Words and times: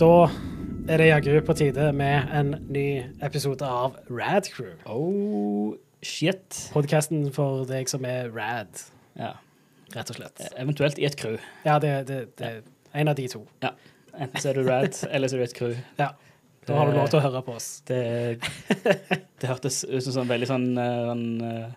Da 0.00 0.30
er 0.88 0.96
det 0.96 1.06
jaggu 1.10 1.34
på 1.44 1.52
tide 1.58 1.90
med 1.92 2.30
en 2.32 2.54
ny 2.72 3.02
episode 3.20 3.66
av 3.68 3.98
Rad 4.08 4.46
Crew. 4.48 4.70
Oh, 4.88 5.74
shit. 6.00 6.56
Podkasten 6.72 7.26
for 7.36 7.66
deg 7.68 7.90
som 7.92 8.06
er 8.08 8.30
rad, 8.32 8.80
Ja. 9.18 9.34
rett 9.92 10.08
og 10.08 10.16
slett. 10.16 10.40
Eventuelt 10.56 10.96
i 10.98 11.04
et 11.04 11.18
crew. 11.20 11.36
Ja, 11.66 11.78
det, 11.78 12.08
er 12.40 12.62
en 12.94 13.12
av 13.12 13.14
de 13.20 13.28
to. 13.28 13.42
Ja. 13.60 13.74
Enten 14.16 14.40
så 14.40 14.54
er 14.54 14.54
du 14.54 14.64
rad, 14.70 14.96
eller 15.12 15.28
så 15.28 15.36
er 15.36 15.44
du 15.44 15.44
et 15.50 15.58
crew. 15.60 15.76
Ja. 15.98 16.14
Da 16.64 16.80
har 16.80 16.88
du 16.88 16.96
lov 16.96 17.12
til 17.12 17.20
å 17.20 17.24
høre 17.28 17.44
på 17.44 17.60
oss. 17.60 17.68
Det, 17.84 18.40
det 18.80 19.52
hørtes 19.52 19.84
ut 19.84 20.00
som 20.00 20.16
sånn 20.16 20.32
veldig 20.32 20.48
sånn 20.48 20.68
eh, 20.80 21.04
sånn, 21.12 21.28
eh, 21.44 21.70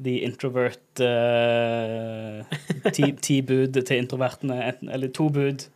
The 0.00 0.18
introvert 0.24 1.00
uh, 1.00 2.40
ti, 2.92 3.40
bud 3.40 3.76
til 3.76 3.98
introvertene. 4.00 4.74
Eller 4.92 5.08
to 5.12 5.32
bud. 5.32 5.70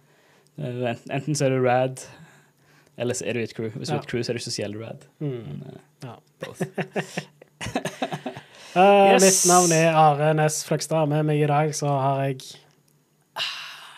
Eh, 0.58 0.96
enten, 1.10 1.34
så 1.34 1.44
er 1.48 1.54
du 1.56 1.64
rad, 1.66 2.00
eller 2.96 3.14
så 3.14 3.24
er 3.26 3.32
du 3.32 3.40
i 3.40 3.42
et 3.48 3.54
crew. 3.56 3.68
Hvis 3.74 3.88
du 3.88 3.94
er 3.94 4.00
et 4.02 4.06
crew, 4.10 4.22
så 4.22 4.32
er 4.32 4.38
du 4.38 4.42
spesiell 4.44 4.76
rad. 4.78 5.06
Mm. 5.18 5.28
Men, 5.28 5.62
eh, 5.72 6.08
Ja. 6.08 6.14
Eh, 8.76 9.12
Yes. 9.14 9.22
Mitt 9.22 9.44
navn 9.52 9.72
er 9.72 9.94
Are 9.94 10.32
Næss 10.34 10.64
Fløgstad. 10.66 11.06
Med 11.08 11.22
meg 11.28 11.38
i 11.44 11.46
dag 11.46 11.70
så 11.78 11.86
har 11.86 12.24
jeg 12.24 12.40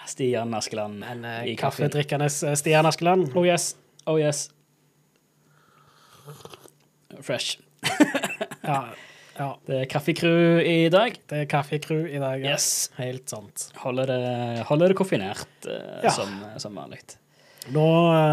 Stian 0.07 0.53
Askeland 0.55 1.01
en 1.05 1.25
uh, 1.25 1.57
kaffedrikkende 1.57 2.29
Stian 2.29 2.85
Askeland. 2.87 3.31
Oh 3.35 3.47
yes. 3.47 3.71
Oh 4.07 4.19
yes. 4.21 4.51
Fresh. 7.23 7.59
Ja, 8.67 8.83
ja, 9.39 9.51
Det 9.67 9.77
er 9.83 9.87
kaffekru 9.91 10.61
i 10.63 10.89
dag. 10.93 11.17
det 11.29 11.39
er 11.43 11.47
kaffekru 11.51 12.07
i 12.09 12.19
dag. 12.19 12.41
ja. 12.45 12.53
Yes. 12.57 12.91
Helt 12.97 13.29
sant. 13.29 13.71
Holder 13.83 14.07
det, 14.07 14.65
holder 14.69 14.89
det 14.89 14.97
koffinert 14.97 15.67
eh, 15.69 16.03
Ja. 16.05 16.11
som, 16.11 16.29
som 16.59 16.75
vanlig. 16.75 17.01
Nå, 17.75 17.83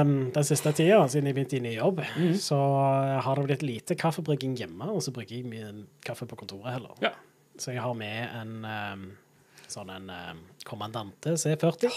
um, 0.04 0.32
Den 0.32 0.44
siste 0.46 0.70
tida, 0.78 1.00
siden 1.10 1.26
jeg 1.26 1.34
begynte 1.36 1.58
i 1.58 1.60
ny 1.66 1.72
jobb, 1.76 2.04
Mhm. 2.16 2.36
så 2.38 2.54
uh, 2.56 3.20
har 3.26 3.36
det 3.36 3.46
blitt 3.48 3.64
lite 3.64 3.96
kaffebrygging 3.98 4.56
hjemme, 4.60 4.86
og 4.94 5.02
så 5.02 5.12
brygger 5.12 5.40
jeg 5.42 5.46
mye 5.50 5.86
kaffe 6.06 6.28
på 6.30 6.36
kontoret 6.38 6.74
heller. 6.76 6.94
Ja. 7.02 7.10
Så 7.58 7.72
jeg 7.74 7.82
har 7.82 7.94
med 7.98 8.30
en 8.42 8.54
um, 8.66 9.08
sånn 9.68 9.90
en 9.90 10.10
um, 10.10 10.40
Kommandante 10.66 11.34
C40. 11.34 11.90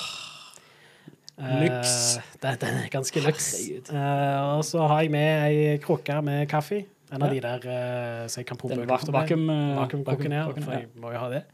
Eh, 1.39 1.61
Lyks. 1.61 2.19
det, 2.41 2.55
den 2.63 2.79
er 2.81 2.89
ganske 2.89 3.21
lyks. 3.21 3.51
Herregud. 3.59 3.91
Eh, 3.93 4.57
og 4.57 4.63
så 4.65 4.87
har 4.89 5.03
jeg 5.05 5.11
med 5.13 5.45
ei 5.51 5.79
krukke 5.85 6.23
med 6.25 6.49
kaffe. 6.49 6.79
En 7.15 7.23
av 7.23 7.31
de 7.31 7.41
der 7.43 7.67
uh, 7.67 8.23
så 8.27 8.41
jeg 8.43 8.49
kan 8.49 8.59
pumpe 8.59 8.77
Den 8.81 8.89
lufta 8.91 9.13
med. 9.15 9.31
eh, 9.31 9.77
Vakuumkoken, 9.79 10.33
ja. 10.35 10.47
For 10.51 10.73
jeg 10.75 10.89
må 10.99 11.13
jo 11.15 11.21
ha 11.23 11.29
det. 11.31 11.45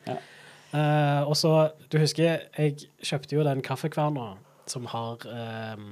Eh, 0.72 1.22
og 1.28 1.34
så, 1.36 1.50
du 1.92 1.98
husker, 2.00 2.46
jeg 2.56 2.86
kjøpte 3.04 3.36
jo 3.36 3.44
den 3.44 3.60
kaffekverna 3.64 4.30
som 4.72 4.86
har 4.88 5.26
um, 5.76 5.88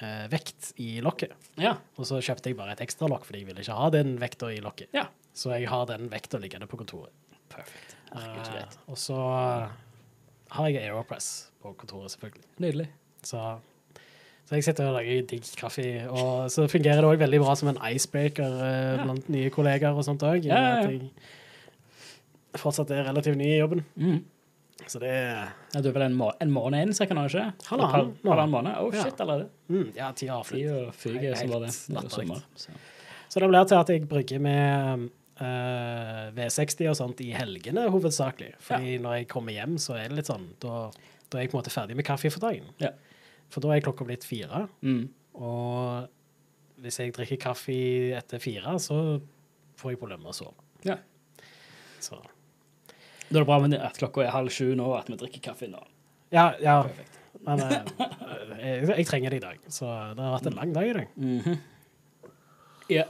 uh, 0.00 0.24
vekt 0.32 0.72
i 0.82 0.96
lokket. 1.04 1.34
Ja. 1.60 1.76
Og 2.00 2.08
så 2.08 2.18
kjøpte 2.24 2.50
jeg 2.50 2.58
bare 2.58 2.74
et 2.74 2.82
ekstra 2.82 3.06
lokk, 3.12 3.28
fordi 3.28 3.44
jeg 3.44 3.50
ville 3.52 3.62
ikke 3.62 3.76
ha 3.78 3.90
den 3.94 4.16
vekta 4.18 4.50
i 4.50 4.58
lokket. 4.64 4.90
Ja. 4.96 5.06
Så 5.34 5.52
jeg 5.54 5.68
har 5.70 5.86
den 5.90 6.08
vekta 6.10 6.40
liggende 6.42 6.66
på 6.70 6.80
kontoret. 6.80 7.14
Perfekt. 7.54 7.94
Uh, 8.10 8.22
Eh, 8.54 8.74
og 8.86 8.98
så 9.00 9.16
eh, 9.18 9.70
har 10.54 10.68
jeg 10.70 10.84
Aeropress 10.84 11.50
på 11.62 11.72
kontoret, 11.78 12.12
selvfølgelig. 12.14 12.44
Nydelig. 12.62 12.88
Så, 13.26 13.40
så 14.44 14.58
jeg 14.58 14.64
sitter 14.66 14.90
og 14.90 14.98
lager 14.98 15.22
digg 15.30 15.46
kaffe. 15.56 15.84
Og 16.10 16.50
så 16.52 16.66
fungerer 16.68 17.00
det 17.00 17.10
òg 17.10 17.22
veldig 17.22 17.40
bra 17.40 17.54
som 17.56 17.70
en 17.72 17.78
icebreaker 17.90 18.58
eh, 18.60 18.96
Ja. 18.98 19.04
blant 19.06 19.28
nye 19.32 19.50
kollegaer 19.54 19.96
og 19.96 20.04
sånt 20.04 20.22
òg. 20.22 20.44
Ja, 20.44 20.58
ja, 20.60 20.90
ja. 20.90 20.98
Jeg 22.54 22.60
fortsatt 22.62 22.90
er 22.94 23.04
relativt 23.08 23.36
ny 23.40 23.48
i 23.54 23.58
jobben. 23.58 23.84
Mm. 23.96 24.22
Så 24.86 25.00
det 25.00 25.10
Ja, 25.14 25.80
du 25.80 25.88
er 25.88 25.92
vel 25.96 26.02
en, 26.10 26.14
må 26.18 26.30
en 26.42 26.50
måned 26.52 26.82
inn, 26.82 26.92
kan 27.08 27.16
du 27.16 27.22
ikke? 27.24 27.46
Halvannen 27.70 28.10
Et 28.12 28.28
Halvannen 28.28 28.50
måned? 28.52 28.76
Oh, 28.82 28.90
shit, 28.92 29.20
allerede. 29.20 29.48
mm, 29.70 29.92
Ja, 29.96 30.12
tida 30.12 30.32
har 30.36 30.44
flydd. 30.44 30.92
Tida 31.00 31.36
som 31.36 31.50
var 31.50 31.60
det. 31.64 31.72
Det 31.88 32.04
er 32.04 32.08
sommer. 32.10 32.42
Så. 32.56 32.70
Så 33.28 33.40
det 33.40 33.48
blir 33.48 33.64
til 33.66 33.80
at 33.80 33.88
jeg 33.88 34.08
brygger 34.08 34.40
med 34.40 35.10
Uh, 35.34 36.30
V60 36.30 36.86
og 36.92 36.94
sånt 36.94 37.18
i 37.24 37.32
helgene 37.34 37.88
hovedsakelig. 37.90 38.52
Fordi 38.62 38.98
når 39.02 39.16
jeg 39.16 39.26
kommer 39.32 39.50
hjem, 39.56 39.72
så 39.82 39.96
er 39.98 40.04
det 40.06 40.20
litt 40.20 40.28
sånn 40.30 40.44
Da, 40.62 40.92
da 41.28 41.38
er 41.40 41.42
jeg 41.42 41.50
på 41.50 41.56
en 41.56 41.62
måte 41.64 41.72
ferdig 41.74 41.96
med 41.98 42.06
kaffe 42.06 42.30
for 42.30 42.38
dagen. 42.44 42.68
Ja. 42.78 42.92
For 43.52 43.64
da 43.64 43.74
er 43.74 43.84
klokka 43.84 44.06
blitt 44.08 44.24
fire. 44.26 44.64
Mm. 44.84 45.08
Og 45.34 46.08
hvis 46.84 46.98
jeg 47.00 47.14
drikker 47.16 47.40
kaffe 47.40 47.74
etter 48.18 48.42
fire, 48.42 48.76
så 48.82 48.98
får 49.80 49.94
jeg 49.94 50.00
problemer 50.00 50.22
med 50.26 50.32
å 50.34 50.36
sove. 50.36 50.54
Ja. 50.86 50.98
Så 52.04 52.18
Da 52.20 53.38
er 53.38 53.42
det 53.42 53.48
bra 53.48 53.58
med 53.62 53.74
at 53.78 53.96
klokka 53.98 54.22
er 54.24 54.34
halv 54.34 54.52
sju 54.52 54.74
nå, 54.76 54.84
og 54.92 54.98
at 55.00 55.08
vi 55.10 55.16
drikker 55.20 55.42
kaffe 55.50 55.68
nå. 55.70 55.80
ja, 56.34 56.52
ja. 56.62 56.80
Perfekt. 56.86 57.20
Men 57.44 57.60
eh, 57.60 57.80
jeg, 58.62 58.88
jeg 59.00 59.06
trenger 59.08 59.34
det 59.34 59.38
i 59.40 59.44
dag. 59.44 59.64
Så 59.72 59.88
det 59.88 60.22
har 60.22 60.36
vært 60.36 60.46
en 60.50 60.58
lang 60.60 60.74
dag 60.76 60.88
i 60.90 60.92
dag. 60.98 61.08
Mhm. 61.18 61.56
Ja. 62.92 63.06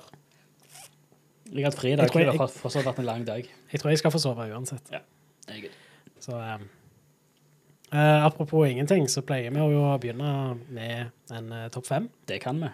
Jeg 1.51 1.61
har 1.61 1.69
hatt 1.69 1.79
fri 1.79 1.93
i 1.93 1.97
dag, 1.99 2.09
så 2.11 2.19
det 2.25 2.33
har 2.39 2.51
fortsatt 2.51 2.87
vært 2.87 3.01
en 3.03 3.07
lang 3.09 3.25
dag. 3.27 3.47
Jeg 3.71 3.81
tror 3.83 3.93
jeg 3.93 4.01
skal 4.01 4.13
få 4.15 4.21
sove 4.23 4.47
uansett. 4.55 4.87
Det 4.91 5.55
er 5.55 5.61
good. 5.67 5.77
Så 6.25 6.39
eh, 6.41 6.65
eh, 7.95 8.25
apropos 8.27 8.67
ingenting, 8.69 9.07
så 9.09 9.23
pleier 9.27 9.55
vi 9.55 9.63
jo 9.63 9.85
å 9.87 9.95
begynne 10.03 10.33
med 10.75 11.35
en 11.35 11.53
uh, 11.53 11.69
topp 11.75 11.87
fem. 11.87 12.09
Det 12.29 12.41
kan 12.43 12.59
vi. 12.61 12.71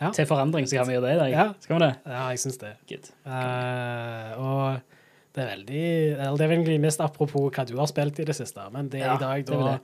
Ja. 0.00 0.10
Til 0.12 0.26
forandring 0.28 0.66
så 0.68 0.80
kan 0.80 0.90
vi 0.90 0.98
gjøre 0.98 1.08
det 1.08 1.14
i 1.14 1.20
dag. 1.22 1.30
Ja. 1.32 1.46
Skal 1.60 1.78
vi 1.78 1.86
det? 1.86 1.94
Ja, 2.04 2.26
jeg 2.34 2.42
syns 2.42 2.60
det. 2.60 2.74
Good. 2.90 3.08
Uh, 3.24 4.34
og 4.36 4.96
det 5.36 5.44
er 5.44 5.48
veldig 5.52 5.86
Eller 6.16 6.36
det 6.36 6.44
er 6.46 6.52
egentlig 6.54 6.76
mest 6.80 7.00
apropos 7.04 7.50
hva 7.52 7.64
du 7.68 7.74
har 7.76 7.88
spilt 7.90 8.20
i 8.20 8.24
det 8.28 8.36
siste, 8.36 8.62
men 8.72 8.88
det 8.92 9.02
er 9.02 9.10
Ja, 9.10 9.16
i 9.16 9.24
dag 9.24 9.46
det 9.46 9.56
da 9.56 9.78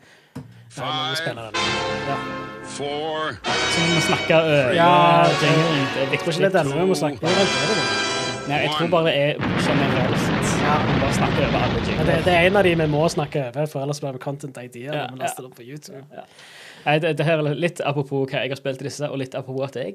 det 0.73 1.17
spille 1.17 1.43
den. 1.43 1.55
Ja. 2.09 2.17
four, 2.65 3.37
Så 3.45 3.81
vi 3.81 3.95
må 3.95 4.01
snakke 4.01 4.35
over 4.41 4.73
Ja, 4.75 5.25
jinglen. 5.43 5.87
Det 5.95 6.03
er 6.03 6.07
tror 6.07 6.13
ikke 6.13 6.25
det 6.25 6.39
viktig. 6.39 6.53
denne 6.59 6.81
vi 6.81 6.87
må 6.89 6.95
snakke. 6.95 7.21
Det 7.21 7.29
det. 7.29 8.49
Nei, 8.49 8.59
jeg 8.65 8.71
tror 8.79 8.89
bare 8.89 9.05
det 9.05 9.15
er 9.17 9.33
generelt. 9.67 10.12
Ja. 10.73 10.79
Vi 10.89 11.01
Bare 11.03 11.13
snakke 11.19 11.43
over 11.47 11.59
alle 11.67 11.81
jingler. 11.85 12.07
det, 12.09 12.15
det 12.25 12.33
er 12.33 12.47
en 12.49 12.57
av 12.57 12.65
de 12.65 12.71
vi 12.81 12.87
må 12.89 13.03
snakke 13.13 13.43
over, 13.51 13.67
for 13.69 13.83
ellers 13.85 14.01
blir 14.01 14.13
vi 14.17 14.23
content 14.23 14.57
idea 14.63 14.89
Ja, 14.95 15.03
når 15.11 15.17
vi 15.19 15.21
ja. 15.21 15.27
laster 15.27 15.43
det 15.45 15.51
opp 15.51 15.57
på 15.59 15.67
YouTube. 15.69 16.25
Nei, 16.87 16.95
det, 17.05 17.11
det 17.19 17.27
her 17.29 17.43
er 17.43 17.59
litt 17.61 17.83
apropos 17.85 18.25
hva 18.31 18.41
jeg 18.47 18.51
har 18.55 18.61
spilt 18.61 18.81
i 18.81 18.89
disse, 18.89 19.09
og 19.11 19.21
litt 19.21 19.37
apropos 19.39 19.69
at 19.69 19.77
det 19.77 19.85
er 19.85 19.95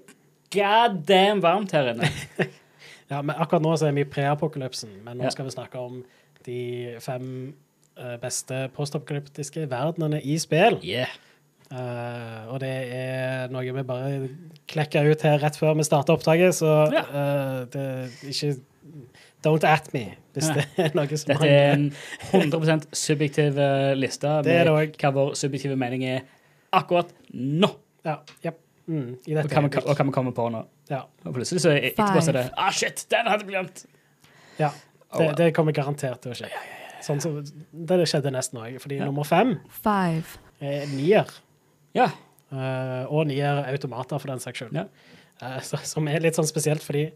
god 0.54 1.00
damn 1.10 1.42
varmt 1.44 1.74
her 1.76 1.94
inne. 1.96 2.10
Ja, 3.08 3.22
men 3.24 3.38
akkurat 3.40 3.64
nå 3.64 3.72
så 3.80 3.86
er 3.88 3.94
vi 3.96 4.02
i 4.04 4.08
preapokalypsen, 4.12 4.90
men 5.06 5.16
nå 5.18 5.24
Ja. 5.24 5.30
skal 5.32 5.46
vi 5.48 5.52
snakke 5.54 5.80
om 5.80 6.02
de 6.44 6.58
fem 7.00 7.54
eh, 7.96 8.18
beste 8.20 8.66
postapokalyptiske 8.76 9.64
verdenene 9.72 10.20
i 10.28 10.36
spill. 10.44 10.76
Yeah. 10.84 11.08
Uh, 11.72 12.52
og 12.52 12.60
det 12.64 12.72
er 12.96 13.48
noe 13.52 13.64
vi 13.76 13.84
bare 13.88 14.28
klekker 14.72 15.08
ut 15.12 15.24
her 15.24 15.40
rett 15.40 15.56
før 15.60 15.74
vi 15.80 15.84
starter 15.88 16.16
opptaket, 16.20 16.56
så 16.60 16.74
Ja. 16.92 17.06
eh, 17.08 17.66
det 17.72 17.86
er 17.88 18.28
ikke 18.28 18.52
Don't 19.46 19.64
at 19.70 19.92
me 19.94 20.06
hvis 20.38 20.50
det 20.54 20.64
er 20.82 20.94
noe 20.98 21.18
som 21.18 21.32
Dette 21.34 21.50
er 21.50 21.74
en 21.74 21.86
100 22.32 22.88
subjektiv 22.94 23.58
eh, 23.62 23.94
liste 23.98 24.30
Det 24.46 24.54
er 24.54 24.70
med 24.70 24.94
det 24.94 25.02
hva 25.02 25.12
vår 25.16 25.36
subjektive 25.40 25.78
mening 25.80 26.04
er 26.06 26.24
akkurat 26.76 27.10
nå. 27.34 27.70
Ja, 28.06 28.20
yep. 28.46 28.60
Mm, 28.88 29.18
I 29.28 29.34
Og 29.34 29.38
dette 29.42 29.52
hva 29.56 29.64
vi, 29.66 29.72
og 29.82 29.94
hva 29.98 30.06
vi 30.08 30.14
kommer 30.16 30.36
på 30.36 30.48
nå. 30.54 30.62
Ja. 30.92 31.02
Og 31.26 31.34
plutselig 31.36 31.64
så 31.64 31.72
er- 31.74 31.90
etterpå 31.90 32.22
så 32.24 32.32
er 32.32 32.38
det 32.40 32.44
Ah, 32.58 32.72
shit, 32.72 33.06
den 33.12 33.28
hadde 33.28 33.46
jeg 33.46 33.52
glemt! 33.54 33.86
ja. 34.60 34.72
Det, 35.18 35.28
det 35.40 35.54
kommer 35.56 35.72
garantert 35.72 36.20
til 36.22 36.34
å 36.34 36.36
skje. 36.36 36.50
Sånn 37.06 37.22
som, 37.24 37.38
det 37.72 37.98
skjedde 38.12 38.32
nesten 38.36 38.60
òg, 38.60 38.76
fordi 38.84 38.98
Ja. 39.00 39.06
nummer 39.08 39.24
fem 39.24 39.54
five, 39.72 40.38
er 40.60 40.86
nier. 40.92 41.30
Ja. 41.96 42.10
Uh, 42.52 43.06
og 43.12 43.28
nier 43.28 43.64
automater, 43.72 44.20
for 44.20 44.28
den 44.28 44.40
saks 44.44 44.60
skyld. 44.60 44.76
Ja. 44.76 44.86
Uh, 45.42 45.60
som 45.64 46.08
er 46.12 46.20
litt 46.20 46.36
sånn 46.36 46.48
spesielt, 46.50 46.84
fordi 46.84 47.12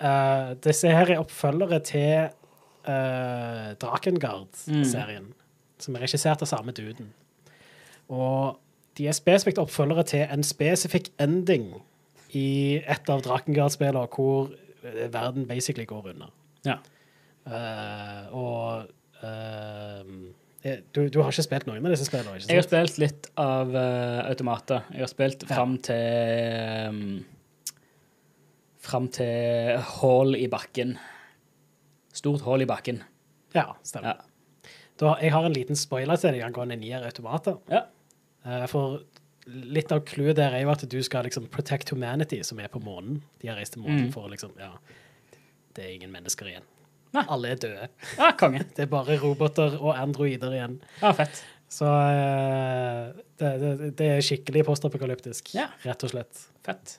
eh, 0.00 0.54
disse 0.64 0.90
her 0.92 1.10
er 1.12 1.22
oppfølgere 1.22 1.80
til 1.86 2.28
uh, 2.88 3.74
Drakengard-serien, 3.80 5.32
som 5.78 5.96
er 5.96 6.06
regissert 6.06 6.42
av 6.44 6.50
samme 6.50 6.74
duden. 6.76 7.12
Og 8.08 8.58
de 8.98 9.08
er 9.08 9.16
spesifikt 9.16 9.60
oppfølgere 9.62 10.06
til 10.08 10.24
en 10.26 10.44
spesifikk 10.46 11.10
ending 11.22 11.70
i 12.36 12.80
et 12.80 13.10
av 13.12 13.22
Drakengard-spillene 13.24 14.08
hvor 14.14 14.52
eh, 14.82 15.08
verden 15.12 15.48
basically 15.48 15.86
går 15.88 16.12
under. 16.14 16.32
Ja. 16.66 16.78
Uh, 17.48 18.36
og 18.36 18.88
du, 20.94 21.08
du 21.08 21.16
har 21.22 21.32
ikke 21.32 21.42
spilt 21.46 21.66
noen 21.68 21.86
av 21.86 21.94
disse 21.94 22.06
spillene? 22.06 22.36
ikke 22.36 22.44
sant? 22.44 22.52
Jeg 22.52 22.60
har 22.60 22.66
spilt 22.66 22.98
litt 23.00 23.28
av 23.40 23.72
uh, 23.72 24.28
automater. 24.28 24.86
Jeg 24.92 25.04
har 25.06 25.10
spilt 25.10 25.44
fram 25.48 25.76
til 25.86 26.92
um, 26.92 27.02
Fram 28.88 29.08
til 29.12 29.76
hull 29.98 30.34
i 30.38 30.46
bakken. 30.50 30.96
Stort 32.16 32.42
hull 32.46 32.64
i 32.64 32.68
bakken. 32.68 33.02
Ja, 33.54 33.66
stemmer. 33.86 34.16
Ja. 34.16 34.72
Da, 34.98 35.12
jeg 35.22 35.30
har 35.34 35.44
en 35.46 35.54
liten 35.54 35.78
spoiler 35.78 36.18
til 36.18 36.34
deg 36.34 36.42
angående 36.48 36.76
nier 36.80 37.04
automater. 37.06 37.58
Ja. 37.70 37.84
Eh, 38.48 38.64
for 38.70 39.02
litt 39.48 39.92
av 39.94 40.02
clouet 40.08 40.36
der 40.36 40.56
er 40.56 40.64
jo 40.64 40.72
at 40.72 40.82
du 40.90 40.96
skal 41.06 41.24
liksom 41.28 41.46
protect 41.52 41.92
humanity, 41.94 42.40
som 42.44 42.58
er 42.60 42.68
på 42.72 42.80
månen. 42.84 43.20
De 43.40 43.48
har 43.48 43.56
reist 43.60 43.76
til 43.76 43.84
månen 43.84 44.08
Mm. 44.08 44.12
for 44.12 44.28
liksom 44.28 44.50
Ja, 44.58 44.72
det 45.76 45.84
er 45.84 45.94
ingen 45.94 46.10
mennesker 46.12 46.46
igjen. 46.50 46.66
Nei. 47.14 47.22
Alle 47.28 47.52
er 47.54 47.56
døde. 47.62 47.88
Ja, 48.18 48.32
konge. 48.36 48.64
Det 48.76 48.82
er 48.84 48.90
bare 48.92 49.16
roboter 49.22 49.78
og 49.80 49.94
androider 49.96 50.52
igjen. 50.52 50.80
Ja, 51.00 51.12
fett. 51.16 51.44
Så 51.68 51.86
eh, 51.88 53.12
det, 53.38 53.52
det, 53.62 53.70
det 53.96 54.08
er 54.16 54.20
skikkelig 54.24 54.64
postapokalyptisk, 54.66 55.54
Ja. 55.54 55.68
rett 55.84 56.04
og 56.04 56.10
slett. 56.12 56.42
Fett. 56.64 56.98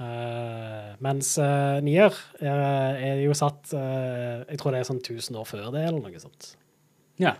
Eh, 0.00 0.90
mens 1.04 1.34
uh, 1.36 1.76
Nier 1.84 2.14
er, 2.40 2.60
er 3.04 3.18
jo 3.20 3.34
satt 3.36 3.74
uh, 3.76 4.40
Jeg 4.46 4.56
tror 4.60 4.72
det 4.72 4.80
er 4.80 4.86
sånn 4.88 5.02
1000 5.02 5.36
år 5.36 5.48
før 5.48 5.66
det, 5.74 5.82
eller 5.90 6.00
noe 6.00 6.22
sånt. 6.22 6.54
Ja. 7.20 7.34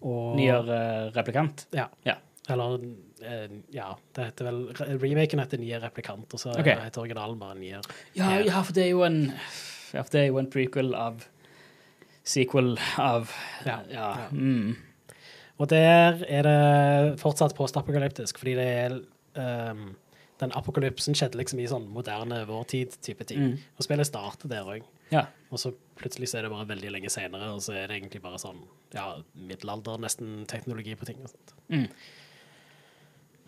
Og, 0.00 0.36
Nier 0.38 0.62
uh, 0.70 1.08
replikant. 1.16 1.66
Ja. 1.74 1.88
Ja. 2.06 2.20
Eller 2.50 2.78
eh, 3.22 3.48
Ja, 3.74 3.90
det 4.16 4.30
heter 4.30 4.48
vel 4.48 4.60
Remaken 5.02 5.42
heter 5.42 5.60
Nier 5.60 5.82
Replikant, 5.84 6.30
og 6.34 6.40
så 6.42 6.54
okay. 6.54 6.78
heter 6.86 7.04
originalen 7.04 7.38
bare 7.40 7.58
Nier. 7.58 7.84
Ja, 8.16 8.38
Ja. 8.40 8.62
for 8.62 8.76
det 8.76 8.86
er 8.86 8.94
jo 8.94 9.04
en 9.06 9.20
Ja, 9.92 10.02
for 10.02 10.12
det 10.14 10.22
er 10.22 10.30
jo 10.30 10.38
en 10.40 10.50
prequel 10.50 10.94
av 10.94 11.26
Sequel 12.24 12.76
av 12.98 13.30
Ja. 13.66 13.80
ja. 13.90 14.10
Mm. 14.30 14.76
Og 15.60 15.68
der 15.68 16.22
er 16.24 16.46
det 16.46 17.20
fortsatt 17.20 17.52
postapokalyptisk, 17.56 18.38
fordi 18.40 18.54
det 18.56 18.66
er 18.66 18.94
ehm, 19.36 19.90
Den 20.40 20.54
apokalypsen 20.56 21.16
skjedde 21.18 21.38
liksom 21.40 21.60
i 21.60 21.68
sånn 21.68 21.88
moderne 21.92 22.42
vårtid-type 22.48 23.26
ting. 23.28 23.42
Mm. 23.42 23.66
Og 23.76 23.86
spillet 23.86 24.08
starter 24.08 24.50
der 24.50 24.68
òg. 24.68 24.86
Ja. 25.12 25.26
Og 25.50 25.60
så 25.60 25.74
plutselig 25.98 26.30
så 26.30 26.38
er 26.38 26.46
det 26.46 26.52
bare 26.54 26.68
veldig 26.70 26.92
lenge 26.94 27.10
seinere, 27.12 27.50
og 27.52 27.60
så 27.64 27.74
er 27.76 27.90
det 27.90 27.98
egentlig 27.98 28.22
bare 28.24 28.40
sånn 28.40 28.62
ja, 28.94 29.10
middelalder, 29.36 30.00
nesten 30.00 30.44
teknologi 30.50 30.96
på 30.96 31.08
ting 31.08 31.20
og 31.24 31.32
sånt. 31.32 31.54
Mm. 31.68 31.86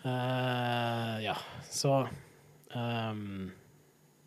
Uh, 0.02 1.16
ja, 1.22 1.36
så 1.70 2.00
um, 2.74 3.52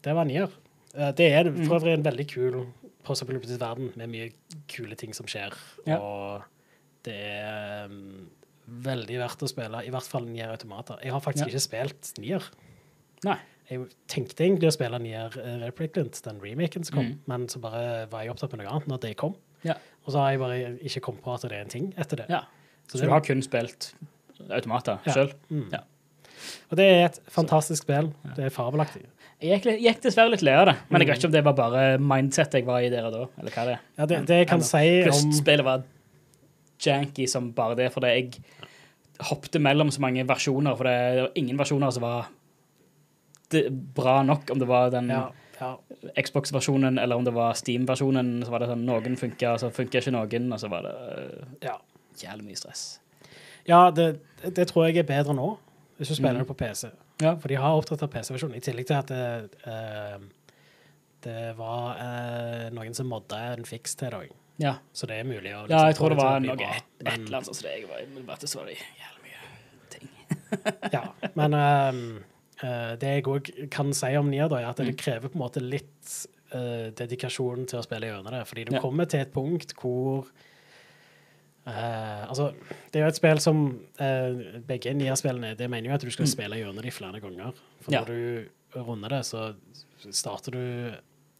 Det 0.01 0.13
var 0.15 0.27
nier. 0.29 0.53
Uh, 0.95 1.11
det 1.17 1.27
er 1.35 1.51
for 1.65 1.77
øvrig 1.81 1.97
en 1.97 2.05
veldig 2.05 2.27
kul 2.31 2.59
postapokalyptisk 3.05 3.59
verden 3.61 3.91
med 3.99 4.09
mye 4.09 4.29
kule 4.71 4.95
ting 4.97 5.13
som 5.13 5.27
skjer. 5.29 5.53
Ja. 5.85 5.99
Og 5.99 6.45
det 7.05 7.15
er 7.15 7.85
ehm, 7.85 8.25
veldig 8.67 9.17
verdt 9.19 9.43
å 9.45 9.49
spille, 9.49 9.81
i 9.85 9.89
hvert 9.93 10.07
fall 10.09 10.25
Nier 10.25 10.49
Automata. 10.51 10.97
Jeg 11.03 11.11
har 11.11 11.21
faktisk 11.21 11.45
Ja. 11.45 11.51
ikke 11.53 11.61
spilt 11.61 12.13
Nier. 12.19 12.43
Nei. 13.23 13.37
Jeg 13.69 13.87
tenkte 14.07 14.43
egentlig 14.45 14.67
å 14.69 14.73
spille 14.73 14.99
Nier 15.01 15.31
eh, 15.41 15.57
Replicant, 15.65 16.21
den 16.23 16.39
remaken 16.39 16.83
som 16.85 16.95
kom, 16.97 17.05
Mm. 17.05 17.19
men 17.27 17.47
så 17.47 17.59
bare 17.59 18.07
var 18.09 18.21
jeg 18.23 18.31
opptatt 18.31 18.51
med 18.55 18.65
noe 18.65 18.71
annet 18.73 18.87
når 18.87 18.99
det 19.01 19.17
kom. 19.17 19.35
Ja. 19.63 19.73
Og 20.05 20.13
så 20.13 20.17
har 20.19 20.31
jeg 20.31 20.39
bare 20.39 20.77
ikke 20.83 21.01
kommet 21.01 21.23
på 21.23 21.33
at 21.33 21.41
det 21.41 21.51
er 21.51 21.61
en 21.61 21.69
ting 21.69 21.93
etter 21.97 22.17
det. 22.17 22.25
ja. 22.29 22.41
Så 22.87 22.97
Så 22.97 22.97
det- 22.99 23.07
du 23.07 23.09
har 23.09 23.21
kun 23.21 23.41
spilt 23.41 23.93
automater 24.51 24.99
Ja. 25.05 25.11
sjøl? 25.13 25.33
Mm. 25.51 25.71
Ja. 25.71 25.79
Og 26.71 26.77
det 26.77 26.85
er 26.85 27.05
et 27.05 27.19
fantastisk 27.31 27.81
spill. 27.83 28.13
Det 28.35 28.45
er 28.45 28.49
fabelaktig. 28.49 29.05
Jeg 29.41 29.61
gikk, 29.63 29.81
gikk 29.81 30.01
dessverre 30.01 30.29
litt 30.29 30.41
lei 30.43 30.53
av 30.53 30.67
det, 30.67 30.75
men 30.89 31.01
jeg 31.01 31.07
Mm. 31.07 31.11
vet 31.13 31.17
ikke 31.19 31.25
om 31.25 31.31
det 31.31 31.43
var 31.43 31.53
bare 31.53 31.97
mindset 31.97 32.51
jeg 32.51 32.65
var 32.65 32.79
i 32.81 32.89
der 32.89 33.03
og 33.05 33.11
da, 33.11 33.25
eller 33.39 33.51
hva 33.51 33.65
det 33.65 33.73
er. 33.73 33.79
Ja, 33.97 34.05
det, 34.05 34.25
det 34.27 34.35
jeg 34.37 34.47
kan 34.47 34.61
si 34.61 35.03
Pluss 35.03 35.23
om 35.23 35.31
spillet 35.31 35.63
var 35.63 35.83
janky 36.81 37.27
som 37.27 37.51
bare 37.55 37.75
det, 37.79 37.91
fordi 37.93 38.07
jeg 38.07 38.31
hoppte 39.29 39.59
mellom 39.63 39.91
så 39.91 40.01
mange 40.03 40.25
versjoner, 40.27 40.75
for 40.75 40.89
det 40.89 41.21
var 41.21 41.37
ingen 41.39 41.57
versjoner 41.59 41.91
som 41.95 42.03
var 42.03 42.27
bra 43.95 44.23
nok, 44.23 44.49
om 44.51 44.59
det 44.59 44.67
var 44.67 44.89
den 44.91 45.09
ja, 45.13 45.29
ja, 45.59 45.71
Xbox-versjonen 46.19 46.99
eller 46.99 47.15
om 47.15 47.23
det 47.23 47.33
var 47.35 47.53
Steam-versjonen, 47.55 48.43
så 48.43 48.51
var 48.51 48.63
det 48.63 48.69
sånn, 48.73 48.85
noen 48.87 49.15
funka, 49.19 49.55
så 49.61 49.69
funka 49.71 50.01
ikke 50.01 50.11
noen, 50.15 50.51
og 50.51 50.59
så 50.59 50.69
var 50.71 50.83
det 50.87 50.93
øh, 51.15 51.45
ja. 51.63 51.77
jævlig 52.19 52.49
mye 52.49 52.59
stress. 52.59 52.85
ja 53.67 53.91
det, 53.95 54.19
det 54.43 54.67
tror 54.67 54.87
jeg 54.89 54.97
er 55.03 55.07
bedre 55.07 55.33
nå, 55.37 55.53
hvis 55.97 56.11
du 56.11 56.15
spiller 56.15 56.41
Mm. 56.41 56.43
det 56.43 56.47
på 56.47 56.57
PC. 56.59 56.89
Ja. 57.21 57.35
For 57.39 57.47
de 57.47 57.55
har 57.55 57.77
oppdatert 57.77 58.11
PC-versjonen, 58.11 58.57
i 58.57 58.59
tillegg 58.65 58.87
til 58.89 58.97
at 58.97 59.07
det, 59.07 59.49
uh, 59.63 60.19
det 61.23 61.53
var 61.57 61.95
uh, 61.95 62.65
noen 62.75 62.93
som 62.93 63.07
modda 63.07 63.53
en 63.53 63.63
fiks 63.65 63.95
til 63.95 64.11
det 64.11 64.25
òg. 64.25 64.33
Ja. 64.57 64.77
Så 64.93 65.07
det 65.07 65.17
er 65.19 65.25
mulig 65.27 65.51
å 65.55 65.65
ja, 65.69 65.81
jeg 65.89 65.95
tror 65.97 66.09
det 66.13 66.17
var 66.17 66.39
noe, 66.39 66.53
et, 66.55 66.85
et 67.03 67.13
eller 67.19 67.37
annet 67.41 67.49
sånt 67.49 67.61
det 67.65 67.73
jeg 67.79 67.89
var, 67.89 68.05
bare 68.25 68.47
så 68.47 68.63
det 68.65 68.77
jævlig 68.77 69.25
mye 69.25 69.89
ting. 69.89 70.09
Ja, 70.95 71.01
men 71.35 71.53
eh, 71.59 72.95
det 73.01 73.09
jeg 73.17 73.25
òg 73.27 73.51
kan 73.73 73.91
si 73.93 74.13
om 74.15 74.29
Nier, 74.31 74.47
da, 74.47 74.61
er 74.61 74.69
at 74.71 74.77
det 74.79 74.87
Mm. 74.93 74.97
krever 75.01 75.27
på 75.29 75.35
en 75.35 75.43
måte 75.43 75.59
litt 75.63 76.13
uh, 76.55 76.87
dedikasjon 76.95 77.65
til 77.67 77.79
å 77.81 77.83
spille 77.83 78.07
gjennom 78.07 78.31
det. 78.31 78.45
Fordi 78.47 78.63
du 78.69 78.75
Ja. 78.77 78.79
kommer 78.81 79.05
til 79.11 79.19
et 79.25 79.33
punkt 79.33 79.73
hvor 79.81 80.27
Uh, 81.65 82.29
Altså, 82.29 82.51
det 82.93 82.99
er 82.99 83.05
jo 83.07 83.09
et 83.09 83.17
spill 83.17 83.39
som 83.41 83.61
uh, 83.97 84.59
Begge 84.67 84.91
NIA-spillene 84.93 85.55
det 85.57 85.65
mener 85.67 85.89
jo 85.89 85.95
at 85.95 86.03
du 86.05 86.11
skal 86.13 86.27
Mm. 86.27 86.31
spille 86.35 86.59
gjennom 86.59 86.81
de 86.85 86.91
flere 86.93 87.19
ganger. 87.19 87.53
For 87.81 87.91
Ja. 87.91 88.03
når 88.03 88.05
du 88.05 88.49
runder 88.85 89.09
det, 89.09 89.21
så 89.25 89.55
starter 90.11 90.51
du 90.51 90.93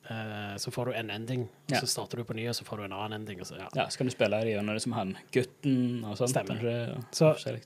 eh, 0.09 0.55
Så 0.57 0.71
får 0.71 0.85
du 0.85 0.93
en 0.93 1.09
ending, 1.09 1.47
Ja. 1.69 1.79
så 1.79 1.87
starter 1.87 2.17
du 2.17 2.23
på 2.23 2.35
ny, 2.35 2.47
og 2.47 2.55
så 2.55 2.63
får 2.63 2.77
du 2.77 2.83
en 2.83 2.93
annen 2.93 3.13
ending. 3.21 3.39
Og 3.41 3.47
så, 3.47 3.57
ja. 3.57 3.67
Ja, 3.75 3.87
så 3.89 3.97
kan 3.97 4.07
du 4.07 4.11
spille 4.11 4.41
det 4.43 4.53
gjennom 4.55 4.73
det 4.75 4.81
som 4.81 4.91
han 4.93 5.17
gutten 5.31 6.03
og 6.05 6.17
sånt. 6.17 6.29
Stemmer. 6.29 6.59
kanskje, 6.59 6.97
og 6.97 7.37
Så-. 7.39 7.61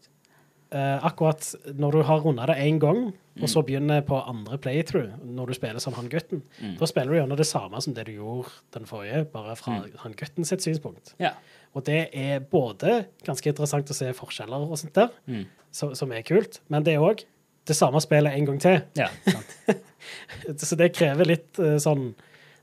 Eh, 0.72 1.00
akkurat 1.03 1.41
når 1.79 1.91
du 1.91 2.03
har 2.03 2.19
runda 2.22 2.46
det 2.46 2.58
én 2.58 2.77
gang, 2.79 3.12
Mm. 3.36 3.41
og 3.43 3.50
så 3.50 3.63
begynner 3.65 4.01
på 4.05 4.15
andre 4.27 4.58
playthrough, 4.58 5.13
når 5.25 5.48
du 5.48 5.53
spiller 5.53 5.79
som 5.79 5.93
han 5.93 6.08
gutten, 6.10 6.41
Mm. 6.62 6.77
da 6.77 6.86
spiller 6.86 7.08
du 7.12 7.15
gjennom 7.17 7.38
det 7.38 7.48
samme 7.48 7.81
som 7.81 7.93
det 7.93 8.05
du 8.05 8.12
gjorde 8.12 8.51
den 8.74 8.86
forrige, 8.86 9.31
bare 9.31 9.55
fra 9.55 9.72
Mm. 9.81 9.98
han 9.98 10.13
gutten 10.13 10.46
sitt 10.46 10.60
synspunkt. 10.62 11.15
Ja. 11.19 11.31
Og 11.74 11.86
det 11.86 12.10
er 12.13 12.39
både 12.39 13.05
ganske 13.24 13.48
interessant 13.48 13.89
å 13.89 13.93
se 13.96 14.13
forskjeller 14.13 14.69
og 14.72 14.77
sånt 14.77 14.93
der, 14.93 15.10
Mm. 15.27 15.46
så, 15.72 15.96
som 15.98 16.12
er 16.12 16.22
kult, 16.22 16.60
men 16.69 16.84
det 16.84 16.93
er 16.93 17.00
òg 17.00 17.24
det 17.65 17.75
samme 17.75 18.00
spillet 18.00 18.34
en 18.38 18.46
gang 18.46 18.60
til. 18.60 18.81
ja, 18.96 19.08
sant. 19.25 19.46
Så 20.58 20.75
det 20.77 20.93
krever 20.93 21.25
litt 21.25 21.58
uh, 21.60 21.77
sånn 21.77 22.13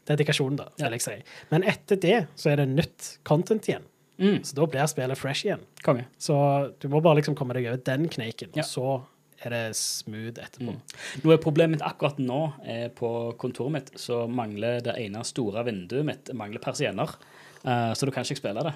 dedikasjon, 0.06 0.56
da, 0.56 0.68
Ja. 0.78 0.86
vil 0.88 0.98
jeg 0.98 1.02
si. 1.02 1.16
Men 1.50 1.62
etter 1.64 1.96
det 2.00 2.26
så 2.36 2.50
er 2.52 2.56
det 2.62 2.68
nytt 2.68 3.18
content 3.25 3.66
igjen. 3.68 3.82
Mm. 4.18 4.38
Så 4.44 4.54
da 4.56 4.64
blir 4.66 4.86
spillet 4.88 5.18
fresh 5.18 5.44
igjen. 5.44 5.60
Konge. 5.84 6.06
Så 6.18 6.36
du 6.80 6.88
må 6.88 7.02
bare 7.04 7.16
liksom 7.20 7.34
komme 7.36 7.52
deg 7.54 7.66
over 7.66 7.76
den 7.84 8.08
kneiken, 8.08 8.48
Ja. 8.56 8.62
og 8.62 8.66
så 8.70 9.02
er 9.44 9.50
det 9.50 9.76
smooth 9.76 10.38
etterpå. 10.40 10.72
Mm. 10.72 10.80
Nå 11.22 11.32
er 11.34 11.36
problemet 11.42 11.82
akkurat 11.84 12.16
nå 12.18 12.54
er 12.64 12.88
på 12.88 13.10
kontoret 13.36 13.72
mitt, 13.72 13.90
så 14.00 14.26
mangler 14.28 14.80
det 14.82 14.94
ene 14.96 15.22
store 15.25 15.62
vinduet 15.66 16.04
mitt 16.04 16.32
mangler 16.34 16.58
persienner. 16.64 17.12
Uh, 17.64 17.92
så 17.92 18.06
du 18.06 18.12
kan 18.12 18.25
ikke 18.25 18.36
spille 18.38 18.62
det. 18.62 18.72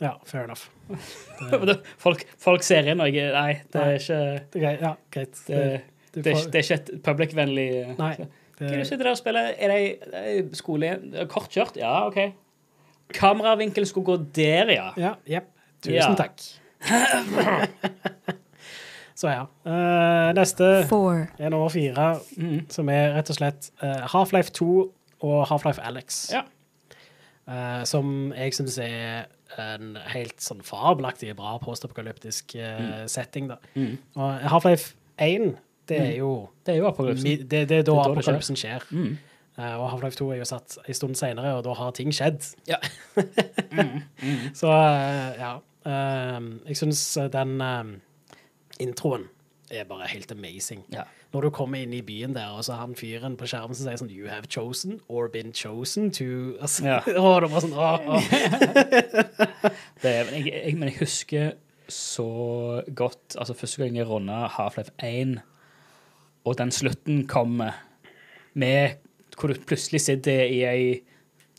Ja, 0.00 0.12
fair 0.24 0.44
enough. 0.44 0.68
folk, 1.98 2.24
folk 2.38 2.62
ser 2.62 2.86
inn, 2.90 3.00
og 3.02 3.10
jeg 3.14 3.32
Nei, 3.34 3.62
det 3.72 3.80
er 3.82 3.96
ikke 3.98 4.18
Det 4.52 4.58
er 4.60 4.62
greit. 4.64 4.80
Ja, 4.84 4.92
greit. 5.14 5.40
Det, 5.46 5.82
du 6.12 6.20
det, 6.22 6.26
er, 6.32 6.36
ikke- 6.38 6.50
det 6.50 6.58
er 6.60 6.66
ikke 6.66 6.78
et 6.78 7.02
public-vennlig 7.02 7.96
Nei. 7.98 8.12
Kan 8.58 8.78
du 8.78 8.84
sitte 8.84 9.04
der 9.04 9.14
og 9.14 9.20
spille 9.20 9.40
Er 9.54 9.72
det 9.72 10.56
skole 10.58 10.92
Kortkjørt? 11.30 11.76
Ja, 11.78 12.06
OK. 12.06 12.18
Kameravinkel 13.14 13.86
skulle 13.86 14.04
gå 14.04 14.16
der, 14.36 14.72
ja. 14.72 14.90
ja, 14.96 15.14
jepp. 15.28 15.44
Tusen 15.82 15.94
Ja. 15.94 16.14
takk. 16.18 16.40
Så 19.18 19.28
ja. 19.28 19.46
Uh, 19.66 20.34
neste 20.34 20.84
four, 20.88 21.26
er 21.38 21.48
nummer 21.48 21.68
fire, 21.68 22.18
mm. 22.36 22.70
som 22.70 22.88
er 22.88 23.16
rett 23.16 23.30
og 23.32 23.38
slett 23.40 23.70
uh, 23.82 24.04
Half-Life 24.12 24.52
2 24.54 24.68
og 25.26 25.40
Half-Life 25.50 25.82
Alex. 25.82 26.30
Ja. 26.30 26.44
Uh, 27.48 27.84
som 27.88 28.32
jeg 28.36 28.54
syns 28.54 28.78
er 28.78 29.26
en 29.58 29.96
helt 30.12 30.38
sånn 30.44 30.60
fabelaktig 30.62 31.32
bra 31.38 31.56
postapokalyptisk 31.62 32.54
eh, 32.60 33.06
setting. 33.10 33.48
da. 33.50 33.56
Mm. 33.74 33.96
Og 34.20 34.44
Half-Life 34.52 34.92
1, 35.24 35.56
det 35.88 35.98
er 36.00 36.14
jo 36.18 36.48
Det 36.66 36.74
er 36.74 36.78
jo 36.82 36.86
apokalypsen. 36.90 37.48
det, 37.50 37.62
det 37.68 37.78
er 37.78 37.82
da 37.82 37.92
Det 37.92 38.02
skjer. 38.02 38.12
apokalypsen 38.12 38.56
skjer. 38.60 38.86
Mm. 38.90 39.16
Uh, 39.58 39.74
og 39.80 39.88
Half-Life 39.90 40.16
2 40.20 40.28
er 40.30 40.36
jo 40.38 40.44
satt 40.46 40.76
en 40.86 40.94
stund 40.94 41.16
senere, 41.18 41.56
og 41.58 41.64
da 41.66 41.72
har 41.74 41.90
ting 41.96 42.12
skjedd. 42.14 42.44
Ja. 42.68 42.76
Så 44.60 44.68
uh, 44.70 45.32
ja. 45.38 45.56
Uh, 45.88 46.68
jeg 46.68 46.76
syns 46.76 47.00
den 47.32 47.60
eh, 47.64 47.84
introen 48.84 49.24
er 49.70 49.84
bare 49.84 50.06
helt 50.08 50.32
amazing. 50.32 50.84
Ja. 50.92 51.02
Når 51.32 51.40
du 51.40 51.50
kommer 51.50 51.78
inn 51.82 51.92
i 51.92 52.00
byen 52.02 52.34
der, 52.34 52.46
og 52.56 52.64
så 52.64 52.72
har 52.72 52.86
han 52.86 52.94
fyren 52.96 53.36
på 53.36 53.46
skjermen 53.50 53.76
som 53.76 53.84
sier 53.84 53.98
sånn 54.00 54.12
You 54.12 54.28
have 54.30 54.48
chosen 54.48 55.00
or 55.08 55.28
been 55.28 55.52
chosen 55.52 56.10
to 56.16 56.28
altså, 56.62 56.86
Ja. 56.86 57.00
Å, 57.20 57.34
det 57.44 57.50
var 57.52 57.64
sånn, 57.64 57.74
å, 57.76 57.90
å. 57.98 58.20
Det 60.02 60.12
er, 60.12 60.24
men, 60.30 60.34
jeg, 60.38 60.54
jeg, 60.54 60.76
men 60.78 60.88
jeg 60.88 60.98
husker 61.02 61.50
så 61.88 62.28
godt 62.96 63.36
Altså, 63.40 63.54
første 63.56 63.82
gang 63.82 63.96
jeg 63.96 64.08
runda 64.08 64.46
Half-Life 64.56 64.92
1, 65.04 65.38
og 66.48 66.56
den 66.60 66.72
slutten 66.74 67.22
kommer 67.30 67.76
med 68.58 68.96
hvor 69.38 69.52
du 69.52 69.60
plutselig 69.68 70.00
sitter 70.02 70.40
i 70.50 70.62
ei 70.66 70.86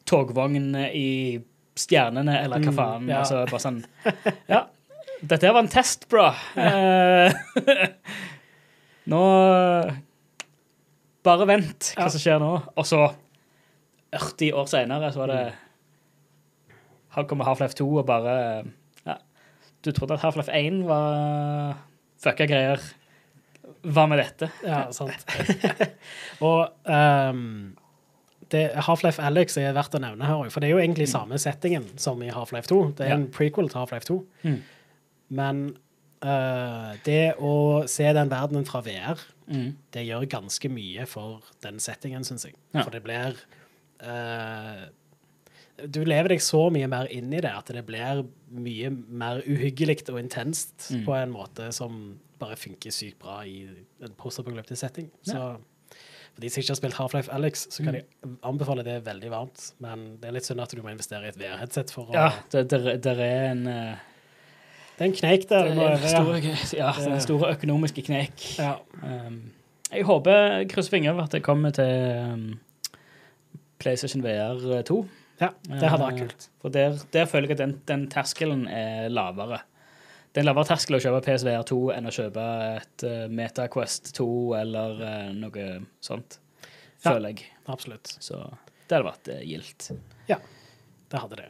togvogn 0.10 0.74
i 0.90 1.40
stjernene, 1.80 2.34
eller 2.44 2.60
hva 2.60 2.72
Mm, 2.74 2.76
faen. 2.76 3.08
ja. 3.08 3.20
Altså, 3.22 3.46
bare 3.48 3.62
sånn 3.64 3.78
Ja, 4.50 4.66
dette 5.22 5.54
var 5.54 5.62
en 5.64 5.72
test, 5.72 6.08
bro. 6.12 6.26
Eh, 6.60 7.32
nå 9.12 9.22
Bare 11.26 11.48
vent 11.50 11.94
hva 11.98 12.10
som 12.12 12.22
skjer 12.22 12.40
nå. 12.42 12.52
Og 12.80 12.86
så, 12.88 13.00
80 14.16 14.54
år 14.58 14.68
seinere, 14.72 15.12
så 15.14 15.22
var 15.24 15.32
det 15.34 15.42
her 17.16 17.26
kommer 17.30 17.48
Half-Life 17.48 17.76
2 17.80 17.88
og 18.02 18.06
bare 18.08 18.36
ja, 19.06 19.16
Du 19.84 19.92
trodde 19.92 20.16
at 20.18 20.24
Half-Life 20.24 20.52
1 20.54 20.84
var 20.88 21.78
fucka 22.22 22.46
greier. 22.50 22.82
Hva 23.84 24.08
med 24.12 24.20
dette? 24.20 24.50
Ja, 24.66 24.90
sant. 24.92 25.24
og 26.46 26.74
um, 26.90 27.76
Half-Life 28.52 29.22
Alex 29.24 29.58
er 29.62 29.74
verdt 29.78 29.94
å 29.96 30.02
nevne 30.02 30.26
her 30.26 30.40
òg, 30.42 30.50
for 30.52 30.60
det 30.64 30.70
er 30.70 30.74
jo 30.76 30.82
egentlig 30.82 31.08
samme 31.12 31.38
settingen 31.40 31.86
som 32.02 32.22
i 32.26 32.32
Half-Life 32.34 32.68
2. 32.72 32.80
Det 32.98 33.06
er 33.06 33.14
Ja. 33.14 33.20
en 33.20 33.28
prequel 33.32 33.70
til 33.70 33.80
Half-Life 33.80 34.08
2. 34.10 34.18
Mm. 34.44 34.60
Men 35.40 35.62
uh, 36.26 36.96
det 37.06 37.36
å 37.40 37.86
se 37.88 38.08
den 38.14 38.30
verdenen 38.32 38.66
fra 38.68 38.82
VR, 38.86 39.20
Mm. 39.50 39.72
det 39.96 40.04
gjør 40.06 40.28
ganske 40.30 40.70
mye 40.70 41.08
for 41.10 41.40
den 41.64 41.80
settingen, 41.82 42.22
syns 42.22 42.44
jeg. 42.46 42.54
Ja. 42.76 42.84
For 42.84 42.92
det 42.94 43.00
blir 43.02 43.34
uh, 44.06 44.84
Du 45.90 46.04
lever 46.06 46.28
deg 46.36 46.42
så 46.44 46.68
mye 46.70 46.86
mer 46.92 47.08
inn 47.10 47.32
i 47.34 47.40
det 47.42 47.50
at 47.50 47.66
det 47.74 47.82
blir 47.88 48.26
mye 48.52 48.90
mer 48.92 49.40
uhyggelig 49.48 50.04
og 50.12 50.20
intenst 50.22 50.92
Mm. 50.92 51.06
på 51.06 51.16
en 51.18 51.32
måte 51.34 51.72
som 51.74 52.20
bare 52.40 52.58
funker 52.60 52.94
sykt 52.94 53.20
bra 53.22 53.42
i 53.48 53.62
en 54.04 54.16
postapokalyptisk 54.20 54.80
setting. 54.82 55.10
Så 55.28 55.42
for 56.34 56.44
de 56.44 56.50
som 56.52 56.62
ikke 56.62 56.72
har 56.72 56.78
spilt 56.80 56.98
Half-Life 57.00 57.34
Alex, 57.34 57.66
så 57.74 57.84
kan 57.84 57.98
jeg 57.98 58.06
anbefale 58.46 58.84
det 58.86 59.00
veldig 59.08 59.32
varmt. 59.34 59.64
Men 59.84 60.06
det 60.22 60.30
er 60.30 60.36
litt 60.38 60.48
synd 60.48 60.62
at 60.64 60.72
du 60.76 60.82
må 60.86 60.94
investere 60.94 61.26
i 61.28 61.32
et 61.34 61.40
VR-headset 61.40 61.92
for 61.96 62.12
å 62.12 62.16
Ja, 62.16 62.30
det, 62.54 62.68
det, 62.72 63.00
det 63.04 63.16
er 63.16 63.50
en 63.52 63.66
eh, 63.68 64.06
Det 64.96 65.06
er 65.06 65.10
en 65.10 65.18
kneik 65.18 65.48
der. 65.50 65.72
det 65.76 65.88
er 65.90 66.06
store, 66.08 66.40
ja. 66.44 66.56
ja, 66.78 66.92
det 66.98 67.08
er 67.08 67.16
en 67.18 67.26
store 67.26 67.54
økonomiske 67.58 68.04
kneik. 68.08 68.46
Ja. 68.60 68.76
Um, 69.04 69.40
jeg 69.90 70.06
håper, 70.06 70.66
krysser 70.70 70.94
fingre 70.94 71.16
for 71.18 71.26
at 71.26 71.34
det 71.34 71.42
kommer 71.44 71.74
til 71.74 72.20
um, 72.30 72.50
PlayStation 73.82 74.22
VR 74.24 74.84
2. 74.86 75.00
ja, 75.42 75.50
det 75.66 75.90
hadde 75.90 76.04
vært 76.04 76.20
Eh, 76.20 76.28
kult. 76.28 76.50
For 76.62 76.70
der, 76.76 77.00
der 77.16 77.26
føler 77.32 77.48
jeg 77.50 77.58
at 77.58 77.64
den, 77.64 77.76
den 77.88 78.08
terskelen 78.12 78.68
er 78.68 79.10
lavere. 79.10 79.62
Det 80.30 80.38
er 80.38 80.44
en 80.44 80.50
lavere 80.52 80.68
terskel 80.70 80.96
å 80.98 81.02
kjøpe 81.02 81.24
PSVR 81.26 81.64
2 81.66 81.78
enn 81.96 82.06
å 82.10 82.14
kjøpe 82.14 82.44
et 82.78 83.04
uh, 83.08 83.24
MetaQuest 83.34 84.12
2 84.20 84.28
eller 84.60 85.00
uh, 85.02 85.30
noe 85.34 85.68
sånt, 86.06 86.38
Ja. 87.04 87.14
føler 87.16 87.34
jeg. 87.34 87.48
Absolutt. 87.68 88.12
Så 88.22 88.38
det 88.90 88.94
hadde 89.00 89.08
vært 89.10 89.32
uh, 89.34 89.40
gildt. 89.46 89.90
Det 91.10 91.18
hadde 91.24 91.40
det. 91.40 91.48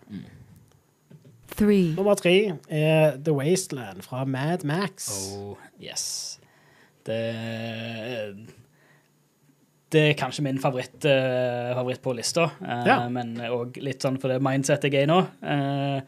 three, 1.59 1.89
Nummer 1.97 2.15
tre 2.15 2.31
er 2.71 3.17
The 3.19 3.33
Wasteland 3.35 4.05
fra 4.05 4.21
Mad 4.23 4.63
Max. 4.63 5.09
Oh, 5.35 5.57
yes. 5.83 6.39
Det 7.03 7.19
Det 9.91 10.01
er 10.11 10.13
kanskje 10.19 10.43
min 10.45 10.59
favoritt, 10.61 11.01
uh, 11.09 11.73
favoritt 11.75 12.01
på 12.05 12.13
lista, 12.13 12.43
uh, 12.61 12.83
Ja. 12.87 12.97
men 13.09 13.35
òg 13.49 13.79
litt 13.81 13.99
sånn 14.05 14.19
for 14.21 14.29
det 14.29 14.39
mindsetet 14.45 14.93
jeg 14.93 15.01
er 15.01 15.07
i 15.07 15.09
nå. 15.09 15.19
Eh, 15.41 16.01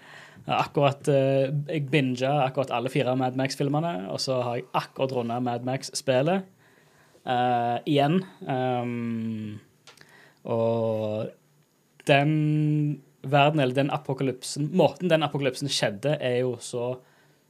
akkurat 0.48 1.08
uh, 1.12 1.50
Jeg 1.70 1.90
binga 1.92 2.32
akkurat 2.48 2.72
alle 2.74 2.90
fire 2.90 3.16
Mad 3.20 3.38
Max-filmene, 3.40 4.08
og 4.10 4.20
så 4.24 4.42
har 4.42 4.56
jeg 4.60 4.66
akkurat 4.74 5.14
runda 5.14 5.40
Mad 5.44 5.66
Max-spelet 5.68 6.48
uh, 7.26 7.78
igjen. 7.86 8.22
Um, 8.48 9.60
og 10.44 11.30
den 12.10 13.02
verden, 13.22 13.60
eller 13.62 13.78
den 13.78 13.92
apokalypsen 13.94 14.72
Måten 14.74 15.12
den 15.12 15.22
apokalypsen 15.22 15.70
skjedde, 15.70 16.16
er 16.18 16.40
jo 16.42 16.56
så 16.60 16.96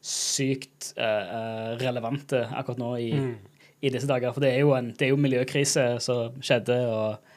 sykt 0.04 0.92
uh, 0.98 1.78
relevant 1.80 2.34
akkurat 2.34 2.82
nå 2.82 2.96
i, 3.00 3.12
Mm. 3.16 3.36
i 3.82 3.90
disse 3.94 4.10
dager. 4.10 4.34
For 4.34 4.44
det 4.44 4.52
er 4.56 4.66
jo 4.66 4.74
en 4.76 4.92
det 4.92 5.08
er 5.08 5.14
jo 5.14 5.22
miljøkrise 5.22 5.86
som 6.04 6.42
skjedde, 6.42 6.78
og 6.90 7.31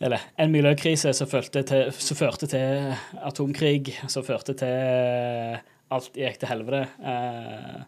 Eller 0.00 0.22
en 0.38 0.52
miljøkrise 0.54 1.10
som, 1.16 1.26
følte 1.30 1.64
til, 1.66 1.88
som 1.92 2.16
førte 2.18 2.46
til 2.50 2.92
atomkrig, 3.26 3.96
som 4.10 4.22
førte 4.26 4.54
til 4.58 5.58
Alt 5.90 6.10
gikk 6.20 6.36
til 6.42 6.50
helvete. 6.50 6.82
Eh, 7.00 7.78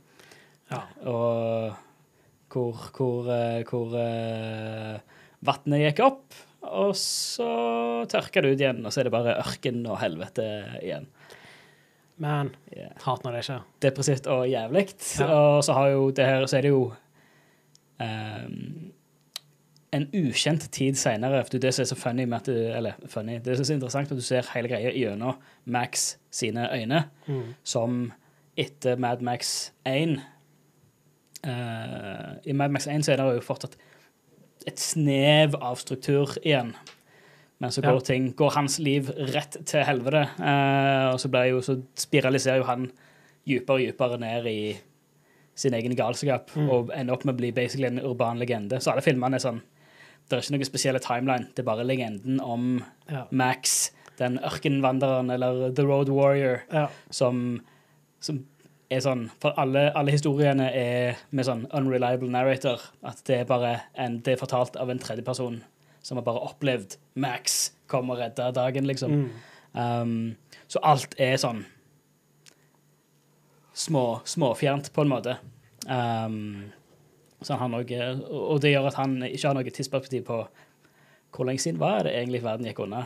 Ja. 0.70 0.78
og 1.10 1.74
hvor, 2.50 2.78
hvor, 2.96 3.26
eh, 3.34 3.62
hvor 3.68 3.92
eh, 3.98 5.00
vannet 5.44 5.82
gikk 5.82 6.00
opp, 6.06 6.36
og 6.62 6.94
så 6.96 8.06
tørka 8.08 8.40
det 8.42 8.52
ut 8.54 8.60
igjen, 8.62 8.80
og 8.86 8.92
så 8.94 9.00
er 9.02 9.08
det 9.08 9.12
bare 9.14 9.34
ørken 9.42 9.82
og 9.86 9.98
helvete 10.00 10.46
igjen. 10.80 11.06
Men 12.20 12.54
Yeah. 12.76 12.92
hat 13.04 13.22
når 13.24 13.32
det 13.38 13.44
skjer. 13.46 13.62
Depressivt 13.80 14.26
og 14.30 14.46
jævlig. 14.48 14.86
Ja. 15.18 15.26
Og 15.34 15.64
så 15.64 15.72
har 15.76 15.88
jo 15.90 16.10
det 16.10 16.26
her, 16.26 16.46
så 16.46 16.58
er 16.58 16.62
det 16.62 16.70
jo 16.72 16.82
ehm, 18.00 18.92
en 19.92 20.06
ukjent 20.14 20.68
tid 20.70 20.94
seinere. 20.94 21.42
Det 21.50 21.54
er 21.54 21.64
det 21.66 21.74
som 21.74 21.82
er 21.82 21.88
så 21.90 21.96
funny 21.98 22.24
med 22.24 22.36
at 22.36 22.46
du, 22.46 22.52
Eller 22.76 22.92
funny, 23.10 23.38
det 23.42 23.56
som 23.56 23.62
er 23.62 23.64
så 23.66 23.74
interessant 23.74 24.10
at 24.12 24.16
du 24.16 24.22
ser 24.22 24.46
hele 24.54 24.68
greia 24.68 24.92
gjennom 24.94 25.34
Max 25.66 26.16
sine 26.30 26.68
øyne, 26.72 27.04
Mm. 27.26 27.54
som 27.64 28.12
etter 28.56 28.96
Mad 28.98 29.20
Max 29.22 29.72
1 29.86 30.20
uh, 31.46 32.36
I 32.46 32.52
Mad 32.52 32.70
Max 32.70 32.86
1 32.86 33.04
så 33.04 33.12
er 33.12 33.16
det 33.20 33.26
jo 33.38 33.44
fortsatt 33.44 33.76
et 34.68 34.78
snev 34.80 35.54
av 35.64 35.78
struktur 35.80 36.34
igjen. 36.44 36.74
Men 37.60 37.70
så 37.70 37.82
Ja. 37.82 37.92
går, 37.92 38.00
ting, 38.04 38.32
går 38.36 38.50
hans 38.54 38.78
liv 38.78 39.10
rett 39.34 39.56
til 39.66 39.84
helvete, 39.84 40.28
uh, 40.38 41.12
og 41.12 41.18
så, 41.20 41.28
jo, 41.48 41.60
så 41.60 41.82
spiraliserer 41.96 42.56
jo 42.58 42.64
han 42.64 42.90
dypere 43.46 43.74
og 43.74 43.80
dypere 43.80 44.18
ned 44.20 44.46
i 44.46 44.76
sin 45.54 45.74
egen 45.74 45.94
galskap 45.96 46.50
Mm. 46.56 46.70
og 46.70 46.90
ender 46.94 47.12
opp 47.14 47.24
med 47.24 47.34
å 47.34 47.38
bli 47.38 47.50
basically 47.52 47.86
en 47.86 47.98
urban 47.98 48.38
legende. 48.38 48.80
Så 48.80 48.92
alle 48.92 49.02
filmene 49.02 49.34
er 49.34 49.38
sånn 49.40 49.60
Det 50.30 50.38
er 50.38 50.44
ikke 50.44 50.54
noe 50.54 50.68
spesielle 50.68 51.02
timeline, 51.02 51.48
det 51.50 51.64
er 51.64 51.66
bare 51.66 51.86
legenden 51.86 52.38
om 52.40 52.84
Ja. 53.10 53.24
Max, 53.30 53.90
den 54.20 54.38
ørkenvandreren, 54.38 55.30
eller 55.30 55.72
The 55.74 55.82
Road 55.82 56.08
Warrior, 56.08 56.60
ja. 56.72 56.86
som, 57.10 57.60
som 58.20 58.44
er 58.90 59.02
sånn 59.02 59.28
For 59.42 59.56
alle, 59.58 59.88
alle 59.96 60.14
historiene 60.14 60.68
er 60.74 61.18
med 61.30 61.46
sånn 61.48 61.66
unreliable 61.74 62.30
narrator. 62.30 62.82
At 63.06 63.22
det 63.26 63.40
er 63.40 63.48
bare 63.48 63.74
en, 63.94 64.20
det 64.22 64.34
er 64.36 64.42
fortalt 64.42 64.78
av 64.80 64.90
en 64.90 65.02
tredjeperson 65.02 65.60
som 66.02 66.16
har 66.16 66.24
bare 66.24 66.42
opplevd 66.48 66.96
Max 67.20 67.72
komme 67.90 68.14
og 68.14 68.22
redde 68.22 68.46
dagen, 68.56 68.86
liksom. 68.88 69.12
Mm. 69.12 69.30
Um, 69.74 70.60
så 70.70 70.80
alt 70.86 71.14
er 71.20 71.36
sånn 71.40 71.64
små, 73.76 74.20
småfjernt, 74.24 74.92
på 74.94 75.04
en 75.04 75.10
måte. 75.10 75.36
Um, 75.86 76.70
så 77.42 77.56
han 77.60 77.72
har 77.72 77.86
og 78.28 78.60
det 78.60 78.74
gjør 78.74 78.90
at 78.90 78.98
han 79.00 79.16
ikke 79.24 79.46
har 79.48 79.56
noe 79.56 79.72
tidsperspektiv 79.72 80.26
på 80.28 80.42
hvor 81.30 81.46
lenge 81.46 81.62
siden 81.62 81.80
var 81.80 82.04
det 82.04 82.12
egentlig 82.16 82.42
verden 82.42 82.66
gikk 82.66 82.82
unna. 82.84 83.04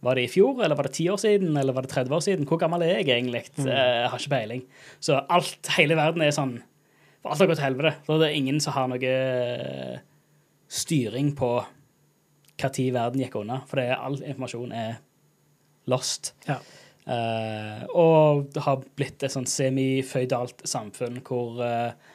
Var 0.00 0.16
det 0.16 0.22
i 0.24 0.30
fjor, 0.32 0.62
eller 0.64 0.78
var 0.78 0.86
det 0.88 0.94
ti 0.96 1.04
år 1.12 1.18
siden, 1.20 1.56
eller 1.60 1.76
var 1.76 1.84
det 1.84 1.90
30 1.92 2.14
år 2.16 2.22
siden? 2.24 2.46
Hvor 2.48 2.56
gammel 2.62 2.86
er 2.86 2.94
jeg 2.94 3.10
egentlig? 3.10 3.42
Mm. 3.58 3.66
Eh, 3.66 3.74
Jeg 3.74 4.08
har 4.08 4.22
ikke 4.22 4.32
peiling. 4.32 4.62
Så 4.98 5.18
alt, 5.28 5.68
hele 5.76 5.98
verden 5.98 6.24
er 6.24 6.32
sånn 6.32 6.54
For 7.20 7.34
alt 7.34 7.42
har 7.42 7.50
gått 7.50 7.60
til 7.60 7.66
helvete. 7.66 7.92
Så 8.06 8.16
det 8.16 8.30
er 8.30 8.38
ingen 8.38 8.60
som 8.64 8.72
har 8.72 8.88
noe 8.88 9.10
eh, 9.12 9.98
styring 10.72 11.34
på 11.36 11.50
hva 12.60 12.70
tid 12.72 12.94
verden 12.96 13.20
gikk 13.20 13.36
unna. 13.42 13.60
For 13.68 13.76
det 13.76 13.90
er, 13.90 14.00
all 14.00 14.16
informasjon 14.22 14.72
er 14.72 14.94
lost. 15.92 16.32
Ja. 16.48 16.56
Uh, 17.10 17.84
og 17.96 18.48
det 18.54 18.62
har 18.62 18.82
blitt 18.96 19.24
et 19.24 19.32
sånn 19.32 19.48
semiføydalt 19.48 20.60
samfunn 20.68 21.16
hvor 21.26 21.58
eh, 21.64 22.09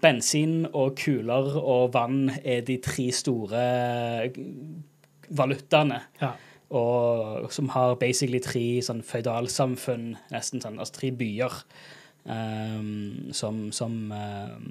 bensin 0.00 0.62
og 0.70 0.94
kuler 0.96 1.50
og 1.60 1.90
vann 1.92 2.30
er 2.40 2.62
de 2.64 2.78
tre 2.80 3.10
store 3.12 3.64
valutaene. 5.28 5.98
Ja. 6.22 6.30
Og 6.70 7.50
som 7.52 7.68
har 7.74 7.98
basically 8.00 8.40
tre 8.42 8.64
sånn 8.84 9.02
føydalsamfunn, 9.06 10.14
nesten 10.30 10.62
sånn, 10.62 10.78
altså 10.78 11.00
tre 11.00 11.10
byer, 11.18 11.56
um, 12.24 13.32
som, 13.34 13.66
som 13.74 13.96
um, 14.14 14.70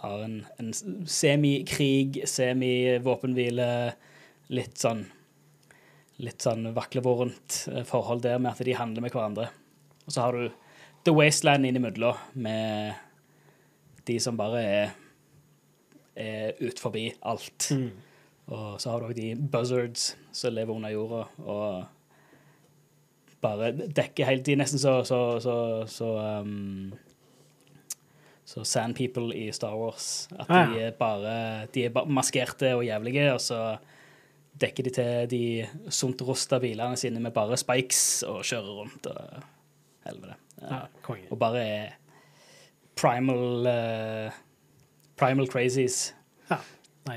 har 0.00 0.24
en, 0.24 0.40
en 0.58 0.72
semikrig, 0.72 2.22
semivåpenhvile, 2.28 3.70
litt 4.54 4.80
sånn 4.80 5.04
litt 6.18 6.42
sånn 6.42 6.64
vaklevorent 6.74 7.60
eh, 7.70 7.84
forhold 7.86 8.24
der 8.24 8.40
med 8.42 8.50
at 8.50 8.66
de 8.66 8.74
handler 8.74 9.04
med 9.04 9.12
hverandre. 9.14 9.52
Og 10.06 10.14
så 10.14 10.24
har 10.24 10.34
du 10.34 10.48
The 11.06 11.14
Wasteland 11.14 11.68
innimellom, 11.68 12.18
med 12.34 12.96
de 14.08 14.18
som 14.22 14.36
bare 14.40 14.62
er, 14.64 14.94
er 16.18 16.58
ut 16.64 16.80
forbi 16.82 17.06
alt. 17.22 17.68
Mm. 17.74 17.90
Og 18.48 18.78
så 18.80 18.90
har 18.94 19.02
du 19.04 19.10
òg 19.10 19.16
de 19.18 19.34
buzzards 19.36 20.14
som 20.32 20.54
lever 20.56 20.72
under 20.74 20.92
jorda 20.94 21.24
og 21.44 21.84
bare 23.44 23.68
dekker 23.76 24.26
helt 24.26 24.46
De 24.46 24.54
er 24.56 24.58
nesten 24.62 24.80
så 24.82 24.96
så, 25.06 25.18
så, 25.44 25.54
så 25.86 26.08
um, 26.40 26.88
så 28.48 28.64
Sand 28.64 28.96
People 28.96 29.36
i 29.36 29.50
Star 29.52 29.76
Wars. 29.76 30.26
At 30.32 30.48
Ah, 30.48 30.72
de 30.72 30.80
er 30.86 30.94
bare 30.96 31.66
De 31.74 31.84
er 31.84 32.04
maskerte 32.08 32.72
og 32.78 32.86
jævlige, 32.88 33.28
og 33.34 33.40
så 33.44 33.60
dekker 34.58 34.88
de 34.88 34.90
til 34.96 35.28
de 35.30 35.42
sunt 35.94 36.22
rusta 36.26 36.58
bilene 36.58 36.96
sine 36.98 37.20
med 37.22 37.30
bare 37.36 37.56
spikes 37.60 38.24
og 38.26 38.40
kjører 38.48 38.72
rundt 38.80 39.06
og 39.12 39.42
helvete. 40.08 40.34
ja. 40.62 40.80
Ah, 40.80 41.18
Og 41.30 41.38
bare 41.38 41.60
er 41.62 41.92
primal 42.98 43.66
uh, 43.66 44.38
Primal 45.18 45.48
crazies. 45.50 46.14
Ja. 46.50 46.60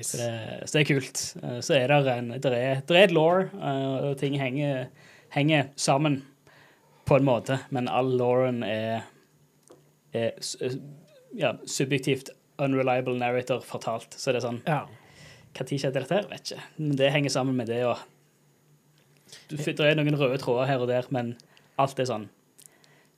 Så 0.01 0.17
det, 0.17 0.29
så 0.65 0.77
det 0.77 0.81
er 0.81 0.87
kult. 0.87 1.19
Eh, 1.43 1.57
Så 1.61 1.75
er 1.75 1.91
det 1.91 2.13
en 2.15 2.29
det 2.31 2.51
er, 2.55 2.79
det 2.87 2.95
er 2.97 3.03
et 3.09 3.13
law, 3.13 3.41
eh, 3.43 3.97
og 4.07 4.15
ting 4.17 4.37
henger, 4.39 4.87
henger 5.35 5.67
sammen 5.75 6.21
på 7.05 7.17
en 7.19 7.27
måte, 7.27 7.59
men 7.69 7.89
all 7.91 8.09
lawen 8.17 8.63
er, 8.63 9.03
er 10.15 10.31
ja, 11.35 11.51
subjektivt 11.67 12.31
unreliable 12.61 13.17
narrator 13.19 13.61
fortalt. 13.67 14.15
Så 14.15 14.31
det 14.31 14.41
er 14.41 14.47
sånn 14.47 14.61
Ja. 14.65 14.85
Når 15.51 15.67
skjedde 15.67 15.99
dette? 15.99 16.15
her? 16.15 16.27
Vet 16.31 16.51
ikke. 16.53 16.63
Men 16.79 16.95
det 16.97 17.11
henger 17.11 17.33
sammen 17.33 17.57
med 17.59 17.67
det, 17.67 17.81
og 17.85 17.99
du, 19.49 19.57
Det 19.57 19.79
er 19.79 19.95
noen 19.99 20.15
røde 20.15 20.39
tråder 20.39 20.69
her 20.71 20.79
og 20.79 20.87
der, 20.87 21.05
men 21.11 21.35
alt 21.77 21.99
er 21.99 22.07
sånn 22.07 22.29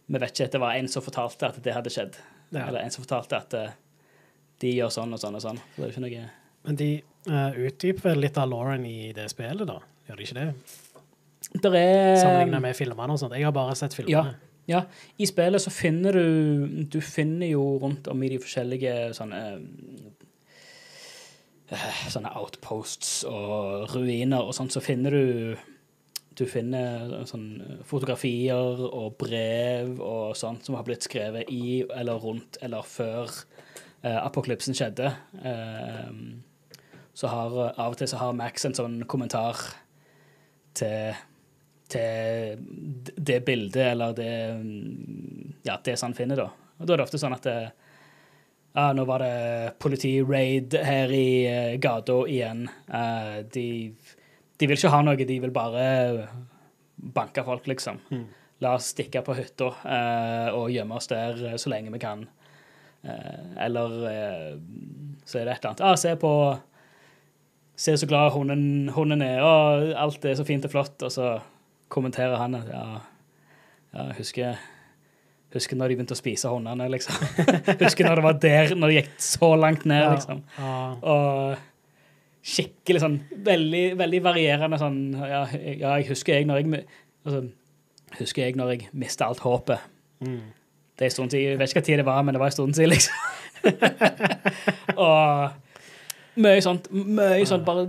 Vi 0.09 0.19
vet 0.19 0.33
ikke 0.33 0.51
det 0.51 0.61
var 0.61 0.75
en 0.75 0.89
som 0.89 1.05
fortalte 1.05 1.47
at 1.47 1.61
det 1.63 1.73
hadde 1.73 1.93
skjedd, 1.93 2.17
Ja. 2.53 2.67
eller 2.67 2.83
en 2.83 2.93
som 2.93 3.03
fortalte 3.03 3.39
at 3.39 3.57
uh, 3.57 3.73
de 4.61 4.71
gjør 4.77 4.91
sånn 4.93 5.15
og 5.15 5.21
sånn 5.21 5.37
og 5.39 5.43
sånn. 5.43 5.59
Så 5.73 5.81
det 5.81 5.87
er 5.87 5.93
ikke 5.95 6.05
noe 6.05 6.29
Men 6.63 6.79
de 6.79 6.89
uh, 7.27 7.51
utdyper 7.67 8.09
vel 8.11 8.23
litt 8.23 8.39
av 8.39 8.49
Lauren 8.51 8.85
i 8.87 9.11
det 9.15 9.27
spillet, 9.33 9.65
da? 9.67 9.79
Gjør 10.07 10.19
de 10.19 10.27
ikke 10.27 10.39
det? 10.39 10.47
Der 11.63 11.75
er 11.77 12.15
Sammenlignet 12.17 12.63
med 12.63 12.77
filmene 12.77 13.13
og 13.13 13.19
sånt. 13.21 13.35
Jeg 13.37 13.45
har 13.47 13.55
bare 13.55 13.75
sett 13.77 13.95
filmene. 13.97 14.35
Ja, 14.69 14.85
i 15.19 15.27
spillet 15.27 15.59
så 15.59 15.73
finner 15.75 16.15
du 16.15 16.85
Du 16.87 17.01
finner 17.03 17.49
jo 17.49 17.65
rundt 17.81 18.07
om 18.07 18.21
i 18.23 18.29
de 18.31 18.39
forskjellige 18.39 18.93
sånne 19.17 19.41
uh, 21.73 21.89
Sånne 22.13 22.31
outposts 22.39 23.23
og 23.27 23.91
ruiner 23.95 24.45
og 24.45 24.53
sånt, 24.55 24.71
så 24.71 24.83
finner 24.83 25.11
du 25.11 25.57
Du 26.37 26.45
finner 26.49 27.25
sånn 27.29 27.81
fotografier 27.87 28.79
og 28.87 29.17
brev 29.21 29.99
og 30.01 30.37
sånt 30.37 30.65
som 30.65 30.77
har 30.77 30.87
blitt 30.87 31.05
skrevet 31.05 31.51
i 31.53 31.83
eller 31.93 32.21
rundt 32.23 32.57
eller 32.65 32.87
før 32.87 33.29
eh, 34.01 34.17
apokalypsen 34.17 34.77
skjedde. 34.77 35.11
Eh, 35.43 36.09
så 37.13 37.29
har 37.29 37.59
av 37.77 37.93
og 37.93 37.99
til 37.99 38.09
så 38.09 38.21
har 38.23 38.33
Max 38.37 38.65
en 38.65 38.77
sånn 38.77 39.03
kommentar 39.09 39.61
til 40.73 41.13
til 41.93 42.57
det 43.17 43.43
bildet 43.45 43.91
eller 43.91 44.13
det 44.17 44.33
Ja, 45.63 45.77
det 45.85 45.97
som 45.99 46.11
han 46.11 46.17
finner, 46.17 46.35
da. 46.35 46.49
Og 46.79 46.87
da 46.87 46.93
er 46.93 46.99
det 46.99 47.05
ofte 47.05 47.19
sånn 47.21 47.35
at 47.35 47.45
det, 47.45 47.59
ja, 48.73 48.87
nå 48.97 49.05
var 49.07 49.21
det 49.23 49.75
politi-raid 49.79 50.75
her 50.83 51.13
i 51.13 51.27
uh, 51.47 51.75
gata 51.79 52.17
igjen. 52.27 52.65
Uh, 52.89 53.45
de, 53.53 53.93
de 54.63 54.69
vil 54.71 54.79
ikke 54.79 54.93
ha 54.93 55.01
noe, 55.03 55.19
de 55.27 55.39
vil 55.43 55.51
bare 55.51 55.83
banke 56.95 57.43
folk, 57.43 57.67
liksom. 57.67 57.99
Mm. 58.13 58.27
La 58.63 58.77
oss 58.77 58.93
stikke 58.93 59.19
på 59.25 59.35
hytta 59.35 59.67
uh, 59.83 60.55
og 60.55 60.71
gjemme 60.71 60.95
oss 60.95 61.09
der 61.11 61.39
eh, 61.49 61.57
så 61.59 61.71
lenge 61.73 61.91
vi 61.91 61.99
kan. 61.99 62.21
Uh, 63.03 63.57
eller 63.65 63.97
uh, 64.07 64.53
så 65.27 65.41
er 65.41 65.49
det 65.49 65.57
et 65.57 65.65
eller 65.65 65.73
annet. 65.73 65.83
Ah, 65.83 65.97
se 65.99 66.15
på 66.19 66.31
Se 67.73 67.95
så 67.97 68.05
glad 68.05 68.29
hunden, 68.35 68.91
hunden 68.93 69.23
er, 69.25 69.39
og 69.41 69.95
alt 69.97 70.25
er 70.29 70.35
så 70.37 70.43
fint 70.45 70.63
og 70.67 70.71
flott. 70.71 70.93
Og 71.01 71.09
så 71.11 71.31
kommenterer 71.89 72.37
han 72.37 72.53
at 72.53 72.67
ja, 72.69 72.83
ja 73.97 74.03
husker, 74.13 74.59
husker 75.55 75.79
når 75.79 75.89
de 75.89 75.97
begynte 75.97 76.13
å 76.13 76.19
spise 76.19 76.51
hundene, 76.53 76.85
liksom. 76.93 77.17
husker 77.81 78.05
når 78.05 78.21
det 78.21 78.25
var 78.27 78.37
der, 78.45 78.75
når 78.77 78.93
det 78.93 78.99
gikk 78.99 79.09
så 79.25 79.49
langt 79.57 79.87
ned, 79.89 80.03
Ja. 80.05 80.11
liksom. 80.13 80.43
Ja. 80.59 80.77
Og 81.01 81.57
skikkelig 82.43 83.01
sånn 83.03 83.19
veldig, 83.45 83.83
veldig 83.99 84.19
varierende 84.25 84.79
sånn 84.81 84.99
Ja, 85.15 85.45
ja 85.53 85.93
jeg 85.99 86.09
husker 86.09 86.39
jeg 86.39 86.47
når 86.49 86.59
jeg 86.61 86.81
altså, 87.23 87.45
Husker 88.19 88.43
jeg 88.45 88.57
når 88.59 88.73
jeg 88.75 88.89
mista 88.93 89.25
alt 89.25 89.39
håpet. 89.41 89.81
Mm. 90.21 90.51
Det 90.93 91.01
er 91.01 91.09
en 91.09 91.13
stund 91.15 91.31
siden. 91.33 91.47
Jeg 91.55 91.57
vet 91.57 91.71
ikke 91.71 91.79
hva 91.79 91.85
tid 91.87 91.97
det 91.97 92.05
var, 92.05 92.19
men 92.21 92.35
det 92.35 92.41
var 92.43 92.51
en 92.51 92.53
stund 92.53 92.75
siden, 92.77 92.91
liksom. 92.93 93.15
og 95.07 96.43
mye 96.45 96.61
sånt. 96.61 96.91
Mye 96.93 97.47
sånt 97.49 97.65
bare 97.65 97.87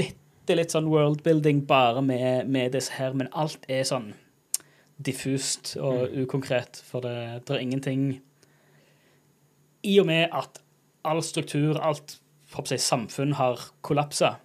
bitte 0.00 0.56
litt 0.58 0.74
sånn 0.74 0.90
worldbuilding 0.90 1.62
bare 1.70 2.02
med, 2.02 2.50
med 2.50 2.74
disse 2.74 2.96
her, 2.98 3.14
men 3.14 3.30
alt 3.30 3.62
er 3.70 3.86
sånn 3.86 4.10
diffust 5.06 5.76
og 5.78 6.10
ukonkret, 6.24 6.82
for 6.86 7.06
det, 7.06 7.44
det 7.46 7.56
er 7.56 7.62
ingenting 7.62 8.02
I 9.86 9.96
og 10.02 10.06
med 10.10 10.34
at 10.34 10.60
all 11.06 11.22
struktur, 11.26 11.78
alt 11.78 12.18
håper 12.54 12.74
si 12.74 12.80
samfunn 12.82 13.36
har 13.38 13.60
kollapsa, 13.84 14.36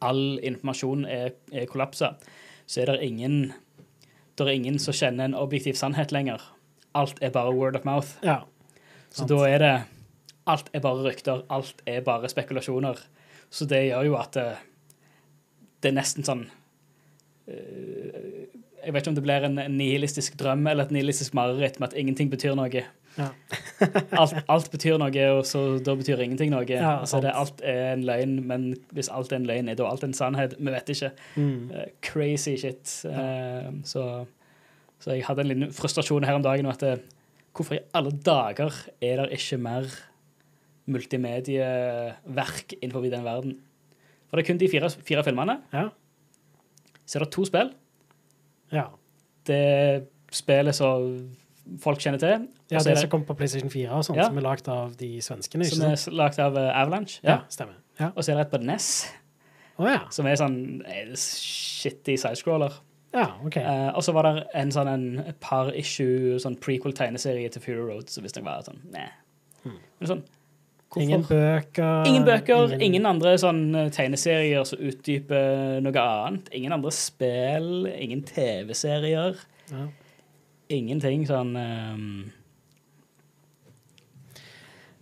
all 0.00 0.38
informasjon 0.42 1.04
er, 1.06 1.34
er 1.52 1.68
kollapsa, 1.70 2.14
så 2.66 2.82
er 2.82 2.94
det 2.94 3.10
ingen 3.10 3.52
det 4.40 4.46
er 4.48 4.56
ingen 4.56 4.78
som 4.80 4.96
kjenner 4.96 5.28
en 5.28 5.36
objektiv 5.36 5.76
sannhet 5.76 6.14
lenger. 6.16 6.40
Alt 6.96 7.18
er 7.20 7.32
bare 7.34 7.52
word 7.52 7.76
of 7.76 7.84
mouth. 7.84 8.16
ja. 8.24 8.42
Så 9.10 9.26
da 9.26 9.42
er 9.48 9.58
det 9.58 9.74
Alt 10.46 10.70
er 10.72 10.80
bare 10.80 11.04
rykter, 11.04 11.42
alt 11.52 11.82
er 11.86 12.00
bare 12.00 12.28
spekulasjoner. 12.28 12.98
Så 13.50 13.66
det 13.68 13.84
gjør 13.86 14.06
jo 14.08 14.14
at 14.18 14.32
det, 14.34 14.46
det 15.82 15.90
er 15.90 15.96
nesten 15.98 16.24
sånn 16.26 16.46
eh, 17.46 18.48
Jeg 18.80 18.94
vet 18.94 19.02
ikke 19.02 19.12
om 19.12 19.18
det 19.18 19.24
blir 19.26 19.46
en 19.46 19.60
nihilistisk 19.76 20.38
drøm 20.40 20.64
eller 20.66 20.88
et 20.88 20.94
nihilistisk 20.96 21.36
mareritt 21.36 21.78
med 21.78 21.90
at 21.90 21.98
ingenting 22.00 22.32
betyr 22.32 22.56
noe. 22.58 22.84
Ja. 23.18 23.28
alt, 24.20 24.34
alt 24.48 24.68
betyr 24.72 24.98
noe, 25.00 25.24
og 25.34 25.42
så 25.48 25.62
da 25.84 25.94
betyr 25.98 26.22
ingenting 26.22 26.52
noe. 26.52 26.66
Ja, 26.68 27.00
altså, 27.00 27.20
det, 27.24 27.32
alt 27.34 27.62
er 27.66 27.94
en 27.94 28.04
løgn, 28.06 28.36
men 28.46 28.68
hvis 28.96 29.10
alt 29.12 29.32
er 29.32 29.40
en 29.40 29.48
løgn, 29.48 29.70
er 29.70 29.78
da 29.78 29.88
alt 29.88 30.04
en 30.06 30.14
sannhet? 30.16 30.54
Vi 30.58 30.74
vet 30.74 30.92
ikke. 30.94 31.10
Mm. 31.36 31.70
Uh, 31.72 31.86
crazy 32.06 32.54
shit. 32.60 32.92
Uh, 33.06 33.72
så, 33.88 34.04
så 35.02 35.16
jeg 35.16 35.26
hadde 35.26 35.46
en 35.46 35.50
liten 35.50 35.74
frustrasjon 35.74 36.28
her 36.28 36.38
om 36.38 36.46
dagen. 36.46 36.70
At 36.70 36.84
det, 36.84 36.94
hvorfor 37.56 37.78
i 37.78 37.82
alle 37.96 38.14
dager 38.14 38.76
er 39.00 39.24
det 39.24 39.40
ikke 39.40 39.60
mer 39.62 39.90
multimedieverk 40.90 42.78
innenfor 42.80 43.10
den 43.10 43.26
verden? 43.26 43.58
For 44.30 44.38
det 44.38 44.44
er 44.44 44.52
kun 44.52 44.62
de 44.62 44.70
fire, 44.70 44.90
fire 45.02 45.26
filmene. 45.26 45.58
Ja. 45.74 45.88
Så 47.02 47.18
er 47.18 47.26
det 47.26 47.34
to 47.34 47.44
spill. 47.48 47.74
ja. 48.70 48.86
Det 49.48 50.06
spillet 50.30 50.76
som 50.76 51.14
folk 51.78 51.98
kjenner 52.02 52.18
til. 52.18 52.48
Ja, 52.70 52.78
det, 52.78 52.84
det 52.86 52.98
som 52.98 53.10
kom 53.10 53.24
på 53.24 53.34
PlayStation 53.38 53.70
4 53.70 53.90
og 53.90 54.04
sånt, 54.04 54.18
Ja. 54.18 54.24
som 54.26 54.36
er 54.38 54.42
lagd 54.42 54.68
av 54.68 54.96
de 54.96 55.20
svenskene, 55.22 55.64
som 55.64 55.82
er 55.86 55.96
lagd 56.16 56.38
av 56.42 56.56
eh, 56.56 56.70
Avalanche. 56.82 57.20
Ja, 57.22 57.30
Ja. 57.30 57.38
stemmer. 57.48 57.74
Ja. 58.00 58.10
Og 58.16 58.24
så 58.24 58.32
er 58.32 58.36
det 58.40 58.46
et 58.46 58.52
på 58.52 58.62
NES, 58.64 59.06
oh, 59.78 59.86
ja. 59.86 60.00
som 60.10 60.26
er 60.26 60.34
sånn 60.40 60.82
eh, 60.86 61.12
shitty 61.14 62.16
sidescroller. 62.16 62.72
Ja, 63.12 63.26
OK. 63.44 63.56
Eh, 63.56 63.88
og 63.94 64.02
så 64.06 64.12
var 64.14 64.22
det 64.28 64.44
en 64.54 64.70
sånn 64.70 64.88
en 64.88 65.34
par 65.40 65.72
issue 65.74 66.38
sånn 66.38 66.56
prequel-tegneserie 66.62 67.50
til 67.50 67.60
Fury 67.62 67.80
Road, 67.88 68.08
som 68.08 68.22
visstnok 68.24 68.44
var 68.46 68.62
sånn 68.62 68.78
Nei. 68.92 69.08
Men 69.64 70.06
sånn, 70.08 70.22
hvorfor? 70.90 71.02
Ingen 71.02 71.22
bøker. 71.26 72.06
Ingen 72.06 72.24
bøker, 72.24 72.72
ingen 72.80 73.06
andre 73.06 73.34
sånn 73.38 73.74
eh, 73.76 73.90
tegneserier 73.90 74.64
som 74.64 74.78
utdyper 74.78 75.80
noe 75.84 76.00
annet. 76.02 76.48
Ingen 76.56 76.72
andre 76.72 76.90
spill, 76.94 77.86
ingen 77.92 78.22
TV-serier. 78.22 79.36
Ja. 79.70 79.88
Ingenting 80.70 81.26
sånn 81.28 81.56
um, 81.56 82.04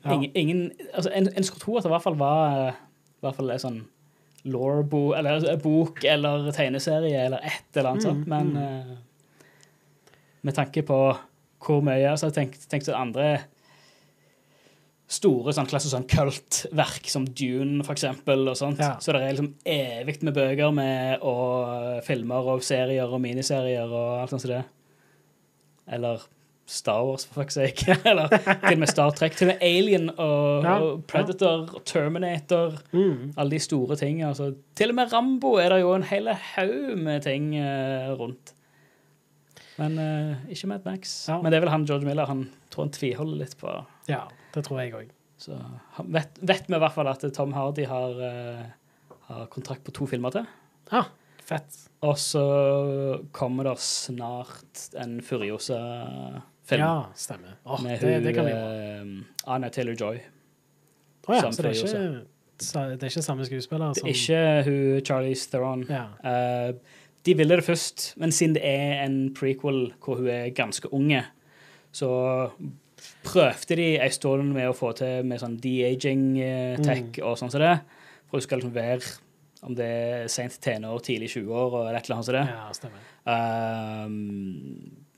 Ja. 0.04 0.14
ingen, 0.14 0.30
ingen, 0.34 0.60
altså 0.94 1.10
En, 1.12 1.26
en 1.36 1.44
skulle 1.44 1.60
tro 1.60 1.76
at 1.76 1.84
det 1.84 1.90
i 1.90 1.92
hvert 1.92 2.04
fall 2.04 2.16
var 2.16 2.70
i 2.70 3.26
hvert 3.26 3.36
fall 3.36 3.50
en 3.50 3.60
sånn 3.60 3.78
law-bo, 4.48 5.12
eller 5.18 5.40
altså, 5.40 5.56
bok 5.60 6.04
eller 6.06 6.52
tegneserie 6.54 7.24
eller 7.26 7.42
et 7.44 7.76
eller 7.76 7.90
annet 7.90 8.06
sånt, 8.06 8.26
Mm, 8.26 8.30
men 8.30 8.52
mm. 8.54 8.58
uh, 8.62 8.96
med 10.46 10.54
tanke 10.54 10.84
på 10.86 10.98
hvor 11.58 11.82
mye 11.82 12.12
altså, 12.12 12.30
tenkte 12.30 12.78
at 12.78 12.94
andre 12.94 13.28
store 15.08 15.54
sånn 15.56 15.68
klasse, 15.68 15.88
sånn 15.90 16.06
kultverk 16.08 17.08
som 17.08 17.24
Dune, 17.26 17.80
for 17.82 17.96
eksempel, 17.96 18.44
og 18.50 18.58
sånt. 18.60 18.80
Ja. 18.82 18.98
Så 19.00 19.14
det 19.16 19.22
er 19.24 19.32
liksom 19.32 19.54
evig 19.64 20.18
med 20.22 20.36
bøker 20.36 20.74
med 20.76 21.24
og 21.24 22.02
filmer 22.04 22.50
og 22.52 22.64
serier 22.66 23.08
og 23.08 23.22
miniserier 23.24 23.88
og 23.88 24.20
alt 24.20 24.34
sånt 24.34 24.44
som 24.44 24.52
det. 24.52 24.64
Eller 25.92 26.26
Star 26.68 27.04
Wars, 27.06 27.24
for 27.24 27.40
fuck's 27.40 27.56
sake. 27.56 27.96
Eller 28.08 28.28
til 28.28 28.74
og 28.74 28.82
med 28.82 28.90
Star 28.90 29.14
Trek. 29.16 29.36
Til 29.38 29.48
og 29.48 29.54
med 29.54 29.62
Alien 29.64 30.10
og, 30.10 30.66
Ja, 30.66 30.74
og 30.84 31.04
Predator 31.08 31.64
og 31.78 31.84
Terminator. 31.88 32.76
Mm. 32.92 33.32
Alle 33.36 33.56
de 33.56 33.60
store 33.64 33.96
tingene. 33.96 34.28
Altså. 34.28 34.50
Til 34.76 34.92
og 34.92 34.98
med 34.98 35.12
Rambo 35.12 35.54
er 35.56 35.72
det 35.72 35.80
jo 35.80 35.94
en 35.96 36.04
hel 36.10 36.28
haug 36.28 36.98
med 37.00 37.24
ting 37.24 37.54
uh, 37.56 38.12
rundt. 38.20 38.52
Men 39.78 39.96
uh, 39.96 40.50
ikke 40.52 40.68
Mad 40.68 40.84
Max. 40.84 41.16
Ja. 41.30 41.38
Men 41.40 41.52
det 41.52 41.60
er 41.60 41.64
vel 41.64 41.72
han 41.72 41.88
George 41.88 42.04
Miller. 42.04 42.28
Han 42.28 42.50
tror 42.68 42.88
han 42.88 42.92
tviholder 42.92 43.44
litt 43.46 43.56
på 43.56 43.72
Ja, 44.10 44.26
det 44.54 44.66
tror 44.68 44.82
jeg 44.82 44.92
òg. 44.98 45.14
Så 45.40 45.56
vet, 46.04 46.36
vet 46.42 46.68
vi 46.68 46.76
i 46.76 46.82
hvert 46.82 46.96
fall 46.96 47.08
at 47.08 47.24
Tom 47.32 47.54
Hardy 47.56 47.86
har, 47.88 48.20
uh, 48.20 49.14
har 49.30 49.48
kontrakt 49.54 49.86
på 49.88 49.96
to 49.96 50.10
filmer 50.10 50.36
til. 50.36 50.44
Ja, 50.92 51.06
fett. 51.48 51.87
Og 52.06 52.18
så 52.18 52.44
kommer 53.34 53.66
det 53.66 53.78
snart 53.82 54.84
en 55.02 55.18
Furiosa-film. 55.24 56.82
Ja, 56.82 57.08
stemmer. 57.18 57.56
Oh, 57.64 57.82
med 57.82 57.98
det, 57.98 58.14
hun 58.14 58.26
det 58.26 58.34
kan 58.36 58.50
eh, 58.52 59.50
Anna 59.50 59.70
Taylor-Joy. 59.74 60.20
Å 61.28 61.34
ja, 61.34 61.50
så 61.52 61.64
det 61.64 61.74
er, 61.74 61.82
ikke, 61.82 62.84
det 62.94 63.02
er 63.02 63.10
ikke 63.10 63.22
samme 63.26 63.44
skuespiller 63.44 63.92
Det 63.98 64.06
er 64.06 64.14
ikke 64.14 64.44
hun 64.68 65.02
Charlize 65.04 65.50
Theron. 65.50 65.84
Ja. 65.90 66.06
Uh, 66.22 67.02
de 67.26 67.34
ville 67.36 67.58
det 67.58 67.66
først, 67.66 68.12
men 68.16 68.32
siden 68.32 68.54
det 68.56 68.62
er 68.64 69.02
en 69.04 69.18
prequel 69.36 69.90
hvor 70.00 70.22
hun 70.22 70.30
er 70.32 70.48
ganske 70.56 70.88
unge, 70.94 71.24
så 71.92 72.08
prøvde 73.26 73.76
de 73.76 73.88
en 73.98 74.14
stund 74.14 74.54
med 74.54 74.70
å 74.70 74.76
få 74.76 74.94
til 74.96 75.26
med 75.26 75.42
sånn 75.42 75.58
de-aging-tech 75.60 77.20
og 77.20 77.36
sånn 77.40 77.52
som 77.52 77.62
det. 77.62 77.74
For 78.28 78.38
hun 78.38 78.46
skal 78.46 78.62
liksom 78.62 78.76
være 78.76 79.02
om 79.66 79.74
det 79.74 79.86
er 79.88 80.28
sent 80.30 80.58
tenår, 80.62 81.00
tidlig 81.02 81.28
20-år 81.34 81.72
og 81.80 81.88
et 81.90 82.04
eller 82.04 82.14
annet 82.16 82.28
som 82.28 82.34
det. 82.36 82.44
ja, 82.46 82.66
stemmer. 82.76 83.06
Um, 83.26 84.12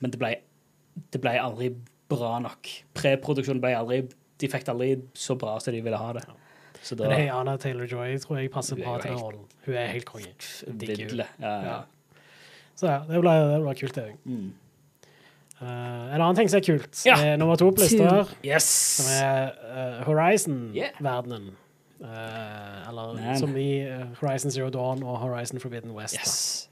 men 0.01 0.11
det 0.15 0.19
ble, 0.21 0.31
det 1.13 1.21
ble 1.23 1.35
aldri 1.41 1.73
bra 2.11 2.39
nok. 2.43 2.71
Preproduksjonen 2.97 3.61
ble 3.63 3.75
aldri 3.77 4.01
De 4.41 4.49
fikk 4.49 4.65
det 4.65 4.73
aldri 4.73 4.91
så 5.21 5.37
bra 5.37 5.59
som 5.61 5.75
de 5.77 5.83
ville 5.85 5.99
ha 6.01 6.13
det. 6.17 6.23
Så 6.81 6.97
Men 6.97 7.11
da 7.11 7.17
hey, 7.19 7.27
Anna 7.29 7.59
Taylor-Joy 7.61 8.17
tror 8.25 8.39
jeg 8.41 8.51
passer 8.55 8.79
er 8.79 8.87
bra 8.87 8.95
til 8.97 9.11
den 9.11 9.19
helt- 9.19 9.25
rollen. 9.27 9.45
Hun 9.67 9.75
er 9.77 9.91
helt 9.93 10.07
konge. 10.09 10.33
Vidle. 10.81 11.27
Ja, 11.39 11.51
ja. 11.51 11.75
Ja. 11.75 12.21
Så 12.81 12.89
ja, 12.89 12.99
det 13.05 13.21
ble, 13.21 13.35
det 13.51 13.59
ble 13.67 13.75
kult, 13.77 13.95
det 13.99 14.07
òg. 14.09 14.17
Mm. 14.25 14.51
en 15.61 16.23
annen 16.23 16.37
ting 16.39 16.49
som 16.49 16.57
er 16.57 16.65
kult, 16.65 17.03
Ja. 17.05 17.19
er 17.21 17.37
nummer 17.37 17.57
to 17.61 17.69
på 17.71 17.83
lista, 17.85 18.23
Yes! 18.43 18.65
som 18.65 19.11
er 19.13 19.51
uh, 19.61 20.05
Horizon-verdenen. 20.09 21.51
Yeah. 21.53 21.60
Eh, 22.01 22.89
eller 22.89 23.15
Man. 23.19 23.39
som 23.39 23.57
i 23.61 23.81
eh, 23.85 24.07
Horizon 24.21 24.51
Zero 24.51 24.71
Dawn 24.71 25.03
og 25.05 25.19
Horizon 25.21 25.61
Forbidden 25.61 25.93
West. 25.93 26.15
yes. 26.17 26.69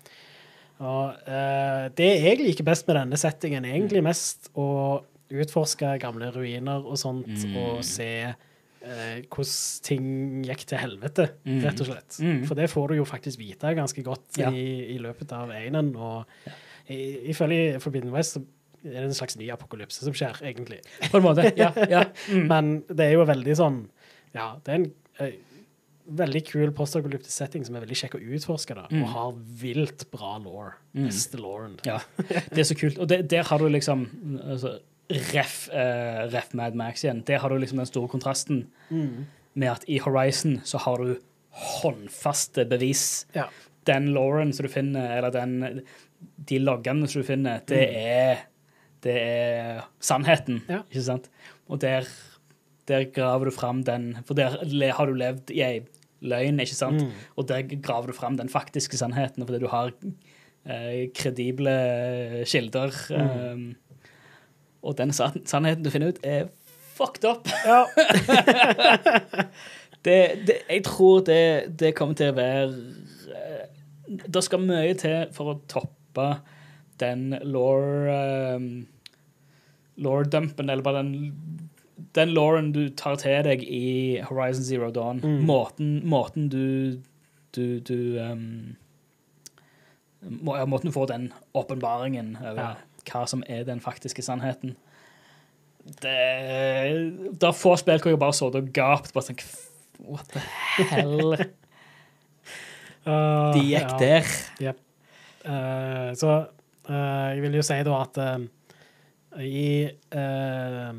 Og 0.80 1.14
eh, 1.26 1.88
det 1.98 2.10
jeg 2.22 2.38
liker 2.38 2.64
best 2.64 2.86
med 2.88 2.96
denne 2.96 3.18
settingen, 3.18 3.64
er 3.66 3.74
egentlig 3.76 4.02
mest 4.06 4.48
å 4.56 5.02
utforske 5.28 5.98
gamle 6.00 6.30
ruiner 6.32 6.84
og 6.86 6.96
sånt, 6.96 7.26
Mm. 7.28 7.56
og 7.56 7.84
se 7.84 8.34
hvordan 9.28 9.82
ting 9.84 10.04
gikk 10.46 10.62
til 10.70 10.78
helvete, 10.78 11.26
Mm. 11.44 11.58
rett 11.64 11.80
og 11.82 11.86
slett. 11.90 12.18
Mm. 12.22 12.46
For 12.46 12.54
det 12.54 12.70
får 12.70 12.88
du 12.88 12.94
jo 12.94 13.04
faktisk 13.04 13.38
vite 13.38 13.74
ganske 13.76 14.02
godt 14.06 14.38
Ja. 14.38 14.50
i, 14.50 14.94
i 14.94 14.98
løpet 14.98 15.32
av 15.32 15.50
einen. 15.50 15.94
Og 15.96 16.24
i- 16.88 17.28
ifølge 17.28 17.80
Forbidden 17.82 18.10
West 18.12 18.36
så 18.38 18.40
er 18.86 18.90
det 19.02 19.02
en 19.10 19.10
slags 19.14 19.36
ny 19.36 19.50
apokalypse 19.50 20.00
som 20.04 20.12
skjer, 20.14 20.40
egentlig. 20.42 20.80
På 21.10 21.18
en 21.18 21.22
måte. 21.24 21.52
Ja. 21.58 21.72
ja. 21.90 22.04
Mm. 22.30 22.46
Men 22.48 22.80
det 22.88 23.00
er 23.00 23.12
jo 23.18 23.24
veldig 23.26 23.56
sånn 23.56 23.88
Ja, 24.34 24.56
det 24.64 24.68
er 24.72 24.74
en 24.76 24.92
veldig 26.09 26.40
kul 26.48 26.70
postapokalyptisk 26.72 27.35
setting 27.35 27.64
som 27.66 27.76
er 27.76 27.83
veldig 27.85 27.96
kjekk 28.00 28.14
å 28.16 28.20
utforske, 28.37 28.74
da, 28.78 28.87
Mm. 28.90 29.02
og 29.04 29.09
har 29.12 29.33
vilt 29.61 30.07
bra 30.11 30.38
law. 30.40 30.70
Beste 30.96 31.37
lawen. 31.40 31.78
Ja, 31.85 31.98
det 32.54 32.59
er 32.62 32.68
så 32.70 32.76
kult. 32.78 32.98
Og 32.98 33.09
det, 33.11 33.28
der 33.28 33.42
har 33.44 33.59
du 33.59 33.68
liksom 33.68 34.07
altså, 34.44 34.78
Ref, 35.09 35.70
uh, 35.72 36.26
ref 36.28 36.50
Mad 36.52 36.74
Max 36.76 37.00
igjen. 37.04 37.22
Der 37.24 37.38
har 37.40 37.48
du 37.48 37.57
liksom 37.59 37.78
den 37.81 37.87
store 37.88 38.09
kontrasten 38.12 38.66
Mm. 38.90 39.26
med 39.54 39.68
at 39.70 39.85
i 39.88 39.98
Horizon 39.98 40.61
så 40.64 40.78
har 40.85 40.98
du 40.98 41.14
håndfaste 41.52 42.64
bevis. 42.68 43.24
Ja. 43.35 43.46
Den 43.88 44.11
lawen 44.14 44.52
som 44.54 44.66
du 44.66 44.72
finner, 44.72 45.16
eller 45.16 45.31
den, 45.33 45.83
de 46.44 46.59
loggene 46.61 47.09
som 47.09 47.22
du 47.22 47.26
finner, 47.26 47.61
det 47.66 47.81
er, 47.96 48.42
det 49.02 49.16
er 49.16 49.83
sannheten, 50.00 50.62
Ja. 50.68 50.83
ikke 50.90 51.02
sant? 51.04 51.28
Og 51.68 51.81
der, 51.81 52.04
der 52.88 53.07
graver 53.14 53.48
du 53.51 53.55
fram 53.55 53.83
den, 53.87 54.11
for 54.27 54.35
der 54.38 54.57
har 54.96 55.07
du 55.11 55.14
levd 55.18 55.53
i 55.55 55.62
ei 55.64 55.81
løgn, 56.24 56.59
ikke 56.64 56.74
sant? 56.74 57.03
Mm. 57.05 57.12
Og 57.38 57.46
der 57.51 57.62
graver 57.79 58.11
du 58.11 58.16
fram 58.16 58.37
den 58.40 58.48
faktiske 58.51 58.98
sannheten, 58.98 59.44
fordi 59.46 59.61
du 59.62 59.68
har 59.70 59.92
eh, 60.66 61.05
kredible 61.14 61.74
kilder. 62.48 62.94
Mm. 63.12 63.68
eh, 63.68 64.01
og 64.83 64.96
den 64.98 65.11
sann- 65.14 65.44
sannheten 65.46 65.85
du 65.87 65.90
finner 65.94 66.14
ut, 66.14 66.18
er 66.27 66.48
fucked 66.98 67.24
up. 67.29 67.46
Ja. 67.66 67.85
Det, 70.07 70.46
det, 70.46 70.55
jeg 70.70 70.85
tror 70.87 71.24
det, 71.27 71.40
det 71.81 71.88
kommer 71.98 72.14
til 72.16 72.31
å 72.31 72.37
være 72.37 72.68
eh, 73.35 73.64
Det 74.31 74.42
skal 74.46 74.62
mye 74.62 74.92
til 74.96 75.24
for 75.35 75.51
å 75.51 75.57
toppe 75.68 76.29
den 77.03 77.33
law 77.42 78.07
um, 78.55 78.68
Law-dumpen, 79.98 80.70
eller 80.70 80.87
bare 80.87 81.03
den 81.03 81.35
den 82.14 82.30
Lauren 82.34 82.72
du 82.72 82.88
tar 82.94 83.16
til 83.20 83.42
deg 83.46 83.62
i 83.64 84.20
Horizon 84.28 84.64
Zero 84.64 84.90
Dawn. 84.94 85.20
Mm. 85.24 85.40
Måten, 85.48 85.94
måten 86.08 86.48
du 86.52 86.98
Du, 87.56 87.80
du 87.80 88.18
um, 88.20 88.76
må, 90.20 90.56
ja, 90.58 90.66
Måten 90.68 90.90
du 90.90 90.92
får 90.92 91.06
den 91.08 91.32
åpenbaringen 91.56 92.37
over 92.42 92.61
Ja. 92.61 92.74
hva 93.08 93.22
som 93.26 93.42
er 93.48 93.64
den 93.64 93.80
faktiske 93.80 94.22
sannheten. 94.22 94.76
Det, 95.88 96.12
det 97.40 97.48
er 97.48 97.56
få 97.56 97.72
spill 97.80 97.98
hvor 98.02 98.12
jeg 98.12 98.20
bare 98.20 98.37
så 98.37 98.50
det 98.52 98.61
og 98.66 98.72
gapt. 98.76 99.14
Bare 99.16 99.24
sånn, 99.30 99.40
What 100.04 100.28
the 100.34 100.40
hell? 100.92 101.37
Uh, 103.08 103.54
De 103.54 103.62
gikk 103.64 103.94
ja. 103.94 103.96
der. 104.02 104.26
Eh, 105.48 106.11
så 106.18 106.32
uh, 106.90 107.28
jeg 107.32 107.40
vil 107.40 107.54
jo 107.56 107.62
si 107.64 107.78
da 107.87 107.94
at 108.02 108.18
eh, 108.20 108.42
i 109.46 109.62
eh, 109.87 110.90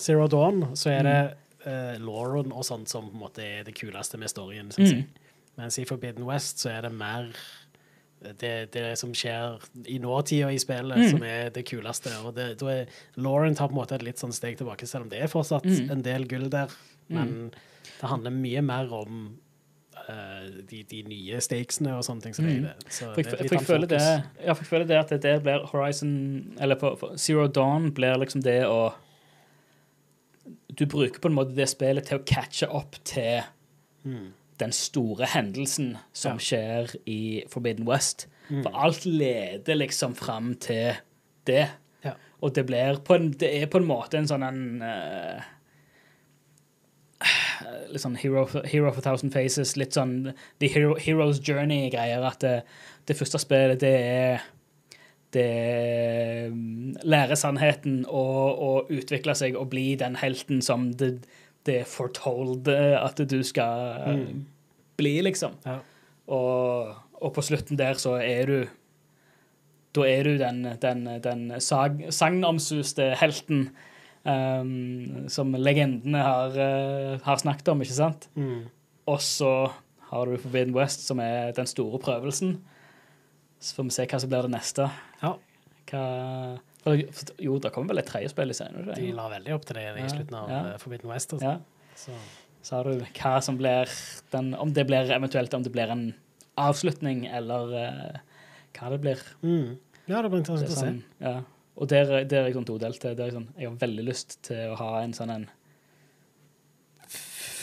Zero 0.00 0.26
Dawn 0.28 0.64
så 0.78 0.90
er 0.90 1.02
det 1.06 1.18
uh, 1.66 1.96
Lauren 2.04 2.52
og 2.52 2.64
sånt 2.64 2.88
som 2.88 3.08
på 3.10 3.14
en 3.16 3.20
måte 3.26 3.42
er 3.44 3.64
det 3.64 3.74
kuleste 3.78 4.18
med 4.18 4.28
storyen, 4.32 4.70
synes 4.74 4.92
jeg. 4.92 5.06
Mm. 5.06 5.24
Mens 5.58 5.78
i 5.78 5.84
Forbidden 5.88 6.24
West 6.28 6.58
så 6.62 6.70
er 6.70 6.82
det 6.86 6.92
mer 6.94 7.32
det, 8.38 8.72
det 8.74 8.98
som 8.98 9.12
skjer 9.14 9.60
i 9.86 9.98
nåtida 10.02 10.48
i 10.50 10.58
spillet, 10.58 10.98
Mm. 10.98 11.10
som 11.10 11.22
er 11.22 11.50
det 11.54 11.64
kuleste. 11.66 12.10
Og 12.26 12.34
det, 12.34 12.62
er, 12.62 12.86
Lauren 13.16 13.54
tar 13.54 13.68
på 13.68 13.74
en 13.76 13.78
måte 13.78 13.94
et 13.94 14.02
litt 14.02 14.18
sånn 14.18 14.32
steg 14.34 14.56
tilbake, 14.58 14.86
selv 14.90 15.04
om 15.06 15.08
det 15.12 15.20
er 15.22 15.28
fortsatt 15.30 15.64
Mm. 15.64 15.90
en 15.90 16.02
del 16.02 16.24
gull 16.26 16.48
der. 16.50 16.68
Men 17.08 17.52
det 18.00 18.08
handler 18.10 18.30
mye 18.30 18.62
mer 18.62 18.92
om 18.92 19.38
uh, 20.08 20.48
de, 20.70 20.82
de 20.88 21.02
nye 21.02 21.38
stakesene 21.40 21.94
og 21.96 22.02
sånne 22.06 22.22
ting 22.22 22.34
som 22.34 22.44
Mm. 22.44 22.62
det. 22.62 22.74
Så 22.90 23.12
For 23.14 23.22
jeg, 23.22 23.48
for 23.48 23.54
jeg, 23.56 23.66
føler 23.66 23.86
det, 23.86 24.00
ja, 24.46 24.52
for 24.54 24.62
jeg 24.64 24.70
føler 24.72 24.86
det 24.86 24.96
at 24.98 25.08
det, 25.10 25.20
det 25.22 25.42
blir 25.42 25.66
Horizon 25.66 26.56
Eller 26.60 26.76
for, 26.76 26.96
for 26.96 27.16
Zero 27.16 27.46
Dawn 27.46 27.90
blir 27.92 28.14
liksom 28.18 28.42
det 28.42 28.62
å 28.66 28.94
Du 30.78 30.86
bruker 30.86 31.18
på 31.20 31.28
en 31.30 31.34
måte 31.36 31.56
det 31.58 31.66
spillet 31.68 32.06
til 32.06 32.20
å 32.20 32.24
catche 32.28 32.68
opp 32.70 32.96
til 33.04 33.42
Mm. 34.06 34.32
den 34.60 34.72
store 34.72 35.26
hendelsen 35.26 35.96
som 36.12 36.38
Ja. 36.38 36.38
skjer 36.38 36.94
i 37.06 37.42
Forbidden 37.50 37.84
West. 37.86 38.26
Mm. 38.48 38.62
For 38.62 38.70
alt 38.74 39.04
leder 39.04 39.74
liksom 39.76 40.14
fram 40.16 40.54
til 40.54 40.94
det. 41.46 41.68
Ja. 42.04 42.12
Og 42.42 42.54
det 42.54 42.66
blir 42.66 43.00
på 43.04 43.14
en, 43.16 43.30
det 43.32 43.50
er 43.62 43.66
på 43.66 43.78
en 43.78 43.86
måte 43.86 44.14
en 44.18 44.26
sånn 44.30 44.42
en 44.46 44.82
uh, 44.82 45.42
Litt 47.90 48.02
sånn 48.04 48.16
hero, 48.20 48.44
hero 48.64 48.86
of 48.88 48.98
a 48.98 49.00
Thousand 49.02 49.32
Faces, 49.34 49.76
litt 49.76 49.96
sånn 49.96 50.32
The 50.60 50.68
hero, 50.68 50.94
Hero's 50.94 51.40
Journey-greier. 51.42 52.22
At 52.24 52.38
det, 52.44 52.62
det 53.06 53.16
første 53.18 53.40
spillet, 53.42 53.80
det 53.80 53.94
er 53.98 54.44
det 55.34 56.50
mm, 56.52 56.96
lære 57.04 57.36
sannheten 57.36 58.04
og, 58.08 58.58
og 58.64 58.92
utvikle 58.94 59.34
seg 59.36 59.56
og 59.60 59.68
bli 59.74 59.90
den 60.00 60.16
helten 60.16 60.62
som 60.64 60.88
det, 60.96 61.26
det 61.68 61.82
er 61.82 61.90
foretold 61.90 62.68
eh, 62.72 62.96
at 62.96 63.20
du 63.28 63.42
skal 63.44 64.06
Mm. 64.08 64.46
bli, 64.96 65.20
liksom. 65.22 65.52
Ja. 65.66 65.78
Og, 66.32 66.94
og 67.20 67.34
på 67.36 67.42
slutten 67.44 67.78
der 67.78 67.94
så 68.00 68.16
er 68.22 68.46
du 68.46 68.58
Da 69.96 70.04
er 70.04 70.22
du 70.24 70.36
den, 70.38 70.64
den, 70.82 71.04
den 71.24 71.60
sag, 71.60 72.02
sagnomsuste 72.12 73.14
helten 73.16 73.70
um, 74.24 75.24
som 75.32 75.54
legendene 75.56 76.20
har, 76.22 76.52
eh, 76.60 77.18
har 77.24 77.36
snakket 77.40 77.68
om, 77.72 77.80
ikke 77.82 77.96
sant? 77.96 78.28
Mm. 78.36 78.66
Og 79.08 79.20
så 79.24 79.70
har 80.10 80.26
du 80.28 80.36
Forbidden 80.36 80.74
West, 80.76 81.06
som 81.06 81.18
er 81.24 81.52
den 81.56 81.66
store 81.66 81.98
prøvelsen. 81.98 82.58
Så 83.60 83.74
får 83.74 83.88
vi 83.88 83.90
se 83.96 84.06
hva 84.06 84.20
som 84.20 84.30
blir 84.30 84.44
det 84.46 84.52
neste. 84.52 84.90
Ja. 85.22 85.34
Hva 85.88 86.04
Jo, 87.42 87.58
det 87.60 87.72
kommer 87.74 87.92
vel 87.92 88.02
et 88.02 88.08
tredje 88.08 88.30
spill 88.32 88.52
i 88.52 88.56
scenen? 88.56 88.88
De 88.94 89.10
la 89.16 89.26
veldig 89.32 89.56
opp 89.56 89.66
til 89.68 89.80
det 89.80 89.88
i 89.98 90.06
slutten 90.10 90.36
av 90.38 90.52
ja. 90.52 90.60
eh, 90.70 90.78
Forbidden 90.82 91.10
West. 91.10 91.34
Altså. 91.36 91.56
Ja. 91.56 91.96
Så. 91.98 92.14
Har 92.70 92.88
du 92.88 93.02
hva 93.02 93.34
som 93.44 93.58
blir 93.58 93.90
den 94.32 94.52
Om 94.54 94.72
det 94.76 94.84
blir 94.88 95.10
eventuelt 95.14 95.54
om 95.56 95.64
det 95.64 95.72
blir 95.74 95.90
en 95.92 96.10
avslutning, 96.58 97.22
eller 97.30 97.70
uh, 97.70 98.16
hva 98.74 98.88
det 98.90 98.98
blir. 99.04 99.20
Mm. 99.46 99.76
Ja, 100.08 100.22
det 100.24 100.30
blir 100.32 100.40
er 100.40 100.42
interessant 100.42 100.72
å 100.72 100.74
se. 100.74 100.80
sånn, 100.80 100.98
ja. 101.22 101.36
Og 101.78 101.86
der, 101.86 102.10
der 102.26 102.40
er 102.40 102.48
jeg 102.48 102.56
sånn 102.56 102.66
todelt. 102.66 103.04
Der 103.04 103.28
er 103.28 103.36
sånn, 103.36 103.46
jeg 103.54 103.68
har 103.68 103.76
veldig 103.78 104.06
lyst 104.08 104.40
til 104.48 104.72
å 104.72 104.78
ha 104.80 104.88
en 105.04 105.14
sånn 105.14 105.30
en 105.36 105.46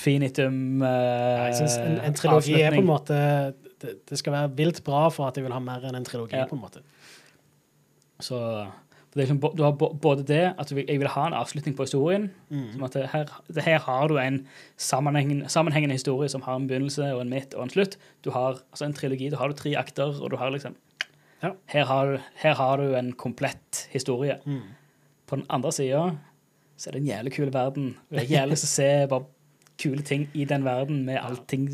finitum 0.05 0.83
uh, 0.85 0.87
Ja, 0.87 1.45
jeg 1.49 1.59
synes 1.59 1.77
en, 1.81 1.99
en 2.07 2.15
trilogi 2.15 2.55
er 2.61 2.75
på 2.77 2.83
en 2.83 2.87
måte 2.87 3.19
det, 3.81 3.95
det 4.07 4.19
skal 4.21 4.35
være 4.35 4.51
vilt 4.57 4.81
bra 4.85 5.07
for 5.13 5.27
at 5.27 5.37
jeg 5.37 5.45
vil 5.47 5.55
ha 5.55 5.61
mer 5.63 5.83
enn 5.89 5.97
en 5.99 6.07
trilogi. 6.07 6.37
Ja. 6.37 6.47
på 6.49 6.57
en 6.57 6.63
måte. 6.63 6.85
Så 8.23 8.39
det 9.15 9.21
er 9.23 9.27
liksom, 9.27 9.39
du 9.55 9.63
har 9.63 9.71
både 9.79 10.23
det 10.27 10.41
at 10.59 10.71
jeg 10.75 10.99
vil 10.99 11.07
ha 11.07 11.25
en 11.27 11.33
avslutning 11.33 11.75
på 11.77 11.85
historien. 11.87 12.29
Mm. 12.49 12.65
Som 12.73 12.83
at 12.83 12.97
her, 13.13 13.29
her 13.63 13.79
har 13.79 14.07
du 14.11 14.17
en 14.19 14.41
sammenhengende, 14.77 15.49
sammenhengende 15.49 15.95
historie 15.95 16.29
som 16.29 16.43
har 16.43 16.55
en 16.59 16.67
begynnelse 16.67 17.07
og 17.15 17.21
en 17.21 17.31
midt 17.31 17.53
og 17.55 17.63
en 17.63 17.71
slutt. 17.71 17.97
Du 18.25 18.31
har 18.35 18.59
altså 18.71 18.85
en 18.89 18.93
trilogi, 18.97 19.29
du 19.31 19.37
har 19.39 19.47
du 19.47 19.55
tre 19.55 19.75
akter, 19.79 20.19
og 20.21 20.31
du 20.31 20.37
har 20.37 20.51
liksom 20.51 20.75
Ja. 21.43 21.51
her, 21.67 21.85
har, 21.85 22.21
her 22.41 22.53
har 22.55 22.77
du 22.77 22.95
en 22.95 23.13
komplett 23.13 23.87
historie. 23.91 24.39
Mm. 24.45 24.61
På 25.27 25.35
den 25.35 25.45
andre 25.49 25.71
sida 25.71 26.17
så 26.77 26.89
er 26.89 26.91
det 26.93 27.01
en 27.01 27.07
jævlig 27.07 27.33
kul 27.33 27.51
verden. 27.53 27.97
Det 28.11 28.19
er 28.23 28.31
jævlig 28.39 28.57
å 28.57 28.67
se 28.67 29.07
bare 29.07 29.25
kule 29.77 30.01
ting 30.01 30.29
i 30.33 30.45
den 30.45 30.63
verden, 30.65 31.05
med 31.05 31.19
allting 31.21 31.69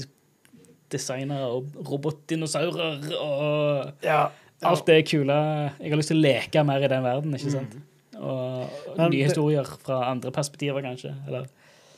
designer 0.91 1.45
og 1.47 1.69
robotdinosaurer 1.89 3.05
og 3.21 3.93
Ja. 4.03 4.27
Alt 4.63 4.85
det 4.85 4.99
kule. 5.09 5.37
Jeg 5.79 5.89
har 5.91 5.97
lyst 5.97 6.11
til 6.13 6.19
å 6.19 6.21
leke 6.21 6.63
mer 6.67 6.83
i 6.85 6.87
den 6.91 7.03
verden, 7.03 7.33
ikke 7.33 7.51
sant? 7.51 7.75
Og, 8.21 8.69
og 8.91 8.99
nye 9.09 9.23
historier 9.25 9.65
fra 9.81 10.03
andre 10.11 10.29
perspektiver, 10.35 10.81
kanskje. 10.85 11.15
Eller 11.27 11.47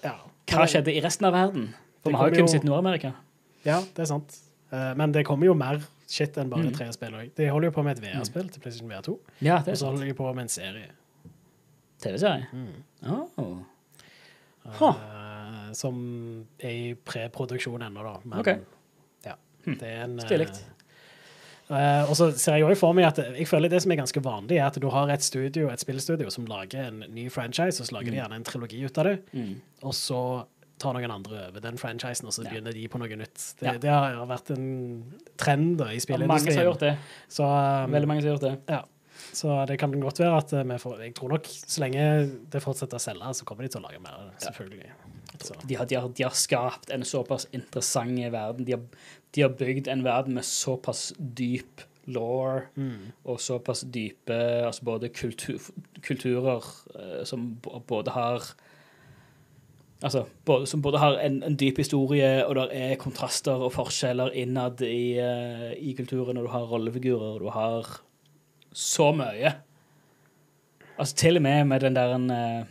ja. 0.04 0.13
hva 0.54 0.67
skjedde 0.71 0.93
i 0.95 1.02
resten 1.04 1.28
av 1.28 1.34
verden? 1.36 1.73
For 2.04 2.13
vi 2.13 2.19
har 2.21 2.32
jo 2.32 2.39
kun 2.43 2.47
sett 2.52 2.63
Nord-Amerika. 2.67 3.12
Ja, 3.67 3.82
det 3.95 4.06
er 4.06 4.10
sant. 4.12 4.38
Eh, 4.71 4.93
men 4.99 5.12
det 5.15 5.26
kommer 5.28 5.45
jo 5.49 5.54
mer 5.56 5.82
shit 6.08 6.36
enn 6.38 6.49
bare 6.52 6.63
Mm. 6.69 6.73
tre 6.78 6.88
spill 6.93 7.13
òg. 7.15 7.30
De 7.36 7.47
holder 7.49 7.67
jo 7.71 7.76
på 7.76 7.84
med 7.84 7.97
et 7.97 8.04
VR-spill 8.04 8.49
til 8.52 8.62
PlayStation 8.62 8.89
VR2, 8.91 9.17
Ja, 9.41 9.58
og 9.60 9.65
så 9.76 9.86
er 9.86 9.89
holder 9.91 10.06
de 10.06 10.13
på 10.13 10.34
med 10.36 10.43
en 10.43 10.49
serie. 10.49 10.89
TV-serie. 12.04 12.47
Mm. 12.54 12.84
Oh. 13.38 13.58
Eh, 14.65 14.71
Huh. 14.80 15.73
som 15.76 16.45
er 16.60 16.69
i 16.69 16.93
preproduksjon 16.95 17.82
ennå, 17.84 18.04
da. 18.04 18.19
Men 18.23 18.39
Ok. 18.39 18.47
ja, 19.26 19.34
det 19.65 19.82
er 19.84 20.04
en 20.06 20.19
eh, 20.19 20.26
Stilig. 20.26 20.47
Eh, 21.74 22.10
og 22.10 22.16
så 22.16 22.32
ser 22.38 22.56
jeg 22.60 22.66
også 22.68 22.80
for 22.80 22.94
meg 22.98 23.06
at 23.10 23.18
jeg 23.38 23.48
føler 23.50 23.70
det 23.70 23.82
som 23.84 23.92
er 23.92 24.00
ganske 24.02 24.22
vanlig, 24.24 24.58
er 24.60 24.66
at 24.68 24.80
du 24.82 24.90
har 24.94 25.10
et 25.14 25.22
studio, 25.26 25.70
et 25.74 25.80
spillstudio 25.84 26.30
som 26.34 26.46
lager 26.50 26.88
en 26.88 27.04
ny 27.14 27.30
franchise, 27.34 27.82
og 27.82 27.88
så 27.90 27.96
lager 27.98 28.12
de 28.12 28.18
gjerne 28.22 28.36
en 28.40 28.44
trilogi 28.48 28.84
ut 28.86 28.98
av 28.98 29.04
det, 29.12 29.20
Mm. 29.34 29.56
og 29.84 29.94
så 29.94 30.46
tar 30.80 30.94
noen 30.98 31.12
andre 31.12 31.48
over 31.50 31.62
den 31.62 31.78
franchisen, 31.78 32.26
og 32.28 32.34
så 32.34 32.44
Ja. 32.44 32.50
begynner 32.50 32.74
de 32.74 32.88
på 32.88 32.98
noe 33.00 33.08
nytt. 33.16 33.54
Det, 33.60 33.68
Ja. 33.68 33.78
det 33.78 33.90
har 33.90 34.26
vært 34.28 34.50
en 34.52 35.04
trend 35.38 35.78
da, 35.78 35.86
i 35.86 35.88
Mange 35.88 36.00
spillindustrien. 36.02 36.54
som 36.54 36.58
har 36.58 36.66
gjort 36.74 36.80
det. 36.80 36.98
Så, 37.30 37.44
um, 37.86 37.92
Veldig 37.92 38.08
mange 38.08 38.22
som 38.22 38.30
har 38.32 38.38
gjort 38.38 38.50
det. 38.52 38.60
ja. 38.70 38.82
Så 39.32 39.66
det 39.68 39.78
kan 39.80 39.92
godt 40.02 40.20
være 40.20 40.38
at 40.38 40.54
eh, 40.54 40.64
vi 40.64 40.76
får 40.78 41.00
Jeg 41.00 41.14
tror 41.16 41.30
nok 41.30 41.44
så 41.46 41.80
lenge 41.80 42.50
det 42.50 42.62
fortsetter 42.62 42.98
å 42.98 43.00
selge, 43.02 43.34
så 43.34 43.46
kommer 43.46 43.62
de 43.64 43.70
til 43.70 43.82
å 43.82 43.86
lage 43.88 44.02
mer 44.02 44.32
selvfølgelig. 44.42 44.90
De 45.68 45.76
har, 45.76 45.86
de, 45.86 45.96
har, 45.96 46.08
de 46.10 46.24
har 46.24 46.32
skapt 46.32 46.90
en 46.92 47.02
såpass 47.02 47.48
interessant 47.54 48.18
verden. 48.32 48.66
De 48.66 48.72
har, 48.74 48.82
de 49.36 49.41
har 49.41 49.56
bygd 49.58 49.88
en 49.89 50.04
verden 50.06 50.38
med 50.38 50.46
såpass 50.46 51.12
dyp 51.17 51.82
law 52.06 52.60
mm. 52.76 53.13
og 53.24 53.41
såpass 53.41 53.86
dype 53.93 54.36
altså 54.67 54.86
både 54.86 55.10
kultur, 55.10 55.62
kulturer 56.04 56.65
eh, 57.00 57.24
som 57.26 57.56
både 57.88 58.12
har 58.12 58.54
Altså, 60.04 60.26
både, 60.46 60.65
som 60.67 60.82
både 60.84 61.00
har 61.00 61.13
en, 61.24 61.38
en 61.48 61.56
dyp 61.56 61.78
historie, 61.80 62.43
og 62.43 62.58
der 62.58 62.74
er 62.76 62.98
kontraster 63.00 63.62
og 63.63 63.72
forskjeller 63.72 64.34
innad 64.36 64.82
i, 64.84 65.15
uh, 65.15 65.69
i 65.80 65.93
kulturen, 65.96 66.36
og 66.38 66.43
du 66.43 66.52
har 66.52 66.65
rollefigurer, 66.67 67.38
og 67.38 67.39
du 67.39 67.48
har 67.56 67.88
så 68.76 69.13
mye. 69.15 69.54
Altså, 70.98 71.15
til 71.15 71.39
og 71.39 71.46
med 71.48 71.63
med 71.72 71.86
den 71.88 71.96
der 71.96 72.17
en, 72.17 72.28
uh, 72.28 72.67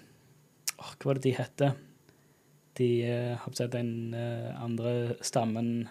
Hva 0.76 1.08
var 1.08 1.16
det 1.16 1.24
de 1.24 1.32
hette? 1.38 1.72
De 2.76 2.90
uh, 3.00 3.32
har 3.46 3.56
sett 3.56 3.72
den 3.72 4.12
andre 4.12 5.16
stammen 5.24 5.88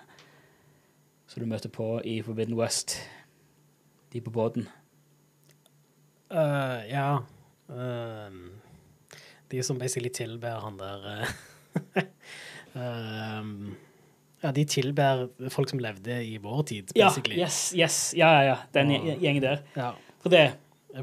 som 1.32 1.40
du 1.40 1.48
møter 1.48 1.72
på 1.72 1.94
i 2.04 2.20
Forbidden 2.26 2.58
West. 2.60 2.98
De 4.12 4.20
på 4.24 4.34
båten. 4.36 4.68
Uh, 6.32 6.82
ja 6.92 7.22
Uh, 7.72 8.32
De 9.48 9.64
som 9.64 9.78
basically 9.80 10.10
tilber 10.12 10.60
han 10.60 10.76
der 10.80 11.30
um, 12.76 13.72
Ja, 14.44 14.52
de 14.52 14.66
tilber 14.66 15.30
folk 15.54 15.70
som 15.70 15.80
levde 15.80 16.16
i 16.26 16.38
vår 16.42 16.64
tid, 16.64 16.92
basically. 16.96 17.38
Ja, 17.38 17.46
yes, 17.46 17.58
yes. 17.78 17.98
Ja, 18.18 18.32
ja, 18.34 18.44
ja. 18.48 18.56
Den 18.74 18.90
gjengen 19.22 19.44
der. 19.44 19.60
Ja. 19.76 19.92
For 20.24 20.34
det 20.34 20.48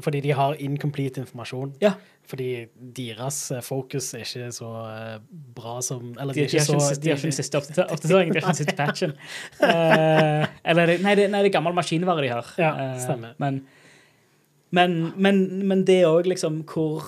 Fordi 0.05 0.19
de 0.21 0.31
har 0.37 0.53
incomplete 0.61 1.21
informasjon. 1.23 1.71
Ja. 1.81 1.93
Fordi 2.29 2.67
deres 2.93 3.37
eh, 3.51 3.61
fokus 3.65 4.11
er 4.13 4.21
ikke 4.21 4.51
så 4.53 4.67
eh, 4.85 5.15
bra 5.55 5.79
som 5.81 6.11
Eller 6.19 6.33
De, 6.37 6.43
de 6.45 6.59
er 6.59 6.67
de, 6.67 6.75
har 7.09 7.17
ikke 7.17 7.23
den 7.25 7.33
siste- 7.33 7.57
oppdateringen, 7.93 8.35
de 8.35 8.41
har 8.43 8.43
ikke 8.43 8.51
den 8.51 8.59
siste 8.59 8.75
patchen. 8.77 9.15
uh, 9.63 10.45
eller 10.69 10.93
nei, 11.01 11.15
det, 11.17 11.25
nei, 11.33 11.41
det 11.41 11.49
er 11.49 11.55
gammel 11.57 11.73
maskinvare 11.73 12.21
de 12.21 12.29
har. 12.35 12.51
Ja, 12.61 12.71
stemmer. 13.01 13.33
Uh, 13.33 13.41
Men, 13.41 13.59
men, 14.71 14.97
men, 15.17 15.41
men 15.67 15.83
det 15.89 16.01
er 16.03 16.11
òg 16.13 16.29
liksom 16.29 16.61
hvor 16.69 17.01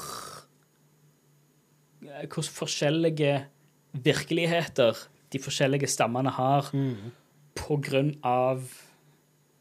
Hvor 2.01 2.43
forskjellige 2.49 3.35
virkeligheter 3.93 4.97
de 5.31 5.39
forskjellige 5.39 5.87
stammene 5.87 6.29
har 6.33 6.69
Mm. 6.73 7.11
på 7.55 7.77
grunn 7.83 8.15
av 8.23 8.63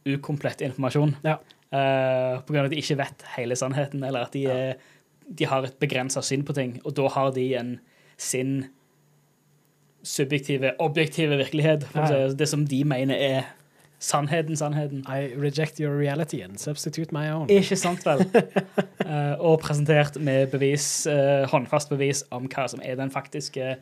ukomplett 0.07 0.61
informasjon. 0.65 1.17
Ja. 1.25 1.37
Eh, 1.73 2.41
på 2.43 2.53
grunn 2.53 2.65
av 2.65 2.71
at 2.71 2.75
de 2.75 2.81
ikke 2.83 2.99
vet 2.99 3.23
hele 3.37 3.57
sannheten, 3.59 4.03
eller 4.03 4.27
at 4.27 4.33
de, 4.35 4.43
Ja. 4.43 4.51
er, 4.51 4.75
de 5.39 5.47
har 5.47 5.63
et 5.65 5.79
begrensa 5.79 6.23
syn 6.23 6.43
på 6.43 6.53
ting. 6.53 6.81
Og 6.85 6.97
da 6.97 7.09
har 7.09 7.31
de 7.31 7.55
en 7.55 7.81
sin 8.19 8.67
subjektive, 10.03 10.73
objektive 10.81 11.37
virkelighet. 11.37 11.87
Ja. 11.95 12.29
det 12.29 12.49
som 12.49 12.67
de 12.67 12.85
mener 12.85 13.15
er 13.15 13.43
sannheten, 14.01 14.57
sannheten. 14.57 15.05
I 15.07 15.35
reject 15.37 15.79
your 15.79 15.97
reality 15.97 16.41
and 16.43 16.59
substitute 16.59 17.13
my 17.13 17.31
own. 17.31 17.49
Ikke 17.51 17.77
sant, 17.77 18.05
vel? 18.07 18.25
uh, 19.07 19.37
og 19.51 19.61
presentert 19.61 20.17
med 20.21 20.51
bevis, 20.51 21.07
uh, 21.07 21.47
håndfast 21.53 21.93
bevis 21.93 22.25
om 22.31 22.49
hva 22.49 22.67
som 22.69 22.81
er 22.83 22.97
den 22.97 23.11
faktiske 23.11 23.77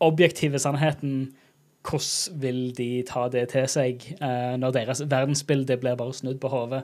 objektive 0.00 0.58
sannheten. 0.58 1.34
Hvordan 1.86 2.40
vil 2.42 2.60
de 2.76 2.88
ta 3.06 3.28
det 3.32 3.44
til 3.52 3.66
seg 3.70 4.06
eh, 4.20 4.54
når 4.58 4.72
deres 4.74 5.02
verdensbilde 5.06 5.76
blir 5.82 5.96
bare 6.00 6.14
snudd 6.16 6.40
på 6.42 6.50
hodet? 6.52 6.82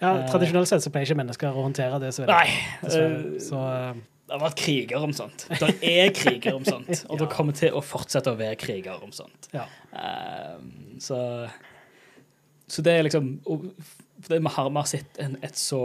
Ja, 0.00 0.12
Tradisjonelt 0.30 0.68
sett 0.70 0.84
så 0.84 0.92
pleier 0.94 1.08
ikke 1.10 1.18
mennesker 1.18 1.50
å 1.50 1.64
håndtere 1.66 1.98
det 2.00 2.12
så 2.14 2.22
veldig. 2.24 2.36
Nei. 2.38 2.86
eh, 2.86 3.40
Så 3.42 3.58
eh, 3.58 3.98
det 4.28 4.36
har 4.36 4.42
vært 4.44 4.58
kriger 4.60 5.02
om 5.02 5.12
sånt. 5.16 5.46
Det 5.58 5.70
er 5.88 6.10
kriger 6.14 6.54
om 6.58 6.64
sånt. 6.64 6.90
Og 7.10 7.16
Ja. 7.16 7.24
det 7.24 7.28
kommer 7.32 7.56
til 7.56 7.72
å 7.74 7.80
fortsette 7.82 8.30
å 8.30 8.38
være 8.38 8.56
kriger 8.60 9.02
om 9.04 9.10
sånt. 9.12 9.48
ja. 9.56 9.64
Eh, 9.92 10.58
så, 11.02 11.18
så 12.68 12.82
det 12.84 12.92
er 12.98 13.06
liksom 13.08 13.38
Vi 14.28 14.38
har, 14.38 14.70
har 14.70 14.86
sett 14.90 15.18
en, 15.22 15.36
et 15.42 15.56
så 15.58 15.80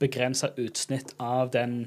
begrensa 0.00 0.50
utsnitt 0.60 1.14
av 1.22 1.50
den 1.54 1.86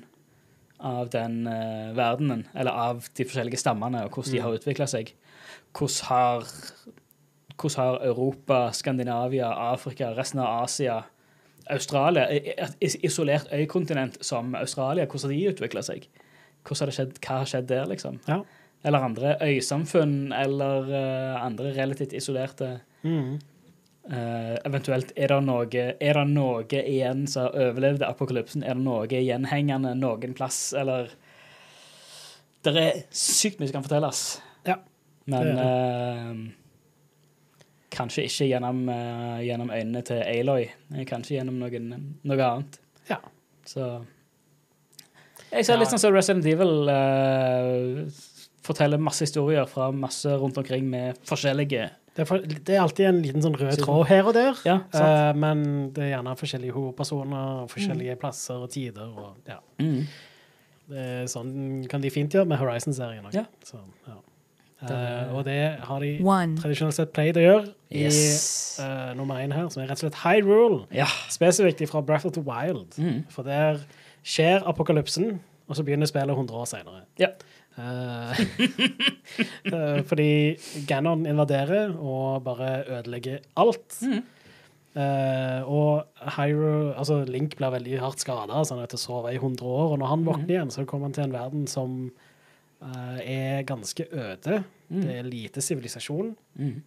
av 0.80 1.10
den 1.12 1.42
uh, 1.48 1.92
verdenen, 1.92 2.46
eller 2.56 2.72
av 2.72 3.02
de 3.18 3.26
forskjellige 3.28 3.58
stammene, 3.60 4.06
og 4.06 4.14
hvordan 4.16 4.32
de 4.32 4.38
Mm. 4.40 4.44
har 4.46 4.54
utvikla 4.56 4.86
seg. 4.88 5.10
Hvordan 5.78 6.06
har, 6.10 6.48
hvordan 7.60 7.84
har 7.84 8.00
Europa, 8.08 8.72
Skandinavia, 8.74 9.52
Afrika, 9.72 10.14
resten 10.18 10.40
av 10.40 10.64
Asia, 10.64 11.02
Australia, 11.70 12.26
et 12.30 12.96
isolert 13.04 13.48
øykontinent 13.54 14.18
som 14.26 14.56
Australia, 14.56 15.06
hvordan 15.06 15.30
har 15.30 15.36
de 15.36 15.52
utvikla 15.54 15.84
seg? 15.86 16.08
Har 16.70 16.86
det 16.90 16.96
skjedd, 16.96 17.20
Hva 17.22 17.38
har 17.42 17.46
skjedd 17.50 17.70
der, 17.70 17.86
liksom? 17.90 18.20
Ja. 18.28 18.42
Eller 18.84 19.04
andre 19.04 19.36
øysamfunn, 19.44 20.34
eller 20.34 20.90
uh, 20.90 21.46
andre 21.46 21.74
relativt 21.76 22.14
isolerte 22.14 22.80
Mm. 23.04 23.40
uh, 24.12 24.56
eventuelt, 24.66 25.14
er 25.16 25.28
det, 25.28 25.44
noe, 25.48 25.84
er 26.02 26.18
det 26.18 26.28
noe 26.28 26.66
igjen 26.68 27.28
som 27.28 27.46
har 27.46 27.70
overlevd 27.70 28.04
apokalypsen? 28.04 28.64
Er 28.64 28.76
det 28.76 28.84
noe 28.84 29.08
gjenhengende 29.08 29.94
noen 29.96 30.34
plass, 30.34 30.74
eller 30.74 31.10
Det 32.64 32.76
er 32.76 33.04
sykt 33.16 33.60
mye 33.60 33.70
som 33.70 33.78
kan 33.78 33.86
fortelles. 33.86 34.42
Ja, 34.68 34.76
Men 35.30 35.50
det 35.56 35.66
eh, 35.66 36.56
kanskje 37.96 38.24
ikke 38.30 38.48
gjennom, 38.52 38.84
eh, 38.94 39.42
gjennom 39.48 39.72
øynene 39.74 40.02
til 40.06 40.22
Aloy. 40.24 40.68
Kanskje 41.10 41.38
gjennom 41.40 41.60
noen, 41.62 41.92
noe 42.24 42.46
annet. 42.52 42.80
Ja. 43.10 43.18
Så 43.66 44.06
Jeg 45.52 45.66
ser 45.66 45.74
Ja. 45.74 45.80
litt 45.80 45.90
sånn 45.90 46.00
som 46.00 46.14
Resident 46.14 46.46
Evil 46.46 46.90
eh, 46.90 48.04
forteller 48.62 49.02
masse 49.02 49.26
historier 49.26 49.66
fra 49.66 49.90
masse 49.92 50.30
rundt 50.30 50.58
omkring 50.62 50.86
med 50.90 51.18
forskjellige 51.26 51.90
Det, 52.16 52.24
er 52.24 52.26
for, 52.26 52.38
det 52.44 52.70
er 52.76 52.82
alltid 52.84 53.06
en 53.08 53.22
liten 53.24 53.42
sånn 53.42 53.56
rød 53.58 53.78
tråd 53.80 54.08
her 54.10 54.28
og 54.28 54.34
der. 54.36 54.58
Ja. 54.66 54.80
Eh, 54.94 55.34
men 55.40 55.92
det 55.94 56.04
er 56.04 56.10
gjerne 56.18 56.36
forskjellige 56.38 56.74
hovedpersoner, 56.76 57.68
forskjellige 57.72 58.18
plasser 58.20 58.62
og 58.66 58.70
tider. 58.74 59.08
Og, 59.08 59.38
ja. 59.48 59.58
Mm. 59.80 60.06
det 60.90 60.98
er 61.06 61.26
sånn 61.32 61.88
kan 61.90 62.02
de 62.02 62.10
fint 62.14 62.34
gjøre 62.34 62.50
med 62.50 62.60
Horizon-serien 62.60 63.26
òg. 63.30 63.34
Ja. 63.34 63.46
Ja. 64.08 64.18
Eh, 64.82 65.34
og 65.36 65.44
det 65.46 65.76
har 65.84 66.00
de 66.00 66.22
One. 66.24 66.56
tradisjonelt 66.58 66.94
sett 66.96 67.12
pleid 67.12 67.36
å 67.36 67.42
gjøre 67.44 67.66
i 67.92 68.04
Yes. 68.06 68.80
uh, 68.80 69.14
nummer 69.18 69.36
én 69.44 69.52
her, 69.52 69.68
som 69.70 69.84
er 69.84 69.88
rett 69.90 70.00
og 70.04 70.08
slett 70.12 70.24
Hyrule. 70.24 70.86
Ja. 70.96 71.06
Spesifikt 71.30 71.84
fra 71.90 72.02
Breath 72.02 72.26
of 72.26 72.32
the 72.34 72.40
Wild. 72.42 72.96
Mm. 72.98 73.26
For 73.30 73.44
der 73.44 73.80
skjer 74.24 74.64
apokalypsen, 74.66 75.40
og 75.68 75.76
så 75.76 75.84
begynner 75.84 76.06
spillet 76.08 76.30
100 76.32 76.56
år 76.56 76.66
seinere. 76.66 77.04
Ja. 77.20 77.28
fordi 80.10 80.56
Ganon 80.88 81.26
invaderer 81.26 81.94
og 81.98 82.44
bare 82.44 82.84
ødelegger 82.90 83.38
alt. 83.58 84.02
Mm. 84.02 84.24
Og 85.70 86.04
Hyrule, 86.38 86.96
altså 86.98 87.24
Link 87.28 87.56
blir 87.60 87.72
veldig 87.76 88.00
hardt 88.02 88.20
skada, 88.24 88.64
så 88.66 88.76
han 88.76 88.84
er 88.84 88.90
til 88.92 89.00
å 89.00 89.04
sove 89.06 89.34
i 89.34 89.38
100 89.40 89.64
år. 89.68 89.92
Og 89.94 90.00
når 90.00 90.08
han 90.08 90.20
Mm. 90.20 90.26
våkner 90.28 90.50
igjen, 90.56 90.72
så 90.72 90.86
kommer 90.86 91.06
han 91.08 91.14
til 91.14 91.24
en 91.24 91.34
verden 91.34 91.68
som 91.68 92.12
er 92.82 93.64
ganske 93.68 94.06
øde. 94.12 94.64
Mm. 94.90 95.02
Det 95.04 95.16
er 95.20 95.24
lite 95.28 95.62
sivilisasjon. 95.62 96.36
Mm. 96.56 96.78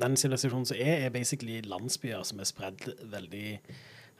Den 0.00 0.16
sivilisasjonen 0.16 0.66
som 0.66 0.76
er, 0.80 1.04
er 1.06 1.10
basically 1.14 1.60
landsbyer 1.68 2.22
som 2.26 2.40
er 2.40 2.48
spredd 2.48 2.86
veldig 3.12 3.58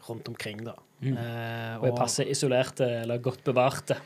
rundt 0.08 0.28
omkring. 0.28 0.64
da. 0.64 0.74
Mm. 1.00 1.16
Eh, 1.16 1.78
Og 1.80 1.88
er 1.88 1.96
passe 1.96 2.26
isolerte 2.28 2.84
eller 3.02 3.18
godt 3.18 3.42
bevarte. 3.44 3.96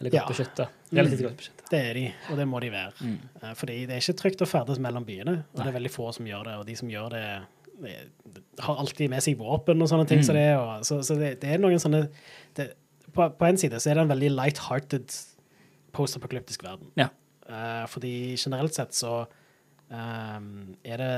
Eller 0.00 0.10
godt 0.10 0.22
Ja. 0.22 0.26
beskytta. 0.28 0.66
Relativt 0.92 1.22
godt 1.22 1.36
beskytta. 1.36 1.68
Det 1.70 1.80
er 1.90 1.92
de, 1.94 2.12
og 2.30 2.36
det 2.36 2.48
må 2.48 2.60
de 2.60 2.70
være. 2.70 2.92
Mm. 3.00 3.18
Eh, 3.42 3.54
fordi 3.54 3.76
det 3.86 3.90
er 3.96 4.00
ikke 4.00 4.18
trygt 4.20 4.42
å 4.42 4.48
ferdes 4.48 4.78
mellom 4.78 5.04
byene, 5.04 5.44
og 5.54 5.60
det 5.62 5.66
er 5.66 5.78
veldig 5.78 5.90
få 5.90 6.12
som 6.14 6.26
gjør 6.26 6.44
det. 6.44 6.54
Og 6.58 6.66
de 6.66 6.74
som 6.76 6.88
gjør 6.88 7.08
det, 7.10 7.42
det 7.82 8.42
har 8.60 8.76
alltid 8.76 9.10
med 9.10 9.22
seg 9.22 9.36
våpen 9.38 9.80
og 9.82 9.88
sånne 9.88 10.06
ting. 10.08 10.18
Mm. 10.20 10.24
Så, 10.24 10.32
det, 10.32 10.56
og, 10.56 10.84
så, 10.84 11.02
så 11.04 11.14
det, 11.18 11.40
det 11.40 11.50
er 11.54 11.58
noen 11.58 11.78
sånne 11.80 12.08
det, 12.56 12.72
på, 13.12 13.28
på 13.38 13.46
en 13.48 13.56
side 13.56 13.72
så 13.80 13.90
er 13.90 13.94
det 13.94 14.02
en 14.06 14.12
veldig 14.12 14.30
light-hearted 14.36 15.35
post-apokalyptisk 15.96 16.64
verden. 16.66 16.90
Ja. 17.00 17.10
Uh, 17.46 17.84
fordi 17.90 18.34
generelt 18.38 18.74
sett 18.74 18.94
så 18.96 19.20
um, 19.90 20.48
er 20.84 20.98
det 21.02 21.10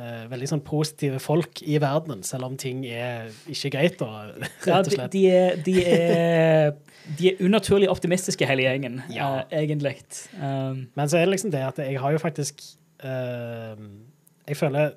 uh, 0.00 0.24
veldig 0.32 0.48
sånn 0.50 0.62
positive 0.66 1.20
folk 1.22 1.62
i 1.62 1.76
verdenen, 1.82 2.24
selv 2.26 2.48
om 2.48 2.56
ting 2.58 2.82
er 2.88 3.30
ikke 3.52 3.70
greit, 3.76 3.98
da, 4.02 4.32
rett 4.42 4.90
og 4.90 4.90
de, 4.90 4.98
Ja, 4.98 5.06
de, 5.14 5.22
er, 5.30 5.62
de, 5.68 5.76
er, 5.86 6.98
de 7.20 7.30
er 7.32 7.42
unaturlig 7.46 7.90
optimistiske, 7.92 8.46
hele 8.50 8.66
gjengen, 8.66 9.00
Ja. 9.14 9.30
uh, 9.42 9.56
egentlig. 9.62 9.98
Um, 10.36 10.88
Men 10.98 11.08
så 11.08 11.20
er 11.20 11.26
det 11.28 11.36
liksom 11.36 11.54
det 11.54 11.62
at 11.70 11.82
jeg 11.84 12.00
har 12.02 12.14
jo 12.14 12.22
faktisk 12.22 12.62
Jeg 13.02 14.56
føler 14.56 14.92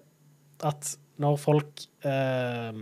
at 0.64 0.90
når 1.18 1.38
folk 1.42 1.82
eh, 2.06 2.76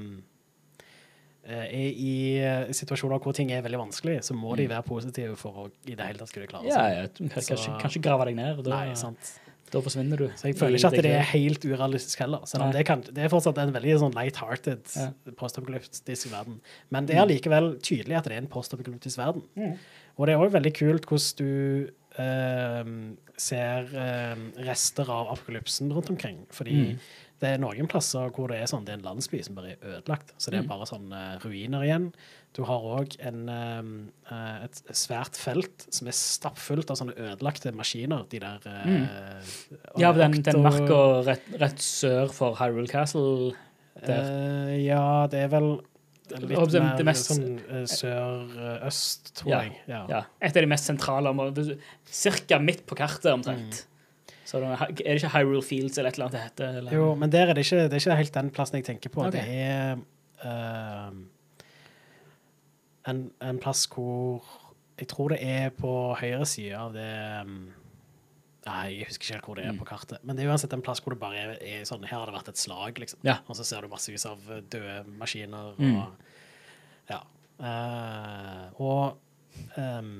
er 1.46 1.68
i 1.74 2.40
eh, 2.40 2.72
situasjoner 2.72 3.20
hvor 3.20 3.34
ting 3.36 3.52
er 3.52 3.62
veldig 3.66 3.80
vanskelig, 3.82 4.20
så 4.24 4.34
må 4.34 4.56
de 4.56 4.68
være 4.72 4.84
positive 4.88 5.36
for 5.36 5.52
å 5.52 5.70
i 5.86 5.96
det 5.96 6.06
hele 6.06 6.18
tatt 6.22 6.30
skulle 6.30 6.48
klare 6.48 6.64
seg. 6.64 6.72
ja, 6.72 7.02
ja, 7.04 7.08
Kanskje, 7.34 7.58
Så- 7.58 7.80
kanskje, 7.82 8.02
grave 8.02 8.26
deg 8.30 8.36
ned, 8.36 8.64
da, 8.64 8.70
Nei, 8.86 8.94
sant. 8.96 9.34
da 9.72 9.82
forsvinner 9.82 10.16
du. 10.18 10.28
Så 10.38 10.44
jeg 10.48 10.56
føler 10.56 10.78
ikke 10.78 10.88
at 10.94 11.02
det 11.02 11.12
er 11.12 11.24
helt 11.34 11.66
urealistisk 11.66 12.20
heller. 12.20 12.46
Selv 12.46 12.64
om 12.64 12.72
det, 12.72 12.86
kan, 12.86 13.02
det 13.02 13.18
er 13.26 13.28
fortsatt 13.30 13.58
en 13.58 13.74
veldig 13.74 13.98
sånn 14.00 14.14
light-hearted 14.14 14.84
Ja. 14.96 15.10
postapokalyptisk 15.36 16.30
verden. 16.32 16.62
Men 16.92 17.06
det 17.08 17.16
er 17.18 17.26
likevel 17.26 17.76
tydelig 17.82 18.16
at 18.18 18.24
det 18.30 18.34
er 18.34 18.38
en 18.44 18.48
postapokalyptisk 18.48 19.18
verden. 19.18 19.44
Mm. 19.58 19.78
Og 20.18 20.28
det 20.28 20.36
er 20.36 20.40
òg 20.40 20.52
veldig 20.54 20.74
kult 20.78 21.06
hvordan 21.10 21.36
du 21.38 21.90
eh, 22.20 22.84
ser 23.36 23.88
eh, 23.98 24.36
rester 24.64 25.10
av 25.10 25.32
apokalypsen 25.34 25.92
rundt 25.92 26.10
omkring. 26.14 26.46
Fordi 26.54 26.72
Mm. 26.94 27.00
Det 27.44 27.50
er 27.58 27.60
noen 27.62 27.88
plasser 27.92 28.32
hvor 28.34 28.48
det 28.52 28.62
er 28.64 28.70
sånn, 28.72 28.86
det 28.88 28.94
er 28.96 29.00
en 29.02 29.06
landsby 29.10 29.42
som 29.44 29.56
bare 29.58 29.74
er 29.76 29.98
ødelagt. 29.98 30.32
Så 30.40 30.50
det 30.54 30.60
er 30.62 30.64
Mm. 30.64 30.70
bare 30.72 30.88
sånne 30.88 31.22
ruiner 31.44 31.84
igjen. 31.84 32.08
Du 32.56 32.62
har 32.70 32.80
òg 32.86 33.16
eh, 33.20 34.64
et 34.64 34.82
svært 34.96 35.36
felt 35.42 35.86
som 35.94 36.08
er 36.08 36.16
stappfullt 36.16 36.92
av 36.94 37.00
sånne 37.00 37.16
ødelagte 37.18 37.74
maskiner. 37.76 38.26
De 38.30 38.40
der 38.40 38.60
mm. 38.64 39.08
Ja, 40.00 40.12
den, 40.14 40.40
den 40.46 40.62
marka 40.64 41.00
rett, 41.28 41.48
rett 41.60 41.82
sør 41.84 42.32
for 42.34 42.56
Hyrule 42.62 42.88
Castle 42.92 43.54
der. 44.04 44.24
Uh, 44.24 44.76
ja, 44.84 45.04
det 45.32 45.44
er 45.46 45.52
vel 45.54 45.68
litt 46.34 46.72
det- 46.72 46.82
mer 46.82 46.96
det 46.98 47.06
mest- 47.06 47.30
sånn 47.30 47.60
eh, 47.70 47.84
sør-øst, 47.86 49.34
tror 49.38 49.50
Ja, 49.52 49.62
jeg. 49.64 49.76
Ja. 49.88 50.06
Ja, 50.10 50.22
et 50.42 50.56
av 50.58 50.64
de 50.64 50.70
mest 50.72 50.88
sentrale 50.90 51.30
områdene. 51.34 51.78
Cirka 52.06 52.60
midt 52.60 52.86
på 52.88 52.96
kartet, 52.98 53.46
Mm. 53.46 53.70
Så 54.46 54.58
er 54.60 54.88
det 54.96 54.98
ikke 55.16 55.30
Hyrule 55.38 55.62
Fields 55.64 55.98
eller 55.98 56.10
et 56.10 56.16
eller 56.18 56.26
annet 56.28 56.36
det 56.40 56.42
heter? 56.48 56.78
Eller? 56.82 56.92
Jo, 56.98 57.16
men 57.16 57.32
der 57.32 57.48
er 57.48 57.54
det 57.54 57.64
ikke, 57.66 57.84
det 57.88 57.94
er 57.94 58.02
ikke 58.04 58.16
helt 58.20 58.34
den 58.34 58.50
plassen 58.52 58.76
jeg 58.80 58.86
tenker 58.86 59.10
på. 59.14 59.22
Okay. 59.28 59.40
Det 59.40 59.48
er 59.50 59.96
uh, 60.44 61.14
en, 63.12 63.24
en 63.42 63.60
plass 63.64 63.86
hvor 63.92 64.44
Jeg 65.00 65.08
tror 65.10 65.34
det 65.34 65.40
er 65.42 65.70
på 65.76 65.94
høyre 66.20 66.46
side 66.46 66.76
av 66.78 66.94
det 66.96 67.08
um, 67.48 67.56
Nei, 68.64 68.84
jeg 69.00 69.08
husker 69.10 69.26
ikke 69.26 69.34
helt 69.36 69.48
hvor 69.50 69.58
det 69.60 69.66
er 69.66 69.72
Mm. 69.74 69.80
på 69.82 69.86
kartet. 69.90 70.20
Men 70.24 70.38
det 70.38 70.46
er 70.46 70.52
uansett 70.54 70.72
en 70.76 70.82
plass 70.86 71.02
hvor 71.04 71.12
det 71.12 71.20
bare 71.20 71.36
er, 71.42 71.50
er 71.60 71.82
sånn 71.88 72.06
Her 72.08 72.22
har 72.22 72.30
det 72.30 72.36
vært 72.38 72.52
et 72.54 72.62
slag, 72.62 73.00
liksom. 73.02 73.20
Ja. 73.28 73.42
Og 73.52 73.58
så 73.60 73.66
ser 73.68 73.82
du 73.84 73.90
massevis 73.92 74.24
av 74.30 74.40
døde 74.72 75.02
maskiner 75.20 75.74
Mm. 75.80 75.98
og 75.98 76.08
Ja. 77.12 77.20
Uh, 77.60 78.70
og 78.80 79.18
um, 79.78 80.14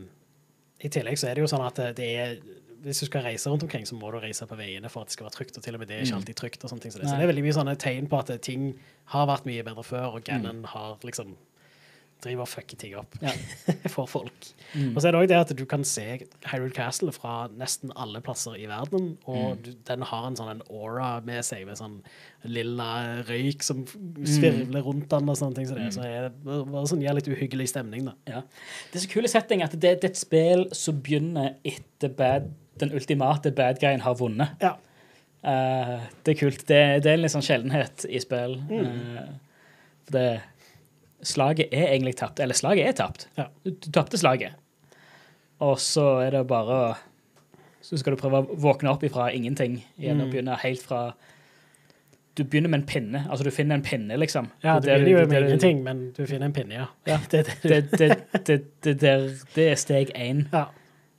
i 0.84 0.90
tillegg 0.92 1.16
så 1.18 1.30
er 1.30 1.36
det 1.40 1.46
jo 1.46 1.48
sånn 1.56 1.64
at 1.66 1.76
det- 1.80 1.96
det 1.96 2.10
er 2.20 2.36
hvis 2.84 3.00
du 3.00 3.06
skal 3.06 3.24
reise 3.24 3.50
rundt 3.50 3.64
omkring, 3.64 3.86
så 3.88 3.96
må 3.96 4.12
du 4.12 4.20
reise 4.20 4.46
på 4.46 4.58
veiene 4.60 4.90
for 4.92 5.02
at 5.02 5.08
det 5.08 5.14
skal 5.18 5.26
være 5.30 5.38
trygt. 5.38 5.58
Og 5.58 5.64
til 5.64 5.74
og 5.76 5.80
med 5.80 5.88
det 5.88 5.96
er 5.98 6.02
ikke 6.06 6.14
Mm. 6.16 6.22
alltid 6.22 6.36
trygt. 6.36 6.64
og 6.64 6.70
sånne 6.70 6.82
ting. 6.82 6.92
Så 6.92 7.00
det, 7.00 7.08
så 7.10 7.16
det 7.18 7.24
er 7.24 7.32
veldig 7.34 7.44
mye 7.48 7.54
sånne 7.58 7.78
tegn 7.78 8.08
på 8.10 8.20
at 8.20 8.42
ting 8.42 8.74
har 9.06 9.28
vært 9.28 9.46
mye 9.46 9.64
bedre 9.64 9.84
før, 9.84 10.14
og 10.16 10.24
Ganon 10.24 10.64
har 10.66 10.98
liksom 11.04 11.36
driver 12.24 12.42
og 12.46 12.48
fucker 12.48 12.78
ting 12.80 12.94
opp 12.96 13.16
Ja. 13.22 13.32
for 13.92 14.06
folk. 14.08 14.32
Mm. 14.74 14.96
Og 14.96 15.02
så 15.02 15.08
er 15.08 15.12
det 15.12 15.20
òg 15.20 15.28
det 15.28 15.36
at 15.52 15.56
du 15.58 15.66
kan 15.66 15.84
se 15.84 16.22
Hyrule 16.46 16.72
Castle 16.74 17.12
fra 17.12 17.50
nesten 17.50 17.92
alle 17.98 18.22
plasser 18.22 18.56
i 18.56 18.66
verden, 18.66 19.18
og 19.28 19.58
Mm. 19.58 19.62
du, 19.64 19.72
den 19.84 20.02
har 20.02 20.28
en 20.28 20.36
sånn 20.36 20.50
en 20.52 20.62
aura 20.72 21.20
med 21.26 21.44
seg, 21.44 21.66
med 21.66 21.76
sånn 21.76 22.02
lilla 22.46 23.24
røyk 23.28 23.62
som 23.62 23.84
svirvler 24.24 24.82
rundt 24.86 25.10
den 25.10 25.28
og 25.28 25.36
sånne 25.36 25.56
ting. 25.56 25.68
Så 25.68 25.76
det, 25.76 25.84
Mm. 25.84 25.92
så 25.92 26.06
er 26.06 26.30
det 26.30 26.90
sånn 26.90 27.02
gir 27.02 27.14
litt 27.14 27.28
uhyggelig 27.28 27.68
stemning, 27.74 28.06
da. 28.06 28.14
Ja. 28.26 28.42
Det 28.94 29.02
er 29.04 29.06
så 29.08 29.10
kule 29.12 29.28
setting 29.28 29.62
at 29.62 29.72
det, 29.72 30.00
det 30.00 30.04
er 30.06 30.10
et 30.12 30.18
spill 30.18 30.70
som 30.74 31.02
begynner 31.02 31.56
etter 31.66 32.08
bad, 32.16 32.54
den 32.80 32.92
ultimate 32.96 33.52
bad 33.52 33.80
guyen 33.82 34.02
har 34.02 34.16
vunnet. 34.20 34.56
Ja. 34.62 34.76
Uh, 35.44 36.00
det 36.24 36.34
er 36.34 36.40
kult. 36.40 36.62
Det, 36.68 36.80
det 37.04 37.12
er 37.12 37.18
en 37.18 37.22
litt 37.26 37.34
sånn 37.34 37.44
sjeldenhet 37.46 38.06
i 38.10 38.20
spill. 38.24 38.58
Mm. 38.70 39.18
Uh, 39.20 39.70
det 40.14 40.28
Slaget 41.24 41.72
er 41.72 41.88
egentlig 41.94 42.18
tapt. 42.20 42.40
Eller 42.44 42.58
slaget 42.58 42.88
er 42.90 42.96
tapt. 42.98 43.28
Ja. 43.40 43.46
Du, 43.64 43.70
du 43.72 43.86
tapte 43.96 44.18
slaget. 44.20 44.58
Og 45.64 45.78
så 45.80 46.04
er 46.26 46.34
det 46.36 46.42
bare 46.50 46.80
å 46.82 46.88
Så 47.84 47.96
skal 48.00 48.16
du 48.16 48.20
prøve 48.20 48.42
å 48.42 48.58
våkne 48.60 48.92
opp 48.92 49.04
ifra 49.08 49.30
ingenting 49.36 49.78
igjen 50.00 50.20
og 50.20 50.28
Mm. 50.28 50.32
begynne 50.34 50.58
helt 50.64 50.82
fra 50.84 51.14
Du 52.36 52.44
begynner 52.44 52.70
med 52.70 52.80
en 52.82 52.86
pinne. 52.88 53.22
Altså, 53.30 53.44
du 53.44 53.52
finner 53.52 53.76
en 53.76 53.84
pinne, 53.86 54.18
liksom. 54.18 54.48
Ja, 54.64 54.80
du 54.80 54.88
det 54.88 55.02
blir 55.04 55.20
jo 55.20 55.26
med 55.28 55.44
ingenting, 55.44 55.84
men 55.84 56.12
du 56.18 56.26
finner 56.26 56.48
en 56.48 56.54
pinne, 56.54 56.74
ja. 56.74 56.86
Ja. 57.06 57.20
det, 57.32 57.46
det, 57.62 57.92
det, 57.92 58.00
det, 58.00 58.46
det, 58.48 58.62
det, 58.84 58.94
der, 59.02 59.28
det 59.56 59.68
er 59.72 59.76
steg 59.76 60.12
én. 60.18 60.48
ja. 60.52 60.66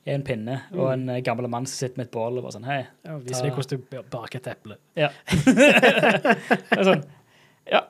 En 0.05 0.21
pinne 0.21 0.59
og 0.75 0.91
en 0.93 1.07
eh, 1.09 1.21
gammel 1.25 1.47
mann 1.49 1.65
som 1.65 1.79
sitter 1.79 1.97
med 1.97 2.05
et 2.05 2.11
bål 2.13 2.37
og 2.37 2.43
bare 2.45 2.53
sånn 2.53 2.65
Hei. 2.67 2.83
ja 3.07 3.15
Vis 3.25 3.39
meg 3.41 3.55
hvordan 3.57 3.81
du 3.89 3.95
baker 4.13 4.37
et 4.37 4.47
eple. 4.51 4.75
Ja. 4.95 5.09
sånn 6.85 7.03
Ja. 7.71 7.81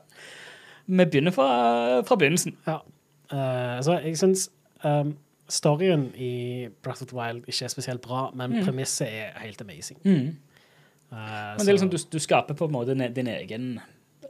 Vi 0.88 1.06
begynner 1.10 1.34
fra, 1.36 1.47
fra 2.08 2.15
begynnelsen. 2.21 2.56
Ja. 2.67 2.78
Uh, 3.34 3.82
så 3.84 3.97
jeg 4.06 4.15
syns 4.21 4.45
um, 4.86 5.15
storyen 5.51 6.08
i 6.15 6.67
Breath 6.86 7.01
of 7.04 7.10
the 7.10 7.17
Wild 7.17 7.47
ikke 7.49 7.65
er 7.65 7.73
spesielt 7.73 8.01
bra, 8.06 8.28
men 8.38 8.54
Mm. 8.60 8.63
premisset 8.67 9.08
er 9.10 9.39
helt 9.41 9.62
amazing. 9.62 9.97
Mm. 10.06 10.38
Uh, 11.12 11.17
Men 11.17 11.60
det 11.60 11.67
er 11.67 11.73
liksom, 11.73 11.89
du, 11.91 11.97
du 12.12 12.19
skaper 12.19 12.54
på 12.58 12.65
en 12.69 12.71
måte 12.78 12.95
din 13.15 13.28
egen 13.28 13.80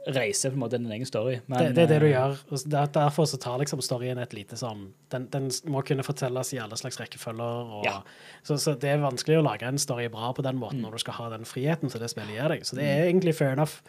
reise, 0.06 0.50
på 0.50 0.54
en 0.54 0.60
måte 0.60 0.78
din 0.78 0.90
egen 0.92 1.06
story. 1.08 1.40
Men, 1.48 1.58
det, 1.58 1.74
det 1.74 1.82
er 1.82 1.88
det 1.94 2.00
du 2.00 2.06
eh, 2.06 2.12
gjør. 2.12 2.36
og 2.52 2.60
der- 2.70 2.86
Derfor 2.94 3.24
så 3.26 3.38
tar 3.42 3.58
liksom 3.58 3.80
storyen 3.82 4.18
et 4.22 4.32
lite 4.32 4.54
sånn 4.56 4.92
Den, 5.10 5.26
den 5.32 5.48
må 5.66 5.82
kunne 5.84 6.02
fortelles 6.06 6.52
i 6.54 6.58
alle 6.62 6.76
slags 6.76 6.98
rekkefølger. 7.00 7.72
Og, 7.80 7.84
Ja. 7.84 8.02
så, 8.44 8.54
så 8.58 8.74
det 8.78 8.90
er 8.90 8.98
vanskelig 9.02 9.38
å 9.40 9.44
lage 9.44 9.62
en 9.66 9.78
story 9.78 10.06
bra 10.08 10.32
på 10.32 10.42
den 10.46 10.56
måten 10.58 10.78
Mm. 10.78 10.82
når 10.86 10.92
du 10.92 10.98
skal 10.98 11.14
ha 11.14 11.28
den 11.30 11.44
friheten 11.44 11.90
som 11.90 12.00
det 12.00 12.10
spillet 12.10 12.36
gir 12.36 12.48
deg. 12.48 12.62
Så 12.64 12.76
det 12.76 12.84
er 12.84 13.06
egentlig 13.10 13.34
fair 13.34 13.52
enough, 13.52 13.80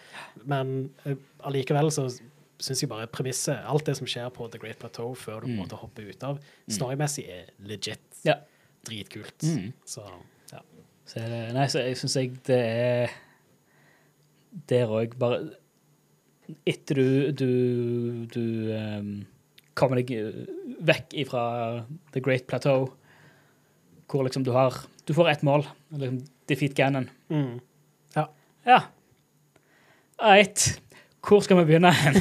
men 0.45 0.89
eh, 1.06 1.15
allikevel 1.43 1.91
så 1.91 2.08
syns 2.60 2.82
jeg 2.82 2.89
bare 2.89 3.06
premisset, 3.06 3.60
alt 3.69 3.85
det 3.85 3.96
som 3.98 4.08
skjer 4.08 4.31
på 4.33 4.50
The 4.50 4.58
Great 4.58 4.79
Plateau 4.79 5.13
før 5.13 5.41
du 5.41 5.48
Mm. 5.48 5.58
måte 5.62 5.77
hopper 5.77 6.10
ut 6.10 6.23
av, 6.23 6.39
storymessig 6.67 7.27
er 7.29 7.46
legit. 7.63 8.00
Ja. 8.25 8.39
Dritkult. 8.85 9.37
Mm. 9.44 9.73
Så 9.85 10.02
ja. 10.52 10.60
Så 11.06 11.19
det, 11.21 11.54
nei, 11.54 11.67
så 11.67 11.79
jeg 11.85 11.96
syns 11.98 12.15
jeg 12.15 12.44
det 12.44 12.58
er 12.58 13.10
Der 14.67 14.87
òg, 14.87 15.13
bare 15.19 15.52
Etter 16.67 17.00
du 17.00 17.31
du, 17.35 17.50
du 18.31 18.43
um, 18.71 19.12
kommer 19.77 20.00
deg 20.00 20.13
eh, 20.15 20.43
vekk 20.87 21.15
ifra 21.23 21.41
The 22.15 22.23
Great 22.23 22.48
Plateau, 22.50 22.87
hvor 24.08 24.23
liksom 24.25 24.45
du 24.48 24.54
har 24.56 24.73
Du 25.08 25.13
får 25.15 25.29
ett 25.29 25.43
mål. 25.48 25.63
Liksom, 25.95 26.19
defeat 26.48 26.75
Ganon. 26.75 27.10
Mm. 27.31 27.60
Ja. 28.67 28.81
Eit. 30.19 30.81
Hvor 31.23 31.39
skal 31.43 31.62
vi 31.62 31.65
begynne 31.69 31.91
hen? 31.95 32.17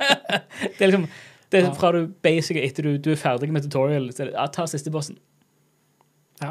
det 0.78 0.82
er 0.82 0.90
liksom 0.90 1.06
det 1.52 1.62
er 1.62 1.70
fra 1.78 1.92
du 1.94 2.02
basic 2.22 2.58
etter 2.60 2.84
du, 2.84 2.96
du 3.00 3.12
er 3.14 3.20
ferdig 3.20 3.48
med 3.52 3.64
tutorial, 3.64 4.10
så 4.12 4.24
er 4.24 4.30
det, 4.30 4.34
ja, 4.36 4.44
ta 4.52 4.66
siste 4.68 4.92
bossen. 4.92 5.16
Ja. 6.42 6.50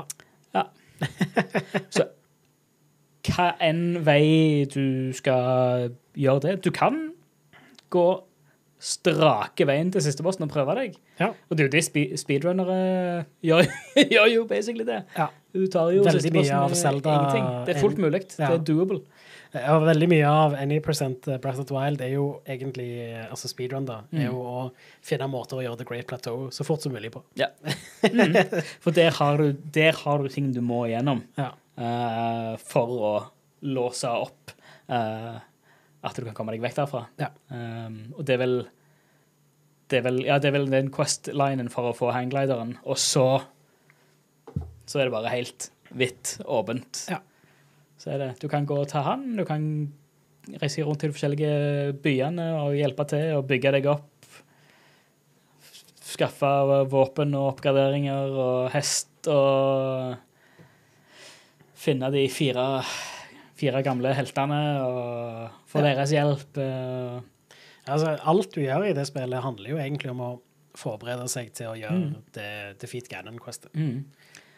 Ja. 0.56 0.64
så 1.94 2.08
hva 3.30 3.52
enn 3.64 4.00
vei 4.06 4.66
du 4.72 5.12
skal 5.18 5.92
gjøre 6.18 6.44
det 6.48 6.56
Du 6.66 6.72
kan 6.76 6.98
gå 7.94 8.08
strake 8.78 9.66
veien 9.66 9.90
til 9.90 10.04
siste 10.06 10.22
bossen 10.22 10.46
og 10.46 10.52
prøve 10.54 10.76
deg. 10.78 10.98
Ja. 11.18 11.32
Og 11.50 11.58
det 11.58 11.64
er 11.64 11.70
jo 11.70 11.74
det 11.74 11.82
spe 11.88 12.04
speedrunnere 12.22 12.76
gjør, 13.42 13.66
gjør 14.14 14.28
jo 14.36 14.44
basically 14.50 14.86
det. 14.86 15.00
Ja. 15.18 15.32
Du 15.56 15.64
tar 15.74 15.90
jo 15.96 16.04
Veldig 16.06 16.22
siste 16.22 16.36
bossen 16.36 16.60
av 16.60 16.70
med 16.70 16.78
Zelda- 16.78 17.16
ingenting. 17.16 17.48
Det 17.66 17.74
er 17.76 17.82
fullt 17.82 18.02
mulig. 18.04 18.22
Ja. 18.38 18.52
Det 18.52 18.60
er 18.60 18.66
doable. 18.70 19.00
Ja, 19.56 19.78
veldig 19.80 20.10
mye 20.12 20.28
av 20.30 20.54
Any 20.60 20.78
Percent 20.84 21.26
Breath 21.42 21.62
of 21.64 21.66
the 21.70 21.74
Wild 21.74 22.02
er 22.04 22.12
jo 22.12 22.26
egentlig 22.46 22.90
altså 23.32 23.50
speedrun, 23.50 23.88
da. 23.88 24.02
Mm. 24.12 24.20
Er 24.20 24.26
jo 24.28 24.42
å 24.44 24.64
finne 25.08 25.30
måter 25.32 25.58
å 25.58 25.64
gjøre 25.64 25.80
The 25.80 25.88
Great 25.88 26.06
Plateau 26.10 26.50
så 26.54 26.66
fort 26.68 26.84
som 26.86 26.94
mulig 26.94 27.14
på. 27.16 27.24
Mm. 28.08 28.36
For 28.84 28.94
der 28.94 29.10
har, 29.18 29.40
du, 29.42 29.56
der 29.74 29.96
har 30.04 30.22
du 30.22 30.28
ting 30.30 30.52
du 30.54 30.60
må 30.62 30.84
igjennom 30.86 31.24
Ja. 31.40 31.48
Eh, 31.78 32.54
for 32.62 32.96
å 33.10 33.14
låse 33.68 34.10
opp 34.10 34.54
eh, 34.94 35.38
at 36.08 36.18
du 36.18 36.26
kan 36.28 36.36
komme 36.38 36.54
deg 36.56 36.64
vekk 36.64 36.76
derfra. 36.78 37.04
Ja. 37.20 37.32
Um, 37.50 38.02
og 38.16 38.26
det 38.28 38.38
er 38.38 38.44
vel 38.44 38.58
det 39.88 40.02
er 40.02 40.04
vel, 40.04 40.20
ja, 40.28 40.36
det 40.44 40.50
er 40.50 40.58
vel 40.58 40.68
den 40.68 40.90
quest-linen 40.92 41.70
for 41.72 41.90
å 41.90 41.96
få 41.96 42.12
hangglideren, 42.12 42.76
og 42.84 43.00
så 43.00 43.28
så 44.88 45.02
er 45.02 45.08
det 45.08 45.16
bare 45.16 45.32
helt 45.32 45.70
hvitt, 45.96 46.38
åpent. 46.48 47.06
Ja. 47.12 47.22
Så 48.00 48.14
er 48.14 48.22
det, 48.22 48.30
du 48.42 48.48
kan 48.52 48.68
gå 48.68 48.78
og 48.80 48.90
ta 48.92 49.04
han, 49.04 49.30
du 49.36 49.44
kan 49.48 49.64
reise 50.62 50.84
rundt 50.86 51.02
til 51.04 51.12
de 51.12 51.16
forskjellige 51.18 51.96
byene 52.04 52.46
og 52.62 52.78
hjelpe 52.78 53.04
til 53.12 53.34
og 53.36 53.48
bygge 53.50 53.74
deg 53.76 53.90
opp. 53.92 54.30
Skaffe 56.08 56.52
våpen 56.92 57.36
og 57.36 57.50
oppgraderinger 57.52 58.32
og 58.32 58.70
hest 58.72 59.28
og 59.32 60.16
finne 61.88 62.12
de 62.14 62.26
fire, 62.32 62.68
fire 63.58 63.82
gamle 63.86 64.12
heltene 64.18 64.60
og 64.84 65.50
få 65.72 65.80
Ja. 65.82 65.90
deres 65.94 66.12
hjelp. 66.16 66.58
eh, 66.64 67.20
Altså, 67.88 68.18
alt 68.28 68.52
du 68.52 68.60
gjør 68.60 68.84
i 68.90 68.94
det 68.94 69.06
spillet, 69.08 69.40
handler 69.42 69.70
jo 69.72 69.78
egentlig 69.80 70.12
om 70.12 70.20
å 70.20 70.32
forberede 70.76 71.30
seg 71.32 71.54
til 71.56 71.70
å 71.72 71.78
gjøre 71.80 72.02
Mm. 72.10 72.16
det 72.36 72.80
Defeat 72.82 73.08
Ganon-questet. 73.10 73.72
mm. 73.74 74.04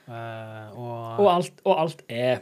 Uh, 0.10 0.72
og, 0.74 1.20
og, 1.22 1.28
alt, 1.36 1.60
og 1.70 1.76
alt 1.84 2.00
er 2.10 2.40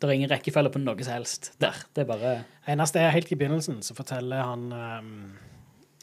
Det 0.00 0.06
er 0.08 0.12
ingen 0.14 0.30
rekkefølge 0.30 0.70
på 0.70 0.78
noe 0.80 1.02
som 1.04 1.12
helst 1.18 1.48
der. 1.58 1.74
Det 1.92 2.04
er 2.04 2.06
bare 2.08 2.44
eneste 2.70 3.00
er 3.02 3.10
helt 3.10 3.32
i 3.32 3.34
begynnelsen, 3.36 3.82
så 3.82 3.92
forteller 3.98 4.40
han 4.46 4.70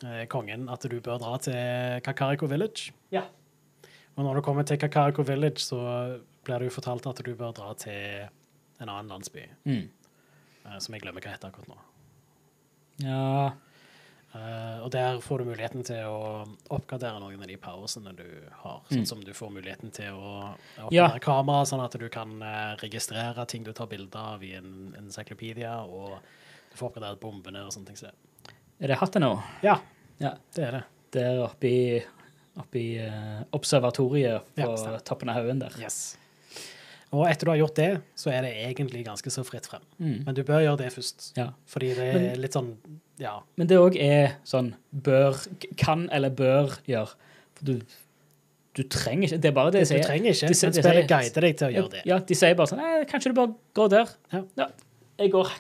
eh, 0.04 0.26
kongen 0.30 0.68
at 0.70 0.84
du 0.86 1.00
bør 1.02 1.18
dra 1.24 1.38
til 1.42 2.02
Kakariko 2.06 2.46
Village. 2.52 2.92
Ja. 3.12 3.24
Og 4.18 4.26
når 4.26 4.36
du 4.36 4.42
kommer 4.46 4.64
til 4.68 4.78
Kakariko 4.78 5.24
Village, 5.26 5.64
så 5.64 5.80
blir 6.48 6.64
du 6.66 6.72
fortalt 6.74 7.06
at 7.12 7.20
du 7.26 7.34
bør 7.36 7.54
dra 7.58 7.74
til 7.80 8.26
en 8.80 8.89
annen 8.89 9.12
landsby, 9.12 9.43
mm. 9.68 9.86
eh, 10.66 10.78
som 10.80 10.95
jeg 10.95 11.04
glemmer 11.04 11.24
hva 11.26 11.34
heter 11.36 11.52
akkurat 11.52 11.72
nå. 11.72 11.78
Ja. 13.04 13.52
uh, 14.34 14.80
og 14.84 14.89
der 14.93 15.20
får 15.24 15.41
du 15.43 15.45
muligheten 15.52 15.84
til 15.86 16.04
å 16.10 16.45
oppgradere 16.74 17.20
noen 17.22 17.41
av 17.41 17.50
de 17.50 17.58
powersene 17.62 18.12
du 18.18 18.26
har. 18.64 18.82
Sånn 18.89 19.04
Mm. 19.04 19.06
som 19.10 19.22
du 19.24 19.32
får 19.34 19.52
muligheten 19.54 19.91
til 19.93 20.14
å 20.14 20.56
oppgradere 20.78 20.91
Ja. 20.93 21.20
kamera, 21.20 21.66
sånn 21.66 21.84
at 21.86 21.98
du 21.98 22.08
kan 22.10 22.41
eh, 22.41 22.76
registrere 22.82 23.45
ting 23.48 23.64
du 23.64 23.72
tar 23.74 23.88
bilder 23.88 24.20
av 24.36 24.43
i 24.43 24.54
en 24.54 24.93
encyclopedia, 24.98 25.76
og 25.86 26.20
du 26.72 26.78
får 26.78 26.89
oppgradert 26.91 27.20
bombene 27.20 27.66
og 27.66 27.72
sånne 27.74 27.86
ting. 27.88 27.95
Så. 27.95 28.12
Er 28.80 28.88
det 28.88 28.98
hatten 28.98 29.22
nå? 29.22 29.41
Ja, 29.64 29.80
Ja. 30.20 30.36
det 30.56 30.64
er 30.68 30.72
det. 30.72 30.84
Der 31.12 31.39
oppe 31.45 31.64
i, 31.68 32.04
oppe 32.58 32.76
i 32.80 32.98
eh, 32.98 33.43
observatoriet 33.54 34.43
på 34.56 34.78
Ja, 34.78 34.98
toppen 35.00 35.30
av 35.30 35.36
haugen 35.36 35.60
der. 35.60 35.72
Yes. 35.80 36.18
Og 37.16 37.24
etter 37.30 37.47
du 37.47 37.51
har 37.53 37.60
gjort 37.62 37.78
det, 37.80 37.89
så 38.20 38.32
er 38.34 38.41
det 38.43 38.49
egentlig 38.66 39.05
ganske 39.08 39.32
så 39.32 39.43
fritt 39.47 39.68
frem. 39.70 39.84
Mm. 39.99 40.26
Men 40.26 40.36
du 40.36 40.41
bør 40.43 40.60
gjøre 40.66 40.82
det 40.82 40.89
først. 40.91 41.30
Ja. 41.38 41.49
Fordi 41.72 41.93
det 41.95 42.08
er 42.10 42.20
Men- 42.20 42.41
litt 42.41 42.53
sånn 42.58 42.74
Ja. 43.20 43.39
Men 43.58 43.68
det 43.68 43.78
òg 43.78 43.95
er 43.97 44.36
sånn 44.45 44.74
bør 44.93 45.34
Kan 45.78 46.10
eller 46.12 46.30
bør 46.30 46.78
gjøre. 46.86 47.14
For 47.55 47.66
du, 47.66 47.82
du 48.76 48.84
trenger 48.84 49.28
ikke 49.28 49.41
Det 49.41 49.45
er 49.49 49.55
bare 49.55 49.72
det 49.72 49.80
de 49.80 49.86
sier. 49.86 50.03
Du 50.03 50.08
trenger 50.08 50.32
ikke, 50.32 50.47
de 50.47 50.66
men 50.68 50.74
spillet 50.74 51.08
guider 51.08 51.41
deg 51.41 51.58
til 51.58 51.68
å 51.68 51.72
gjøre 51.74 51.91
det. 51.91 52.01
Ja, 52.05 52.20
de 52.20 52.36
sier 52.36 52.55
bare 52.55 52.68
sånn 52.68 52.78
Nei, 52.84 53.05
kanskje 53.05 53.32
du 53.32 53.34
bare 53.39 53.55
går 53.74 53.89
der. 53.89 54.08
Ja. 54.58 54.68
Jeg 55.18 55.32
går 55.32 55.51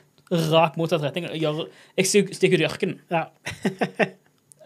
rak 0.51 0.75
motsatt 0.77 1.01
retning. 1.01 1.29
Jeg, 1.31 1.41
gjør, 1.41 1.67
jeg 1.97 2.05
stikker 2.35 2.59
ut 2.59 2.61
i 2.61 2.67
ørkenen. 2.67 2.99
Ja. 3.09 3.29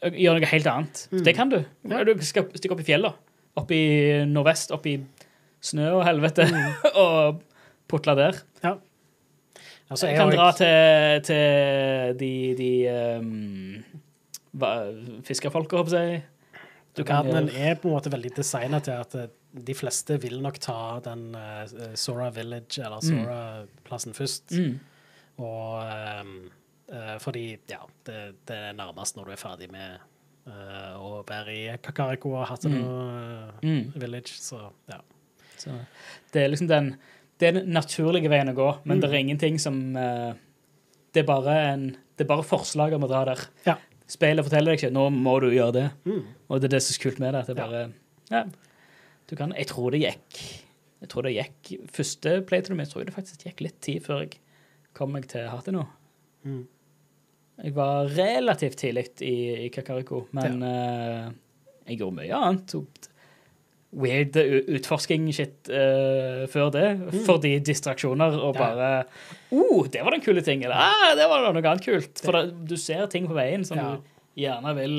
Gjør 0.01 0.39
noe 0.39 0.47
helt 0.49 0.65
annet. 0.65 1.07
Mm. 1.11 1.23
Det 1.23 1.33
kan 1.37 1.49
du. 1.51 1.59
Ja. 1.87 2.03
Du 2.03 2.15
skal 2.25 2.47
stikke 2.57 2.73
opp 2.73 2.81
i 2.81 2.87
fjellene. 2.87 3.13
Opp 3.61 3.69
i 3.75 3.81
nordvest, 4.25 4.71
opp 4.73 4.87
i 4.89 4.95
snø 5.61 5.91
og 5.99 6.05
helvete, 6.07 6.45
Mm. 6.51 6.73
og 7.05 7.41
putle 7.87 8.15
der. 8.17 8.41
Altså, 9.91 10.07
Jeg 10.07 10.15
jeg 10.15 10.21
kan 10.21 10.37
dra 10.37 10.51
til, 10.55 11.21
til 11.27 12.19
de, 12.19 12.55
de 12.55 12.69
um, 13.19 13.83
fiskerfolka, 15.27 15.75
håper 15.81 15.97
jeg. 15.99 16.21
Du 16.95 17.03
gjøre 17.03 17.43
er 17.55 17.75
på 17.79 17.87
en 17.89 17.95
måte 17.97 18.11
veldig 18.11 18.31
designet 18.37 18.83
til 18.87 18.91
at 18.99 19.15
eh, 19.15 19.27
de 19.67 19.73
fleste 19.75 20.15
vil 20.23 20.37
nok 20.43 20.57
ta 20.63 20.77
den 21.03 21.35
uh, 21.35 21.65
Sora 21.99 22.29
Village, 22.35 22.79
eller 22.83 23.03
Sora-plassen 23.03 24.13
først. 24.15 24.51
mm. 24.55 24.79
Og 25.43 25.83
um, 26.21 26.33
uh, 26.91 27.17
fordi, 27.19 27.57
ja, 27.71 27.79
det, 28.07 28.17
det 28.47 28.57
er 28.69 28.73
nærmest 28.79 29.15
når 29.17 29.27
du 29.27 29.31
er 29.35 29.39
ferdig 29.43 29.69
med 29.71 29.99
uh, 30.47 30.95
å 30.99 31.23
være 31.27 31.55
i 31.55 31.77
Kakariko 31.83 32.31
og 32.39 32.47
Hateno 32.47 32.79
eh, 32.79 33.63
Mm. 33.63 33.91
Village, 33.95 34.35
så 34.39 34.69
ja. 34.91 34.99
Så 35.61 35.73
det 36.33 36.43
er 36.45 36.49
liksom 36.53 36.67
den 36.71 36.91
Det 37.41 37.47
er 37.49 37.55
den 37.59 37.71
naturlige 37.73 38.29
veien 38.29 38.49
å 38.51 38.53
gå, 38.57 38.67
men 38.85 38.97
Mm. 38.97 39.01
det 39.01 39.09
er 39.09 39.19
ingenting 39.21 39.59
som 39.59 39.77
uh, 39.97 40.33
Det 41.13 41.23
er 41.23 41.27
bare 41.29 41.55
en 41.73 41.85
Det 42.17 42.25
er 42.25 42.29
bare 42.35 42.43
forslag 42.45 42.93
om 42.93 43.03
å 43.05 43.09
dra 43.09 43.23
der. 43.25 43.39
Ja. 43.65 43.75
Speilet 44.07 44.45
forteller 44.45 44.73
deg 44.75 44.79
ikke 44.81 44.91
'nå 44.93 45.09
må 45.09 45.39
du 45.41 45.49
gjøre 45.49 45.73
det', 45.73 45.91
Mm. 46.05 46.25
og 46.49 46.61
det 46.61 46.65
er 46.71 46.75
det 46.77 46.81
som 46.83 46.93
er 46.93 46.97
så 46.99 47.03
kult 47.09 47.19
med 47.19 47.33
det. 47.33 47.39
at 47.41 47.47
Det 47.47 47.55
bare 47.55 47.93
Ja. 48.31 48.43
Du 49.27 49.35
kan 49.35 49.53
Jeg 49.57 49.67
tror 49.67 49.91
det 49.91 50.01
gikk 50.01 50.61
Jeg 51.01 51.09
tror 51.09 51.23
det 51.23 51.33
gikk 51.35 51.89
Første 51.91 52.41
playthrough 52.45 52.77
min 52.77 52.85
tror 52.85 52.99
jeg 53.01 53.05
det 53.07 53.15
faktisk 53.15 53.43
gikk 53.45 53.61
litt 53.61 53.81
tid 53.81 54.03
før 54.03 54.19
jeg 54.21 54.37
kom 54.93 55.11
meg 55.13 55.27
til 55.27 55.47
Hatino. 55.47 55.87
Mm. 56.45 56.67
Jeg 57.63 57.73
var 57.75 58.07
relativt 58.07 58.75
tidlig 58.77 59.21
i, 59.21 59.65
i 59.65 59.69
Kakariko, 59.69 60.27
men 60.33 60.61
eh, 60.63 61.29
jeg 61.87 61.99
gjorde 61.99 62.15
mye 62.17 62.33
annet. 62.33 62.67
Tok 62.67 62.87
weird 63.91 64.37
utforsking-shit 64.71 65.67
uh, 65.69 66.45
før 66.51 66.69
det, 66.71 66.85
fordi 67.27 67.57
distraksjoner 67.59 68.37
og 68.39 68.55
Mm. 68.55 68.61
Ja. 68.61 68.69
bare 68.69 68.91
oh, 69.51 69.87
det 69.91 70.03
var 70.03 70.11
den 70.15 70.21
kule 70.23 70.41
ting, 70.41 70.63
eller 70.63 70.75
ah, 70.79 71.11
det 71.17 71.27
var 71.27 71.43
noe 71.51 71.61
annet 71.63 71.83
kult. 71.85 72.21
For 72.23 72.31
det, 72.37 72.67
du 72.69 72.77
ser 72.79 73.05
ting 73.11 73.27
på 73.27 73.35
veien 73.35 73.65
som 73.67 73.77
Ja. 73.77 73.95
du 73.95 74.41
gjerne 74.41 74.75
vil 74.77 74.97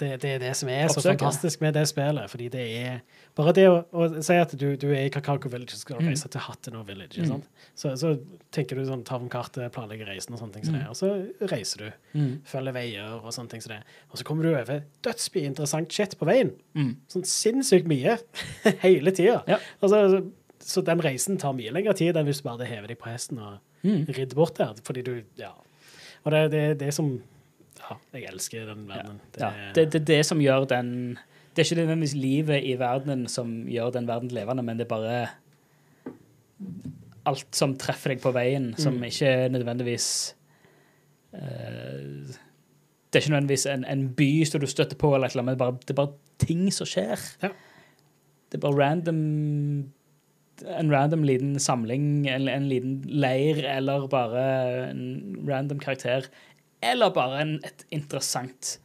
Det, 0.00 0.16
det 0.22 0.30
er 0.34 0.38
det 0.38 0.56
som 0.56 0.68
er 0.72 0.88
så 0.88 1.02
fantastisk 1.04 1.60
med 1.60 1.74
det 1.74 1.84
spillet. 1.88 2.30
Fordi 2.30 2.48
det 2.48 2.64
er 2.80 3.02
Bare 3.34 3.52
det 3.56 3.62
å, 3.70 3.78
å 3.96 4.22
si 4.22 4.34
at 4.36 4.50
du, 4.60 4.76
du 4.76 4.90
er 4.92 5.06
i 5.06 5.10
Kakako 5.10 5.48
Village, 5.48 5.72
og 5.72 5.80
skal 5.80 6.00
Mm. 6.02 6.08
reise 6.10 6.28
til 6.28 6.40
Hatteno 6.44 6.82
Village. 6.84 7.16
Mm. 7.24 7.42
Så, 7.74 7.94
så 7.96 8.10
tenker 8.52 8.76
du 8.76 8.84
sånn, 8.84 9.04
ta 9.08 9.16
om 9.16 9.28
kartet, 9.32 9.72
planlegge 9.72 10.04
reisen 10.04 10.34
og 10.36 10.40
sånne 10.42 10.52
ting 10.58 10.64
som 10.66 10.74
Mm. 10.74 10.80
det. 10.82 10.88
Og 10.90 10.96
så 10.98 11.48
reiser 11.48 11.78
du. 11.86 12.18
Følger 12.44 12.72
veier 12.76 13.14
og 13.16 13.32
sånne 13.32 13.48
ting 13.54 13.62
som 13.64 13.72
det. 13.72 13.82
Og 14.10 14.18
så 14.20 14.24
kommer 14.28 14.42
du 14.44 14.50
over 14.52 14.82
dødsmye 15.02 15.46
interessant 15.48 15.90
shit 15.90 16.18
på 16.20 16.26
veien. 16.28 16.52
Mm. 16.76 16.96
Sånn 17.08 17.24
sinnssykt 17.24 17.88
mye. 17.88 18.18
Hele 18.84 19.10
tida. 19.16 19.42
Ja. 19.48 19.58
Altså, 19.82 20.30
så 20.60 20.84
den 20.84 21.00
reisen 21.00 21.38
tar 21.40 21.54
mye 21.56 21.72
lengre 21.72 21.94
tid 21.96 22.14
enn 22.20 22.26
hvis 22.28 22.42
du 22.42 22.48
bare 22.50 22.68
hever 22.68 22.88
deg 22.92 22.98
på 23.00 23.08
hesten 23.10 23.38
og 23.40 23.58
Mm. 23.82 24.04
ridder 24.14 24.36
bort 24.36 24.54
der. 24.60 24.74
Fordi 24.84 25.02
du 25.02 25.22
Ja. 25.40 25.48
Og 26.24 26.30
det 26.30 26.38
er 26.38 26.48
det, 26.52 26.78
det 26.78 26.92
som 26.94 27.22
Ja, 27.82 27.96
jeg 28.14 28.28
elsker 28.30 28.66
den 28.68 28.84
verdenen. 28.86 29.18
Ja, 29.40 29.50
det 29.74 29.82
er 29.82 29.90
det, 29.90 30.04
det 30.06 30.20
som 30.26 30.38
gjør 30.38 30.68
den 30.68 31.18
Det 31.52 31.62
er 31.62 31.68
ikke 31.68 31.80
nødvendigvis 31.82 32.14
livet 32.16 32.64
i 32.64 32.76
verdenen 32.80 33.26
som 33.28 33.66
gjør 33.68 33.90
den 33.92 34.08
verden 34.08 34.30
levende, 34.32 34.62
men 34.62 34.78
det 34.78 34.86
er 34.86 34.88
bare 34.88 35.16
alt 37.28 37.54
som 37.54 37.76
treffer 37.78 38.14
deg 38.14 38.22
på 38.22 38.32
veien, 38.34 38.72
som 38.78 38.96
Mm. 38.96 39.04
ikke 39.04 39.48
nødvendigvis 39.52 40.34
uh, 41.34 41.38
Det 43.12 43.18
er 43.18 43.20
ikke 43.20 43.30
nødvendigvis 43.30 43.66
en, 43.66 43.84
en 43.84 44.14
by 44.16 44.44
som 44.48 44.60
du 44.60 44.66
støtter 44.66 44.96
på, 44.96 45.14
eller 45.14 45.28
noe, 45.36 45.44
men 45.44 45.52
det 45.52 45.60
er 45.60 45.64
bare, 45.64 45.78
det 45.82 45.90
er 45.90 46.00
bare 46.00 46.14
ting 46.38 46.72
som 46.72 46.86
skjer. 46.88 47.20
Ja. 47.42 47.48
Det 48.48 48.56
er 48.56 48.62
bare 48.64 48.80
random 48.80 49.92
en 50.62 50.92
random 50.92 51.22
liten 51.26 51.58
samling, 51.58 52.28
en, 52.28 52.48
en 52.48 52.68
liten 52.68 53.02
leir, 53.08 53.60
eller 53.68 54.06
bare 54.08 54.90
en 54.90 55.36
random 55.48 55.80
karakter. 55.82 56.28
Eller 56.82 57.10
bare 57.10 57.40
en, 57.42 57.54
et 57.64 57.84
interessant 57.90 58.78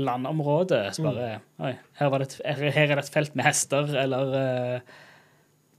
landområde. 0.00 0.82
Så 0.96 1.04
bare 1.04 1.40
Oi, 1.62 1.72
her, 1.98 2.10
var 2.12 2.22
det 2.22 2.30
et, 2.32 2.36
her, 2.46 2.62
er 2.86 2.94
det 2.96 3.04
et 3.06 3.12
felt 3.14 3.34
med 3.38 3.44
hester, 3.48 3.88
eller 4.02 4.34
uh, 4.36 4.98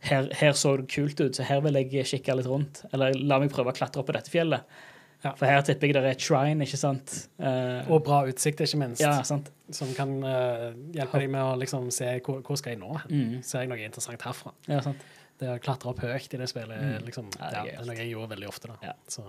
her, 0.09 0.27
her 0.39 0.57
så 0.59 0.75
det 0.81 0.89
kult 0.91 1.21
ut, 1.23 1.35
så 1.37 1.45
her 1.47 1.61
vil 1.65 1.79
jeg 1.79 2.05
kikke 2.09 2.35
litt 2.39 2.49
rundt. 2.49 2.83
Eller 2.93 3.15
la 3.19 3.39
meg 3.41 3.53
prøve 3.53 3.71
å 3.73 3.77
klatre 3.77 4.01
opp 4.03 4.09
på 4.11 4.15
dette 4.17 4.31
fjellet. 4.33 4.65
Ja. 5.23 5.31
For 5.39 5.47
her 5.47 5.61
tipper 5.63 5.87
jeg 5.87 5.95
det 5.95 6.01
er 6.03 6.09
et 6.17 6.23
shrine, 6.25 6.65
ikke 6.65 6.77
sant? 6.81 7.13
Uh, 7.39 7.79
Og 7.87 8.01
bra 8.03 8.25
utsikt, 8.27 8.59
ikke 8.65 8.81
minst. 8.81 8.99
ja, 9.01 9.13
sant. 9.23 9.47
Som 9.71 9.93
kan 9.95 10.17
uh, 10.19 10.73
hjelpe 10.91 11.21
deg 11.23 11.29
med 11.31 11.39
å 11.45 11.53
liksom 11.61 11.87
se 11.95 12.09
hvor, 12.25 12.41
hvor 12.43 12.59
skal 12.59 12.75
jeg 12.75 12.81
nå. 12.81 12.91
Mm. 13.07 13.37
Ser 13.47 13.63
jeg 13.63 13.71
noe 13.71 13.79
interessant 13.87 14.25
herfra? 14.27 14.51
Ja, 14.67 14.81
sant. 14.83 14.99
Det 15.39 15.47
å 15.49 15.55
klatre 15.63 15.89
opp 15.93 16.03
høyt 16.03 16.35
i 16.35 16.37
det 16.43 16.49
spillet 16.51 16.75
Mm. 16.83 17.07
liksom, 17.07 17.31
det 17.39 17.47
det 17.55 17.71
er 17.79 17.87
noe 17.87 17.95
jeg 17.97 18.11
gjorde 18.11 18.35
veldig 18.35 18.51
ofte. 18.51 18.67
da. 18.69 18.75
Ja. 18.91 18.93
Så. 19.07 19.23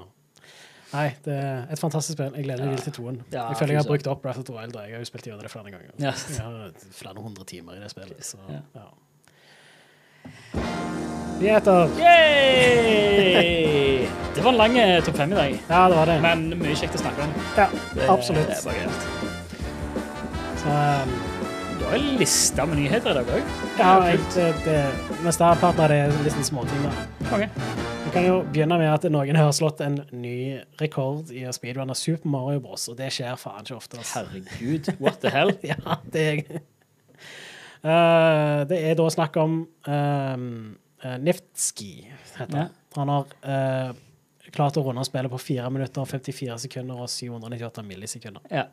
Nei, 0.95 1.09
det 1.25 1.35
er 1.35 1.65
et 1.75 1.79
fantastisk 1.83 2.15
spill. 2.17 2.31
Jeg 2.39 2.45
gleder 2.47 2.65
meg 2.69 2.79
Ja. 2.79 2.83
til 2.85 2.93
toen. 2.93 3.17
Ja, 3.33 3.49
jeg 3.49 3.57
føler 3.59 3.73
jeg 3.75 3.81
har 3.83 3.89
brukt 3.89 4.07
opp 4.07 4.23
Breath 4.23 4.39
of 4.39 4.45
the 4.45 4.53
Wild. 4.55 4.77
og 4.77 4.83
Jeg 4.87 4.93
har 4.95 4.99
jo 5.03 5.05
spilt 5.05 5.25
gjennom 5.27 5.43
det 5.43 5.51
flere 5.51 5.71
ganger. 5.75 5.91
Yes. 5.99 6.27
Jeg 6.31 6.45
har 6.47 6.71
flere 6.93 7.15
hundre 7.23 7.45
timer 7.45 7.73
i 7.75 7.81
det 7.83 7.91
spillet. 7.91 8.25
Så, 8.25 8.37
Ja. 8.75 8.81
Nyheter! 11.41 11.89
Yay! 11.99 14.09
Det 14.35 14.43
var 14.45 14.51
en 14.53 14.57
lang 14.57 14.79
eh, 14.79 15.05
topp 15.05 15.17
fem 15.17 15.33
i 15.33 15.35
dag, 15.35 15.63
Ja, 15.69 15.89
det 15.89 15.97
var 15.97 16.05
det. 16.07 16.21
men 16.23 16.59
mye 16.59 16.75
kjekt 16.79 16.95
å 16.95 16.99
snakke 17.03 17.23
om. 17.23 17.29
Ja, 17.57 17.67
Det, 17.95 18.09
absolutt. 18.09 18.47
Det 18.49 18.57
er 18.57 18.63
bare 18.65 18.75
greit. 18.81 19.03
Så, 20.63 20.69
um, 20.69 21.09
Du 21.79 21.85
har 21.85 21.95
en 21.99 22.17
liste 22.19 22.67
med 22.67 22.77
nyheter 22.79 23.11
i 23.11 23.15
dag 23.15 23.27
òg. 23.27 23.43
ja, 23.79 24.05
jeg, 24.07 24.19
det, 24.35 24.55
det, 24.65 24.85
meste 25.25 25.45
av 25.45 25.77
det 25.77 25.91
er 25.91 26.11
sånn 26.31 26.45
småting. 26.45 26.87
Okay. 27.33 27.49
Kan 28.15 28.27
jo 28.29 28.37
begynne 28.47 28.77
med 28.79 28.87
at 28.93 29.05
noen 29.11 29.35
har 29.35 29.49
slått 29.57 29.81
en 29.83 29.97
ny 30.15 30.61
rekord 30.79 31.33
i 31.35 31.43
å 31.51 31.53
speedrunne 31.55 31.97
Super 31.99 32.31
Mario 32.31 32.63
Bros. 32.63 32.87
Og 32.93 32.95
det 33.01 33.11
skjer 33.17 33.35
faen 33.41 33.67
ikke 33.67 33.75
ofte. 33.81 33.99
altså. 33.99 34.23
Herregud, 34.23 34.93
what 35.03 35.19
the 35.25 35.33
hell? 35.35 35.51
ja, 35.73 35.99
det 36.15 36.23
er 36.23 36.43
uh, 37.83 38.63
Det 38.71 38.79
er 38.79 38.95
da 39.01 39.09
snakk 39.11 39.39
om 39.43 39.57
um, 39.67 40.49
uh, 41.03 41.17
Niftski, 41.27 41.93
heter 42.37 42.61
han. 42.61 42.75
Han 42.95 43.11
har 43.17 43.35
uh, 43.43 44.05
klart 44.55 44.79
å 44.79 44.87
runde 44.87 45.03
spillet 45.11 45.35
på 45.35 45.43
4 45.51 45.73
minutter, 45.75 46.07
54 46.07 46.61
sekunder 46.69 47.03
og 47.03 47.11
798 47.11 47.83
millisekunder. 47.91 48.47
Ja. 48.55 48.69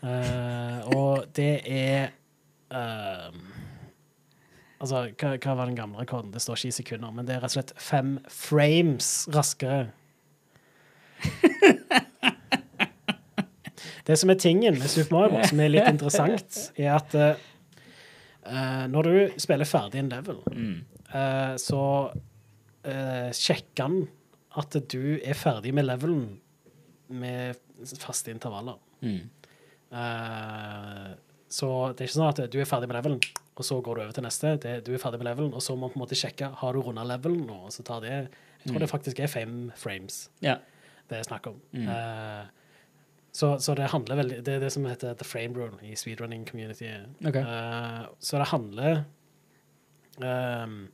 Eh, 0.00 0.94
og 0.96 1.26
det 1.36 1.60
er 1.68 2.12
ehm, 2.72 3.42
Altså, 4.80 5.10
hva, 5.20 5.34
hva 5.36 5.54
var 5.58 5.68
den 5.68 5.76
gamle 5.76 6.00
rekorden? 6.00 6.32
Det 6.32 6.40
står 6.40 6.56
ikke 6.56 6.72
i 6.72 6.76
sekunder, 6.78 7.10
men 7.12 7.28
det 7.28 7.36
er 7.36 7.42
rett 7.44 7.52
og 7.52 7.58
slett 7.58 7.74
fem 7.76 8.14
frames 8.32 9.10
raskere. 9.34 9.90
Det 14.10 14.16
som 14.18 14.30
er 14.32 14.38
tingen 14.40 14.78
med 14.80 14.90
Super 14.90 15.14
Mario 15.14 15.36
Bros, 15.36 15.50
som 15.52 15.60
er 15.62 15.70
litt 15.70 15.86
interessant, 15.86 16.56
er 16.80 16.94
at 16.96 17.12
eh, 17.20 18.84
når 18.90 19.06
du 19.06 19.38
spiller 19.38 19.68
ferdig 19.68 20.00
en 20.00 20.10
level, 20.10 20.40
eh, 20.48 21.52
så 21.60 21.82
uh, 22.10 23.28
sjekker 23.36 23.84
han 23.84 24.00
at 24.58 24.78
du 24.90 25.20
er 25.20 25.38
ferdig 25.38 25.74
med 25.76 25.86
levelen 25.86 26.24
med 27.20 27.60
faste 28.00 28.32
intervaller. 28.34 28.80
Mm. 29.04 29.20
Så 31.50 31.68
det 31.94 32.02
er 32.02 32.08
ikke 32.08 32.16
sånn 32.16 32.32
at 32.32 32.42
du 32.50 32.58
er 32.58 32.68
ferdig 32.68 32.90
med 32.90 32.98
levelen, 32.98 33.22
og 33.60 33.66
så 33.66 33.76
går 33.84 33.98
du 33.98 34.02
over 34.06 34.16
til 34.16 34.24
neste. 34.24 34.54
Det, 34.62 34.74
du 34.86 34.94
er 34.94 35.02
ferdig 35.02 35.20
med 35.20 35.28
levelen, 35.28 35.52
og 35.56 35.64
så 35.64 35.74
må 35.76 35.84
man 35.84 35.92
på 35.92 36.00
en 36.00 36.04
måte 36.06 36.18
sjekke 36.18 36.48
har 36.62 36.76
du 36.76 36.80
runda 36.84 37.04
levelen 37.04 37.42
nå. 37.48 37.58
Og 37.68 37.74
så 37.74 37.84
tar 37.86 38.00
det 38.04 38.14
Jeg 38.14 38.70
tror 38.70 38.80
det 38.82 38.90
faktisk 38.90 39.20
er 39.20 39.32
fem 39.32 39.58
frames 39.76 40.30
Ja. 40.44 40.58
det 41.10 41.18
er 41.18 41.28
snakk 41.28 41.46
om. 41.52 41.60
Mm. 41.72 41.88
Uh, 41.88 42.48
så, 43.32 43.58
så 43.62 43.74
det 43.78 43.90
handler 43.92 44.18
veldig 44.18 44.38
Det 44.46 44.54
er 44.56 44.64
det 44.64 44.72
som 44.74 44.86
heter 44.88 45.14
the 45.14 45.24
frame 45.24 45.54
rule 45.54 45.78
i 45.86 45.94
speedrunning 45.94 46.46
community. 46.48 46.88
Okay. 47.24 47.44
Uh, 47.44 48.08
så 48.18 48.40
det 48.40 48.48
handler 48.50 49.04
um, 50.18 50.88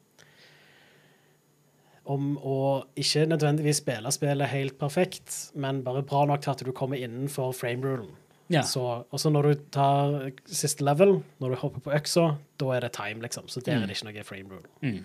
om 2.07 2.37
å 2.39 2.59
ikke 2.99 3.27
nødvendigvis 3.27 3.81
spille 3.83 4.12
spillet 4.14 4.53
helt 4.53 4.79
perfekt, 4.79 5.33
men 5.55 5.83
bare 5.87 6.05
bra 6.07 6.25
nok 6.29 6.45
til 6.45 6.55
at 6.55 6.62
du 6.67 6.73
kommer 6.77 7.01
innenfor 7.01 7.55
frame-rulen. 7.57 8.12
Ja. 8.53 8.61
Så, 8.62 8.82
og 9.11 9.18
så 9.18 9.30
når 9.34 9.42
du 9.49 9.62
tar 9.74 10.30
siste 10.47 10.84
level, 10.86 11.16
når 11.42 11.55
du 11.55 11.57
hopper 11.64 11.82
på 11.82 11.94
øksa, 11.97 12.28
da 12.62 12.68
er 12.76 12.84
det 12.86 12.92
time, 12.94 13.20
liksom. 13.24 13.49
Så 13.51 13.61
der 13.66 13.80
er 13.80 13.86
det 13.88 13.97
ikke 13.97 14.07
noe 14.12 14.22
frame-rule. 14.28 14.68
Mm. 14.86 15.01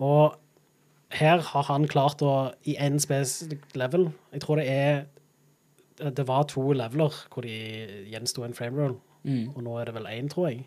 Og 0.00 0.38
her 1.12 1.42
har 1.44 1.66
han 1.68 1.84
klart 1.92 2.22
å, 2.24 2.32
i 2.64 2.78
én 2.80 2.96
spesifikk 3.02 3.74
level 3.76 4.06
Jeg 4.32 4.40
tror 4.40 4.56
det 4.56 4.64
er 4.72 5.02
Det 6.16 6.24
var 6.26 6.46
to 6.48 6.62
leveler 6.72 7.12
hvor 7.28 7.44
de 7.44 7.52
gjensto 8.08 8.44
en 8.46 8.54
frame 8.56 8.78
rule, 8.80 9.00
Mm. 9.22 9.52
og 9.54 9.62
nå 9.62 9.74
er 9.78 9.84
det 9.86 9.92
vel 9.94 10.06
én, 10.10 10.28
tror 10.32 10.48
jeg. 10.48 10.64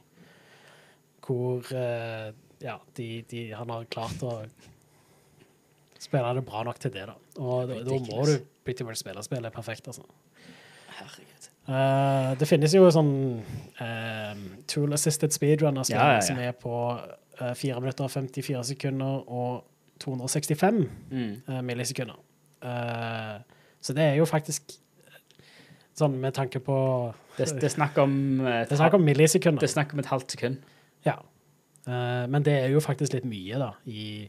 Hvor 1.26 1.66
eh, 1.76 2.30
Ja, 2.62 2.78
de, 2.96 3.08
de, 3.28 3.42
han 3.52 3.70
har 3.74 3.84
klart 3.92 4.22
å 4.24 4.46
spille 6.00 6.30
det 6.38 6.46
bra 6.48 6.62
nok 6.64 6.80
til 6.80 6.94
det, 6.94 7.04
da. 7.10 7.16
Og 7.42 7.68
da, 7.68 7.82
da 7.84 7.98
må 8.06 8.24
du 8.30 8.38
pretty 8.64 8.86
much 8.88 9.02
spille 9.02 9.24
spillet 9.26 9.52
perfekt, 9.54 9.90
altså. 9.92 10.06
Herregud. 10.96 11.35
Eh, 11.68 12.36
det 12.38 12.46
finnes 12.48 12.74
jo 12.76 12.84
sånn 12.94 13.12
uh, 13.82 14.34
tool 14.70 14.94
assisted 14.94 15.34
speedrunner-spill 15.34 15.98
Ja, 15.98 16.10
ja, 16.12 16.20
ja. 16.20 16.26
som 16.28 16.38
er 16.44 16.52
på 16.62 16.74
uh, 17.42 17.54
4 17.58 17.80
minutter 17.82 18.06
og 18.06 18.12
54 18.14 18.62
sekunder 18.74 19.24
og 19.26 19.64
265 20.04 20.84
Mm. 21.12 21.42
eh, 21.48 21.62
millisekunder. 21.64 22.18
Eh, 22.62 23.38
så 23.82 23.94
det 23.96 24.04
er 24.04 24.16
jo 24.20 24.26
faktisk 24.28 24.74
sånn 25.96 26.18
med 26.20 26.34
tanke 26.36 26.60
på 26.60 26.76
Det, 27.38 27.48
det 27.56 27.64
er 27.70 27.74
snakk 27.74 27.98
om 28.04 28.42
et, 28.46 28.68
Det 28.70 28.80
er 28.80 28.96
om 28.96 29.02
millisekunder. 29.08 29.60
det 29.64 29.70
er 29.70 29.74
snakk 29.74 29.94
om 29.96 30.00
et 30.04 30.10
halvt 30.12 30.32
sekund. 30.36 30.58
Ja. 31.06 31.16
Eh, 31.88 32.26
men 32.28 32.44
det 32.44 32.54
er 32.66 32.68
jo 32.76 32.80
faktisk 32.84 33.14
litt 33.16 33.26
mye, 33.26 33.58
da, 33.62 33.72
i 33.88 34.28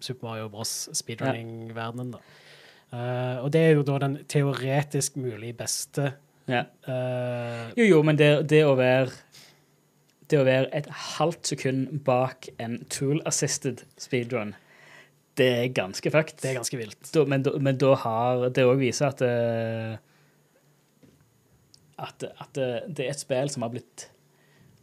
Super 0.00 0.26
Mario 0.28 0.48
Bros. 0.48 0.88
speedrunning-verdenen, 0.92 2.10
da. 2.12 2.18
Eh, 2.92 3.38
og 3.44 3.52
det 3.54 3.60
er 3.60 3.72
jo 3.78 3.82
da 3.86 3.98
den 3.98 4.18
teoretisk 4.28 5.16
mulig 5.16 5.54
beste 5.56 6.12
Ja. 6.50 6.64
Uh, 6.88 7.70
Jo, 7.78 7.84
jo, 7.88 8.02
men 8.04 8.18
det, 8.20 8.28
det 8.50 8.64
å 8.68 8.74
være 8.76 9.12
Det 10.28 10.38
å 10.40 10.44
være 10.44 10.68
et 10.76 10.88
halvt 11.16 11.46
sekund 11.54 12.02
bak 12.04 12.48
en 12.60 12.78
tool-assisted 12.92 13.82
speedrun, 14.00 14.54
det 15.36 15.48
er 15.52 15.68
ganske 15.74 16.10
fucked. 16.12 16.38
Det 16.42 16.50
er 16.52 16.58
ganske 16.60 16.78
vilt. 16.78 17.10
Da, 17.12 17.24
men, 17.28 17.42
da, 17.44 17.52
men 17.58 17.76
da 17.80 17.94
har 18.04 18.44
Det 18.54 18.64
òg 18.64 18.78
viser 18.80 19.08
at 19.12 19.22
eh, 19.26 19.96
at, 21.98 22.24
at 22.26 22.50
det, 22.56 22.68
det 22.96 23.04
er 23.06 23.12
et 23.14 23.20
spill 23.22 23.50
som 23.52 23.62
har 23.66 23.70
blitt 23.74 24.08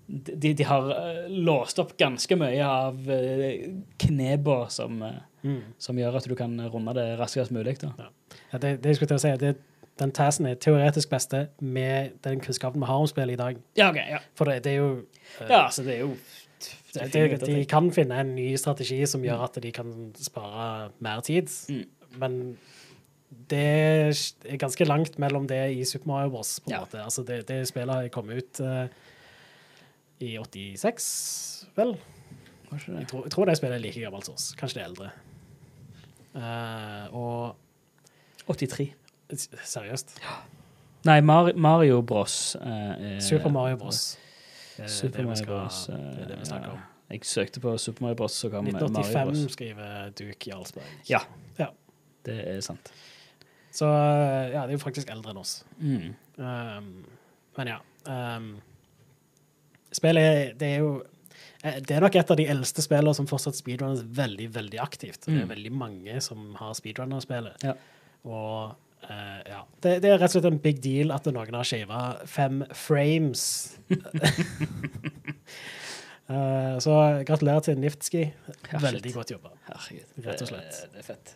De, 0.08 0.54
de 0.54 0.64
har 0.68 0.90
eh, 0.96 1.26
låst 1.32 1.80
opp 1.80 1.94
ganske 2.00 2.36
mye 2.40 2.66
av 2.68 2.98
kneba 4.06 4.64
som, 4.74 5.02
eh, 5.08 5.20
Mm. 5.42 5.62
som 5.82 5.98
gjør 5.98 6.20
at 6.20 6.28
du 6.30 6.36
kan 6.38 6.52
runde 6.70 6.94
det 6.94 7.16
raskest 7.18 7.50
mulig. 7.50 7.80
Da. 7.82 8.12
Ja, 8.52 8.60
det, 8.62 8.76
det 8.84 8.92
jeg 8.92 8.96
skulle 9.00 9.08
til 9.10 9.18
å 9.18 9.22
si, 9.24 9.32
det, 9.42 9.56
den 10.00 10.12
tassen 10.12 10.46
er 10.46 10.56
teoretisk 10.56 11.10
beste 11.10 11.48
med 11.62 12.12
den 12.24 12.40
kunnskapen 12.42 12.82
vi 12.82 12.86
har 12.90 12.96
om 13.04 13.08
spillet 13.08 13.34
i 13.34 13.42
dag. 13.42 13.58
Ja, 13.78 13.90
ok, 13.90 13.96
ja. 14.10 14.18
For 14.36 14.46
det, 14.46 14.64
det 14.64 14.72
er 14.72 14.76
jo 14.78 14.92
uh, 15.42 15.48
ja, 15.50 15.66
altså, 15.66 15.84
det 15.84 15.96
er 15.96 16.00
jo 16.00 16.16
det, 16.94 17.14
det, 17.14 17.42
De 17.48 17.66
kan 17.66 17.92
finne 17.92 18.18
en 18.20 18.36
ny 18.36 18.56
strategi 18.60 19.06
som 19.06 19.24
gjør 19.24 19.44
at 19.48 19.60
de 19.64 19.72
kan 19.72 20.14
spare 20.20 20.92
mer 21.00 21.20
tid, 21.22 21.48
Mm. 21.70 21.86
men 22.20 22.58
det 23.50 23.62
er 23.62 24.58
ganske 24.60 24.86
langt 24.86 25.20
mellom 25.20 25.46
det 25.48 25.62
i 25.78 25.84
Super 25.88 26.08
Mario 26.08 26.30
Bros. 26.34 26.60
På 26.60 26.70
en 26.70 26.74
Ja. 26.76 26.80
måte. 26.84 27.04
Altså 27.04 27.24
det, 27.24 27.48
det 27.48 27.68
spillet 27.68 28.12
kommet 28.12 28.38
ut 28.44 28.60
uh, 28.60 28.88
i 30.20 30.38
86, 30.38 31.68
vel? 31.76 31.96
Jeg 32.72 33.08
tror, 33.08 33.24
jeg 33.24 33.32
tror 33.32 33.46
det 33.46 33.58
spillet 33.58 33.76
er 33.76 33.80
like 33.86 34.02
gammelt 34.02 34.26
som 34.26 34.34
oss. 34.34 34.52
Kanskje 34.60 34.80
det 34.80 34.84
er 34.84 34.90
eldre. 34.90 35.10
Uh, 36.36 37.16
og 37.16 37.56
83. 38.48 38.92
seriøst 39.38 40.18
Nei, 41.06 41.20
Mar 41.22 41.52
Mario 41.56 42.02
Bros. 42.02 42.56
eh, 42.56 43.16
er- 43.16 43.20
Super 43.20 43.50
Mario 43.50 43.76
Bros. 43.78 44.18
Det 44.78 44.84
er 44.86 44.88
Super 44.88 45.24
Mario 45.26 45.46
Bros. 45.46 45.90
eh, 45.90 45.96
Det 45.96 46.22
er 46.24 46.28
det 46.28 46.40
vi 46.40 46.46
snakker 46.46 46.70
om. 46.72 46.80
Jeg 47.10 47.22
søkte 47.26 47.60
på 47.60 47.78
Super 47.80 48.02
Mario 48.04 48.16
Bros, 48.16 48.32
så 48.34 48.50
kom 48.52 48.66
Mario 48.66 48.88
1985 48.88 49.26
Bros. 49.42 49.52
skriver 49.54 50.10
Duke 50.16 50.48
Jarlsberg. 50.50 50.84
Ja. 51.10 51.20
Ja. 51.60 51.68
Det 52.24 52.48
er 52.48 52.62
sant. 52.62 52.92
Så 53.72 53.86
eh, 53.86 54.52
ja, 54.54 54.62
det 54.68 54.70
er 54.70 54.78
jo 54.78 54.84
faktisk 54.86 55.10
eldre 55.10 55.32
enn 55.32 55.38
oss. 55.38 55.64
Mm. 55.80 56.14
Um, 56.38 57.06
men 57.58 57.68
ja. 57.68 57.78
Um, 58.06 58.62
spillet 59.92 60.22
er- 60.24 60.54
det 60.54 60.68
er 60.76 60.78
jo 60.80 61.04
eh, 61.64 61.80
Det 61.80 61.92
er 61.92 62.00
nok 62.02 62.16
et 62.16 62.32
av 62.32 62.38
de 62.38 62.46
eldste 62.48 62.82
spillene 62.82 63.14
som 63.16 63.28
fortsatt 63.28 63.56
speedrunner 63.56 64.04
veldig, 64.04 64.50
veldig 64.54 64.80
aktivt. 64.80 65.26
Det 65.26 65.34
er 65.42 65.46
Mm. 65.46 65.50
veldig 65.50 65.72
mange 65.72 66.22
som 66.22 66.56
har 66.56 66.74
speedrunner-spillet. 66.74 67.64
Ja. 67.64 67.74
Og 68.26 68.76
eh, 69.10 69.40
ja. 69.52 69.62
Det, 69.84 69.96
det 70.04 70.12
er 70.12 70.20
rett 70.22 70.30
og 70.30 70.38
slett 70.38 70.50
en 70.52 70.60
big 70.64 70.82
deal 70.84 71.14
at 71.16 71.28
noen 71.32 71.58
har 71.58 71.68
shava 71.68 72.02
fem 72.30 72.62
frames. 72.78 73.44
uh, 76.30 76.78
så 76.86 76.98
gratulerer 77.28 77.66
til 77.68 77.80
Niftski. 77.82 78.26
Veldig 78.72 79.14
godt 79.16 79.34
jobba. 79.36 79.56
Herregud. 79.70 80.14
Rett 80.28 80.46
og 80.46 80.52
slett. 80.54 80.78
Det, 80.78 80.92
det 80.94 81.04
er 81.04 81.10
fett. 81.14 81.36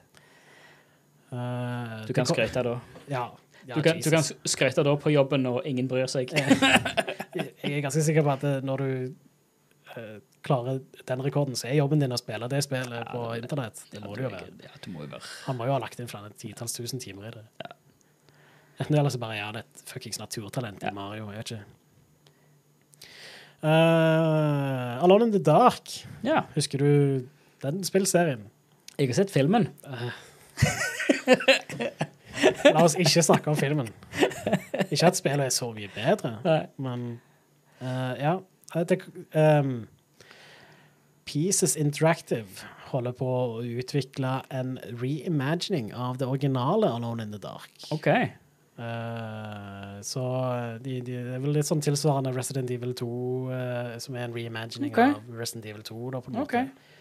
Uh, 1.34 2.06
Du 2.08 2.14
kan 2.16 2.30
skryte 2.30 2.64
da. 2.66 2.78
Ja. 3.12 3.26
ja 3.66 3.76
Du 3.76 3.82
kan, 3.82 4.00
du 4.00 4.10
kan 4.14 4.24
skryte 4.46 4.86
da 4.86 4.96
på 5.00 5.14
jobben 5.14 5.46
når 5.48 5.66
ingen 5.72 5.90
bryr 5.92 6.08
seg. 6.12 6.32
Jeg 6.36 7.52
er 7.64 7.82
ganske 7.84 8.04
sikker 8.06 8.24
på 8.24 8.36
at 8.38 8.64
når 8.64 8.84
du 8.84 8.90
eh, 9.96 10.18
klarer 10.46 10.80
den 11.10 11.24
rekorden, 11.26 11.56
så 11.58 11.68
er 11.70 11.80
jobben 11.80 12.00
din 12.04 12.14
å 12.14 12.20
spille 12.22 12.48
det 12.52 12.62
spillet 12.66 13.08
på 13.12 13.22
det- 13.34 13.42
internett. 13.44 13.82
Det 13.92 14.02
må 14.04 14.16
det 14.16 14.24
jo 14.28 14.30
være. 14.30 14.52
Ja, 14.64 14.74
det 14.84 14.92
må 14.94 15.02
jo 15.06 15.10
være 15.16 15.24
Han 15.48 15.58
må 15.58 15.66
jo 15.68 15.74
ha 15.74 15.80
lagt 15.82 16.00
inn 16.00 16.08
flere 16.12 16.30
titalls 16.38 16.74
tusen 16.78 17.02
timer 17.02 17.28
i 17.28 17.32
det. 17.40 17.46
Enten 18.80 18.98
eller 19.00 19.10
så 19.10 19.20
bare 19.22 19.38
er 19.40 19.46
han 19.48 19.56
et 19.62 19.84
fuckings 19.88 20.20
naturtalent 20.20 20.82
Ja. 20.84 20.90
i 20.90 20.94
Mario. 20.94 21.30
Jeg 21.32 21.38
vet 21.38 21.52
ikke. 21.52 21.64
Uh, 23.64 25.04
Alone 25.04 25.24
in 25.26 25.32
the 25.32 25.40
Dark. 25.40 25.90
Ja. 26.24 26.44
Husker 26.56 26.78
du 26.78 27.28
den 27.64 27.84
spillserien? 27.88 28.50
Jeg 29.00 29.08
har 29.10 29.14
sett 29.18 29.32
filmen. 29.32 29.70
La 32.66 32.84
oss 32.84 32.96
ikke 33.00 33.24
snakke 33.24 33.48
om 33.52 33.58
filmen. 33.58 33.90
Ikke 34.92 35.08
at 35.08 35.18
spillet 35.18 35.48
er 35.48 35.54
så 35.56 35.72
mye 35.74 35.90
bedre, 35.96 36.36
Nei. 36.46 36.60
men 36.78 37.06
uh, 37.82 38.14
ja. 38.20 38.36
Det, 38.76 38.98
ehm, 39.40 39.86
Pieces 41.26 41.76
Interactive 41.80 42.66
holder 42.92 43.16
på 43.18 43.28
å 43.28 43.62
utvikle 43.66 44.40
en 44.54 44.76
reimagining 45.02 45.92
av 45.94 46.20
det 46.22 46.28
originale 46.30 46.90
Alone 46.94 47.26
in 47.26 47.34
the 47.34 47.42
Dark. 47.42 47.72
Okay. 47.92 48.32
Uh, 48.76 50.02
så 50.04 50.22
de, 50.84 51.00
de, 51.00 51.16
det 51.16 51.38
er 51.38 51.44
vel 51.44 51.56
litt 51.56 51.68
sånn 51.68 51.84
tilsvarende 51.84 52.34
Resident 52.36 52.72
Evil 52.76 52.92
2, 52.98 53.08
uh, 53.08 53.96
som 54.04 54.18
er 54.20 54.28
en 54.28 54.36
reimagining 54.36 54.94
okay. 54.94 55.16
av 55.16 55.40
Resident 55.40 55.66
Evil 55.72 55.86
2. 55.88 56.02
Da, 56.14 56.22
på 56.22 56.34
en 56.34 56.40
måte. 56.42 56.66
Ok. 56.68 56.92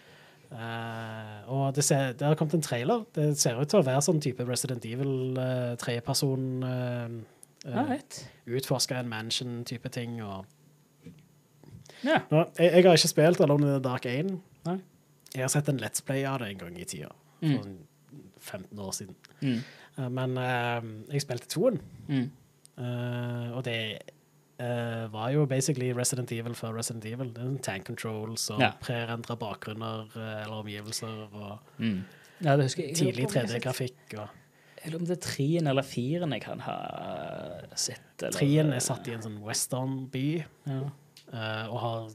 Eh, 0.55 1.39
og 1.51 1.75
det, 1.75 1.83
ser, 1.83 2.13
det 2.13 2.27
har 2.27 2.35
kommet 2.39 2.53
en 2.53 2.63
trailer. 2.63 3.03
Det 3.15 3.31
ser 3.39 3.59
ut 3.59 3.69
til 3.69 3.81
å 3.81 3.85
være 3.85 4.03
sånn 4.05 4.21
type 4.23 4.45
Resident 4.47 4.85
Evil 4.87 5.39
uh, 5.39 5.73
tredjeperson 5.81 6.45
uh. 6.63 7.95
Utforske 8.45 8.95
en 8.99 9.09
mansion-type 9.09 9.89
ting. 9.89 10.19
Og 10.23 10.45
Ja. 12.05 12.19
Nå, 12.31 12.43
jeg, 12.59 12.71
jeg 12.77 12.85
har 12.85 12.99
ikke 12.99 13.11
spilt 13.11 13.41
Alone 13.41 13.65
in 13.67 13.73
the 13.73 13.81
Dark 13.83 14.05
1. 14.09 14.31
Nei. 14.67 14.77
Jeg 15.35 15.43
har 15.43 15.51
sett 15.51 15.69
en 15.71 15.79
Let's 15.81 16.03
Play 16.05 16.23
av 16.29 16.39
det 16.43 16.51
en 16.53 16.59
gang 16.61 16.75
i 16.79 16.85
tida. 16.87 17.09
Mm. 17.41 17.55
For 17.57 17.63
sånn 17.65 17.77
15 18.45 18.79
år 18.85 18.91
siden. 18.95 19.15
Mm. 19.41 19.57
Eh, 19.97 20.09
men 20.19 20.37
uh, 20.37 20.91
jeg 21.11 21.21
spilte 21.25 21.49
toen, 21.51 21.79
Mm. 22.07 22.27
uh, 22.77 23.55
og 23.57 23.63
det 23.65 23.77
uh, 24.61 25.07
var 25.11 25.31
jo 25.33 25.45
basically 25.49 25.89
Resident 25.97 26.31
Evil 26.31 26.53
før 26.55 26.75
Resident 26.77 27.05
Evil. 27.09 27.31
Det 27.33 27.41
er 27.43 27.49
en 27.49 27.57
tank 27.59 27.85
controls 27.89 28.49
og 28.53 28.61
Ja. 28.61 28.71
prerendra 28.81 29.35
bakgrunner 29.35 30.05
eller 30.15 30.53
omgivelser 30.61 31.25
og 31.33 31.59
Ja, 32.43 32.55
det 32.57 32.75
jeg. 32.77 32.95
tidlig 32.95 33.15
Jeg 33.15 33.15
lurer 33.15 33.27
på 33.27 33.39
om 33.39 33.47
jeg- 33.47 33.61
3D-grafikk. 33.61 34.19
og 34.19 34.29
Jeg 34.83 34.91
lurer 34.93 34.99
på 34.99 35.01
om 35.01 35.05
det 35.05 35.17
er 35.17 35.21
trien 35.29 35.67
eller 35.67 35.81
firen 35.81 36.31
jeg 36.33 36.41
kan 36.41 36.59
ha 36.59 36.75
sett. 37.75 38.01
Eller, 38.21 38.31
Trien 38.31 38.73
er 38.73 38.79
satt 38.79 39.07
i 39.07 39.11
en 39.13 39.21
sånn 39.21 39.39
western-by 39.41 40.45
Ja, 40.67 40.81
eh, 41.33 41.65
og 41.69 41.79
har 41.79 42.09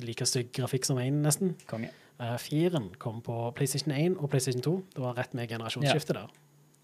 like 0.00 0.26
stygg 0.26 0.52
grafikk 0.56 0.84
som 0.88 0.96
én, 0.98 1.20
nesten. 1.22 1.54
konge. 1.66 1.90
Uh, 2.20 2.36
firen 2.36 2.90
kom 3.00 3.22
på 3.24 3.32
PlayStation 3.56 3.92
1 3.94 4.18
og 4.20 4.28
PlayStation 4.30 4.60
2. 4.62 4.72
Det 4.94 5.00
var 5.02 5.14
rett 5.16 5.32
med 5.34 5.48
generasjonsskiftet 5.48 6.14
der. 6.18 6.28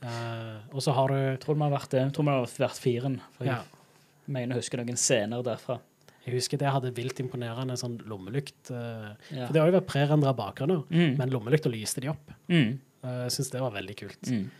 Uh, 0.03 0.61
og 0.73 0.81
så 0.85 0.93
har 0.97 1.09
du 1.13 1.37
tror 1.43 1.55
det 1.55 1.61
må 1.61 1.69
ha 1.69 1.75
vært 1.79 1.91
det. 1.93 2.05
Tror 2.17 2.25
det 2.25 2.33
har 2.33 2.47
vært 2.69 2.81
firen. 2.81 3.19
For 3.37 3.45
jeg 3.49 3.59
mener 4.33 4.57
å 4.57 4.61
huske 4.63 4.77
noen 4.81 4.97
scener 4.97 5.43
derfra. 5.45 5.79
Jeg 6.27 6.35
husker 6.35 6.59
det 6.59 6.73
hadde 6.73 6.91
vilt 6.97 7.21
imponerende 7.23 7.77
sånn 7.79 7.99
lommelykt. 8.09 8.71
Uh, 8.73 9.13
Ja. 9.31 9.47
For 9.47 9.53
det 9.53 9.61
har 9.61 9.69
jo 9.71 9.77
vært 9.79 9.87
prerendra 9.93 10.33
bakgrunner, 10.35 10.85
Mm. 10.91 11.17
men 11.19 11.31
lommelykta 11.31 11.71
lyste 11.71 12.01
de 12.01 12.09
opp. 12.09 12.33
Mm. 12.49 12.79
uh, 13.05 13.23
Jeg 13.29 13.31
syns 13.37 13.51
det 13.53 13.61
var 13.61 13.71
veldig 13.77 13.97
kult, 13.97 14.23
Mm. 14.33 14.51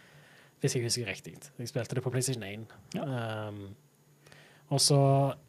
hvis 0.61 0.75
jeg 0.77 0.85
husker 0.85 1.07
riktig. 1.07 1.35
Jeg 1.59 1.69
spilte 1.69 1.95
det 1.95 2.05
på 2.05 2.11
PlayStation 2.13 2.43
1. 2.45 2.67
Ja. 2.95 3.49
Um, 3.49 3.75
og 4.75 4.81
så 4.83 4.99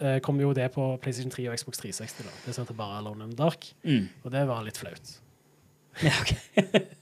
eh, 0.03 0.20
kom 0.22 0.38
jo 0.41 0.51
det 0.53 0.68
på 0.76 0.84
PlayStation 1.01 1.32
3 1.34 1.47
og 1.49 1.57
Xbox 1.57 1.80
360. 1.82 2.26
da. 2.28 2.34
Det 2.45 2.53
som 2.55 2.65
heter 2.65 2.78
bare 2.78 2.99
Alone 2.99 3.24
in 3.26 3.32
the 3.34 3.39
Dark. 3.39 3.65
Mm. 3.84 4.09
Og 4.24 4.32
det 4.36 4.43
var 4.49 4.61
litt 4.68 4.78
flaut. 4.78 5.15
Ja, 6.03 6.13
ok. 6.22 6.34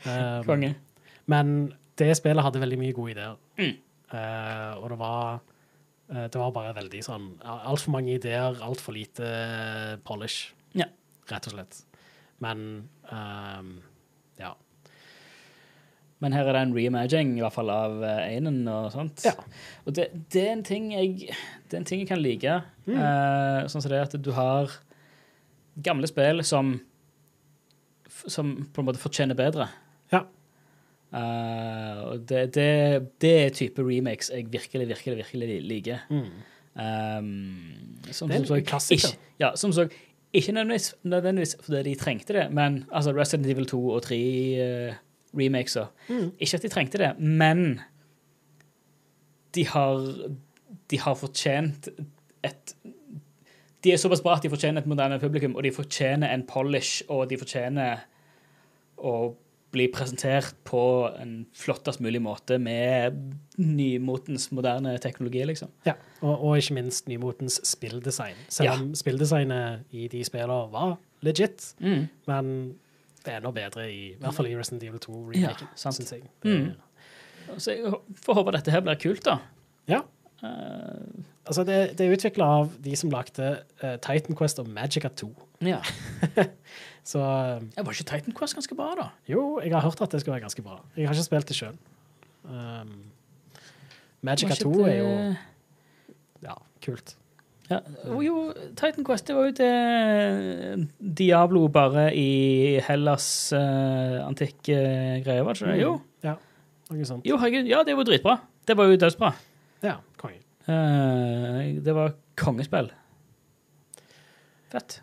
Um, 0.00 0.44
Konge. 0.46 0.74
Men 1.28 1.50
det 2.00 2.14
spillet 2.16 2.44
hadde 2.44 2.60
veldig 2.62 2.78
mye 2.80 2.94
gode 2.96 3.12
ideer. 3.12 3.34
Mm. 3.60 3.74
Uh, 4.12 4.72
og 4.80 4.86
det 4.92 4.96
var 5.00 5.26
uh, 6.10 6.22
Det 6.32 6.40
var 6.40 6.54
bare 6.56 6.72
veldig 6.74 7.02
sånn 7.06 7.26
Altfor 7.44 7.92
mange 7.94 8.14
ideer, 8.16 8.56
altfor 8.64 8.96
lite 8.96 9.26
eh, 9.28 9.92
polish, 10.04 10.54
Ja. 10.74 10.88
rett 11.30 11.46
og 11.50 11.54
slett. 11.54 11.82
Men 12.42 12.88
um, 13.12 13.74
ja. 14.40 14.54
Men 16.20 16.34
her 16.36 16.44
er 16.44 16.56
det 16.56 16.62
en 16.66 16.74
reimagining 16.76 17.38
i 17.38 17.44
hvert 17.44 17.54
fall 17.54 17.70
av 17.72 17.96
uh, 18.02 18.10
Einen 18.26 18.62
og 18.68 18.90
sånt. 18.92 19.24
Ja. 19.24 19.32
Og 19.86 19.96
det, 19.96 20.10
det, 20.32 20.44
er 20.44 20.52
en 20.52 20.66
ting 20.66 20.90
jeg, 20.92 21.32
det 21.68 21.78
er 21.78 21.80
en 21.80 21.88
ting 21.88 22.02
jeg 22.02 22.10
kan 22.10 22.20
like. 22.20 22.60
Mm. 22.84 22.94
Eh, 22.96 23.58
sånn 23.72 23.84
som 23.84 23.92
det 23.92 24.04
at 24.04 24.16
du 24.20 24.30
har 24.36 24.74
gamle 25.80 26.10
spill 26.10 26.44
som 26.44 26.76
som 28.28 28.52
på 28.72 28.82
en 28.82 28.88
måte 28.88 29.00
fortjener 29.00 29.38
bedre. 29.38 29.68
Ja. 30.12 30.24
Uh, 31.10 32.00
og 32.12 32.26
det, 32.28 32.42
det, 32.54 32.68
det 33.22 33.32
er 33.44 33.54
type 33.54 33.82
remakes 33.82 34.30
jeg 34.30 34.46
virkelig, 34.52 34.88
virkelig, 34.92 35.16
virkelig 35.24 35.60
liker. 35.66 36.04
Mm. 36.10 36.30
Um, 36.70 37.30
som, 38.10 38.28
Det 38.28 38.36
er 38.36 38.40
en 38.40 38.46
som 38.46 38.64
klassiker. 38.66 39.14
Ikke, 39.14 39.30
ja, 39.42 39.52
som 39.58 39.72
så, 39.74 39.88
ikke 40.32 40.54
nødvendigvis, 40.54 40.94
nødvendigvis 41.02 41.56
fordi 41.64 41.82
de 41.88 41.94
trengte 41.98 42.36
det, 42.36 42.46
men 42.54 42.84
altså 42.92 43.14
Resident 43.16 43.50
Evil 43.50 43.66
2 43.66 43.80
og 43.88 44.02
3 44.02 44.20
uh, 44.90 45.00
remakesa. 45.36 45.86
Mm. 46.08 46.30
Ikke 46.40 46.56
at 46.56 46.62
de 46.62 46.68
trengte 46.72 46.98
det, 46.98 47.12
men 47.18 47.80
de 49.54 49.64
har, 49.66 50.00
de 50.90 50.98
har 51.02 51.14
fortjent 51.18 51.88
et 52.46 52.74
De 53.82 53.92
er 53.94 53.96
såpass 53.96 54.20
bra 54.20 54.34
at 54.36 54.42
de 54.44 54.50
fortjener 54.52 54.82
et 54.82 54.88
moderne 54.90 55.16
publikum, 55.22 55.54
og 55.56 55.62
de 55.64 55.70
fortjener 55.72 56.28
en 56.34 56.42
polish, 56.44 57.00
og 57.08 57.30
de 57.30 57.38
fortjener 57.40 58.02
å 59.00 59.14
bli 59.72 59.86
presentert 59.88 60.50
på 60.68 60.80
en 61.16 61.46
flottest 61.56 62.02
mulig 62.04 62.20
måte 62.20 62.58
med 62.60 63.16
nymotens 63.56 64.50
moderne 64.52 64.92
teknologi, 65.00 65.40
liksom. 65.48 65.70
Ja, 65.86 65.94
og, 66.20 66.34
og 66.44 66.58
ikke 66.60 66.74
minst 66.76 67.08
nymotens 67.08 67.56
spilldesign. 67.64 68.36
Selv 68.52 68.68
Ja. 68.68 68.74
om 68.82 68.92
spilldesignet 68.98 69.86
i 69.96 70.08
de 70.12 70.24
spillene 70.28 70.68
var 70.74 70.98
legit, 71.24 71.70
Mm. 71.80 72.08
men 72.28 72.74
enda 73.28 73.50
bedre 73.52 73.88
i, 73.90 74.00
i 74.14 74.20
hvert 74.20 74.36
fall 74.36 74.48
i 74.48 74.54
Resident 74.56 74.86
Evil 74.86 75.02
2-remaken, 75.04 75.68
Ja, 75.74 75.92
syns 75.92 76.12
jeg. 76.12 76.22
Mm. 76.44 76.70
Så 77.58 77.74
jeg 77.74 77.92
får 78.24 78.38
håpe 78.38 78.54
dette 78.56 78.72
her 78.72 78.84
blir 78.86 78.98
kult, 79.00 79.24
da. 79.26 79.38
Ja. 79.90 80.04
Uh, 80.40 81.24
Altså, 81.50 81.64
det, 81.64 81.98
det 81.98 82.06
er 82.06 82.12
utvikla 82.14 82.46
av 82.60 82.74
de 82.84 82.92
som 82.98 83.10
lagde 83.10 83.46
uh, 83.82 83.96
Titan 84.04 84.36
Quest 84.38 84.60
og 84.62 84.68
Magica 84.70 85.08
2. 85.08 85.30
ja. 85.66 85.80
Så 87.10 87.18
eh, 87.18 87.62
Jeg 87.76 87.86
var 87.86 87.96
ikke 87.96 88.04
Titan 88.10 88.34
Quest 88.36 88.54
ganske 88.54 88.76
bra, 88.76 88.90
da? 88.98 89.06
jo, 89.26 89.58
jeg 89.64 89.72
har 89.72 89.80
hørt 89.82 90.02
at 90.04 90.12
det 90.12 90.20
skal 90.20 90.34
være 90.34 90.44
ganske 90.44 90.62
bra. 90.62 90.76
Jeg 90.94 91.08
har 91.08 91.16
ikke 91.16 91.24
spilt 91.24 91.48
det 91.48 91.56
sjøl. 91.56 91.78
Um, 92.44 92.90
Magica 94.22 94.54
2 94.54 94.72
det... 94.76 94.90
er 94.92 94.98
jo 94.98 95.34
ja, 96.44 96.54
kult. 96.84 97.16
Ja. 97.70 97.78
Jo, 98.08 98.20
jo, 98.24 98.36
Titan 98.78 99.06
Quest 99.06 99.28
det 99.28 99.36
var 99.36 99.46
jo 99.46 99.52
det 99.54 100.86
Diablo 100.98 101.68
bare 101.70 102.08
i 102.18 102.80
Hellas 102.82 103.26
uh, 103.54 104.16
antikke 104.26 104.78
greier, 105.22 105.44
var 105.46 105.54
det 105.54 105.62
ikke 105.62 105.74
det? 105.74 105.82
Jo. 105.84 105.92
Ja, 106.26 106.34
noe 106.90 107.06
sånt. 107.06 107.28
jo, 107.28 107.38
herregud. 107.38 107.70
Ja, 107.70 107.84
det 107.86 107.94
var 107.98 108.08
dritbra. 108.08 108.40
Det 108.66 108.76
var 108.78 108.90
jo 108.90 108.98
dødsbra. 109.00 109.30
Ja, 109.86 110.00
konge. 110.18 110.42
Uh, 110.66 111.78
det 111.84 111.94
var 111.94 112.16
kongespill. 112.38 112.90
Fett. 114.70 115.00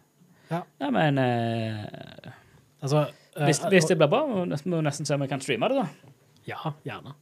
Ja. 0.51 0.61
ja 0.79 0.91
men 0.95 1.17
uh, 1.19 2.35
Altså 2.81 3.07
eh, 3.35 3.45
hvis, 3.45 3.61
hvis 3.69 3.85
det 3.89 3.97
blir 3.97 4.09
bra, 4.11 4.25
må 4.27 4.43
vi 4.45 4.83
nesten 4.85 5.07
se 5.07 5.15
om 5.15 5.23
vi 5.23 5.29
kan 5.31 5.41
streame 5.41 5.69
det, 5.71 5.81
da. 5.81 6.13
Ja, 6.47 6.73
gjerne. 6.85 7.15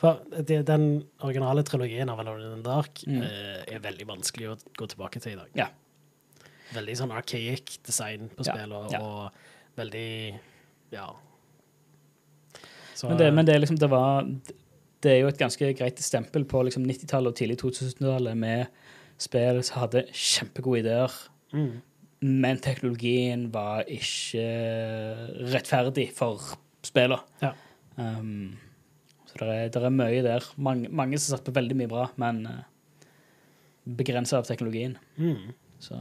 For 0.00 0.20
det, 0.44 0.60
den 0.68 1.04
originale 1.24 1.62
trilogien 1.64 2.10
av 2.12 2.20
Alone 2.20 2.50
in 2.50 2.58
the 2.58 2.66
Dark 2.66 3.02
Mm. 3.06 3.22
uh, 3.22 3.62
er 3.64 3.80
veldig 3.80 4.06
vanskelig 4.10 4.50
å 4.52 4.56
gå 4.76 4.88
tilbake 4.92 5.20
til 5.20 5.32
i 5.32 5.38
dag. 5.40 5.48
Ja. 5.56 5.68
Veldig 6.74 6.96
sånn 6.98 7.14
archaic 7.14 7.78
design 7.86 8.28
på 8.36 8.44
spillet, 8.44 8.92
ja. 8.92 9.00
og 9.00 9.30
veldig 9.78 10.40
Ja. 10.92 11.08
Så, 12.96 13.08
Men 13.08 13.18
det, 13.18 13.32
men 13.34 13.46
det 13.46 13.58
liksom, 13.60 13.76
det 13.78 13.90
var 13.90 14.24
Det 15.02 15.10
er 15.12 15.18
jo 15.20 15.28
et 15.28 15.38
ganske 15.38 15.72
greit 15.76 15.98
stempel 16.00 16.44
på 16.48 16.62
liksom 16.64 16.84
90-tallet 16.88 17.28
og 17.28 17.36
tidlig 17.36 17.58
2000-tallet 17.60 18.36
med 18.36 18.66
spill 19.20 19.62
som 19.62 19.82
hadde 19.82 20.06
kjempegode 20.12 20.80
ideer, 20.80 21.12
mm, 21.52 21.82
men 22.22 22.58
teknologien 22.64 23.46
var 23.52 23.84
ikke 23.88 24.42
rettferdig 25.52 26.08
for 26.16 26.40
spillene. 26.84 27.20
Ja. 27.42 27.52
Um, 27.96 28.56
så 29.36 29.48
det 29.48 29.56
er, 29.56 29.68
det 29.74 29.82
er 29.84 29.94
mye 29.94 30.22
der. 30.24 30.46
Mange, 30.56 30.88
mange 30.88 31.18
som 31.20 31.36
satt 31.36 31.46
på 31.46 31.54
veldig 31.56 31.76
mye 31.78 31.90
bra, 31.90 32.06
men 32.20 32.42
uh, 32.48 33.06
begrensa 33.86 34.40
av 34.40 34.48
teknologien. 34.48 34.98
mm. 35.20 35.54
Så 35.86 35.98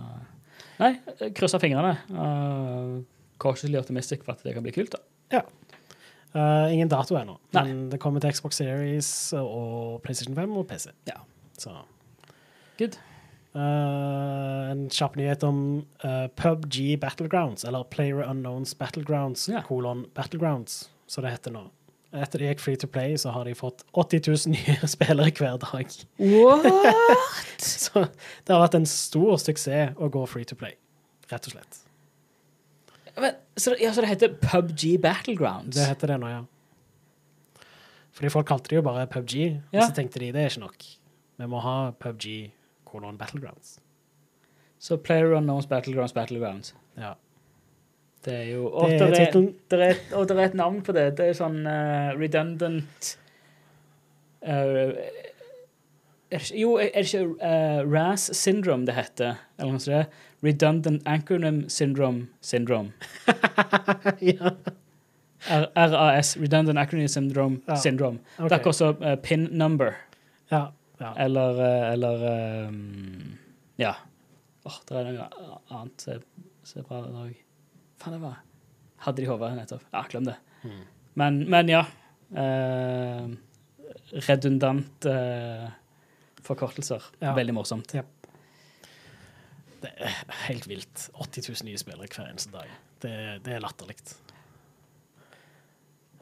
Nei, 0.80 0.94
kryssa 1.36 1.60
fingrene. 1.60 1.98
Uh, 2.08 3.04
cautiously 3.44 3.78
optimistic 3.80 4.24
for 4.24 4.36
at 4.36 4.44
det 4.44 4.56
kan 4.56 4.64
bli 4.64 4.74
kult, 4.76 4.96
da. 4.96 5.02
Ja. 5.36 5.42
Uh, 6.36 6.74
ingen 6.74 6.92
dato 6.92 7.16
ennå, 7.16 7.38
men 7.56 7.90
det 7.92 8.00
kommer 8.04 8.24
til 8.24 8.34
Xbox 8.36 8.58
Series 8.60 9.10
og 9.40 10.02
PlayStation 10.04 10.36
5 10.36 10.56
og 10.60 10.66
PC. 10.68 10.90
Ja. 11.08 11.22
Så 11.60 11.72
Good. 12.80 12.98
Uh, 13.56 14.72
en 14.74 14.90
kjapp 14.92 15.16
nyhet 15.16 15.44
om 15.48 15.60
uh, 16.04 16.26
PubG 16.36 16.98
Battlegrounds, 17.00 17.64
eller 17.64 17.88
Player 17.88 18.20
Unknowns 18.26 18.76
Battlegrounds, 18.76 19.48
yeah. 19.48 19.64
kolon 19.64 20.06
Battlegrounds, 20.16 20.90
som 21.08 21.24
det 21.24 21.32
heter 21.38 21.56
nå. 21.56 21.70
Etter 22.16 22.40
det 22.40 22.48
gikk 22.54 22.62
free 22.64 22.80
to 22.80 22.88
play, 22.88 23.18
så 23.20 23.32
har 23.36 23.44
de 23.48 23.54
fått 23.58 23.84
80 23.94 24.22
000 24.48 24.52
nye 24.56 24.88
spillere 24.88 25.32
hver 25.36 25.58
dag. 25.60 25.96
What?! 26.20 26.68
Så 27.66 28.06
det 28.06 28.54
har 28.54 28.62
vært 28.62 28.78
en 28.80 28.86
stor 28.90 29.36
suksess 29.42 29.96
å 30.00 30.08
gå 30.14 30.22
free 30.30 30.48
to 30.48 30.56
play, 30.60 30.76
rett 31.32 31.48
og 31.50 31.56
slett. 31.58 31.82
Men, 33.16 33.36
så, 33.56 33.72
det, 33.72 33.80
ja, 33.84 33.94
så 33.96 34.04
det 34.04 34.10
heter 34.12 34.34
PubG 34.42 34.98
Battlegrounds? 35.04 35.78
Det 35.78 35.86
heter 35.88 36.12
det 36.12 36.18
nå, 36.20 36.28
ja. 36.34 36.42
Fordi 38.16 38.32
folk 38.32 38.48
kalte 38.48 38.72
det 38.72 38.78
jo 38.80 38.84
bare 38.84 39.06
PubG, 39.12 39.36
og 39.72 39.76
Ja. 39.80 39.86
så 39.88 39.96
tenkte 39.96 40.20
de 40.24 40.32
det 40.36 40.42
er 40.42 40.52
ikke 40.52 40.64
nok. 40.66 40.84
Vi 41.40 41.48
må 41.52 41.60
ha 41.64 41.92
PubG 42.00 42.52
kolon 42.88 43.18
Battlegrounds. 43.20 43.78
Så 44.80 44.98
Player 45.00 45.32
Unknowns 45.36 45.68
Battlegrounds 45.68 46.14
Battlegrounds. 46.16 46.74
Ja. 47.00 47.14
Det 48.26 48.34
er 48.34 48.48
jo 48.56 48.68
Og 48.72 48.90
Det 48.90 49.00
det, 49.00 49.06
er 49.06 49.32
det 49.70 49.80
er, 49.80 49.90
et- 49.94 50.14
og 50.18 50.28
det 50.28 50.38
er 50.38 50.46
et 50.50 50.54
navn 50.58 50.82
på 50.82 50.94
det. 50.96 51.04
Det 51.18 51.28
er 51.30 51.34
sånn 51.38 51.60
uh, 51.68 52.16
redundant 52.18 53.12
uh, 54.42 54.96
er 56.34 56.48
Jo, 56.58 56.76
er 56.82 56.90
det 56.96 57.06
ikke 57.06 57.22
uh, 57.38 57.84
RAS 57.94 58.30
syndrome 58.34 58.86
det 58.88 58.96
heter? 58.98 59.38
Eller 59.60 59.76
noe 59.78 59.84
sånt? 59.84 60.16
Redundant 60.46 61.06
Acronym 61.10 61.64
Syndrome 61.70 62.28
Syndrome. 62.42 62.92
ja. 64.22 64.52
RAS, 65.78 66.36
Redundant 66.42 66.78
Acronym 66.82 67.08
Syndrome 67.08 67.62
Ja. 67.68 67.76
Syndrome. 67.76 68.20
Okay. 68.40 68.50
Det 68.50 68.60
er 68.60 68.68
også 68.74 68.90
pin 69.24 69.48
number. 69.52 69.94
Ja. 70.52 70.66
ja. 71.02 71.14
Eller, 71.26 71.62
eller 71.94 72.26
um, 72.68 73.38
Ja. 73.78 73.94
Åh, 74.66 74.78
det 74.90 74.98
er 74.98 75.12
noe 75.14 75.58
annet 75.70 76.06
som 76.66 76.82
er 76.82 76.86
bra 76.90 77.04
i 77.06 77.12
dag. 77.14 77.34
Faen, 78.02 78.18
det 78.18 78.22
var 78.24 78.42
Hadde 79.06 79.22
de 79.22 79.26
i 79.26 79.30
hodet 79.30 79.52
nettopp. 79.58 79.84
Ja, 79.94 80.02
glem 80.10 80.26
det. 80.26 80.36
Mm. 80.64 80.84
Men, 81.20 81.40
men 81.52 81.70
ja. 81.70 81.82
eh, 82.34 83.28
redundant 84.26 85.06
eh, 85.06 85.68
forkortelser. 86.42 87.04
Ja. 87.20 87.36
Veldig 87.38 87.54
morsomt. 87.54 87.94
Det 89.84 89.92
er 89.94 90.16
helt 90.48 90.66
vilt. 90.72 91.10
80 91.14 91.52
000 91.52 91.70
nye 91.70 91.82
spillere 91.82 92.10
hver 92.10 92.32
eneste 92.32 92.56
dag. 92.56 92.72
Det, 93.04 93.14
det 93.46 93.58
er 93.58 93.62
latterlig. 93.62 94.00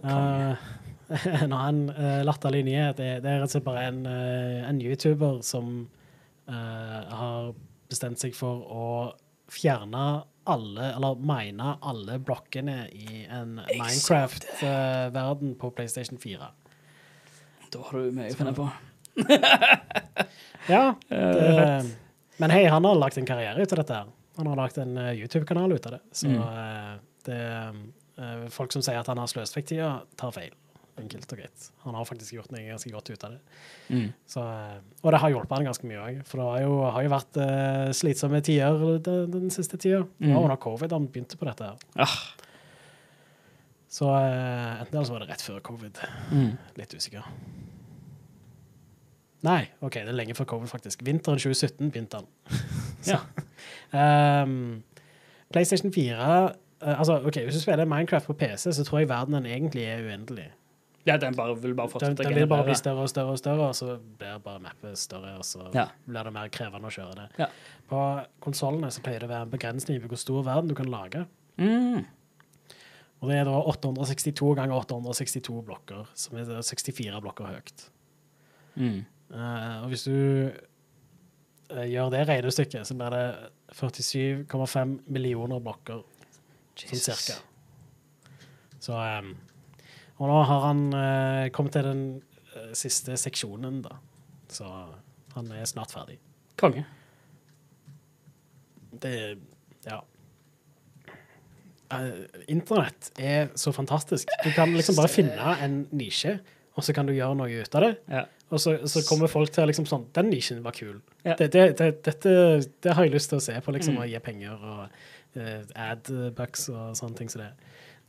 Uh, 0.04 0.60
en 1.46 1.54
annen 1.54 1.86
uh, 1.96 2.20
latterlig 2.28 2.66
nyhet 2.68 2.98
det, 3.00 3.22
det 3.24 3.30
er 3.30 3.38
rett 3.40 3.48
og 3.48 3.54
slett 3.54 3.68
bare 3.70 3.86
en, 3.88 4.02
uh, 4.04 4.66
en 4.68 4.82
YouTuber 4.84 5.40
som 5.48 5.86
eh, 6.48 7.14
har 7.14 7.54
bestemt 7.92 8.20
seg 8.20 8.36
for 8.36 8.64
å 8.68 8.88
fjerne 9.52 10.24
alle, 10.46 10.90
eller 10.96 11.16
mine 11.24 11.76
alle 11.82 12.18
blokkene 12.20 12.88
i 12.92 13.24
en 13.32 13.56
Minecraft-verden 13.70 15.56
på 15.60 15.70
PlayStation 15.76 16.18
4. 16.20 16.48
Da 17.74 17.80
har 17.88 18.00
du 18.04 18.12
mye 18.12 18.32
å 18.34 18.36
finne 18.38 18.54
på. 18.58 18.70
Ja, 20.68 20.96
det, 21.10 21.92
men 22.40 22.52
hei, 22.56 22.62
han 22.72 22.86
har 22.88 22.96
lagt 22.96 23.18
en 23.20 23.26
karriere 23.28 23.60
ut 23.66 23.74
av 23.76 23.82
dette. 23.82 23.94
her. 23.98 24.12
Han 24.38 24.48
har 24.48 24.56
lagt 24.56 24.78
en 24.80 24.94
eh, 24.98 25.10
YouTube-kanal 25.20 25.74
ut 25.76 25.86
av 25.86 25.92
det. 25.98 26.00
Så 26.16 26.28
Mm. 26.28 26.40
eh, 26.42 26.94
det 27.26 27.40
eh, 28.18 28.48
Folk 28.50 28.72
som 28.72 28.82
sier 28.82 29.00
at 29.02 29.08
han 29.12 29.18
har 29.20 29.28
sløst 29.28 29.58
vekk 29.58 29.68
tida, 29.74 29.90
tar 30.16 30.32
feil. 30.32 30.54
Enkelt 31.02 31.32
og 31.34 31.40
greit. 31.40 31.64
Han 31.88 31.96
har 31.98 32.06
faktisk 32.06 32.36
gjort 32.36 32.52
noe 32.54 32.62
ganske 32.68 32.92
godt 32.94 33.10
ut 33.10 33.24
av 33.26 33.32
det. 33.34 33.40
Mm. 33.90 34.10
Så, 34.30 34.44
eh, 34.46 34.76
og 35.02 35.12
det 35.16 35.20
har 35.24 35.32
hjulpet 35.34 35.56
han 35.58 35.66
ganske 35.66 35.88
mye 35.90 36.04
òg. 36.04 36.20
For 36.30 36.38
det 36.38 36.46
har 36.52 36.62
jo, 36.68 36.76
har 36.94 37.08
jo 37.08 37.12
vært 37.16 37.40
uh, 37.42 37.88
slitsomme 37.98 38.42
tider 38.46 39.00
den, 39.08 39.32
den 39.34 39.50
siste 39.54 39.78
tida. 39.82 40.04
Det 40.20 40.30
var 40.30 40.38
Mm. 40.38 40.44
under 40.46 40.62
covid 40.62 40.92
han 40.94 41.08
begynte 41.10 41.38
på 41.40 41.46
dette. 41.50 41.64
her. 41.66 42.06
Ah. 42.06 42.16
Så 43.90 44.06
uh, 44.06 44.82
enten 44.82 44.94
eller 44.96 45.06
så 45.10 45.14
var 45.18 45.26
det 45.26 45.30
rett 45.34 45.42
før 45.42 45.60
covid. 45.66 45.98
Mm. 46.32 46.54
Litt 46.78 46.94
usikker. 46.94 47.26
Nei, 49.44 49.66
OK, 49.84 49.98
det 50.00 50.08
er 50.08 50.16
lenge 50.16 50.36
før 50.38 50.46
covid, 50.54 50.70
faktisk. 50.72 51.02
Vinteren 51.04 51.40
2017 51.42 51.90
begynte 51.92 52.22
han. 52.22 52.30
Ja. 53.04 53.18
Um, 53.92 54.84
PlayStation 55.52 55.92
4 55.92 56.16
eh, 56.16 57.00
altså, 57.00 57.18
ok, 57.28 57.36
Hvis 57.44 57.58
du 57.58 57.60
spiller 57.60 57.86
Minecraft 57.86 58.26
på 58.30 58.34
PC, 58.40 58.72
så 58.72 58.84
tror 58.88 59.00
jeg 59.02 59.10
verdenen 59.10 59.46
egentlig 59.46 59.84
er 59.84 60.06
uendelig. 60.08 60.46
Ja, 61.06 61.18
den 61.20 61.36
bare, 61.36 61.56
vil 61.60 61.74
bare 61.76 61.92
fortsette 61.92 62.24
den 62.24 62.32
den 62.32 62.40
vil 62.40 62.48
bare 62.48 62.64
bli 62.64 62.76
større 62.80 63.04
og 63.04 63.10
større, 63.12 63.34
og 63.36 63.40
større, 63.42 63.68
og 63.68 63.76
så 63.76 63.98
blir 64.00 64.38
bare 64.44 64.62
mappet 64.64 64.98
større, 64.98 65.34
og 65.38 65.44
så 65.44 65.70
Ja. 65.76 65.88
blir 66.08 66.24
det 66.24 66.34
mer 66.34 66.50
krevende 66.50 66.88
å 66.88 66.94
kjøre 66.96 67.16
det. 67.16 67.30
Ja. 67.40 67.48
På 67.90 68.26
konsollene 68.40 68.92
så 68.92 69.02
pleier 69.04 69.20
det 69.20 69.28
å 69.28 69.34
være 69.34 69.42
en 69.50 69.52
begrensning 69.52 70.02
på 70.02 70.08
hvor 70.08 70.18
stor 70.18 70.44
verden 70.44 70.70
du 70.70 70.76
kan 70.76 70.88
lage. 70.88 71.26
Mm. 71.58 72.06
Og 73.22 73.30
det 73.30 73.38
er 73.38 73.44
da 73.48 73.52
862 73.52 74.56
ganger 74.56 74.76
862 74.76 75.62
blokker, 75.64 76.08
som 76.14 76.38
er 76.38 76.46
64 76.46 77.22
blokker 77.22 77.46
høyt. 77.46 77.90
Mm. 78.76 79.06
Uh, 79.34 79.84
og 79.84 79.88
hvis 79.90 80.04
du 80.04 80.52
uh, 81.72 81.86
gjør 81.88 82.12
det 82.12 82.28
regnestykket, 82.28 82.88
så 82.88 82.96
blir 82.96 83.10
det 83.16 83.26
47,5 83.74 85.00
millioner 85.08 85.60
blokker, 85.60 86.04
sånn 86.76 87.00
cirka. 87.00 87.40
Så 88.84 88.98
ehm, 89.00 89.36
Og 90.24 90.30
nå 90.32 90.40
har 90.48 90.62
han 90.70 90.84
eh, 90.96 91.50
kommet 91.56 91.76
til 91.76 91.84
den 91.90 92.04
eh, 92.56 92.70
siste 92.80 93.18
seksjonen, 93.20 93.82
da. 93.84 93.98
Så 94.54 94.68
han 95.36 95.50
er 95.52 95.66
snart 95.68 95.92
ferdig. 95.92 96.16
Konge. 96.62 96.86
Det 99.04 99.38
Ja. 99.84 100.00
Eh, 101.92 102.24
internett 102.48 103.12
er 103.20 103.50
så 103.60 103.74
fantastisk. 103.76 104.30
Du 104.46 104.52
kan 104.56 104.72
liksom 104.74 104.96
bare 104.96 105.12
finne 105.12 105.58
en 105.62 105.82
nisje, 105.92 106.40
og 106.78 106.84
så 106.88 106.94
kan 106.96 107.06
du 107.06 107.14
gjøre 107.14 107.36
noe 107.38 107.60
ut 107.62 107.76
av 107.76 107.84
det. 107.86 107.92
Ja. 108.10 108.24
Og 108.54 108.62
så, 108.62 108.78
så 108.88 109.02
kommer 109.08 109.28
folk 109.32 109.50
til 109.54 109.66
liksom 109.66 109.86
sånn 109.90 110.04
Den 110.14 110.30
nisjen 110.30 110.62
var 110.64 110.76
kul. 110.78 111.02
Ja. 111.26 111.36
Det, 111.40 111.50
det, 111.54 111.66
det, 111.80 111.90
dette 112.06 112.34
det 112.86 112.94
har 112.96 113.06
jeg 113.06 113.14
lyst 113.16 113.32
til 113.34 113.42
å 113.42 113.44
se 113.44 113.58
på, 113.66 113.74
liksom, 113.76 113.98
Mm. 113.98 114.02
og 114.04 114.10
gi 114.12 114.20
penger 114.24 114.66
og 114.72 114.82
uh, 115.38 115.62
ad-bucks 115.90 116.68
og 116.70 116.96
sånne 116.98 117.18
ting 117.18 117.30
som 117.34 117.42
det. 117.44 117.52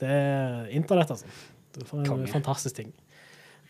Det 0.00 0.10
er 0.10 0.68
internett, 0.76 1.10
altså. 1.14 1.26
Er 1.82 1.98
en 1.98 2.06
Konge. 2.06 2.26
fantastisk 2.30 2.76
ting. 2.76 2.92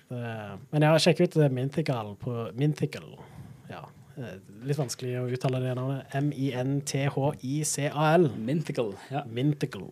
Det, 0.08 0.58
men 0.70 0.82
har 0.84 0.98
sjekket 1.00 1.32
ut 1.32 1.36
eh, 1.42 1.48
Mynthical 1.50 2.14
på 2.20 2.34
Minthical. 2.54 3.06
Ja. 3.70 3.84
eh, 4.18 4.36
Litt 4.68 4.78
vanskelig 4.78 5.14
å 5.22 5.26
uttale 5.32 5.60
det 5.64 5.74
navnet. 5.78 6.04
M-i-n-t-h-i-c-a-l. 7.04 8.28
Minthical. 8.36 8.94
Ja. 9.10 9.24
Minthical. 9.24 9.88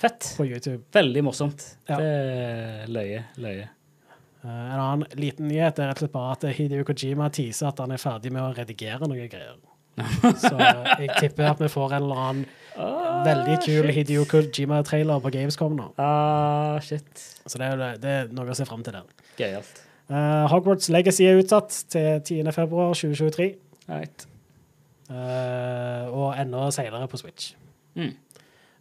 Fett. 0.00 0.34
på 0.36 0.44
YouTube. 0.46 0.82
Veldig 0.92 1.22
morsomt. 1.24 1.62
Ja. 1.88 1.96
Det 2.00 2.88
løye. 2.92 3.22
Løye. 3.40 3.68
Eh, 4.42 4.50
en 4.50 4.80
annen 4.80 5.06
liten 5.18 5.48
nyhet 5.48 5.78
er 5.80 5.88
rett 5.90 5.98
og 6.00 6.04
slett 6.06 6.12
bare 6.16 6.32
at 6.36 6.44
Hideo 6.58 6.84
Kojima 6.86 7.30
teaser 7.34 7.68
at 7.72 7.80
han 7.82 7.92
er 7.96 8.00
ferdig 8.02 8.32
med 8.34 8.42
å 8.44 8.52
redigere 8.56 9.08
noen 9.08 9.28
greier. 9.32 9.56
Så 9.96 10.52
jeg 10.60 11.10
tipper 11.20 11.50
at 11.50 11.60
vi 11.62 11.68
får 11.72 11.96
en 11.96 12.02
eller 12.02 12.22
annen 12.28 12.46
veldig 13.26 13.56
kul 13.64 13.90
Hideo 13.96 14.26
Kojima-trailer 14.28 15.22
på 15.24 15.32
Gamescom 15.32 15.76
nå. 15.78 15.88
Ah, 16.02 16.76
shit. 16.84 17.08
Så 17.46 17.58
det 17.60 17.70
er, 17.72 17.84
det 18.02 18.12
er 18.12 18.32
noe 18.36 18.52
å 18.52 18.56
se 18.58 18.66
fram 18.68 18.84
til 18.84 18.98
der. 18.98 19.06
Gøyalt. 19.40 19.82
Uh, 20.06 20.46
Hogwarts 20.52 20.90
Legacy 20.92 21.24
er 21.26 21.40
utsatt 21.40 21.72
til 21.90 22.20
10. 22.20 22.52
februar 22.54 22.92
2023. 22.94 23.48
Right. 23.88 24.26
Uh, 25.10 26.06
og 26.10 26.28
enda 26.38 26.68
senere 26.74 27.08
på 27.10 27.18
Switch. 27.22 27.54
Mm. 27.94 28.12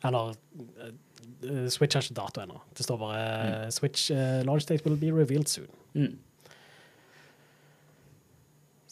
Eller 0.06 0.36
uh, 0.36 1.68
Switch 1.74 1.98
har 1.98 2.06
ikke 2.06 2.20
dato 2.20 2.44
ennå. 2.44 2.62
Det 2.78 2.86
står 2.86 3.02
bare 3.02 3.24
mm. 3.66 3.72
Switch 3.72 4.12
launch 4.46 4.68
date 4.70 4.86
will 4.86 5.00
be 5.00 5.14
revealed 5.14 5.50
soon. 5.50 5.72
Mm. 5.94 6.14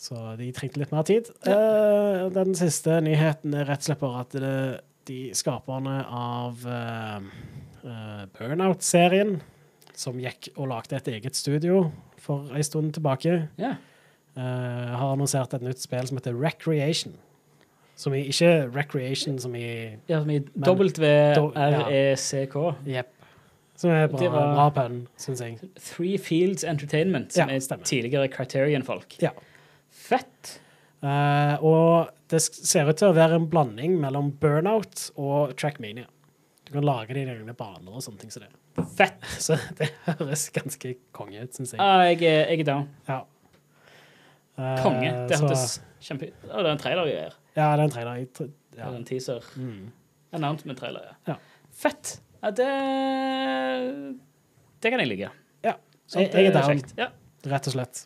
Så 0.03 0.17
de 0.35 0.49
trengte 0.51 0.81
litt 0.81 0.91
mer 0.91 1.05
tid. 1.07 1.29
Eh, 1.47 2.25
den 2.35 2.51
siste 2.59 2.97
nyheten 3.05 3.53
er 3.55 3.69
rett 3.69 3.85
og 3.85 3.87
slett 3.87 4.01
bare 4.01 4.23
at 4.25 4.33
det, 4.35 4.55
de 5.07 5.19
skaperne 5.37 5.93
av 6.11 6.65
eh, 6.67 7.19
eh, 7.87 8.23
Burnout-serien, 8.35 9.37
som 9.95 10.19
gikk 10.19 10.49
og 10.57 10.67
lagde 10.73 10.97
et 10.97 11.07
eget 11.13 11.37
studio 11.39 11.85
for 12.19 12.51
en 12.51 12.63
stund 12.67 12.93
tilbake, 12.97 13.47
Ja. 13.61 13.75
har 14.35 15.11
annonsert 15.13 15.53
et 15.53 15.61
nytt 15.61 15.79
spill 15.83 16.07
som 16.09 16.17
heter 16.17 16.33
Recreation. 16.33 17.13
Som 17.95 18.15
i, 18.17 18.23
ikke 18.31 18.49
Recreation 18.73 19.37
som 19.39 19.53
i 19.55 19.95
Ja, 20.09 20.19
som 20.23 20.29
i 20.33 20.39
WRECK. 20.57 22.55
Jepp. 22.89 23.11
Som 23.77 23.91
er 23.91 24.07
bra, 24.07 24.29
bra 24.29 24.65
pønn, 24.73 25.03
syns 25.17 25.41
jeg. 25.41 25.59
Three 25.77 26.17
Fields 26.17 26.63
Entertainment, 26.63 27.31
som 27.33 27.49
Ja, 27.49 27.55
er 27.55 27.83
tidligere 27.85 28.27
Criterion-folk. 28.33 29.15
Ja. 29.21 29.29
Fett. 30.03 30.57
Uh, 31.03 31.55
og 31.63 32.11
det 32.31 32.39
ser 32.45 32.87
ut 32.89 32.97
til 32.99 33.09
å 33.11 33.15
være 33.15 33.37
en 33.39 33.47
blanding 33.51 33.97
mellom 34.01 34.31
Burnout 34.39 35.09
og 35.19 35.53
Trackmania. 35.59 36.07
Du 36.63 36.71
kan 36.77 36.85
lage 36.87 37.15
dine 37.17 37.33
egne 37.35 37.55
baner 37.59 37.91
og 37.97 38.03
sånne 38.05 38.21
ting 38.23 38.31
som 38.33 38.45
det. 38.45 38.51
Fett. 38.97 39.19
Så 39.45 39.57
det 39.77 39.89
høres 40.07 40.47
ganske 40.55 40.95
konge 41.15 41.43
ut, 41.43 41.53
syns 41.55 41.75
jeg. 41.75 41.81
Ah, 41.83 42.05
jeg, 42.09 42.21
jeg 42.23 42.63
er 42.63 42.67
down. 42.71 42.87
Ja. 43.09 43.19
Uh, 44.57 44.75
Konge. 44.83 45.11
Det 45.29 45.37
så- 45.39 45.47
hørtes 45.49 45.65
kjempe... 46.03 46.31
Å, 46.47 46.55
det 46.61 46.67
er 46.67 46.71
en 46.75 46.81
trailer-greier. 46.81 47.35
Ja, 47.57 47.67
det 47.73 47.83
er 47.83 47.85
en 47.87 47.93
trailer. 47.97 48.21
Jeg 48.23 48.51
Ja. 48.77 48.87
En 48.89 49.03
teaser. 49.05 49.45
Mm. 49.59 49.91
Announcement-trailer, 50.33 51.03
ja. 51.11 51.33
Ja. 51.33 51.35
Fett. 51.77 52.15
Ja, 52.43 52.49
det 52.51 52.69
Det 54.81 54.91
kan 54.91 54.99
jeg 55.03 55.09
ligge. 55.11 55.29
ja. 55.63 55.75
Sånt 56.07 56.33
Jeg, 56.33 56.33
jeg 56.33 56.51
er 56.51 56.57
down. 56.57 56.81
Ja. 56.99 57.07
rett 57.49 57.67
og 57.69 57.75
slett. 57.75 58.03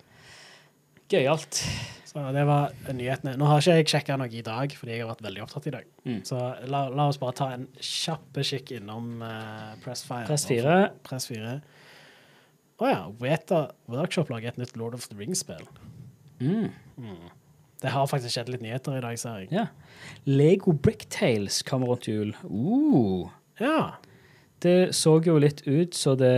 Gøyalt. 1.11 1.61
Så 2.07 2.23
det 2.33 2.43
var 2.47 2.73
nyhetene. 2.95 3.35
Nå 3.39 3.47
har 3.47 3.61
ikke 3.61 3.75
jeg 3.77 3.89
sjekka 3.91 4.15
noe 4.19 4.31
i 4.33 4.43
dag, 4.43 4.71
fordi 4.73 4.95
jeg 4.95 5.03
har 5.03 5.11
vært 5.11 5.25
veldig 5.25 5.43
opptatt 5.43 5.67
i 5.69 5.73
dag. 5.75 5.89
Mm. 6.07 6.21
Så 6.27 6.39
la, 6.71 6.87
la 6.89 7.07
oss 7.11 7.19
bare 7.21 7.35
ta 7.37 7.49
en 7.55 7.67
kjapp 7.77 8.39
kikk 8.47 8.73
innom 8.79 9.21
uh, 9.21 9.75
Pressfire. 9.83 10.25
Press 10.29 10.47
4. 10.49 10.77
Press 11.07 11.27
4. 11.29 11.57
Å 12.77 12.89
ja. 12.89 13.01
Weta 13.21 13.61
Workshop 13.91 14.31
lager 14.33 14.53
et 14.53 14.61
nytt 14.61 14.75
Lord 14.79 14.97
of 14.97 15.07
the 15.11 15.19
Rings-spill. 15.19 15.67
Mm. 16.41 16.71
Det 17.81 17.93
har 17.93 18.09
faktisk 18.09 18.33
skjedd 18.33 18.51
litt 18.53 18.65
nyheter 18.65 18.97
i 18.97 19.03
dag, 19.05 19.19
ser 19.21 19.43
jeg. 19.43 19.51
Ja. 19.53 19.67
Lego 20.25 20.73
Bricktales 20.73 21.61
kommer 21.65 21.93
rundt 21.93 22.09
jul. 22.09 22.33
Uh. 22.49 23.29
Ja. 23.61 23.97
Det 24.63 24.95
så 24.97 25.19
jo 25.25 25.37
litt 25.41 25.61
ut 25.67 25.93
så 25.93 26.15
det 26.17 26.33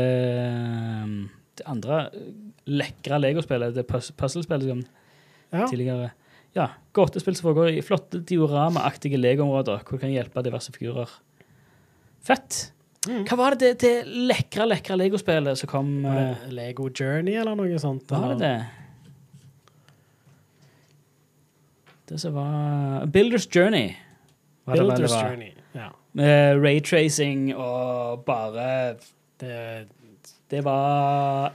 um, 1.06 1.30
Det 1.56 1.64
andre 1.72 2.10
lekre 2.72 3.20
Lego-spillet, 3.22 3.76
det 3.76 3.86
pus- 3.90 4.12
puzzle-spillet 4.18 4.70
som 4.72 4.82
ja. 5.52 5.68
tidligere 5.68 6.12
Ja, 6.58 6.68
gåtespill 6.98 7.36
som 7.38 7.50
foregår 7.50 7.70
i 7.78 7.82
flotte 7.86 8.20
dioramaaktige 8.26 9.20
legoområder 9.22 9.84
hvor 9.86 9.98
du 10.00 10.02
kan 10.02 10.12
hjelpe 10.14 10.42
diverse 10.46 10.74
figurer. 10.76 11.10
Fett! 12.26 12.72
Mm. 13.08 13.22
Hva 13.30 13.38
var 13.40 13.56
det 13.56 13.70
det, 13.80 13.80
det 13.80 14.26
lekre, 14.28 14.66
lekre 14.68 14.98
Lego-spillet 15.00 15.56
som 15.62 15.70
kom 15.72 15.92
uh, 16.04 16.34
Lego 16.52 16.90
Journey 16.92 17.38
eller 17.40 17.56
noe 17.56 17.78
sånt? 17.80 18.10
Var 18.12 18.34
det 18.34 18.40
det? 18.44 18.56
Det 22.10 22.18
som 22.20 22.34
var 22.34 23.06
Builders 23.06 23.48
Journey. 23.48 23.94
var 24.66 24.76
det 24.76 24.82
det 24.82 24.88
Builders 24.90 25.12
var. 25.12 25.30
Journey. 25.30 25.52
Ja. 25.78 25.90
Med 26.12 26.64
raytracing 26.64 27.54
og 27.56 28.24
bare 28.26 28.96
Det, 29.40 29.88
Det 30.50 30.64
var 30.66 31.54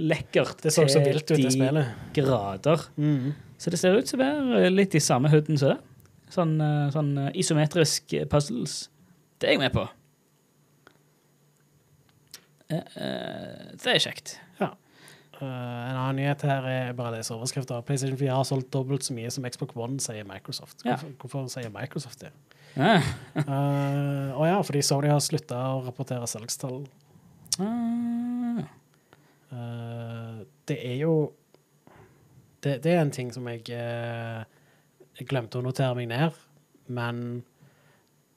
lekkert 0.00 0.62
Det 0.64 0.72
så 0.74 0.86
så 0.88 1.02
vilt 1.04 1.24
ut, 1.26 1.36
det 1.36 1.44
de 1.44 1.52
spillet. 1.54 1.94
grader. 2.16 2.84
Mm. 2.96 3.32
Så 3.60 3.70
det 3.70 3.78
ser 3.80 3.98
ut 3.98 4.08
som 4.08 4.20
det 4.22 4.28
er 4.64 4.72
litt 4.72 4.94
i 4.96 5.02
samme 5.04 5.30
hooden 5.32 5.58
som 5.60 5.74
det. 5.74 5.78
Sånn, 6.30 6.54
eh, 6.62 6.90
sånn 6.94 7.10
eh, 7.26 7.32
isometrisk 7.42 8.14
eh, 8.14 8.26
puzzles. 8.30 8.84
Det 9.40 9.48
er 9.50 9.56
jeg 9.56 9.64
med 9.64 9.74
på. 9.74 9.88
Eh, 12.70 12.78
eh, 12.78 13.74
Det 13.76 13.96
er 13.96 14.06
kjekt. 14.06 14.38
Uh, 15.40 15.46
en 15.48 15.96
annen 15.96 16.18
nyhet 16.20 16.42
her 16.44 16.66
er 16.68 16.90
bare 16.92 17.14
det 17.16 17.22
overskrifter. 17.32 17.80
PlayStation 17.88 18.18
4 18.20 18.34
har 18.36 18.44
solgt 18.44 18.68
dobbelt 18.74 19.06
så 19.06 19.14
mye 19.16 19.30
som 19.32 19.46
Xbox 19.48 19.72
One, 19.72 19.96
sier 20.04 20.26
Microsoft. 20.28 20.82
Ja. 20.84 20.98
Hvorfor, 20.98 21.14
hvorfor 21.22 21.46
sier 21.48 21.72
Microsoft 21.72 22.20
det? 22.20 22.28
Ja. 22.74 22.98
Uh, 23.32 24.36
og 24.36 24.44
ja, 24.50 24.58
fordi 24.60 24.82
Sony 24.84 25.08
har 25.08 25.22
slutta 25.24 25.56
å 25.56 25.80
rapportere 25.86 26.28
salgstall. 26.28 26.82
Ah. 27.56 28.29
Uh, 29.50 30.46
det 30.70 30.78
er 30.86 30.98
jo 31.02 31.14
det, 32.64 32.80
det 32.84 32.92
er 32.92 33.02
en 33.02 33.12
ting 33.12 33.30
som 33.32 33.46
jeg, 33.48 33.64
eh, 33.72 34.42
jeg 35.18 35.28
glemte 35.30 35.60
å 35.60 35.64
notere 35.64 35.96
meg 35.96 36.10
ned, 36.10 36.36
men 36.92 37.42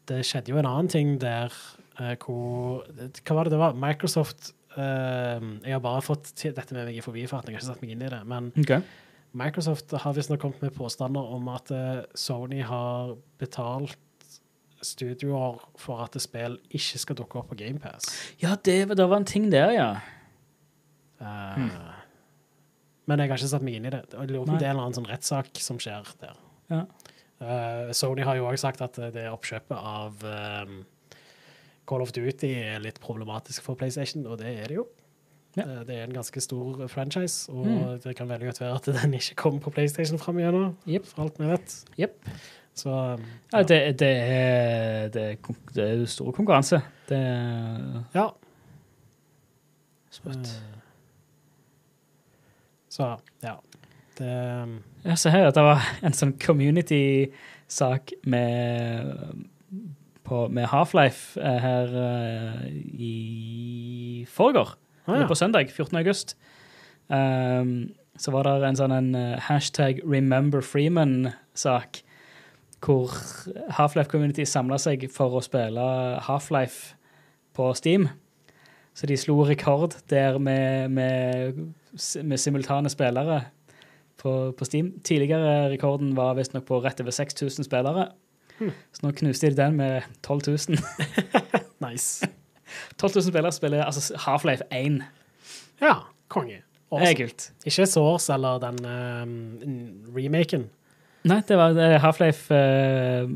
det 0.09 0.21
skjedde 0.27 0.53
jo 0.53 0.59
en 0.59 0.67
annen 0.67 0.91
ting 0.91 1.15
der 1.21 1.53
uh, 1.99 2.13
hvor 2.19 2.83
Hva 3.23 3.37
var 3.37 3.47
det 3.47 3.53
det 3.53 3.59
var? 3.61 3.77
Microsoft 3.79 4.49
uh, 4.75 5.39
Jeg 5.63 5.71
har 5.71 5.83
bare 5.83 6.03
fått 6.03 6.33
dette 6.43 6.75
med 6.75 6.89
meg 6.89 6.99
i 6.99 7.03
forbifarten, 7.05 7.53
jeg 7.53 7.61
har 7.61 7.63
ikke 7.63 7.69
satt 7.69 7.83
meg 7.85 7.93
inn 7.95 8.03
i 8.03 8.11
det. 8.11 8.19
Men 8.27 8.49
okay. 8.59 8.83
Microsoft 9.39 9.95
har 9.95 10.15
visstnok 10.17 10.43
kommet 10.43 10.65
med 10.65 10.75
påstander 10.75 11.35
om 11.35 11.47
at 11.53 11.71
uh, 11.71 12.01
Sony 12.19 12.59
har 12.67 13.15
betalt 13.41 13.99
studioer 14.83 15.61
for 15.79 16.03
at 16.03 16.17
spill 16.19 16.57
ikke 16.67 16.99
skal 16.99 17.17
dukke 17.21 17.39
opp 17.39 17.53
på 17.53 17.59
GamePass. 17.63 18.11
Ja, 18.43 18.57
det, 18.59 18.81
det 18.91 19.07
var 19.07 19.21
en 19.21 19.29
ting 19.29 19.47
der, 19.51 19.71
ja. 19.71 19.89
Uh, 21.21 21.67
Men 23.05 23.19
jeg 23.19 23.29
har 23.29 23.37
ikke 23.37 23.51
satt 23.51 23.63
meg 23.65 23.75
inn 23.77 23.85
i 23.85 23.91
det. 23.93 24.01
Jeg 24.13 24.29
lurer 24.31 24.45
på 24.47 24.53
om 24.53 24.57
det 24.57 24.65
er 24.65 24.71
en 24.71 24.77
eller 24.77 24.87
annen 24.87 24.97
sånn 24.97 25.09
rettssak 25.11 25.49
som 25.59 25.79
skjer 25.83 26.07
der. 26.21 26.37
Ja. 26.71 26.81
Uh, 27.43 27.91
Sony 27.95 28.23
har 28.23 28.37
jo 28.39 28.45
òg 28.47 28.57
sagt 28.61 28.81
at 28.85 28.95
det 29.13 29.25
oppkjøpet 29.31 29.75
av 29.75 30.21
um, 30.23 30.77
Call 31.89 32.03
of 32.05 32.13
Duty 32.15 32.53
er 32.63 32.79
litt 32.83 33.01
problematisk 33.03 33.65
for 33.65 33.75
PlayStation, 33.75 34.23
og 34.27 34.37
det 34.39 34.53
er 34.63 34.71
det 34.71 34.77
jo. 34.79 34.85
Ja. 35.57 35.65
Uh, 35.67 35.81
det 35.85 35.97
er 35.99 36.07
en 36.07 36.15
ganske 36.15 36.39
stor 36.41 36.85
franchise, 36.89 37.51
og 37.51 37.67
Mm. 37.67 37.99
det 38.05 38.15
kan 38.17 38.29
veldig 38.31 38.47
godt 38.53 38.61
være 38.61 38.75
at 38.79 38.85
den 39.03 39.13
ikke 39.19 39.35
kommer 39.43 39.59
på 39.61 39.73
PlayStation 39.75 40.17
fram 40.19 40.39
igjennom, 40.39 40.77
Jep. 40.87 41.05
for 41.05 41.25
alt 41.27 41.39
vi 41.39 41.49
vet. 41.51 41.75
Yep. 41.99 42.29
Så 42.73 42.89
um, 42.89 43.25
Ja, 43.53 43.59
det, 43.61 43.99
det, 43.99 44.07
er, 44.17 45.09
det, 45.13 45.23
er, 45.35 45.57
det 45.75 45.83
er 45.91 46.05
stor 46.09 46.31
konkurranse. 46.33 46.79
Det 47.09 47.17
er 47.19 47.99
ja. 48.15 48.29
sprøtt. 50.09 50.47
Eh, 50.47 50.79
Så 52.93 53.07
ja. 53.41 53.55
Det 54.19 54.29
um, 54.63 54.75
Jeg 55.07 55.17
ser 55.17 55.33
her 55.33 55.47
at 55.49 55.55
det 55.57 55.63
var 55.65 55.81
en 56.05 56.13
sånn 56.13 56.35
community-sak 56.43 58.13
med, 58.29 59.09
på- 60.23 60.47
med 60.53 60.69
Half-Life 60.69 61.39
eh, 61.41 61.57
her 61.63 61.95
eh, 62.03 62.67
i 63.01 64.25
forgår. 64.29 64.75
ah, 65.07 65.17
ja. 65.23 65.27
på 65.27 65.35
søndag, 65.35 65.71
14. 65.73 65.97
august. 65.97 66.35
Um, 67.09 67.89
så 68.17 68.31
var 68.31 68.45
det 68.45 68.69
en 68.69 68.77
sånn 68.77 68.93
en, 68.95 69.09
eh, 69.17 69.39
hashtag 69.49 69.99
Remember 70.05 70.61
Freeman-sak, 70.61 72.03
hvor 72.85 73.09
Half-Life 73.79 74.11
Community 74.11 74.45
samla 74.45 74.77
seg 74.79 75.07
for 75.11 75.39
å 75.39 75.41
spille 75.43 75.83
Half-Life 76.29 76.93
på 77.57 77.73
Steam. 77.75 78.09
Så 78.93 79.07
de 79.09 79.17
slo 79.17 79.41
rekord 79.49 79.95
der 80.11 80.37
med, 80.39 80.91
med, 80.93 81.73
med 82.23 82.41
simultane 82.41 82.89
spillere 82.89 83.41
på, 84.21 84.51
på 84.57 84.65
Steam. 84.65 84.93
Tidligere 85.03 85.69
rekorden 85.73 86.15
var 86.17 86.35
visstnok 86.37 86.65
på 86.65 86.81
rett 86.83 87.01
over 87.01 87.11
6000 87.11 87.67
spillere. 87.67 88.09
Så 88.93 89.03
nå 89.03 89.11
knuste 89.17 89.49
de 89.49 89.57
den 89.57 89.77
med 89.79 90.01
12 90.23 90.41
000. 90.47 90.79
Nice. 91.83 92.27
12 92.97 93.11
000 93.15 93.23
spillere 93.23 93.51
spiller 93.51 93.83
altså 93.83 94.13
Half-Life 94.15 94.63
1. 94.71 95.01
Ja, 95.81 95.93
konge. 96.27 96.61
Awesome. 96.91 97.09
er 97.09 97.15
kult. 97.17 97.51
Ikke 97.65 97.85
Source 97.85 98.33
eller 98.33 98.59
den 98.61 98.85
um, 98.85 100.15
remaken. 100.15 100.69
Nei, 101.23 101.39
det 101.47 101.57
var 101.57 101.77
er 101.79 101.97
Half-Life 102.03 102.53
uh, 102.53 103.29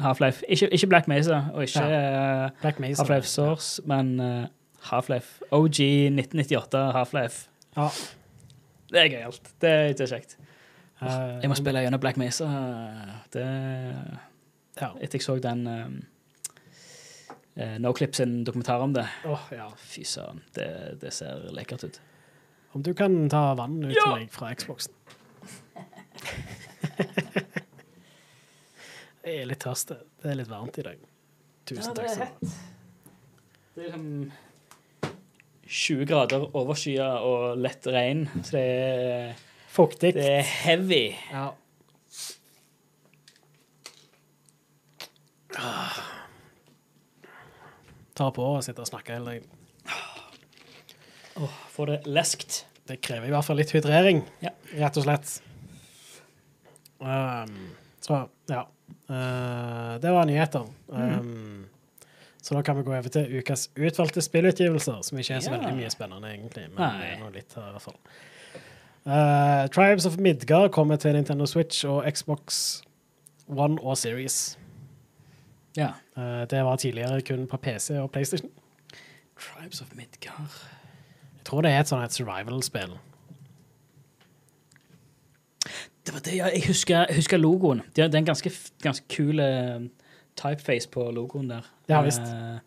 Half-Life. 0.00 0.42
Ikke, 0.48 0.68
ikke 0.72 0.86
Black 0.86 1.08
Mesa 1.08 1.42
og 1.52 1.62
ikke 1.62 1.84
ja. 1.84 2.48
Black 2.60 2.80
Half-Life 2.80 3.26
Source, 3.26 3.82
men 3.86 4.20
uh, 4.20 4.44
Half-Life 4.90 5.44
OG 5.50 5.80
1998 6.14 6.92
Half-Life. 6.92 7.48
Ja. 7.76 7.88
Det 8.92 9.00
er 9.00 9.08
gøyalt. 9.10 9.48
Det, 9.60 10.00
er 10.00 10.06
kjekt. 10.10 10.36
Uh, 11.02 11.40
Jeg 11.42 11.50
må 11.50 11.56
spille 11.58 11.82
gjennom 11.82 12.00
Black 12.02 12.16
Mesa. 12.20 12.46
Det, 13.34 13.44
Ja. 14.80 14.90
etter 15.00 15.18
jeg 15.18 15.22
så 15.22 15.36
den 15.42 15.66
um, 15.70 15.96
Noclip 17.82 18.14
sin 18.14 18.44
dokumentar 18.44 18.80
om 18.82 18.92
det. 18.94 19.06
Oh, 19.24 19.40
ja. 19.54 19.68
Fy 19.78 20.02
søren, 20.06 20.42
det, 20.54 20.98
det 21.02 21.12
ser 21.14 21.48
lekkert 21.54 21.84
ut. 21.84 22.00
Om 22.74 22.82
du 22.82 22.92
kan 22.94 23.28
ta 23.30 23.54
vann 23.54 23.84
ut 23.84 23.94
Ja. 23.94 24.02
til 24.02 24.12
meg 24.24 24.30
fra 24.34 24.54
Xboxen. 24.54 24.92
jeg 29.24 29.40
er 29.40 29.46
litt 29.48 29.62
tørst. 29.62 29.88
Det 30.22 30.30
er 30.30 30.34
litt 30.40 30.50
varmt 30.50 30.78
i 30.78 30.82
dag. 30.86 30.98
Tusen 31.70 31.94
takk. 31.96 32.06
Det 32.06 32.14
du 32.14 32.22
ha. 32.24 32.28
Det 33.74 33.82
er 33.82 33.86
liksom 33.88 34.32
20 35.74 36.06
grader 36.06 36.44
overskya 36.54 37.08
og 37.26 37.58
lett 37.58 37.86
regn, 37.90 38.26
så 38.46 38.54
det 38.54 38.64
er, 38.70 39.32
Fuktig. 39.74 40.12
det 40.14 40.26
er 40.36 40.46
heavy. 40.62 41.04
Ja. 41.32 41.48
Ta 48.14 48.28
på 48.34 48.44
og 48.56 48.62
sitte 48.66 48.84
og 48.84 48.88
snakke 48.90 49.16
hele 49.16 49.32
dagen. 49.34 49.50
Får 51.74 51.90
det 51.90 51.98
leskt. 52.06 52.60
Det 52.86 53.00
krever 53.02 53.26
i 53.30 53.32
hvert 53.32 53.46
fall 53.46 53.58
litt 53.58 53.72
hydrering, 53.74 54.20
Ja. 54.44 54.52
rett 54.76 54.96
og 55.00 55.06
slett. 55.06 55.30
Um, 57.00 57.54
så, 58.04 58.20
ja. 58.48 58.66
Uh, 59.08 59.96
det 60.00 60.12
var 60.12 60.28
nyheter. 60.28 60.68
Um, 60.88 61.64
Så 62.44 62.54
da 62.54 62.60
kan 62.62 62.76
vi 62.76 62.82
gå 62.84 62.92
over 62.92 63.08
til 63.08 63.38
ukas 63.38 63.70
utvalgte 63.72 64.20
spillutgivelser, 64.20 64.98
som 65.02 65.18
ikke 65.18 65.34
er 65.34 65.40
så 65.40 65.52
veldig 65.54 65.70
mye 65.78 65.90
spennende, 65.90 66.28
egentlig. 66.28 66.66
Men 66.74 66.82
Nei. 66.82 66.90
det 67.00 67.06
er 67.14 67.22
noe 67.22 67.32
litt 67.32 67.54
her, 67.56 67.70
i 67.70 67.72
hvert 67.72 67.84
fall. 67.86 67.96
Uh, 69.04 69.64
Tribes 69.72 70.04
of 70.06 70.18
Midgard 70.20 70.70
kommer 70.76 71.00
til 71.00 71.16
Nintendo 71.16 71.46
Switch 71.48 71.86
og 71.88 72.04
Xbox 72.12 72.82
One 73.48 73.80
og 73.80 73.96
Series. 73.96 74.58
Ja. 75.76 75.94
Uh, 76.16 76.44
det 76.50 76.60
var 76.64 76.76
tidligere 76.76 77.22
kun 77.24 77.46
på 77.48 77.56
PC 77.56 77.90
og 77.96 78.10
PlayStation. 78.10 78.50
Tribes 79.40 79.80
of 79.80 79.88
Midgard. 79.94 80.60
Jeg 81.32 81.48
tror 81.48 81.64
det 81.64 81.72
er 81.72 81.80
et 81.80 81.88
sånt 81.88 82.04
et 82.04 82.12
survival-spill. 82.12 82.96
Det 86.06 86.12
var 86.12 86.20
det, 86.20 86.36
ja. 86.36 86.52
Jeg 86.52 86.66
husker, 86.66 87.06
jeg 87.08 87.16
husker 87.16 87.36
logoen. 87.40 87.82
Det 87.96 88.04
er 88.04 88.18
en 88.18 88.24
ganske, 88.24 88.52
ganske 88.82 89.06
kul 89.08 89.40
eh, 89.40 89.80
typeface 90.36 90.88
på 90.90 91.10
logoen 91.14 91.48
der. 91.50 91.62
Ja, 91.90 92.02
visst. 92.04 92.20
Eh, 92.20 92.58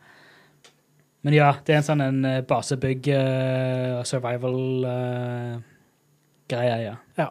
men 1.25 1.33
ja, 1.33 1.53
det 1.65 1.73
er 1.73 1.77
en 1.81 1.87
sånn 1.87 2.01
en 2.05 2.25
eh, 2.25 2.43
basebygg 2.47 3.07
uh, 3.11 4.03
survival-greie, 4.07 6.77
ja. 6.85 6.95
Ja. 7.17 7.29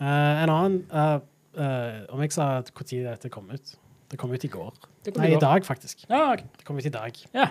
Eh, 0.00 0.42
en 0.42 0.50
annen 0.50 0.80
eh, 0.90 1.18
eh, 1.56 2.12
Om 2.12 2.20
jeg 2.24 2.32
sa 2.34 2.48
når 2.60 3.04
dette 3.06 3.30
kom 3.32 3.46
ut? 3.52 3.76
Det 4.10 4.18
kom 4.20 4.32
ut 4.34 4.44
i 4.44 4.50
går. 4.50 4.74
Nei, 5.16 5.28
i 5.28 5.34
går. 5.34 5.40
dag, 5.40 5.64
faktisk. 5.66 6.04
Ja, 6.08 6.32
okay. 6.32 6.46
Det 6.58 6.64
kom 6.66 6.78
ut 6.78 6.86
i 6.86 6.92
dag. 6.92 7.12
Ja. 7.34 7.48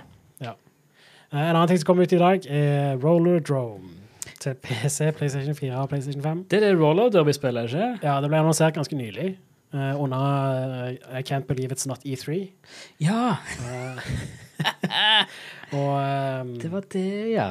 Eh, 1.33 1.39
en 1.39 1.55
annen 1.55 1.67
ting 1.67 1.79
som 1.81 1.89
kom 1.89 2.01
ut 2.03 2.13
i 2.13 2.21
dag, 2.21 2.45
er 2.45 2.97
Roller 3.01 3.39
Drome. 3.39 3.99
Til 4.39 4.55
PC, 4.59 5.11
PlayStation 5.15 5.55
4 5.55 5.79
og 5.79 5.89
PlayStation 5.89 6.23
5. 6.23 6.43
Det 6.51 6.59
er 6.59 6.67
det 6.67 6.79
roller 6.79 7.09
derby-spillet, 7.09 7.71
ikke 7.71 7.99
Ja, 8.03 8.19
det 8.21 8.29
ble 8.29 8.41
annonsert 8.41 8.75
ganske 8.75 8.95
nylig. 8.95 9.37
Eh, 9.73 10.01
under 10.01 10.93
uh, 10.93 11.19
I 11.19 11.23
Can't 11.23 11.47
Believe 11.49 11.75
It's 11.75 11.87
Not 11.87 12.05
E3. 12.05 12.49
Ja, 13.03 13.37
uh, 13.63 13.99
og 15.79 15.93
um, 15.97 16.53
det 16.61 16.71
var 16.71 16.87
det, 16.93 17.09
ja. 17.33 17.49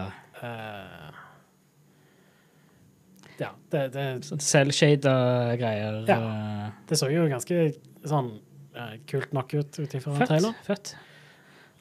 Ja, 3.41 3.49
det, 3.73 3.81
det, 3.95 4.05
Sånn 4.27 4.43
Cell-shada 4.43 5.15
greier. 5.59 6.03
Ja. 6.07 6.19
det 6.89 6.99
så 6.99 7.09
jo 7.11 7.25
ganske 7.31 7.73
sånn 8.07 8.35
kult 9.11 9.35
nok 9.35 9.55
ut 9.55 9.79
ut 9.83 9.97
ifra 9.99 10.15
traileren. 10.23 10.55
fett. 10.67 10.95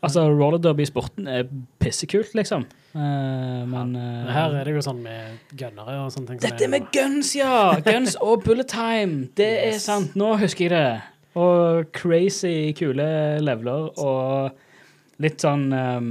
Altså, 0.02 0.24
roller 0.34 0.58
derby-sporten 0.58 1.28
er 1.30 1.44
pissekult, 1.82 2.32
liksom. 2.34 2.64
Uh, 2.96 3.62
men 3.70 3.92
uh, 3.94 4.32
Her 4.34 4.56
er 4.58 4.66
det 4.66 4.74
jo 4.74 4.82
sånn 4.82 5.04
med 5.04 5.54
gunnere 5.54 6.00
og 6.02 6.10
sånne 6.14 6.34
ting. 6.34 6.40
Dette 6.42 6.70
med 6.72 6.88
guns, 6.96 7.36
ja! 7.38 7.76
Guns 7.86 8.18
og 8.18 8.42
bullet 8.48 8.72
time. 8.72 9.28
Det 9.38 9.52
er 9.68 9.78
sant. 9.82 10.16
Nå 10.18 10.34
husker 10.42 10.66
jeg 10.66 10.74
det. 10.74 11.38
Og 11.38 11.92
crazy 11.96 12.74
kule 12.76 13.06
leveler 13.40 13.92
og 14.04 15.22
litt 15.22 15.40
sånn 15.40 15.70
um, 15.72 16.10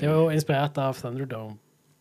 Det 0.00 0.04
er 0.04 0.10
jo 0.10 0.26
inspirert 0.34 0.76
av 0.82 0.98
Thunderdome. 0.98 1.56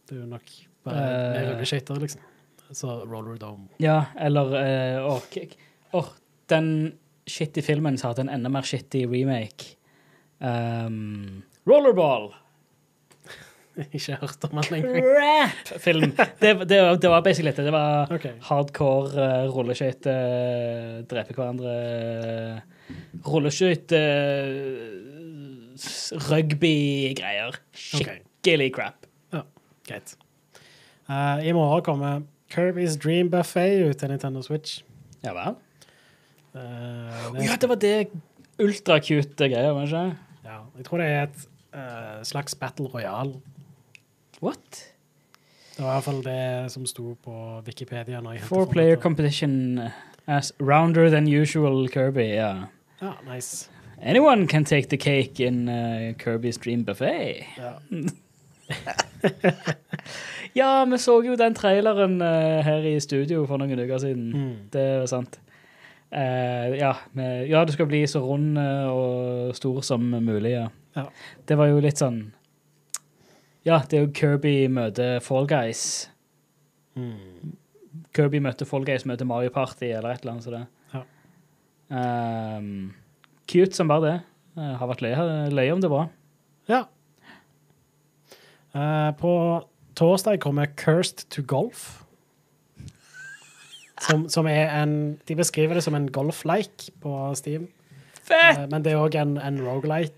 Det 0.09 0.17
er 0.17 0.23
jo 0.23 0.31
nok 0.33 0.55
bare 0.89 1.05
uh, 1.05 1.27
med 1.35 1.47
rulleskøyter, 1.51 2.01
liksom. 2.01 2.25
Så 2.71 2.97
Roller 3.03 3.37
Dome. 3.37 3.67
Ja, 3.83 4.07
eller 4.19 4.57
uh, 5.05 5.21
åh, 5.93 6.09
den 6.51 6.67
shitty 7.29 7.61
filmen 7.63 7.99
som 7.99 8.11
hadde 8.11 8.25
en 8.25 8.33
enda 8.39 8.49
mer 8.51 8.65
shitty 8.67 9.05
remake. 9.11 9.75
Um, 10.41 11.43
Rollerball! 11.69 12.31
Ikke 13.95 14.17
hørt 14.19 14.43
om 14.47 14.57
den 14.57 14.75
engang. 14.79 15.05
Crap-film! 15.05 16.15
Det, 16.41 16.69
det, 16.69 16.79
det 17.01 17.09
var 17.09 17.21
basically 17.21 17.53
det. 17.55 17.65
Det 17.65 17.73
var 17.73 18.11
okay. 18.11 18.33
hardcore 18.49 19.11
uh, 19.13 19.45
rulleskøyte, 19.53 20.11
uh, 20.11 21.03
drepe 21.09 21.37
hverandre 21.37 21.75
uh, 22.57 22.97
Rulleskøyte 23.27 24.01
uh, 24.01 25.85
Rugby-greier. 26.31 27.61
Skikkelig 27.77 28.73
crap. 28.75 29.07
Greit. 29.87 30.15
Uh, 31.09 31.39
I 31.45 31.53
morgen 31.53 31.83
kommer 31.85 32.21
Kirby's 32.51 32.97
Dream 32.99 33.29
Buffet 33.31 33.85
ut 33.89 33.97
til 33.97 34.11
Nintendo 34.11 34.41
Switch. 34.45 34.81
Ja 35.23 35.33
vel? 35.35 35.55
Uh, 36.55 36.59
det, 37.35 37.45
Ja, 37.45 37.55
det 37.61 37.69
var 37.69 37.79
det 37.79 37.95
ultrakute 38.61 39.49
greier, 39.49 39.71
var 39.73 39.85
det 39.85 39.89
ikke? 39.91 40.30
Ja, 40.51 40.61
jeg 40.77 40.85
tror 40.87 41.01
det 41.01 41.07
er 41.07 41.23
et 41.23 41.43
uh, 41.73 42.23
slags 42.27 42.55
battle 42.55 42.87
royal. 42.91 43.35
What? 44.41 44.85
Det 45.77 45.85
var 45.85 45.91
i 45.91 45.95
hvert 45.95 46.03
fall 46.03 46.23
det 46.25 46.71
som 46.71 46.85
sto 46.85 47.13
på 47.23 47.61
Wikipedia. 47.65 48.21
Four 48.43 48.65
player 48.65 48.95
competition 48.95 49.79
as 50.27 50.53
rounder 50.59 51.09
than 51.09 51.27
usual 51.27 51.87
Kirby, 51.89 52.35
ja. 52.35 52.55
Ja, 53.01 53.11
nice. 53.33 53.69
Anyone 54.01 54.47
can 54.47 54.65
take 54.65 54.89
the 54.89 54.97
cake 54.97 55.39
in 55.39 55.69
uh, 55.69 56.13
Kirby's 56.23 56.57
Dream 56.57 56.85
Buffet. 56.85 57.45
Ja. 57.57 57.71
Ja, 60.53 60.85
vi 60.85 60.97
så 60.97 61.21
jo 61.23 61.35
den 61.39 61.55
traileren 61.55 62.21
uh, 62.21 62.59
her 62.65 62.83
i 62.83 62.99
studio 62.99 63.45
for 63.47 63.61
noen 63.61 63.79
uker 63.79 64.01
siden. 64.03 64.31
Mm. 64.35 64.55
Det 64.73 64.81
er 64.81 65.05
sant. 65.07 65.39
Eh, 66.11 66.75
ja, 66.75 66.95
med, 67.15 67.47
ja, 67.47 67.63
du 67.65 67.71
skal 67.71 67.87
bli 67.87 68.01
så 68.09 68.19
rund 68.19 68.59
eh, 68.59 68.87
og 68.91 69.55
stor 69.55 69.79
som 69.85 70.03
mulig, 70.11 70.51
ja. 70.57 70.67
Ja. 70.91 71.05
Det 71.47 71.55
var 71.55 71.69
jo 71.71 71.79
litt 71.79 72.01
sånn 72.01 72.33
Ja, 73.63 73.77
det 73.87 73.95
er 73.95 74.01
jo 74.03 74.09
Kirby 74.17 74.65
møter 74.67 75.21
Fall 75.23 75.47
Guys. 75.47 76.09
Mm. 76.99 77.53
Kirby 78.11 78.41
møter 78.43 78.67
Fall 78.67 78.83
Guys 78.87 79.05
møter 79.07 79.29
Mario 79.29 79.53
Party 79.55 79.87
eller 79.87 80.11
et 80.11 80.25
eller 80.25 80.33
annet 80.33 80.47
sånt. 80.47 80.67
Ja. 80.91 81.05
Um, 81.91 82.91
cute 83.47 83.77
som 83.77 83.91
bare 83.91 84.03
det. 84.03 84.17
Jeg 84.59 84.79
har 84.81 84.91
vært 84.91 85.03
løye, 85.05 85.27
løye 85.53 85.75
om 85.77 85.83
det 85.83 85.91
bra. 85.93 86.05
Ja. 86.67 86.81
Uh, 88.75 89.11
på 89.19 89.33
torsdag 89.95 90.41
kommer 90.43 90.73
Cursed 90.75 91.29
to 91.31 91.45
Golf. 91.47 92.00
Som, 94.01 94.25
som 94.33 94.47
er 94.49 94.71
en 94.81 95.19
De 95.27 95.37
beskriver 95.37 95.77
det 95.77 95.83
som 95.85 95.95
en 95.95 96.09
golf-like 96.11 96.91
på 97.03 97.15
Steam. 97.37 97.67
Fett! 98.21 98.57
Eh, 98.57 98.67
men 98.71 98.83
det 98.85 98.93
er 98.93 99.01
òg 99.01 99.17
en, 99.21 99.37
en 99.37 99.61
rogelike 99.65 100.17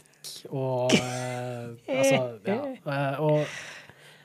og 0.50 0.94
eh, 0.96 1.74
Altså, 2.00 2.20
ja. 2.48 2.60
Eh, 2.88 3.24
og 3.24 3.48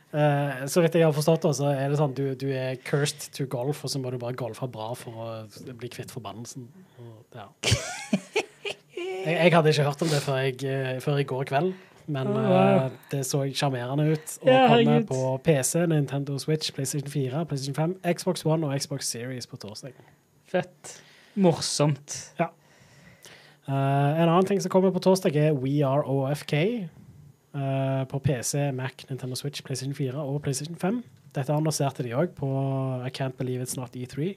Uh, 0.09 0.65
så 0.65 0.81
vidt 0.81 0.95
jeg 0.97 1.05
har 1.05 1.13
forstått 1.13 1.43
det, 1.45 1.51
så 1.59 1.67
er 1.69 1.91
det 1.93 1.99
sånn 2.01 2.15
du, 2.17 2.31
du 2.41 2.47
er 2.57 2.79
cursed 2.81 3.27
to 3.37 3.45
golf, 3.53 3.83
og 3.85 3.91
så 3.93 4.01
må 4.01 4.09
du 4.09 4.17
bare 4.17 4.39
golfe 4.41 4.65
bra 4.73 4.87
for 4.97 5.19
å 5.21 5.27
bli 5.77 5.91
kvitt 5.93 6.15
forbannelsen. 6.15 6.65
Og, 7.05 7.19
ja. 7.37 7.45
jeg, 8.97 9.35
jeg 9.35 9.53
hadde 9.53 9.75
ikke 9.75 9.85
hørt 9.85 10.07
om 10.07 10.09
det 10.09 10.23
før, 10.25 10.41
jeg, 10.47 11.03
før 11.05 11.21
i 11.21 11.27
går 11.29 11.51
kveld, 11.53 11.75
men 12.09 12.31
Å, 12.33 12.45
eh, 12.51 12.91
det 13.13 13.25
så 13.29 13.43
sjarmerende 13.53 14.11
ut. 14.13 14.39
Og 14.43 14.49
Ja, 14.49 14.67
kommer 14.69 15.05
på 15.09 15.23
PC, 15.45 15.87
Nintendo 15.87 16.39
Switch, 16.39 16.73
PlayStation 16.73 17.11
4, 17.11 17.45
PlayStation 17.45 17.75
5, 17.75 18.15
Xbox 18.15 18.47
One 18.47 18.67
og 18.67 18.81
Xbox 18.81 19.11
Series 19.11 19.47
på 19.47 19.57
torsdag. 19.61 19.93
Fett. 20.49 21.03
Morsomt. 21.37 22.33
Eh, 22.41 22.49
en 23.69 24.29
annen 24.29 24.47
ting 24.47 24.61
som 24.61 24.71
kommer 24.73 24.91
på 24.91 25.03
torsdag, 25.05 25.37
er 25.37 25.53
We 25.53 25.83
Are 25.85 26.03
OFK. 26.09 26.89
Uh, 27.55 28.05
på 28.05 28.19
PC, 28.19 28.73
Mac, 28.73 28.93
Nintendo 29.09 29.35
Switch, 29.35 29.63
PlayStation 29.65 29.95
4 29.95 30.21
og 30.21 30.43
PlayStation 30.43 30.77
5. 30.77 30.99
Dette 31.35 31.53
annonserte 31.53 32.05
de 32.05 32.13
òg 32.15 32.35
på 32.37 32.49
I 33.01 33.09
Can't 33.11 33.39
Believe 33.39 33.65
It's 33.65 33.75
Not 33.79 33.97
E3 33.97 34.35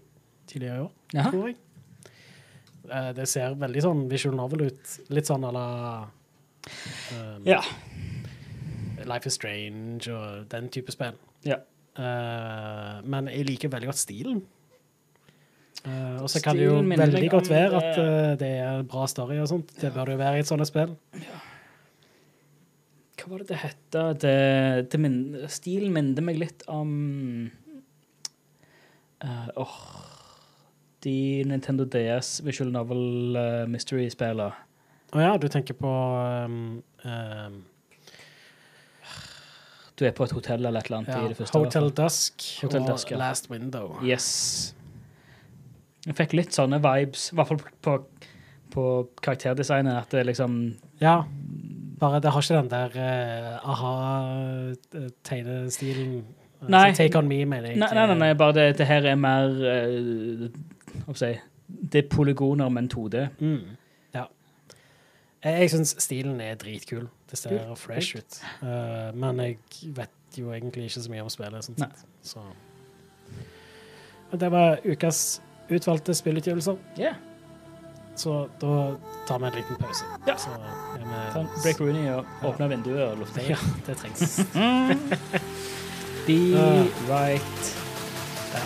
tidligere 0.48 0.78
i 0.78 0.80
år, 0.86 0.92
Jaha. 1.14 1.30
tror 1.30 1.48
jeg. 1.48 1.58
Uh, 2.88 3.12
det 3.14 3.28
ser 3.30 3.54
veldig 3.60 3.84
sånn 3.84 4.02
visual 4.10 4.36
novel 4.40 4.72
ut. 4.72 4.96
Litt 5.12 5.28
sånn 5.30 5.44
à 5.44 5.52
la 5.54 5.66
um, 7.16 7.46
Ja. 7.48 7.62
Life 9.02 9.28
is 9.28 9.34
Strange 9.34 10.14
og 10.14 10.52
den 10.52 10.70
type 10.70 10.94
spill. 10.94 11.18
Ja. 11.46 11.62
Uh, 11.98 13.02
men 13.04 13.28
jeg 13.28 13.46
liker 13.50 13.72
veldig 13.72 13.90
godt 13.92 14.02
stilen. 14.02 14.44
Uh, 15.82 16.22
og 16.22 16.30
så 16.30 16.42
kan 16.44 16.58
det 16.58 16.68
jo 16.68 16.76
veldig 16.78 17.30
godt 17.32 17.50
være 17.50 17.80
at 17.80 17.98
uh, 17.98 18.40
det 18.40 18.52
er 18.62 18.84
bra 18.84 19.08
story 19.10 19.40
og 19.42 19.48
sånt. 19.50 19.74
Det 19.82 19.94
bør 19.94 20.06
det 20.06 20.14
jo 20.14 20.22
være 20.22 20.38
i 20.38 20.44
et 20.44 20.50
sånt 20.50 20.68
spill. 20.70 20.94
Hva 23.22 23.30
var 23.30 23.42
det 23.42 23.50
det 23.52 23.60
hette? 23.62 24.04
Det, 24.22 24.38
det 24.92 25.00
min, 25.02 25.18
stilen 25.50 25.94
minner 25.94 26.26
meg 26.26 26.40
litt 26.42 26.64
om 26.70 26.92
uh, 29.26 29.50
oh, 29.62 29.76
De 31.06 31.16
Nintendo 31.50 31.86
DS 31.86 32.40
Visual 32.46 32.72
Novel 32.74 33.38
uh, 33.38 33.70
Mystery-spillene. 33.70 34.52
Å 35.12 35.20
ja, 35.20 35.34
du 35.38 35.48
tenker 35.52 35.74
på 35.76 35.90
um, 36.48 36.80
um, 37.04 37.66
Du 40.00 40.06
er 40.08 40.16
på 40.16 40.24
et 40.24 40.32
hotell 40.32 40.64
eller 40.64 40.80
et 40.80 40.88
eller 40.88 40.98
annet 41.02 41.12
ja, 41.12 41.20
i 41.26 41.28
det 41.34 41.38
første. 41.42 41.60
Hotel. 41.60 41.92
Dusk 41.98 42.36
Hotel 42.64 42.82
og 42.82 42.88
Dusk, 42.94 43.12
ja. 43.12 43.18
Last 43.20 43.50
Window. 43.52 43.86
Yes. 44.06 44.28
Jeg 46.08 46.16
fikk 46.18 46.32
litt 46.40 46.54
sånne 46.56 46.78
vibes, 46.82 47.24
i 47.30 47.36
hvert 47.38 47.50
fall 47.52 47.62
på, 47.86 47.94
på 48.74 48.84
karakterdesignet, 49.22 49.96
at 50.00 50.10
det 50.16 50.24
liksom 50.32 50.52
Ja, 51.04 51.16
bare 52.02 52.18
det 52.24 52.32
har 52.34 52.42
ikke 52.42 52.58
den 52.58 52.72
der 52.72 52.90
uh, 52.96 53.02
aha-tegnestilen. 53.76 56.12
Nei. 56.72 56.92
take 56.94 57.18
on 57.18 57.28
me, 57.28 57.46
mener 57.46 57.70
jeg. 57.70 57.78
Nei, 57.82 57.94
nei, 57.98 58.06
nei, 58.14 58.20
nei 58.22 58.34
bare 58.38 58.54
det, 58.58 58.78
det 58.80 58.86
her 58.90 59.04
er 59.10 59.16
mer 59.18 59.46
uh, 59.50 60.48
Hva 61.06 61.14
skal 61.16 61.28
jeg 61.28 61.38
si 61.38 61.42
Det 61.92 62.00
er 62.04 62.08
polygoner, 62.12 62.70
men 62.70 62.90
2D. 62.92 63.16
Mm. 63.42 63.62
Ja. 65.44 65.50
Jeg, 65.58 65.72
syns 65.74 65.96
stilen 66.04 66.42
er 66.42 66.56
dritkul. 66.62 67.08
Det 67.32 67.38
ser 67.40 67.56
Kult, 67.66 67.80
fresh 67.80 68.16
ut. 68.20 68.42
Uh, 68.62 69.10
men 69.18 69.40
jeg 69.42 69.58
vet 69.98 70.38
jo 70.38 70.52
egentlig 70.54 70.84
ikke 70.90 71.02
så 71.02 71.12
mye 71.12 71.24
om 71.26 71.30
spillet. 71.34 71.66
Sånn 71.66 71.80
sett. 71.82 72.04
Så. 72.22 72.44
Men 74.32 74.40
det 74.40 74.52
var 74.54 74.80
ukas 74.86 75.42
utvalgte 75.72 76.14
spillutgivelser. 76.16 76.78
Yeah. 77.00 77.16
Så 78.16 78.48
da 78.62 78.96
tar 79.28 79.40
vi 79.40 79.48
en 79.50 79.56
liten 79.56 79.76
pause. 79.82 80.06
Ja. 80.28 80.36
Så 80.38 80.52
er 80.52 81.00
vi 81.00 81.08
Ta 81.34 81.40
en 81.42 81.50
break 81.64 81.80
Rooney 81.82 82.10
og 82.12 82.26
åpne 82.52 82.68
vinduet 82.76 83.04
og 83.08 83.18
lufte 83.24 83.46
Ja, 83.48 83.58
det 83.88 83.98
trengs. 83.98 84.40
Be 86.28 86.38
Ah. 86.54 86.86
right 87.10 87.62
Ja, 88.54 88.62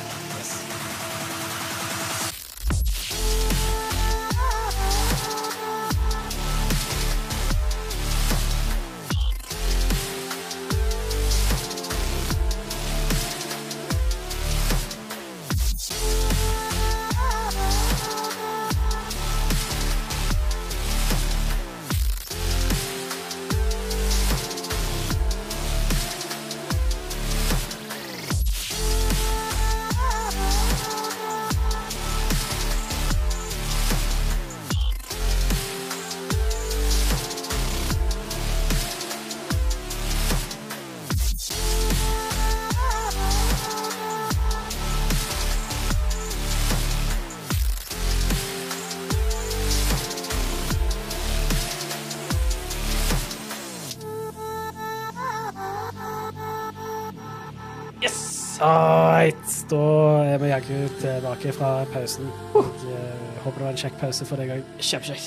tilbake 61.35 61.53
fra 61.57 61.85
pausen. 61.91 62.25
Jeg 62.53 62.63
uh, 62.63 63.43
håper 63.43 63.59
det 63.59 63.65
var 63.65 63.71
en 63.73 63.79
kjekk 63.79 63.95
pause 63.99 64.25
for 64.27 64.39
deg 64.39 64.51
òg. 64.55 64.67
Kjempekjekt. 64.79 65.25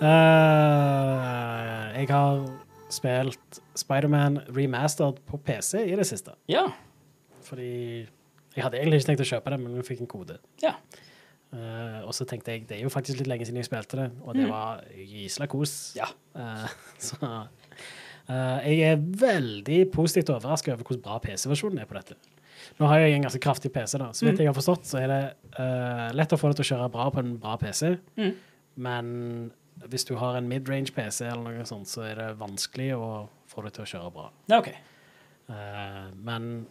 uh, 0.00 1.88
jeg 1.98 2.08
har 2.10 2.44
spilt 2.92 3.58
Spiderman 3.76 4.38
remastered 4.56 5.20
på 5.28 5.40
PC 5.44 5.82
i 5.92 5.96
det 5.98 6.06
siste. 6.08 6.32
Ja. 6.48 6.64
Fordi 7.44 8.06
jeg 8.56 8.64
hadde 8.64 8.80
egentlig 8.80 9.02
ikke 9.02 9.10
tenkt 9.12 9.24
å 9.26 9.28
kjøpe 9.34 9.52
det, 9.52 9.60
men 9.62 9.76
jeg 9.78 9.86
fikk 9.90 10.00
en 10.06 10.10
kode. 10.10 10.38
Ja. 10.64 10.72
Uh, 11.52 12.00
og 12.06 12.12
så 12.16 12.26
tenkte 12.28 12.52
jeg, 12.56 12.64
det 12.68 12.78
er 12.78 12.82
jo 12.86 12.92
faktisk 12.92 13.20
litt 13.20 13.28
lenge 13.30 13.46
siden 13.48 13.60
jeg 13.62 13.68
spilte 13.68 14.00
det, 14.02 14.08
og 14.24 14.34
det 14.36 14.44
Mm. 14.48 14.52
var 14.52 14.82
gysla 14.96 15.46
kos. 15.48 15.76
Ja. 15.96 16.08
Uh, 16.36 16.66
så 17.10 17.16
uh, 17.20 18.58
jeg 18.64 18.80
er 18.94 18.98
veldig 19.00 19.82
positivt 19.92 20.32
overrasket 20.32 20.74
over 20.74 20.84
hvor 20.88 21.00
bra 21.04 21.20
PC-versjonen 21.24 21.84
er 21.84 21.88
på 21.88 21.96
dette. 22.00 22.16
Nå 22.78 22.86
har 22.86 22.98
jeg 23.00 23.14
en 23.16 23.22
ganske 23.26 23.40
kraftig 23.40 23.72
PC, 23.72 23.98
da. 23.98 24.10
Så 24.12 24.24
Mm. 24.24 24.30
vidt 24.30 24.38
jeg 24.44 24.48
har 24.48 24.54
forstått, 24.54 24.84
så 24.86 24.98
er 25.02 25.06
det 25.08 25.34
uh, 25.58 26.10
lett 26.14 26.32
å 26.32 26.38
få 26.38 26.48
det 26.52 26.56
til 26.60 26.66
å 26.66 26.70
kjøre 26.76 26.90
bra 26.92 27.10
på 27.10 27.18
en 27.24 27.36
bra 27.38 27.56
PC, 27.56 27.96
Mm. 28.16 28.34
men 28.76 29.50
hvis 29.88 30.04
du 30.06 30.14
har 30.16 30.36
en 30.36 30.48
mid-range 30.48 30.92
PC 30.94 31.24
eller 31.26 31.54
noe 31.58 31.64
sånt, 31.64 31.86
så 31.86 32.02
er 32.10 32.14
det 32.16 32.38
vanskelig 32.38 32.92
å 32.98 33.28
få 33.48 33.62
det 33.64 33.72
til 33.74 33.84
å 33.84 33.90
kjøre 33.92 34.12
bra. 34.12 34.30
Ja, 34.48 34.58
OK. 34.58 34.68
Eh, 35.48 36.08
men 36.14 36.66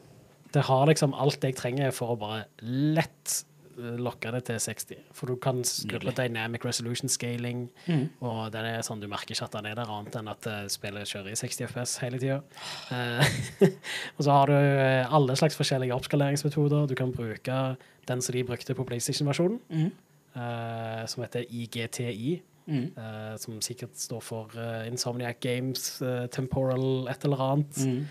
det 0.54 0.64
har 0.68 0.86
liksom 0.88 1.14
alt 1.18 1.41
jeg 1.43 1.56
trenger 1.56 1.91
for 1.95 2.16
å 2.16 2.20
bare 2.20 2.45
lett 2.62 3.43
lokke 3.78 4.32
det 4.34 4.43
til 4.47 4.57
60. 4.59 4.95
For 5.13 5.30
du 5.30 5.36
kan 5.41 5.59
skru 5.67 5.99
på 6.01 6.13
dynamic 6.17 6.65
resolution 6.65 7.09
scaling, 7.09 7.67
Mm. 7.88 8.09
og 8.21 8.51
det 8.51 8.63
er 8.65 8.82
sånn 8.86 8.99
du 8.99 9.07
merker 9.07 9.36
ikke 9.36 9.45
at 9.45 9.51
den 9.57 9.65
er 9.69 9.75
der, 9.75 9.91
annet 9.93 10.15
enn 10.17 10.28
at 10.32 10.47
eh, 10.47 10.65
spillet 10.67 11.05
kjører 11.07 11.32
i 11.32 11.36
60 11.38 11.67
FPS 11.69 11.97
hele 12.01 12.19
tida. 12.19 12.41
og 14.17 14.23
så 14.25 14.32
har 14.34 14.47
du 14.51 14.55
eh, 14.57 15.13
alle 15.13 15.36
slags 15.39 15.57
forskjellige 15.59 15.93
oppskaleringsmetoder. 15.95 16.88
Du 16.89 16.95
kan 16.97 17.11
bruke 17.13 17.59
den 18.07 18.21
som 18.21 18.34
de 18.34 18.43
brukte 18.47 18.75
på 18.75 18.86
PlayStation-versjonen, 18.88 19.59
Mm. 19.69 19.91
uh, 20.36 21.05
som 21.07 21.23
heter 21.23 21.45
IGTI. 21.49 22.41
Mm. 22.67 22.91
Uh, 22.97 23.38
som 23.39 23.61
sikkert 23.63 23.95
står 23.95 24.19
for 24.21 24.51
uh, 24.59 24.84
Insomniac 24.89 25.39
Games, 25.39 26.01
eh, 26.01 26.25
Temporal 26.28 27.07
et 27.07 27.23
eller 27.23 27.38
annet. 27.39 27.78
Mm. 27.78 28.01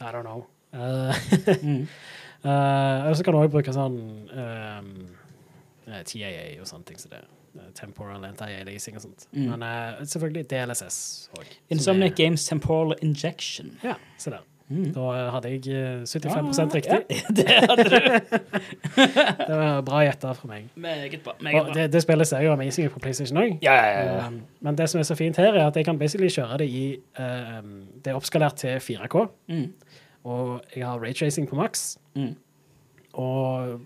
I 0.00 0.10
don't 0.10 0.22
know. 0.26 0.46
Eh, 0.74 1.14
Eh, 2.44 3.06
og 3.08 3.16
så 3.16 3.24
kan 3.24 3.34
du 3.36 3.40
også 3.40 3.52
bruke 3.54 3.74
sånn 3.76 3.98
um, 4.34 4.92
eh, 5.86 6.02
TAA 6.08 6.46
og 6.60 6.66
sånne 6.66 6.88
ting 6.88 6.98
som 6.98 7.12
det. 7.14 7.22
Eh, 7.58 7.68
Temporal 7.78 8.24
anti-aliasing 8.26 8.96
og 8.98 9.04
sånt. 9.06 9.28
Mm. 9.32 9.50
Men 9.52 9.66
uh, 9.66 10.00
selvfølgelig 10.04 10.48
DLSS 10.50 11.02
òg. 11.38 11.52
Insomniac 11.74 12.16
Games 12.18 12.46
Temporal 12.48 12.96
Injection. 13.02 13.76
Ja, 13.84 13.94
se 14.18 14.34
der. 14.34 14.48
Mm. 14.72 14.92
Da 14.94 15.00
hadde 15.34 15.50
jeg 15.52 15.66
eh, 15.68 16.04
75 16.06 16.58
Ah, 16.58 16.68
riktig. 16.74 16.92
Ja, 16.92 17.32
det 17.36 17.56
hadde 17.68 17.84
du. 17.84 17.98
Det 19.48 19.56
var 19.58 19.82
bra 19.84 20.00
gjetta 20.06 20.32
fra 20.38 20.48
meg. 20.48 20.68
Meget 20.80 21.18
bra. 21.24 21.34
Meget 21.44 21.66
bra. 21.66 21.74
det, 21.76 21.88
det 21.92 22.02
spillet 22.02 22.28
ser 22.30 22.44
jo 22.46 22.52
amazing 22.54 22.88
på 22.94 23.02
PlayStation 23.02 23.38
òg. 23.42 23.58
Ja, 23.64 23.74
ja, 23.74 23.90
ja, 23.92 24.14
ja. 24.22 24.30
men 24.64 24.78
det 24.78 24.88
som 24.90 25.02
er 25.02 25.06
så 25.08 25.16
fint 25.18 25.36
her, 25.36 25.52
er 25.52 25.66
at 25.66 25.76
jeg 25.76 25.84
kan 25.84 25.98
basically 26.00 26.30
kjøre 26.32 26.62
det 26.62 26.68
i 26.72 26.84
um, 27.18 27.74
Det 28.04 28.12
er 28.14 28.16
oppskalert 28.18 28.56
til 28.64 28.78
4K, 28.80 29.26
Mm. 29.52 29.66
Og 30.24 30.60
jeg 30.76 30.86
har 30.86 31.02
raytracing 31.02 31.48
på 31.50 31.58
maks. 31.58 31.98
Mm. 32.14 32.34
Og 33.12 33.80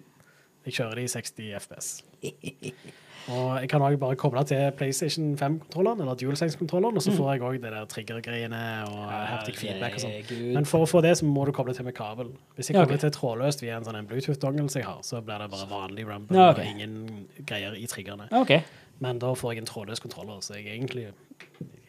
jeg 0.66 0.78
kjører 0.78 1.00
det 1.00 1.08
i 1.08 1.12
60 1.16 1.50
FPS. 1.64 1.90
Og 3.26 3.56
jeg 3.58 3.68
kan 3.68 3.82
også 3.82 3.98
bare 3.98 4.16
koble 4.16 4.42
til 4.46 4.60
PlayStation 4.78 5.32
5-kontrolleren 5.34 6.00
eller 6.00 6.14
DualSense-kontrolleren, 6.14 6.96
og 6.96 7.02
så 7.02 7.12
får 7.12 7.32
jeg 7.32 7.42
òg 7.42 7.56
det 7.62 7.72
der 7.74 7.88
trigger-greiene 7.90 8.60
og 8.86 9.00
haptic 9.10 9.58
feedback 9.58 9.96
og 9.98 10.04
sånn. 10.04 10.44
Men 10.54 10.68
for 10.68 10.86
å 10.86 10.88
få 10.90 11.02
det, 11.02 11.16
så 11.18 11.26
må 11.26 11.42
du 11.48 11.50
koble 11.56 11.74
til 11.74 11.88
med 11.88 11.96
kabel. 11.96 12.30
Hvis 12.54 12.70
jeg 12.70 12.78
kobler 12.78 12.94
okay. 12.94 13.02
til 13.02 13.14
trådløst 13.16 13.64
via 13.64 13.80
en 13.80 13.88
sånn 13.88 13.98
Bluetooth-dongel 14.06 14.70
som 14.70 14.82
jeg 14.82 14.86
har, 14.86 15.02
så 15.06 15.22
blir 15.26 15.42
det 15.42 15.50
bare 15.56 15.66
vanlig 15.72 16.06
rumble 16.06 16.38
Ja, 16.38 16.52
okay. 16.52 16.68
og 16.68 16.76
ingen 16.76 17.26
greier 17.48 17.74
i 17.74 17.88
triggerne. 17.90 18.30
Okay. 18.44 18.62
Men 19.02 19.18
da 19.22 19.32
får 19.34 19.56
jeg 19.56 19.64
en 19.64 19.70
trådløs 19.72 20.04
kontroller, 20.06 20.38
så 20.46 20.60
jeg 20.60 20.70
egentlig 20.76 21.08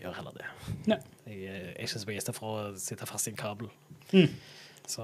gjør 0.01 0.17
heller 0.17 0.41
det. 0.41 0.49
Ja. 0.89 0.97
Jeg 1.29 1.53
er 1.53 1.69
ikke 1.77 1.93
så 1.93 2.09
begeistra 2.09 2.33
for 2.33 2.57
å 2.57 2.65
sitte 2.81 3.05
fast 3.09 3.29
i 3.29 3.35
en 3.35 3.37
kabel. 3.37 3.69
Mm. 4.13 4.29
Så 4.87 5.03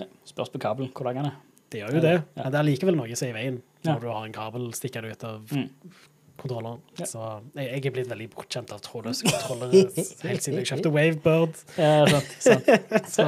Ja, 0.00 0.06
spørs 0.24 0.48
på 0.50 0.58
kabel 0.58 0.88
hvor 0.94 1.04
lang 1.04 1.16
den 1.20 1.26
er. 1.26 1.34
det 1.70 1.80
gjør 1.82 1.94
jo 1.94 2.00
det. 2.00 2.12
Ja. 2.36 2.42
Men 2.44 2.52
det 2.52 2.58
er 2.60 2.64
likevel 2.70 2.96
noe 2.96 3.16
som 3.16 3.28
er 3.28 3.30
i 3.30 3.36
veien 3.36 3.62
Ja. 3.84 3.92
når 3.94 4.00
du 4.00 4.08
har 4.08 4.24
en 4.26 4.32
kabel 4.32 4.70
stikkende 4.74 5.10
ut 5.12 5.24
av 5.24 5.40
Mm. 5.52 5.68
kontrolleren. 6.40 6.80
Ja. 6.98 7.04
Så 7.04 7.42
jeg, 7.54 7.66
jeg 7.68 7.86
er 7.86 7.90
blitt 7.90 8.08
veldig 8.08 8.30
bortkjent 8.32 8.72
av 8.72 8.80
trådløse 8.80 9.24
kontrollere 9.28 9.82
helt 10.28 10.42
siden 10.42 10.58
jeg 10.58 10.66
kjøpte 10.72 10.92
Wavebird. 10.94 11.54
Ja, 11.76 12.06
sant, 12.06 12.30
sant. 12.40 12.64
Så 13.16 13.26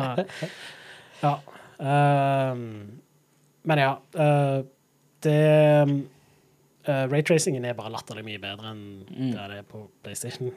ja. 1.22 1.34
Um, 1.78 3.00
men 3.64 3.78
ja. 3.78 3.92
Uh, 4.16 4.62
det 5.22 5.38
uh, 6.88 7.04
Raytracingen 7.12 7.64
er 7.68 7.76
bare 7.78 7.92
latterlig 7.94 8.24
mye 8.26 8.40
bedre 8.42 8.72
enn 8.72 8.82
Mm. 9.12 9.32
det 9.36 9.58
er 9.58 9.62
på 9.68 9.84
PlayStation. 10.02 10.50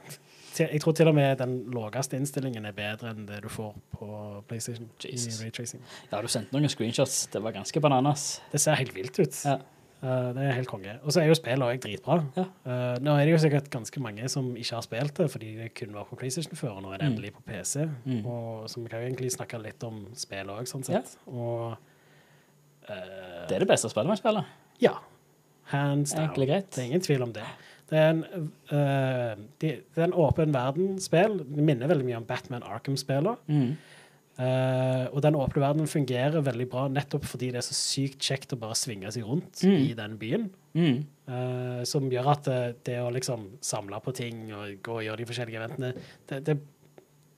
Jeg 0.59 0.81
tror 0.81 0.93
til 0.93 1.07
og 1.07 1.15
med 1.15 1.37
den 1.37 1.53
laveste 1.73 2.15
innstillingen 2.17 2.65
er 2.65 2.71
bedre 2.71 3.09
enn 3.11 3.25
det 3.27 3.41
du 3.43 3.49
får 3.49 3.73
på 3.91 4.07
PlayStation. 4.47 4.89
Jesus. 5.03 5.41
i 5.41 5.45
raytracing. 5.45 5.81
Ja, 6.11 6.21
du 6.21 6.27
sendte 6.27 6.53
noen 6.55 6.69
screenshots. 6.69 7.27
Det 7.33 7.41
var 7.43 7.51
ganske 7.51 7.81
bananas. 7.81 8.41
Det 8.51 8.61
ser 8.61 8.75
helt 8.79 8.93
vilt 8.95 9.19
ut. 9.19 9.39
Ja. 9.45 9.57
Uh, 10.03 10.33
det 10.35 10.43
er 10.43 10.51
helt 10.53 10.67
konge. 10.69 10.99
Og 11.03 11.11
så 11.15 11.21
er 11.23 11.27
jo 11.31 11.33
spillet 11.37 11.63
òg 11.65 11.79
dritbra. 11.81 12.19
Ja. 12.35 12.43
Uh, 12.67 12.97
nå 13.01 13.13
er 13.17 13.25
det 13.25 13.31
jo 13.33 13.37
sikkert 13.41 13.69
ganske 13.73 13.99
mange 14.03 14.27
som 14.29 14.51
ikke 14.55 14.75
har 14.75 14.83
spilt 14.85 15.15
det, 15.17 15.29
fordi 15.31 15.53
det 15.57 15.69
kun 15.73 15.93
var 15.95 16.03
på 16.05 16.15
PlayStation 16.19 16.55
før, 16.59 16.75
og 16.77 16.83
nå 16.83 16.93
er 16.93 16.97
det 16.99 17.07
Mm. 17.07 17.13
endelig 17.15 17.33
på 17.33 17.41
PC. 17.47 17.87
Mm. 18.05 18.25
Og 18.25 18.69
så 18.69 18.83
vi 18.83 18.89
kan 18.89 18.99
jo 19.01 19.07
egentlig 19.07 19.31
snakke 19.31 19.61
litt 19.63 19.83
om 19.83 20.05
spillet 20.13 20.51
òg, 20.51 20.67
sånn 20.67 20.83
Ja. 20.89 21.01
sett. 21.01 21.17
Og 21.27 21.71
uh, 22.89 23.47
Det 23.49 23.55
er 23.55 23.59
det 23.59 23.67
beste 23.67 23.89
spillet. 23.89 24.45
Ja. 24.79 24.93
Hands 25.71 26.11
down. 26.13 26.29
Det 26.35 26.77
er 26.77 26.81
ingen 26.83 27.01
tvil 27.01 27.23
om 27.23 27.33
det. 27.33 27.43
Det 27.89 27.97
er 28.01 28.07
en, 28.15 28.23
uh, 28.71 29.33
de, 29.61 29.69
det 29.93 29.99
er 30.01 30.07
en 30.07 30.15
åpen 30.17 30.53
verden-spill. 30.55 31.35
Det 31.45 31.65
minner 31.67 31.91
veldig 31.91 32.07
mye 32.07 32.17
om 32.17 32.25
Batman 32.25 32.63
Arkham-spiller. 32.65 33.37
Mm. 33.45 33.75
Uh, 34.35 35.05
og 35.15 35.21
den 35.23 35.37
åpne 35.39 35.61
verden 35.63 35.87
fungerer 35.87 36.41
veldig 36.43 36.65
bra 36.67 36.87
nettopp 36.91 37.23
fordi 37.23 37.53
det 37.53 37.61
er 37.61 37.67
så 37.69 37.75
sykt 37.77 38.19
kjekt 38.25 38.51
å 38.51 38.57
bare 38.59 38.75
svinge 38.75 39.07
seg 39.15 39.23
rundt 39.23 39.61
Mm. 39.63 39.77
i 39.85 39.93
den 39.95 40.17
byen. 40.19 40.49
Mm. 40.75 40.97
Uh, 41.29 41.83
som 41.87 42.09
gjør 42.11 42.31
at 42.33 42.43
det, 42.49 42.57
det 42.89 42.97
å 42.99 43.13
liksom 43.15 43.45
samle 43.63 44.01
på 44.03 44.11
ting 44.17 44.49
og 44.51 44.81
gå 44.83 44.97
og 44.97 45.05
gjøre 45.05 45.21
de 45.21 45.29
forskjellige 45.29 45.61
eventene, 45.61 45.93
det, 46.27 46.41
det, 46.49 46.57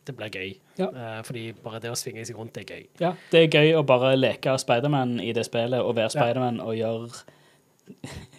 det 0.08 0.16
blir 0.18 0.32
gøy. 0.34 0.56
Ja. 0.80 0.88
Fordi 1.28 1.50
bare 1.62 1.84
det 1.84 1.92
å 1.92 2.00
svinge 2.00 2.24
seg 2.26 2.40
rundt 2.40 2.58
er 2.58 2.66
gøy. 2.66 2.86
Ja, 3.04 3.12
det 3.30 3.44
er 3.44 3.60
gøy 3.60 3.76
å 3.78 3.84
bare 3.86 4.16
leke 4.18 4.56
Spiderman 4.58 5.20
i 5.20 5.34
det 5.36 5.44
spillet 5.46 5.84
og 5.84 5.98
være 6.00 6.16
Spiderman 6.16 6.62
og 6.64 6.74
gjøre 6.80 7.12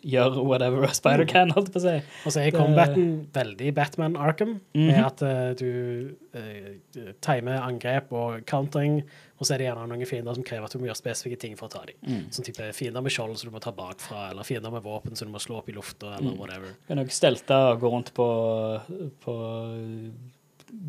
Gjør 0.09 0.39
whatever 0.49 0.85
a 0.85 0.93
spider 0.97 1.27
can, 1.29 1.51
holdt 1.53 1.69
på 1.75 1.81
å 1.81 1.83
si. 1.85 1.95
Og 2.25 2.33
så 2.33 2.41
er 2.47 2.55
combaten 2.55 3.27
veldig 3.35 3.75
Batman 3.77 4.15
Arkham, 4.17 4.55
med 4.75 4.95
Mhm. 4.95 5.05
at 5.05 5.23
uh, 5.23 5.53
du 5.55 6.15
uh, 6.35 7.13
timer 7.21 7.59
angrep 7.61 8.13
og 8.17 8.47
countering, 8.49 9.03
og 9.39 9.45
så 9.47 9.55
er 9.55 9.59
det 9.59 9.67
gjerne 9.69 9.85
noen 9.91 10.07
fiender 10.09 10.35
som 10.35 10.43
krever 10.49 10.65
at 10.65 10.73
du 10.73 10.79
må 10.79 10.87
gjøre 10.89 10.97
spesifikke 11.03 11.39
ting 11.39 11.57
for 11.57 11.69
å 11.69 11.71
ta 11.77 11.83
dem. 11.87 11.95
Mm. 12.09 12.25
Sånn 12.33 12.45
type 12.49 12.71
fiender 12.75 13.03
med 13.05 13.13
skjold 13.13 13.37
som 13.39 13.51
du 13.51 13.55
må 13.55 13.61
ta 13.61 13.71
bakfra, 13.77 14.31
eller 14.31 14.43
fiender 14.49 14.73
med 14.73 14.83
våpen 14.83 15.15
som 15.15 15.29
du 15.29 15.33
må 15.37 15.39
slå 15.45 15.59
opp 15.61 15.69
i 15.69 15.73
lufta, 15.77 16.17
eller 16.17 16.33
Mm. 16.33 16.39
whatever. 16.39 16.73
Kan 16.89 16.97
nok 16.97 17.11
stelte 17.13 17.55
og 17.55 17.81
gå 17.81 17.91
rundt 17.93 18.15
på, 18.15 18.29
på 19.21 19.37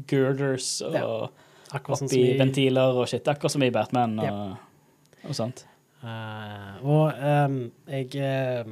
girders 0.10 0.82
og 0.86 0.96
Ja, 0.96 1.06
Akkurat 1.78 2.00
sånn 2.02 2.10
oppi 2.10 2.24
i 2.34 2.38
ventiler 2.40 2.96
og 2.98 3.06
shit, 3.12 3.28
akkurat 3.30 3.52
som 3.54 3.62
i 3.64 3.70
Batman 3.70 4.16
og, 4.20 4.26
Ja. 4.26 4.56
og 5.30 5.36
sånt. 5.38 5.66
Uh, 6.02 6.80
og 6.82 7.14
um, 7.22 7.72
jeg 7.88 8.16
eh, 8.16 8.64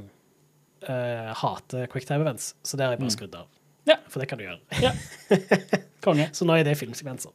eh, 0.89 1.33
hater 1.35 1.87
quicktime 1.91 2.21
events, 2.25 2.55
så 2.63 2.77
det 2.77 2.85
har 2.85 2.91
jeg 2.95 2.99
bare 2.99 3.11
Mm. 3.11 3.17
skrudd 3.17 3.35
av. 3.35 3.47
Ja. 3.87 3.95
For 4.09 4.19
det 4.19 4.27
kan 4.29 4.37
du 4.37 4.43
gjøre. 4.45 4.59
Konge. 6.03 6.29
Så 6.33 6.45
nå 6.45 6.55
er 6.59 6.63
det 6.67 6.77
filmsekvenser. 6.77 7.31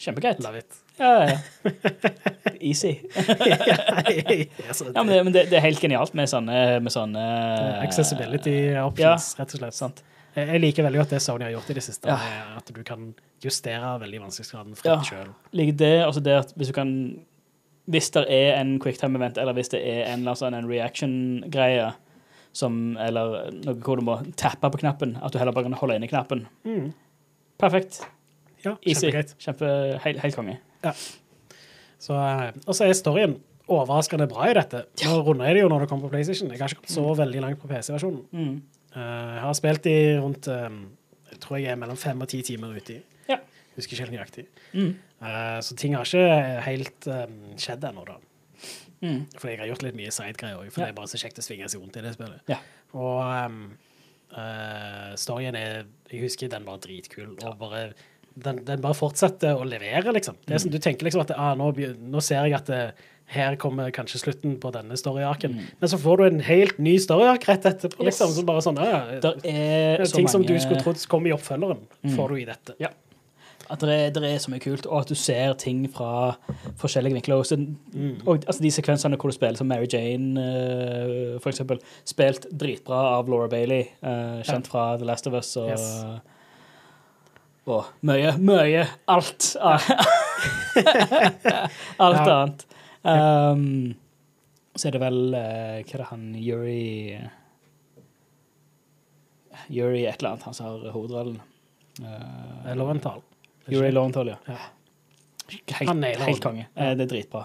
Kjempegreit. 0.00 0.38
Love 0.40 0.58
it. 0.62 0.76
Ja, 0.96 1.10
ja, 1.26 1.26
ja. 1.28 2.10
Easy. 2.70 2.94
ja, 3.14 5.02
men, 5.04 5.06
det, 5.08 5.24
men 5.24 5.32
det, 5.34 5.42
det 5.50 5.58
er 5.58 5.64
helt 5.66 5.80
genialt 5.82 6.14
med 6.16 6.28
sånne, 6.30 6.54
med 6.80 6.92
sånne 6.94 7.24
Accessibility 7.84 8.54
options, 8.80 9.34
rett 9.38 9.52
og 9.56 9.60
slett. 9.60 9.76
Sant. 9.76 10.00
Jeg 10.36 10.60
liker 10.62 10.86
veldig 10.86 11.00
godt 11.02 11.12
det 11.12 11.20
Sony 11.24 11.44
har 11.44 11.52
gjort 11.56 11.68
i 11.68 11.76
det 11.76 11.82
siste, 11.84 12.08
Ja. 12.08 12.56
at 12.56 12.72
du 12.72 12.80
kan 12.86 13.10
justere 13.44 13.96
veldig 14.00 14.20
vanskelighetsgraden 14.24 14.72
Ja. 14.72 14.96
fritt 14.96 15.10
sjøl. 15.10 15.32
Ligger 15.52 15.76
det, 15.84 15.92
altså 16.06 16.22
det 16.24 16.36
at 16.46 16.54
hvis 16.56 16.68
du 16.68 16.72
kan 16.80 16.94
Hvis 17.90 18.10
det 18.14 18.24
er 18.30 18.60
en 18.60 18.78
quicktime-event, 18.78 19.36
eller 19.40 19.52
hvis 19.56 19.68
det 19.72 19.80
er 19.82 20.12
en, 20.14 20.28
altså 20.28 20.46
en 20.46 20.68
reaction-greie, 20.70 21.92
som, 22.56 22.96
eller 22.98 23.50
noe 23.54 23.76
hvor 23.84 24.00
du 24.00 24.04
må 24.06 24.16
tappe 24.40 24.70
på 24.72 24.80
knappen, 24.82 25.16
at 25.22 25.32
du 25.32 25.38
heller 25.38 25.54
bare 25.54 25.68
kan 25.68 25.78
holde 25.78 25.98
inne 26.00 26.08
knappen. 26.10 26.46
Mm. 26.66 26.90
Perfekt. 27.60 28.00
Ja, 28.64 28.74
Easy. 28.84 29.10
Kjempe, 29.40 29.68
helt, 30.04 30.20
helt 30.24 30.36
konge. 30.36 30.58
Så, 32.00 32.16
eh, 32.16 32.50
Og 32.66 32.74
så 32.76 32.86
er 32.86 32.96
storyen 32.96 33.36
overraskende 33.70 34.26
bra 34.28 34.48
i 34.50 34.56
dette. 34.56 34.84
Nå 35.04 35.20
runder 35.24 35.46
jeg 35.50 35.58
det 35.58 35.62
jo 35.62 35.68
når 35.70 35.84
det 35.84 35.88
kommer 35.92 36.08
på 36.08 36.14
PlayStation. 36.16 36.50
Jeg 36.50 36.58
har 36.60 36.72
ikke 36.72 36.82
kommet 36.82 36.96
så 36.96 37.04
veldig 37.20 37.42
langt 37.44 37.60
på 37.60 37.68
PC-versjonen. 37.70 38.24
Mm. 38.32 38.56
Eh, 38.96 39.34
jeg 39.36 39.44
har 39.44 39.54
spilt 39.58 39.86
i 39.86 39.98
rundt 40.18 40.48
eh, 40.50 40.80
Jeg 41.30 41.40
tror 41.44 41.60
jeg 41.60 41.70
er 41.70 41.78
mellom 41.78 41.96
fem 41.96 42.20
og 42.20 42.28
ti 42.28 42.42
timer 42.42 42.74
uti. 42.74 42.98
Ja. 43.28 43.38
Husker 43.76 43.94
ikke 43.94 44.08
helt 44.08 44.16
nøyaktig. 44.16 44.46
Mm. 44.74 44.96
Så 45.62 45.76
ting 45.76 45.94
har 45.94 46.08
ikke 46.08 46.60
helt 46.64 47.06
skjedd 47.60 47.84
ennå, 47.86 48.02
da. 48.08 48.16
Mm. 49.00 49.20
For 49.36 49.48
jeg 49.48 49.60
har 49.62 49.70
gjort 49.70 49.84
litt 49.86 49.98
mye 49.98 50.12
sidegreier 50.12 50.60
òg, 50.60 50.70
for 50.70 50.82
Ja. 50.82 50.86
det 50.86 50.92
er 50.92 50.98
bare 51.00 51.12
så 51.12 51.20
kjekt 51.22 51.40
å 51.40 51.44
svinge 51.44 51.68
seg 51.72 51.80
rundt 51.80 51.96
i 51.96 52.04
det 52.04 52.14
spillet. 52.16 52.40
Ja. 52.52 52.58
Og 52.92 53.20
um, 53.46 53.60
uh, 54.34 55.12
storyen 55.16 55.56
er 55.56 55.84
Jeg 56.10 56.24
husker 56.24 56.50
den 56.50 56.66
var 56.66 56.80
dritkul. 56.82 57.36
Og 57.38 57.58
bare 57.58 57.92
den, 58.34 58.64
den 58.64 58.82
bare 58.82 58.94
fortsetter 58.94 59.58
å 59.58 59.64
levere, 59.66 60.12
liksom. 60.14 60.36
Det 60.46 60.54
er 60.54 60.62
som, 60.62 60.70
Du 60.70 60.78
tenker 60.78 61.06
liksom 61.06 61.24
at 61.24 61.32
ah, 61.36 61.54
nå, 61.58 61.72
nå 61.98 62.22
ser 62.24 62.44
jeg 62.46 62.54
at 62.58 62.70
det, 62.70 62.82
her 63.30 63.54
kommer 63.62 63.92
kanskje 63.94 64.18
slutten 64.24 64.56
på 64.62 64.72
denne 64.74 64.96
storyarken. 64.98 65.54
Mm. 65.54 65.66
Men 65.80 65.90
så 65.92 65.98
får 66.02 66.18
du 66.18 66.24
en 66.26 66.40
helt 66.42 66.80
ny 66.82 66.96
story-ark 66.98 67.46
rett 67.46 67.68
etterpå, 67.70 68.02
liksom. 68.08 68.32
Mm. 68.32 68.36
Så 68.36 68.46
bare 68.48 68.64
sånn, 68.64 68.80
ja, 68.82 69.02
Der 69.22 69.38
er 69.46 70.02
så 70.04 70.18
Ting 70.18 70.30
som 70.30 70.42
du 70.46 70.56
skulle 70.58 70.82
trodd 70.82 71.02
kom 71.10 71.28
i 71.30 71.34
oppfølgeren, 71.34 71.84
får 72.16 72.34
du 72.34 72.40
i 72.40 72.48
dette. 72.48 72.74
Ja. 72.82 72.90
At 73.70 73.80
det 73.86 73.94
er, 73.94 74.10
det 74.16 74.24
er 74.26 74.38
så 74.42 74.50
mye 74.50 74.62
kult, 74.64 74.86
og 74.90 75.00
at 75.04 75.08
du 75.12 75.14
ser 75.14 75.52
ting 75.60 75.84
fra 75.94 76.32
forskjellige 76.80 77.14
vinkler. 77.20 77.36
Og, 77.38 77.46
så, 77.46 77.54
og 78.26 78.40
altså, 78.46 78.62
de 78.64 78.70
sekvensene 78.74 79.16
hvor 79.20 79.30
du 79.30 79.36
spiller 79.36 79.56
som 79.60 79.68
Mary 79.70 79.86
Jane, 79.92 80.34
uh, 80.42 81.36
for 81.40 81.52
eksempel, 81.52 81.78
spilt 82.08 82.48
dritbra 82.50 82.98
av 83.20 83.30
Laura 83.30 83.46
Bailey, 83.52 83.84
uh, 84.02 84.40
kjent 84.46 84.66
fra 84.72 84.96
The 84.98 85.06
Last 85.06 85.30
of 85.30 85.34
Us, 85.38 85.52
og, 85.60 85.70
Yes. 85.70 85.86
og 87.70 87.84
mye, 88.02 88.32
mye 88.42 88.86
Alt. 89.08 89.52
alt 91.98 92.20
Ja. 92.26 92.36
annet. 92.40 92.66
Um, 93.04 93.94
så 94.76 94.88
er 94.88 94.92
det 94.96 95.00
vel 95.02 95.20
uh, 95.34 95.78
Hva 95.80 95.94
er 95.94 96.02
det 96.02 96.08
han 96.10 96.24
Yuri 96.36 97.18
Yuri 99.70 100.02
et 100.08 100.18
eller 100.20 100.32
annet, 100.34 100.42
han 100.48 100.54
som 100.56 100.66
har 100.66 100.90
hovedrollen. 100.94 101.38
Uh, 102.00 102.70
Loventhal. 102.74 103.20
Yuri 103.72 103.90
Lowenthal, 103.92 104.26
ja. 104.28 104.36
Helt, 105.78 106.20
helt 106.20 106.42
konge. 106.42 106.66
Eh, 106.76 106.94
Det 106.94 107.06
er 107.06 107.10
dritbra. 107.16 107.44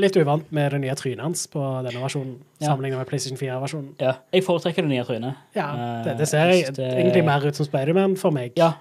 Litt 0.00 0.16
uvant 0.16 0.50
med 0.52 0.70
det 0.72 0.80
nye 0.80 0.94
trynet 0.96 1.20
hans 1.20 1.46
på 1.52 1.60
denne 1.84 2.00
versjonen, 2.00 2.38
Ja. 2.60 2.68
sammenlignet 2.70 2.98
med 2.98 3.06
PlayStation 3.06 3.36
4-versjonen. 3.38 3.94
Ja, 4.00 4.14
jeg 4.32 4.44
foretrekker 4.44 4.82
det 4.82 4.88
nye 4.88 5.04
trynet. 5.04 5.36
Ja, 5.54 5.66
Eh, 5.74 6.04
det, 6.04 6.18
det 6.18 6.28
ser 6.28 6.46
jeg 6.50 6.74
det- 6.74 6.92
egentlig 6.94 7.24
mer 7.24 7.44
ut 7.46 7.54
som 7.56 7.66
Spiderman 7.66 8.16
for 8.16 8.30
meg. 8.30 8.52
Ja, 8.56 8.72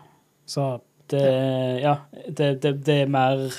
Så, 0.48 0.82
det, 1.10 1.82
ja, 1.82 1.98
det, 2.30 2.62
det, 2.62 2.84
det 2.86 3.02
er 3.04 3.06
mer 3.08 3.50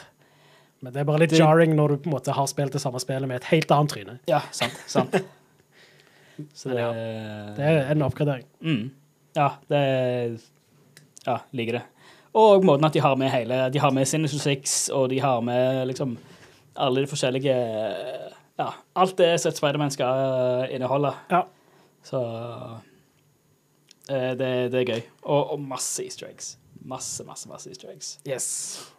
men 0.83 0.93
det 0.93 1.01
er 1.01 1.05
bare 1.05 1.19
litt 1.19 1.31
Det- 1.31 1.39
jarring 1.39 1.75
når 1.75 1.89
du 1.89 1.97
på 1.97 2.07
en 2.07 2.13
måte 2.13 2.33
har 2.33 2.47
spilt 2.47 2.73
det 2.73 2.81
samme 2.81 3.01
spillet 3.01 3.27
med 3.27 3.37
et 3.37 3.45
helt 3.45 3.69
annet 3.71 3.89
tryne. 3.91 4.19
Ja, 4.29 4.41
sant. 4.51 4.73
sant. 4.87 5.15
Så 6.55 6.69
det, 6.71 6.79
ja, 6.81 6.93
Det 7.57 7.65
er 7.65 7.91
en 7.91 8.03
oppgradering. 8.03 8.45
mm, 8.63 8.91
Ja, 9.37 9.51
det 9.69 10.41
Ja, 11.27 11.39
liker 11.53 11.73
det. 11.73 11.83
Og 12.35 12.65
måten 12.67 12.87
at 12.89 12.95
de 12.97 13.03
har 13.05 13.15
med 13.17 13.31
hele 13.31 13.61
De 13.71 13.79
har 13.79 13.93
med 13.95 14.09
Sinus 14.11 14.35
Six, 14.43 14.89
og 14.91 15.11
de 15.11 15.21
har 15.23 15.41
med 15.45 15.85
liksom 15.91 16.17
alle 16.75 17.05
de 17.05 17.11
forskjellige 17.11 17.55
Ja, 18.59 18.69
alt 18.99 19.17
det 19.19 19.41
som 19.41 19.51
et 19.51 19.59
Spiderman 19.59 19.91
skal 19.91 20.69
inneholde. 20.75 21.11
Ja. 21.31 21.41
Så 22.07 22.21
eh, 24.11 24.33
det, 24.39 24.51
det 24.73 24.81
er 24.83 24.91
gøy. 24.91 25.01
Og, 25.23 25.53
og 25.55 25.61
masse 25.63 26.05
easter 26.05 26.29
eggs. 26.29 26.57
Masse, 26.85 27.25
masse, 27.27 27.49
masse 27.49 27.71
easter 27.71 27.91
eggs. 27.91 28.19
Yes. 28.29 28.47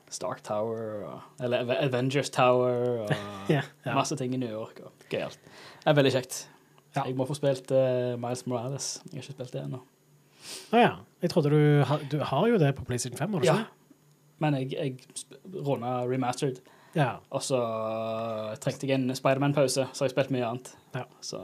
Stark 0.09 0.43
Tower, 0.43 1.05
og, 1.07 1.21
eller 1.43 1.71
Avengers 1.81 2.29
Tower, 2.29 3.05
og 3.05 3.09
Ja, 3.55 3.61
ja. 3.85 3.93
masse 3.95 4.15
ting 4.15 4.33
i 4.33 4.37
New 4.37 4.51
York. 4.51 4.79
og 4.85 4.91
Gøyalt. 5.09 5.39
Det 5.83 5.91
er 5.91 5.97
veldig 5.97 6.11
kjekt. 6.13 6.49
Ja. 6.95 7.03
Jeg 7.09 7.15
må 7.19 7.25
få 7.27 7.35
spilt 7.35 7.71
uh, 7.75 8.15
Miles 8.21 8.45
Morales. 8.47 9.01
Jeg 9.11 9.17
har 9.19 9.23
ikke 9.25 9.37
spilt 9.39 9.53
det 9.53 9.63
ennå. 9.65 9.81
Å 10.75 10.81
ja. 10.81 10.93
Jeg 11.23 11.31
trodde 11.33 11.49
du, 11.53 11.61
du 12.11 12.19
har 12.23 12.47
jo 12.51 12.57
det 12.61 12.73
på 12.77 12.85
PlayStation 12.85 13.17
5, 13.17 13.33
har 13.33 13.41
du 13.41 13.47
Ja. 13.47 13.55
ikke? 13.63 13.71
Men 14.43 14.53
jeg, 14.59 14.71
jeg 14.75 14.97
runda 15.65 16.03
remastered, 16.09 16.59
Ja. 16.95 17.17
og 17.31 17.41
så 17.41 17.59
trengte 18.61 18.87
jeg 18.87 18.97
en 18.99 19.15
Spiderman-pause, 19.15 19.87
så 19.93 20.03
har 20.03 20.09
jeg 20.09 20.15
spilt 20.15 20.31
mye 20.35 20.43
annet. 20.49 20.73
Ja. 20.93 21.05
Så 21.23 21.39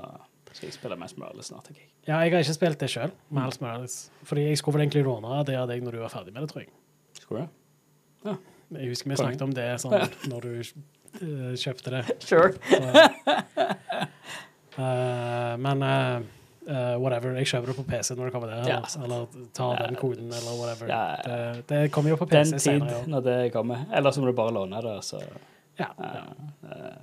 skal 0.51 0.67
jeg 0.67 0.73
spille 0.75 0.97
Miles 0.99 1.15
Morales 1.17 1.45
snart. 1.47 1.69
jeg. 1.71 1.77
ja, 2.07 2.19
jeg 2.19 2.33
har 2.33 2.43
ikke 2.43 2.53
spilt 2.57 2.79
det 2.79 2.89
sjøl, 2.91 3.11
Miles 3.31 3.61
Morales. 3.61 4.11
Fordi 4.27 4.41
jeg 4.49 4.57
skulle 4.59 4.77
vel 4.79 4.87
egentlig 4.87 5.05
låne 5.07 5.43
det 5.47 5.55
av 5.55 5.67
deg 5.71 5.83
når 5.83 5.91
du 5.91 5.99
var 6.03 6.09
ferdig 6.11 6.33
med 6.33 6.43
det, 6.43 6.49
tror 6.51 6.61
jeg. 6.65 6.69
Skulle 7.21 7.47
du? 7.47 8.37
Jeg 8.71 8.87
husker 8.89 9.09
vi 9.09 9.15
snakket 9.19 9.41
om 9.43 9.51
det 9.55 9.67
sånn 9.83 9.95
når 10.31 10.45
du 10.45 10.51
uh, 10.59 11.55
kjøpte 11.59 11.91
det. 11.95 12.03
Sure. 12.23 12.51
Så, 14.71 14.81
uh, 14.81 15.57
men 15.59 15.81
eh, 15.83 16.21
eh, 16.71 16.95
whatever. 17.03 17.35
Jeg 17.37 17.49
kjøper 17.51 17.71
det 17.73 17.75
på 17.77 17.85
PC 17.91 18.15
når 18.15 18.25
det 18.29 18.33
kommer 18.35 18.51
der. 18.55 18.67
Ja, 18.71 18.81
eller, 19.03 19.27
tar 19.53 19.75
Ja. 19.77 19.87
den 19.87 19.95
koden, 19.99 20.27
eller 20.31 20.57
whatever. 20.59 20.87
Ja, 20.87 21.03
Det, 21.25 21.67
det 21.67 21.91
kommer 21.91 22.09
jo 22.15 22.19
på 22.23 22.29
Den 22.31 22.45
PC 22.45 22.57
tid 22.57 22.65
senere. 22.81 23.03
Når 23.07 23.23
det 23.27 23.39
kommer. 23.53 23.85
Eller 23.93 24.11
så 24.11 24.21
må 24.23 24.31
du 24.31 24.37
bare 24.39 24.51
låne 24.55 24.81
det. 24.81 24.97
Så, 25.03 25.21
Ja, 25.79 25.91
eh, 25.99 26.71
eh, 26.71 27.01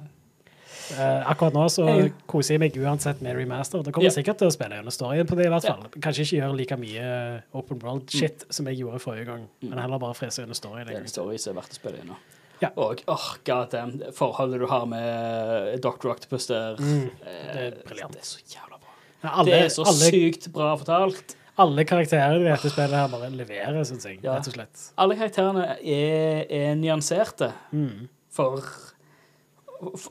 Eh, 0.89 1.31
akkurat 1.31 1.53
nå 1.53 1.67
så 1.69 1.85
koser 2.27 2.55
jeg 2.55 2.61
meg 2.63 2.73
uansett 2.81 3.21
med 3.21 3.37
remaster. 3.37 3.83
Det 3.85 3.93
kommer 3.93 4.09
sikkert 4.09 4.39
til 4.41 4.49
å 4.49 4.53
spille 4.55 4.73
gjennom 4.79 4.95
storyen 4.95 5.27
på 5.29 5.37
det, 5.37 5.45
i 5.45 5.51
hvert 5.53 5.67
fall. 5.67 5.83
Kanskje 6.01 6.25
ikke 6.25 6.39
gjøre 6.39 6.57
like 6.57 6.77
mye 6.81 7.43
open 7.53 7.79
world-shit 7.83 8.47
som 8.49 8.65
jeg 8.71 8.79
gjorde 8.81 8.99
forrige 9.05 9.27
gang, 9.27 9.43
Mm. 9.61 9.69
men 9.69 9.79
heller 9.83 9.99
bare 9.99 10.15
frese 10.15 10.41
gjennom 10.41 10.57
storyen. 10.57 10.87
det 10.87 10.95
er 10.97 11.01
en 11.01 11.07
story 11.13 11.37
som 11.37 11.53
er 11.57 11.61
verdt 11.61 11.77
å 11.77 11.81
spille 11.83 11.99
gjennom. 12.01 12.17
Ja. 12.63 12.71
Og 12.79 13.03
åh, 13.07 13.27
god 13.45 13.71
damn, 13.71 14.01
forholdet 14.17 14.61
du 14.61 14.67
har 14.67 14.87
med 14.87 15.79
Dr. 15.83 16.09
Octopus 16.09 16.47
der 16.47 16.77
Mm, 16.77 17.11
eh, 17.21 17.53
det 17.53 17.61
er 17.67 17.83
briljant. 17.85 18.13
Det 18.13 18.21
er 18.21 18.25
så 18.25 18.41
jævla. 18.49 18.78
Ja, 19.25 19.29
alle, 19.33 19.45
det 19.51 19.59
er 19.65 19.69
så 19.75 19.83
alle, 19.89 20.11
sykt 20.13 20.45
bra 20.55 20.77
fortalt. 20.79 21.35
alle 21.59 21.83
karakterer 21.85 22.39
i 22.41 22.45
dette 22.47 22.71
spillet 22.71 22.95
her 22.95 23.09
bare 23.11 23.31
leverer, 23.35 23.81
syns 23.89 24.05
jeg, 24.07 24.21
Ja. 24.23 24.35
rett 24.37 24.47
og 24.47 24.53
slett. 24.55 24.85
Alle 24.97 25.17
karakterene 25.19 25.65
er, 25.83 26.45
er 26.51 26.75
nyanserte. 26.79 27.49
Mm. 27.73 28.07
For, 28.31 28.63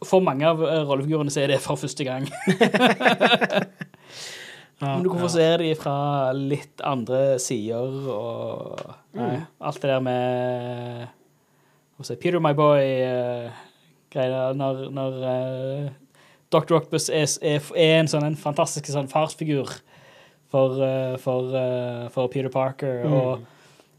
for 0.03 0.19
mange 0.23 0.45
av 0.49 0.59
eh, 0.63 0.84
rollefigurene 0.89 1.31
så 1.31 1.41
er 1.45 1.53
det 1.55 1.61
for 1.63 1.75
første 1.79 2.03
gang. 2.07 2.27
Ja, 4.77 4.91
Men 4.93 5.01
du 5.03 5.09
kan 5.09 5.17
få 5.23 5.25
ja. 5.25 5.34
se 5.34 5.45
dem 5.57 5.73
fra 5.81 5.93
litt 6.38 6.81
andre 6.85 7.39
sider, 7.41 7.95
og 8.13 8.77
nei, 9.17 9.39
Mm. 9.39 9.45
alt 9.65 9.79
det 9.81 9.89
der 9.89 10.01
med 10.05 11.07
Peter 12.21 12.38
My 12.39 12.51
Boy-greier 12.53 14.53
Når, 14.53 14.84
når 14.93 15.17
eh, 15.31 15.89
Dr. 16.53 16.77
Octopus 16.79 17.09
er, 17.09 17.27
er, 17.43 17.61
er 17.75 17.99
en 17.99 18.07
sånn 18.07 18.23
en 18.23 18.35
fantastisk 18.39 18.87
sånn 18.93 19.09
farsfigur 19.11 19.73
for, 20.51 20.77
uh, 20.79 21.17
for, 21.19 21.51
uh, 21.51 22.07
for 22.13 22.29
Peter 22.31 22.49
Parker, 22.53 23.03
Mm. 23.03 23.13
og 23.13 23.45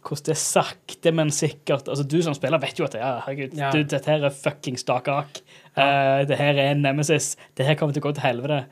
hvordan 0.08 0.24
det 0.24 0.32
er 0.32 0.40
sakte, 0.40 1.12
men 1.12 1.28
sikkert 1.34 1.88
altså 1.92 2.06
Du 2.08 2.22
som 2.24 2.32
spiller, 2.34 2.58
vet 2.62 2.78
jo 2.80 2.86
at 2.86 2.94
ja, 2.96 3.18
herregud, 3.26 3.56
Ja. 3.58 3.70
du, 3.74 3.82
dette 3.84 4.08
her 4.08 4.24
er 4.24 4.30
fuckings 4.32 4.84
Dark 4.88 5.08
Ark. 5.12 5.40
Uh, 5.76 6.24
det 6.24 6.38
her 6.38 6.54
er 6.56 6.70
en 6.72 6.80
nemesis. 6.82 7.34
Det 7.58 7.66
her 7.66 7.74
kommer 7.76 7.92
til 7.92 8.00
å 8.02 8.06
gå 8.08 8.14
til 8.14 8.24
helvete. 8.24 8.62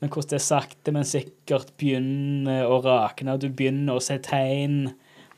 Men 0.00 0.10
hvordan 0.12 0.28
det 0.28 0.36
er 0.38 0.44
sakte, 0.44 0.92
men 0.92 1.04
sikkert 1.08 1.72
begynner 1.80 2.66
å 2.68 2.78
rakne, 2.84 3.32
og 3.34 3.40
du 3.40 3.48
begynner 3.48 3.96
å 3.96 4.02
se 4.04 4.18
tegn 4.22 4.92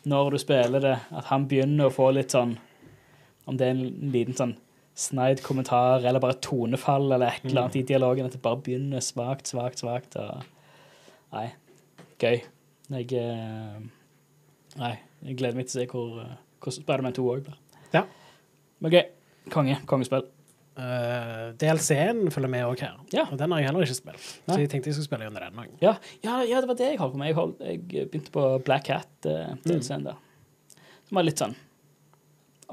når 0.05 0.31
du 0.35 0.39
spiller 0.43 0.81
det, 0.83 0.97
at 1.17 1.25
han 1.31 1.47
begynner 1.49 1.87
å 1.89 1.95
få 1.95 2.13
litt 2.13 2.31
sånn 2.35 2.57
Om 3.49 3.57
det 3.57 3.67
er 3.67 3.71
en 3.71 4.11
liten 4.13 4.35
sånn 4.37 4.57
sneid 4.99 5.43
kommentar 5.47 6.03
eller 6.03 6.23
bare 6.23 6.39
tonefall 6.43 7.13
eller 7.13 7.31
et 7.31 7.45
eller 7.47 7.65
annet 7.65 7.79
i 7.79 7.85
dialogen, 7.87 8.27
at 8.27 8.35
det 8.35 8.43
bare 8.43 8.61
begynner 8.65 9.05
svakt, 9.05 9.51
svakt, 9.51 9.83
svakt. 9.85 10.17
Nei, 11.35 11.47
gøy. 12.19 12.41
Jeg 12.89 13.13
eh, 13.21 13.79
Nei, 14.79 14.95
jeg 15.27 15.37
gleder 15.39 15.59
meg 15.59 15.69
til 15.69 15.79
å 15.79 15.83
se 15.83 15.87
hvor, 15.91 16.19
eh, 16.23 16.35
hvordan 16.63 16.83
Spiderman 16.83 17.15
2 17.17 17.29
òg 17.33 17.47
blir. 17.47 17.61
Ja. 17.95 18.05
Men 18.83 18.95
gøy. 18.95 19.05
Konge. 19.53 19.79
Kongespill. 19.89 20.27
Uh, 20.79 21.49
DLC-en 21.59 22.29
følger 22.31 22.51
med 22.53 22.63
òg 22.63 22.79
her, 22.85 22.99
Ja. 23.11 23.25
og 23.33 23.39
den 23.41 23.51
har 23.51 23.59
jeg 23.59 23.67
heller 23.67 23.83
ikke 23.83 23.97
spilt. 23.99 24.27
Nei. 24.47 24.55
Så 24.55 24.59
jeg 24.61 24.71
tenkte 24.71 24.87
jeg 24.87 24.95
skulle 24.95 25.09
spille 25.09 25.27
gjennom 25.27 25.43
den 25.43 25.59
òg. 25.65 25.73
Ja, 25.83 25.97
ja, 26.23 26.37
ja, 26.47 26.61
det 26.63 26.69
var 26.71 26.79
det 26.79 26.91
jeg 26.93 27.01
holdt 27.01 27.17
på 27.17 27.19
med. 27.19 27.31
Jeg, 27.33 27.35
holdt, 27.35 27.65
jeg 27.67 27.81
begynte 28.13 28.35
på 28.37 28.45
Black 28.63 28.91
Hat 28.93 29.27
uh, 29.27 29.57
DLC-en 29.65 30.07
der. 30.07 30.21
Som 31.09 31.19
var 31.19 31.27
litt 31.27 31.43
sånn 31.43 31.57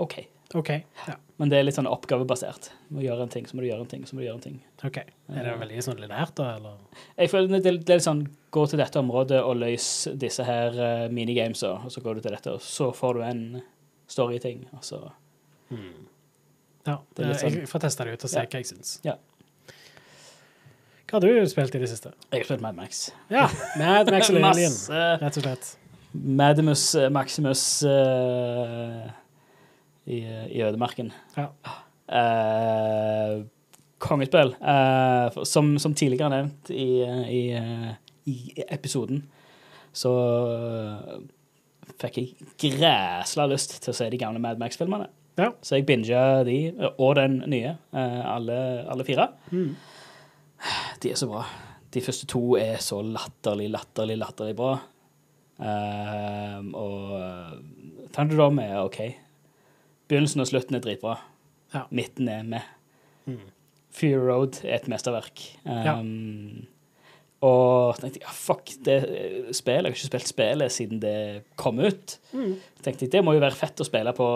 OK. 0.06 0.20
OK. 0.54 0.70
Ja. 1.08 1.16
Men 1.38 1.50
det 1.50 1.58
er 1.58 1.64
litt 1.66 1.76
sånn 1.76 1.88
oppgavebasert. 1.90 2.70
Du 2.88 2.96
må 2.96 3.02
gjøre 3.04 3.24
en 3.26 3.30
ting, 3.34 3.46
så 3.50 3.56
må 3.58 3.64
du 3.64 3.68
gjøre 3.68 3.82
en 3.82 3.90
ting, 3.92 4.06
så 4.08 4.16
må 4.16 4.22
du 4.22 4.28
gjøre 4.28 4.38
en 4.38 4.44
ting. 4.46 4.60
ok. 4.86 4.98
Er 5.34 5.44
det 5.50 5.56
veldig 5.60 5.82
sånn 5.84 5.98
lineært, 6.00 6.36
da, 6.38 6.56
eller? 6.60 6.78
Jeg 7.18 7.30
føler 7.34 7.48
det, 7.58 7.64
det 7.66 7.90
er 7.90 7.98
litt 8.00 8.06
sånn 8.06 8.22
Gå 8.56 8.62
til 8.72 8.80
dette 8.80 9.00
området 9.02 9.42
og 9.44 9.58
løs 9.60 10.08
disse 10.16 10.46
her 10.48 10.78
uh, 10.80 11.10
minigamesa, 11.12 11.74
og 11.84 11.92
så 11.92 12.00
går 12.06 12.16
du 12.16 12.22
til 12.22 12.32
dette, 12.38 12.54
og 12.56 12.62
så 12.64 12.92
får 12.96 13.18
du 13.18 13.22
en 13.28 13.42
story-ting, 14.08 14.62
og 14.78 14.84
så 14.86 15.02
Ja, 16.86 17.00
Det 17.18 17.26
er 17.26 17.34
jeg 17.34 17.42
sånn- 17.42 17.68
får 17.68 17.80
teste 17.84 18.06
det 18.06 18.14
ut 18.14 18.24
og 18.24 18.30
se 18.30 18.40
Ja. 18.40 18.46
hva 18.46 18.62
jeg 18.62 18.66
syns. 18.70 19.00
Ja. 19.04 19.16
Hva 21.10 21.20
har 21.20 21.22
du 21.26 21.46
spilt 21.52 21.76
i 21.76 21.80
det 21.80 21.90
siste? 21.90 22.14
Jeg 22.32 22.40
har 22.40 22.46
spilt 22.48 22.62
Mad 22.62 22.76
Max. 22.76 23.12
Ja, 23.30 23.50
Mad 23.78 24.10
Max 24.12 24.30
og 24.30 24.38
Alien, 24.54 24.72
rett 25.20 25.38
og 25.38 25.44
slett. 25.44 25.76
Madimus 26.14 26.96
eh, 26.96 27.10
Maximus 27.12 27.84
eh, 27.84 29.10
i, 30.06 30.22
i 30.52 30.62
ødemarken. 30.66 31.12
Ja. 31.38 31.50
Eh, 32.06 33.44
kongespill. 33.98 34.56
Eh, 34.62 35.44
som, 35.44 35.76
som 35.82 35.96
tidligere 35.98 36.32
nevnt 36.34 36.72
i, 36.74 36.90
i, 37.30 37.44
i 38.30 38.38
episoden, 38.70 39.24
så 39.96 40.14
eh, 40.54 41.20
fikk 42.02 42.22
jeg 42.22 42.74
græsla 42.78 43.48
lyst 43.50 43.80
til 43.82 43.94
å 43.94 43.98
se 43.98 44.10
de 44.12 44.22
gamle 44.22 44.42
Mad 44.44 44.62
Max-filmene. 44.62 45.10
Ja. 45.40 45.52
Så 45.66 45.80
jeg 45.80 45.88
binga 45.88 46.44
de, 46.48 46.60
og 46.96 47.16
den 47.20 47.42
nye, 47.52 47.76
eh, 47.96 48.20
alle, 48.32 48.58
alle 48.92 49.08
fire. 49.08 49.30
Mm. 49.52 49.74
De 51.04 51.12
er 51.12 51.20
så 51.20 51.28
bra. 51.30 51.44
De 51.96 52.04
første 52.04 52.28
to 52.28 52.58
er 52.60 52.80
så 52.84 53.00
latterlig, 53.04 53.70
latterlig, 53.72 54.18
latterlig 54.20 54.56
bra. 54.58 54.74
Ehm, 55.64 56.74
og 56.76 58.12
Thunderdome 58.16 58.66
er 58.68 58.82
OK. 58.82 59.00
Begynnelsen 60.10 60.42
og 60.44 60.48
slutten 60.52 60.76
er 60.78 60.84
dritbra. 60.86 61.18
Ja. 61.74 61.86
Midten 61.92 62.28
er 62.30 62.44
med. 62.44 62.62
Mm. 63.26 63.40
Fear 63.96 64.20
Road 64.28 64.60
er 64.64 64.76
et 64.80 64.88
mesterverk. 64.92 65.42
Um, 65.66 66.66
Og 67.46 67.98
tenkte 68.00 68.20
jeg, 68.20 68.24
ja, 68.26 68.32
fuck, 68.34 68.72
det 68.86 68.96
spillet, 69.54 69.84
jeg 69.84 69.92
har 69.92 69.96
ikke 69.96 70.08
spilt 70.08 70.30
spillet 70.32 70.72
siden 70.74 71.02
det 71.04 71.44
kom 71.60 71.80
ut. 71.84 72.16
Mm. 72.34 72.56
tenkte 72.82 73.06
jeg, 73.06 73.12
det 73.12 73.22
må 73.26 73.34
jo 73.36 73.42
være 73.44 73.58
fett 73.60 73.82
å 73.84 73.86
spille 73.86 74.14
på 74.18 74.28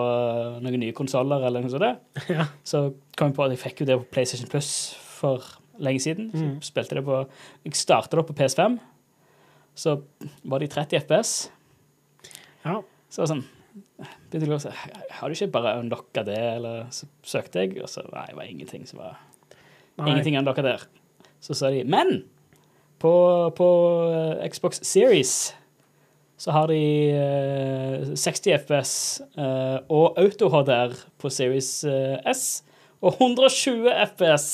noen 0.62 0.80
nye 0.84 0.94
konsoller 0.94 1.46
eller 1.48 1.64
noe 1.64 1.72
sånt. 1.74 2.04
Ja. 2.36 2.46
Så 2.64 2.84
kom 3.18 3.32
jeg 3.32 3.38
på 3.40 3.46
at 3.48 3.56
jeg 3.56 3.62
fikk 3.64 3.82
jo 3.82 3.90
det 3.90 3.98
på 4.02 4.10
PlayStation 4.14 4.50
Plus 4.52 4.70
for 5.20 5.44
lenge 5.80 6.02
siden. 6.04 6.30
Så 6.36 6.44
Mm. 6.44 6.60
spilte 6.62 6.96
det 7.00 7.06
på 7.08 7.22
Jeg 7.66 7.74
starta 7.80 8.18
det 8.20 8.26
på 8.28 8.34
PS5, 8.36 8.80
så 9.76 10.02
var 10.44 10.60
det 10.60 10.70
i 10.70 10.74
30 10.76 11.00
FPS. 11.06 11.50
ja. 12.66 12.82
Så 13.10 13.26
sånn 13.26 13.44
begynte 14.30 14.48
jeg 14.48 14.56
å 14.56 14.62
si, 14.64 14.72
Har 15.20 15.30
du 15.30 15.38
ikke 15.38 15.54
bare 15.54 15.78
unlocka 15.82 16.24
det, 16.28 16.40
eller 16.58 16.90
så 16.96 17.10
søkte 17.26 17.64
jeg, 17.64 17.78
og 17.84 17.92
så 17.92 18.06
nei, 18.08 18.28
det 18.32 18.38
var 18.40 18.50
ingenting 18.50 18.88
som 18.90 19.02
var 19.04 19.18
Nei. 20.00 20.14
Ingenting 20.14 20.38
unlocka 20.40 20.64
der. 20.64 20.84
Så 21.44 21.56
sa 21.60 21.72
de 21.74 21.82
Men 21.84 22.22
på, 23.04 23.12
på 23.56 23.70
eh, 24.12 24.46
Xbox 24.52 24.80
Series 24.88 25.34
så 26.40 26.54
har 26.56 26.70
de 26.72 26.80
uh, 27.20 28.16
60 28.16 28.54
FPS 28.62 28.94
uh, 29.36 29.84
og 29.92 30.16
auto-HDR 30.22 30.96
på 31.20 31.32
Series 31.36 31.84
eh, 31.84 32.16
S. 32.32 32.64
Og 33.04 33.20
120 33.20 33.90
FPS 34.06 34.46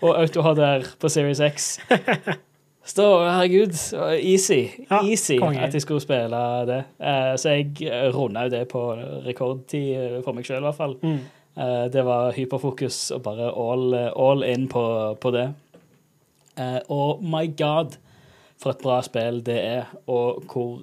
og 0.00 0.16
auto-HDR 0.16 0.88
på 1.00 1.10
Series 1.12 1.40
X. 1.44 1.68
Så 2.86 3.04
herregud, 3.26 3.74
easy. 4.22 4.68
Ja, 4.90 5.00
easy 5.02 5.38
kongen. 5.42 5.58
at 5.64 5.74
jeg 5.74 5.82
skulle 5.82 6.00
spille 6.04 6.38
det. 6.68 6.78
Eh, 7.02 7.32
så 7.36 7.56
jeg 7.56 7.72
eh, 7.82 8.08
runda 8.14 8.44
jo 8.46 8.52
det 8.52 8.68
på 8.70 8.82
rekordtid 9.26 9.88
eh, 9.96 10.18
for 10.22 10.36
meg 10.36 10.46
sjøl, 10.46 10.60
i 10.62 10.66
hvert 10.68 10.78
fall. 10.78 10.94
Mm. 11.02 11.18
Det 11.90 12.02
var 12.04 12.34
hyperfokus 12.36 12.98
og 13.16 13.22
bare 13.24 13.46
all, 13.56 13.94
all 14.12 14.42
in 14.44 14.66
på, 14.68 14.82
på 15.20 15.30
det. 15.32 15.46
Og 16.92 17.22
my 17.24 17.46
god, 17.56 17.96
for 18.60 18.74
et 18.74 18.82
bra 18.84 18.98
spill 19.04 19.38
det 19.44 19.56
er, 19.64 19.86
og 20.06 20.42
hvor 20.52 20.82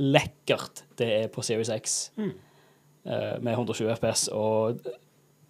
lekkert 0.00 0.86
det 0.96 1.10
er 1.18 1.28
på 1.32 1.44
Series 1.44 1.68
X 1.76 1.98
Mm. 2.16 2.32
med 3.44 3.52
120 3.52 3.92
FPS. 3.98 4.28
Og 4.32 4.80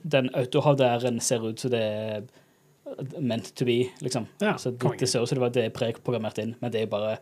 den 0.02 0.28
auto-HDR-en 0.34 1.20
ser 1.20 1.46
ut 1.46 1.60
som 1.62 1.70
det 1.70 1.80
er 1.86 2.26
meant 3.18 3.50
to 3.58 3.66
be, 3.68 3.80
liksom. 4.04 4.28
Ja, 4.42 4.56
så 4.58 4.70
det, 4.70 4.92
det 5.00 5.08
ser 5.10 5.24
ut 5.24 5.28
som 5.30 5.38
det 5.40 5.44
var 5.46 5.54
det 5.56 5.64
er 5.68 5.74
preprogrammert 5.74 6.38
inn, 6.42 6.54
men 6.62 6.72
det 6.74 6.84
er 6.84 6.92
bare 6.92 7.16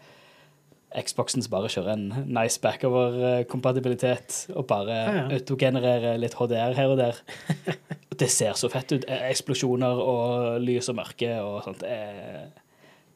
Xboxen 0.94 1.42
som 1.42 1.50
bare 1.50 1.66
kjører 1.72 1.96
en 1.96 2.04
nice 2.30 2.60
backover-kompatibilitet 2.62 4.44
og 4.54 4.66
bare 4.70 4.94
Ja, 4.94 5.14
ja. 5.16 5.24
autogenererer 5.38 6.20
litt 6.22 6.36
HDR 6.38 6.76
her 6.76 6.92
og 6.92 7.00
der. 7.00 7.18
det 8.20 8.28
ser 8.30 8.54
så 8.58 8.70
fett 8.70 8.92
ut. 8.94 9.06
Eh, 9.10 9.24
Eksplosjoner 9.32 9.98
og 10.04 10.60
lys 10.62 10.90
og 10.92 11.00
mørke 11.00 11.32
og 11.42 11.64
sånt. 11.66 11.82
Det 11.82 12.52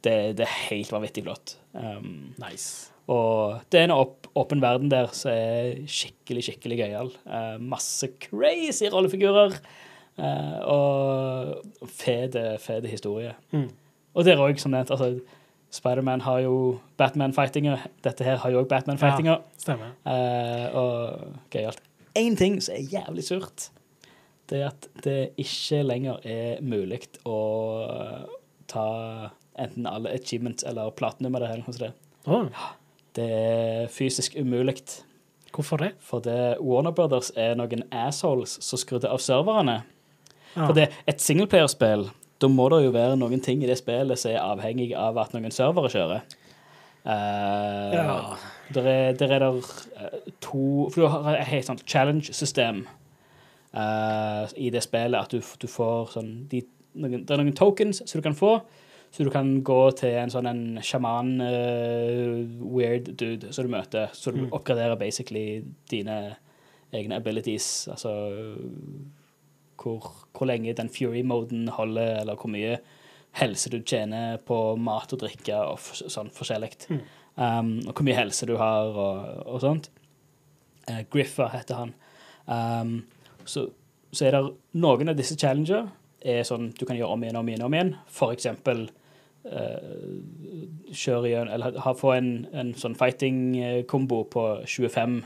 det, 0.04 0.14
det 0.38 0.44
er 0.46 0.58
helt 0.68 0.92
vanvittig 0.94 1.24
flott. 1.26 1.56
Um, 1.74 2.32
Nice. 2.38 2.92
og 3.10 3.64
det 3.72 3.80
er 3.80 3.88
en 3.88 3.96
åpen 4.38 4.60
verden 4.62 4.90
der 4.92 5.08
som 5.10 5.32
er 5.32 5.80
skikkelig, 5.90 6.44
skikkelig 6.46 6.78
gøyal. 6.84 7.10
Uh, 7.26 7.56
masse 7.58 8.06
crazy 8.22 8.86
rollefigurer. 8.92 9.56
Eh, 10.18 10.58
og 10.66 11.88
fet 11.88 12.36
historie. 12.90 13.34
Mm. 13.52 13.68
Og 14.14 14.24
det 14.24 14.34
er 14.34 14.42
òg, 14.42 14.58
som 14.58 14.74
nevnt, 14.74 14.90
altså, 14.90 15.18
Spiderman 15.70 16.22
har 16.24 16.40
jo 16.40 16.78
Batman-fightinger. 16.96 17.82
Dette 18.04 18.24
her 18.24 18.38
har 18.40 18.50
jo 18.50 18.62
òg 18.62 18.68
Batman-fightinger. 18.70 19.42
Stemmer. 19.60 19.92
Eh, 20.08 20.76
og 20.76 21.50
gøyalt. 21.52 21.82
Én 22.18 22.36
ting 22.36 22.56
som 22.64 22.74
er 22.74 22.88
jævlig 22.88 23.24
surt, 23.24 23.68
det 24.48 24.62
er 24.62 24.70
at 24.70 24.88
det 25.04 25.18
ikke 25.36 25.82
lenger 25.84 26.24
er 26.24 26.62
mulig 26.64 27.02
å 27.28 27.36
ta 28.68 28.86
enten 29.58 29.86
alle 29.86 30.14
achievements 30.16 30.64
eller 30.66 30.90
platinum 30.96 31.36
eller 31.36 31.60
noe 31.60 31.76
sånt. 31.76 32.56
Det 33.18 33.28
er 33.28 33.92
fysisk 33.92 34.36
umulig. 34.38 34.78
hvorfor 35.52 35.76
det? 35.76 35.92
For 36.00 36.20
det 36.20 36.58
Warner 36.60 36.90
Brothers 36.90 37.32
er 37.36 37.54
noen 37.58 37.82
assholes 37.92 38.58
som 38.62 38.78
skrudde 38.78 39.08
av 39.10 39.18
serverne. 39.18 39.82
For 40.54 40.72
det 40.74 40.88
et 41.06 41.20
singleplayerspill, 41.20 42.08
da 42.40 42.48
må 42.48 42.68
det 42.70 42.84
jo 42.84 42.90
være 42.94 43.16
noen 43.18 43.40
ting 43.42 43.62
i 43.62 43.66
det 43.66 43.78
spillet 43.78 44.18
som 44.18 44.30
er 44.32 44.42
avhengig 44.42 44.92
av 44.96 45.18
at 45.18 45.32
noen 45.34 45.50
servere 45.54 45.90
kjører. 45.92 46.22
Uh, 47.06 47.94
Ja. 47.94 48.36
Der 48.74 48.86
er 48.86 49.12
der, 49.16 49.30
er 49.32 49.38
der 49.38 49.54
uh, 49.56 50.32
to 50.44 50.90
For 50.92 51.00
du 51.00 51.06
har 51.08 51.36
et 51.38 51.46
helt 51.48 51.64
sånt 51.66 51.84
challenge-system 51.88 52.82
uh, 53.74 54.44
i 54.56 54.68
det 54.70 54.82
spillet. 54.84 55.16
At 55.18 55.30
du, 55.32 55.40
du 55.62 55.66
får 55.66 56.12
sånn 56.18 56.46
de, 56.50 56.62
noen, 56.94 57.24
Det 57.24 57.30
er 57.32 57.40
noen 57.42 57.56
tokens 57.56 58.02
som 58.04 58.18
du 58.20 58.22
kan 58.26 58.36
få. 58.36 58.58
Så 59.10 59.24
du 59.24 59.30
kan 59.32 59.62
gå 59.64 59.78
til 59.96 60.18
en 60.20 60.28
sånn 60.28 60.46
en 60.50 60.64
sjaman 60.84 61.30
weird 62.60 63.06
dude 63.16 63.52
som 63.56 63.64
du 63.64 63.70
møter. 63.72 64.10
Så 64.12 64.34
du 64.34 64.42
Mm. 64.42 64.50
oppgraderer 64.52 64.98
basically 65.00 65.62
dine 65.90 66.36
egne 66.92 67.16
abilities. 67.16 67.88
Altså 67.88 68.12
hvor, 69.78 70.10
hvor 70.36 70.50
lenge 70.50 70.76
den 70.76 70.90
fury-moden 70.92 71.68
holder, 71.74 72.20
eller 72.22 72.38
hvor 72.38 72.50
mye 72.52 72.78
helse 73.38 73.70
du 73.70 73.78
tjener 73.82 74.38
på 74.46 74.76
mat 74.80 75.12
og 75.14 75.22
drikke 75.22 75.60
og 75.72 75.78
sånn 75.82 76.30
forskjellig. 76.34 76.72
Mm. 76.90 77.00
Um, 77.38 77.72
og 77.86 77.92
hvor 77.92 78.06
mye 78.08 78.18
helse 78.18 78.48
du 78.48 78.56
har 78.58 78.90
og, 78.98 79.26
og 79.46 79.60
sånt. 79.62 79.90
Uh, 80.88 81.04
Griffa 81.12 81.50
heter 81.52 81.84
han. 81.84 81.94
Um, 82.48 82.94
så, 83.44 83.68
så 84.10 84.28
er 84.28 84.34
det 84.34 84.44
noen 84.80 85.12
av 85.12 85.18
disse 85.18 85.36
challenger 85.38 85.90
er 86.18 86.42
sånn 86.46 86.72
du 86.74 86.86
kan 86.88 86.98
gjøre 86.98 87.14
om 87.14 87.22
igjen 87.22 87.38
om 87.38 87.50
igjen. 87.50 87.66
om 87.66 87.76
igjen. 87.76 87.94
For 88.10 88.34
eksempel 88.34 88.88
uh, 89.46 90.18
kjøre 90.90 91.30
igjen, 91.30 91.52
eller 91.54 91.78
ha, 91.84 91.94
få 91.96 92.14
en, 92.16 92.32
en 92.52 92.74
sånn 92.78 92.96
fighting-kombo 92.98 94.24
på 94.32 94.48
25 94.66 95.20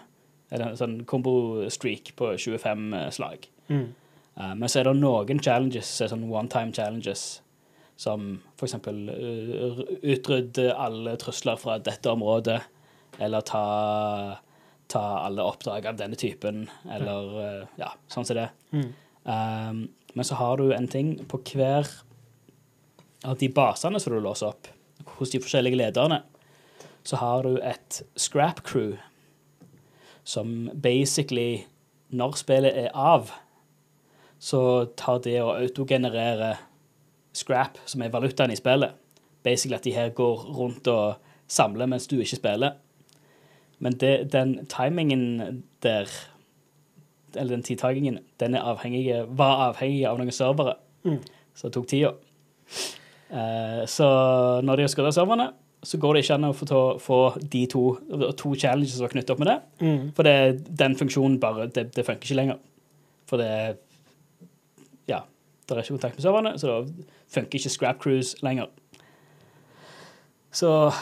Eller 0.53 0.69
en 0.69 0.77
sånn 0.77 0.99
kombo-streak 1.09 2.11
på 2.19 2.35
25 2.37 2.83
eh, 2.93 3.07
slag. 3.17 3.47
Mm. 3.73 3.87
Eh, 4.37 4.55
men 4.55 4.69
så 4.69 4.81
er 4.81 4.89
det 4.89 4.99
noen 5.01 5.43
challenges 5.43 5.91
sånn 6.01 6.29
one 6.31 6.51
time 6.53 6.75
challenges. 6.77 7.41
Som 8.01 8.41
eksempel 8.65 9.05
uh, 9.13 9.83
utrydde 10.01 10.73
alle 10.75 11.13
trusler 11.21 11.59
fra 11.61 11.77
dette 11.79 12.11
området. 12.11 12.59
Eller 13.23 13.45
ta, 13.47 13.67
ta 14.91 15.03
alle 15.21 15.45
oppdrag 15.45 15.87
av 15.87 15.99
denne 16.01 16.19
typen. 16.19 16.65
Eller 16.91 17.37
uh, 17.37 17.77
ja, 17.79 17.93
sånn 18.11 18.27
som 18.27 18.41
det. 18.41 18.49
Mm. 18.73 18.89
Um, 19.23 19.85
men 20.17 20.27
så 20.27 20.41
har 20.41 20.59
du 20.59 20.73
en 20.75 20.89
ting 20.91 21.15
på 21.31 21.39
hver 21.53 21.87
av 23.23 23.39
de 23.39 23.49
basene 23.55 24.01
som 24.03 24.17
du 24.17 24.21
låser 24.21 24.51
opp, 24.51 24.67
hos 25.19 25.31
de 25.31 25.41
forskjellige 25.43 25.79
lederne, 25.79 26.23
så 27.07 27.19
har 27.23 27.47
du 27.47 27.59
et 27.63 28.03
scrap 28.19 28.63
crew 28.67 28.97
som 30.25 30.71
basically, 30.75 31.65
når 32.11 32.37
spillet 32.39 32.79
er 32.85 32.91
av, 32.95 33.33
så 34.43 34.61
tar 34.99 35.21
det 35.23 35.37
å 35.39 35.53
autogenerere 35.55 36.57
scrap, 37.37 37.79
som 37.87 38.03
er 38.03 38.11
valutaen 38.13 38.53
i 38.53 38.59
spillet. 38.59 38.97
Basically 39.47 39.79
at 39.79 39.87
de 39.87 39.95
her 39.95 40.11
går 40.17 40.49
rundt 40.57 40.89
og 40.91 41.21
samler 41.51 41.87
mens 41.91 42.09
du 42.11 42.19
ikke 42.19 42.41
spiller. 42.41 42.77
Men 43.83 43.97
det, 43.99 44.33
den 44.33 44.61
timingen 44.71 45.63
der 45.83 46.11
eller 47.35 47.57
den 47.57 47.63
tidtakingen, 47.65 48.19
den 48.41 48.55
er 48.55 48.67
avhengig, 48.69 49.07
var 49.29 49.71
avhengig 49.71 50.05
av 50.09 50.19
noen 50.21 50.35
servere. 50.35 50.75
Mm. 51.07 51.23
Så 51.57 51.69
det 51.69 51.75
tok 51.77 51.89
tida. 51.89 52.13
Uh, 53.33 53.83
så 53.89 54.09
når 54.65 54.77
de 54.77 54.85
har 54.85 54.93
skrudd 54.93 55.09
av 55.09 55.17
serverne, 55.17 55.47
så 55.83 55.99
går 55.99 56.15
det 56.15 56.25
ikke 56.25 56.37
an 56.37 56.51
å 56.51 56.53
få, 56.55 56.67
ta, 56.69 56.83
få 57.03 57.21
de 57.55 57.63
to, 57.71 57.85
to 58.39 58.53
challenges 58.55 58.99
som 58.99 59.07
var 59.07 59.15
knyttet 59.15 59.33
opp 59.35 59.41
med 59.43 59.51
det. 59.51 59.57
Mm. 59.83 60.03
For 60.19 60.29
det, 60.29 60.37
den 60.83 60.99
funksjonen 60.99 61.41
bare, 61.43 61.67
det, 61.75 61.89
det 61.97 62.05
funker 62.07 62.29
ikke 62.29 62.39
lenger. 62.43 62.61
For 63.31 63.43
det 63.43 63.55
Ja, 63.55 63.92
det 65.75 65.83
er 65.83 65.87
ikke 65.89 65.97
kontakt 65.99 66.17
med 66.19 66.25
serverne, 66.25 66.53
så 66.59 66.67
da 66.71 67.07
funker 67.35 67.59
ikke 67.59 67.71
Scrap 67.73 68.01
Cruise 68.03 68.37
lenger. 68.43 68.67
Så 70.53 70.93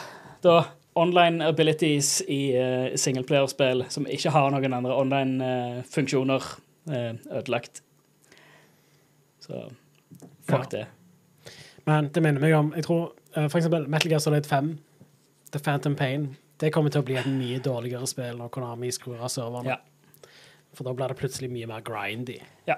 da 0.43 0.61
Online 0.95 1.45
abilities 1.47 2.17
i 2.27 2.51
uh, 2.59 2.95
singleplayerspill 2.99 3.85
som 3.89 4.07
ikke 4.11 4.31
har 4.33 4.49
noen 4.51 4.73
andre 4.75 4.95
online-funksjoner, 4.99 6.47
ødelagt. 7.31 7.79
Så 9.39 9.61
fuck 10.49 10.73
Ja. 10.73 10.77
det. 10.79 10.87
Men 11.85 12.09
det 12.11 12.23
minner 12.23 12.41
meg 12.41 12.53
om 12.57 12.73
Jeg 12.75 12.83
tror 12.83 13.13
uh, 13.37 13.45
eksempel 13.45 13.87
Metal 13.87 14.11
Gear 14.11 14.19
Solid 14.19 14.45
5, 14.45 14.73
The 15.53 15.59
Phantom 15.59 15.95
Pain, 15.95 16.35
det 16.59 16.73
kommer 16.73 16.89
til 16.91 17.01
å 17.01 17.05
bli 17.07 17.15
et 17.15 17.25
mye 17.27 17.59
dårligere 17.63 18.07
spill 18.07 18.37
når 18.37 18.49
Konami 18.53 18.91
skrur 18.91 19.21
av 19.21 19.31
serverne. 19.33 19.77
Ja. 19.77 20.27
For 20.73 20.83
da 20.83 20.93
blir 20.93 21.07
det 21.07 21.17
plutselig 21.17 21.49
mye 21.51 21.67
mer 21.67 21.81
grindy. 21.81 22.37
Ja. 22.67 22.75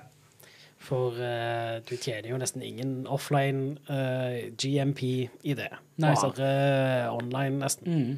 For 0.84 1.16
uh, 1.16 1.80
du 1.88 1.96
tjener 1.96 2.34
jo 2.34 2.38
nesten 2.42 2.64
ingen 2.66 3.08
offline 3.08 3.78
uh, 3.88 4.52
GMP 4.60 5.02
i 5.48 5.56
det. 5.56 5.70
Nei. 6.04 6.12
Bare 6.20 6.48
eh, 6.50 7.08
online, 7.14 7.58
nesten. 7.62 7.88
Mm. 7.88 8.14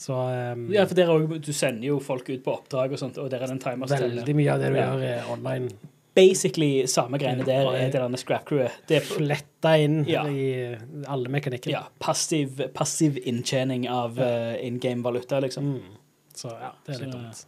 Så 0.00 0.16
um, 0.16 0.62
Ja, 0.72 0.86
for 0.88 0.96
der 0.96 1.10
er 1.10 1.12
også, 1.12 1.38
du 1.44 1.52
sender 1.52 1.90
jo 1.90 1.98
folk 2.00 2.30
ut 2.30 2.44
på 2.44 2.54
oppdrag 2.54 2.94
og 2.96 3.00
sånt, 3.02 3.18
og 3.20 3.28
der 3.32 3.42
er 3.42 3.50
den 3.50 3.58
en 3.58 3.64
timer 3.64 3.90
som 3.90 4.00
veldig 4.00 4.36
mye 4.38 4.52
av 4.54 4.62
det 4.62 4.70
du 4.72 4.78
gjør 4.78 5.02
er 5.10 5.26
online. 5.34 5.68
Basically 6.16 6.86
samme 6.90 7.20
greiene 7.20 7.44
der 7.46 7.68
er 7.68 7.90
det 7.92 8.00
denne 8.00 8.18
scrap 8.18 8.46
crewet. 8.48 8.78
Det 8.88 8.96
er 8.98 9.04
Fletta 9.06 9.74
inn 9.78 10.00
Ja. 10.08 10.24
i 10.24 10.72
alle 11.04 11.28
mekanikker. 11.32 11.70
ja, 11.70 11.82
passiv, 12.00 12.62
passiv 12.74 13.20
inntjening 13.28 13.84
av 13.92 14.16
uh, 14.18 14.56
in 14.64 14.80
game 14.80 15.04
valuta, 15.04 15.42
liksom. 15.44 15.74
Mm. 15.76 16.00
Så 16.34 16.48
ja, 16.48 16.72
det 16.86 16.96
er 16.96 17.04
litt 17.04 17.12
dumt. 17.12 17.44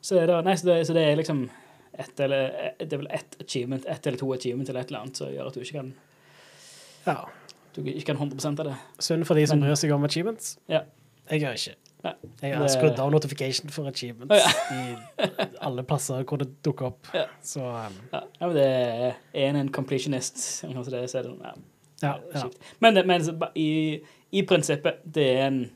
Så, 0.00 0.14
det, 0.14 0.38
nei, 0.46 0.54
så, 0.56 0.70
det, 0.70 0.78
så 0.86 0.94
det 0.96 1.02
er 1.10 1.18
liksom 1.18 1.42
ett 2.00 2.20
eller 2.20 2.72
Det 2.78 2.92
er 2.92 2.96
vel 3.02 3.10
ett 3.10 3.36
achievement, 3.40 3.84
ett 3.86 4.06
eller 4.06 4.18
to 4.18 4.32
achievement 4.34 4.68
eller 4.68 4.80
et 4.80 4.90
eller 4.90 5.04
annet 5.04 5.16
som 5.20 5.28
gjør 5.32 5.46
at 5.50 5.54
du 5.54 5.60
ikke 5.60 5.78
kan 5.78 5.92
Ja. 7.06 7.18
Du 7.74 7.82
ikke 7.86 8.04
kan 8.10 8.16
100 8.16 8.48
av 8.60 8.64
det. 8.66 8.74
Synd 8.98 9.24
for 9.28 9.34
de 9.38 9.46
som 9.46 9.60
bryr 9.62 9.74
seg 9.78 9.92
om 9.94 10.04
achievements. 10.04 10.56
Ja. 10.68 10.80
Jeg 11.30 11.40
gjør 11.44 11.54
ikke. 11.58 11.74
Nei. 12.02 12.12
Jeg 12.42 12.56
har 12.56 12.62
Det- 12.64 12.72
skrudd 12.72 12.98
av 12.98 13.10
notification 13.12 13.70
for 13.70 13.86
achievements 13.86 14.34
i 14.72 14.96
alle 15.60 15.82
plasser 15.84 16.24
hvor 16.24 16.38
det 16.38 16.48
dukker 16.64 16.86
opp. 16.86 17.06
Ja. 17.14 17.26
Så 17.42 17.60
um, 17.60 17.94
Ja, 18.12 18.20
ja, 18.40 18.46
men 18.46 18.56
det 18.56 18.64
er 18.66 19.14
en 19.34 19.56
en 19.56 19.72
completionist, 19.72 20.64
eller 20.64 20.82
det, 20.82 21.10
så 21.10 21.18
er 21.18 21.22
det 21.22 21.36
ja, 21.40 21.52
ja. 22.02 22.14
ja. 22.34 22.48
Men, 22.80 22.94
det- 22.94 23.06
men 23.06 23.22
i, 23.54 24.00
i 24.32 24.42
prinsippet, 24.42 24.94
det 25.04 25.28
er 25.36 25.46
en 25.46 25.70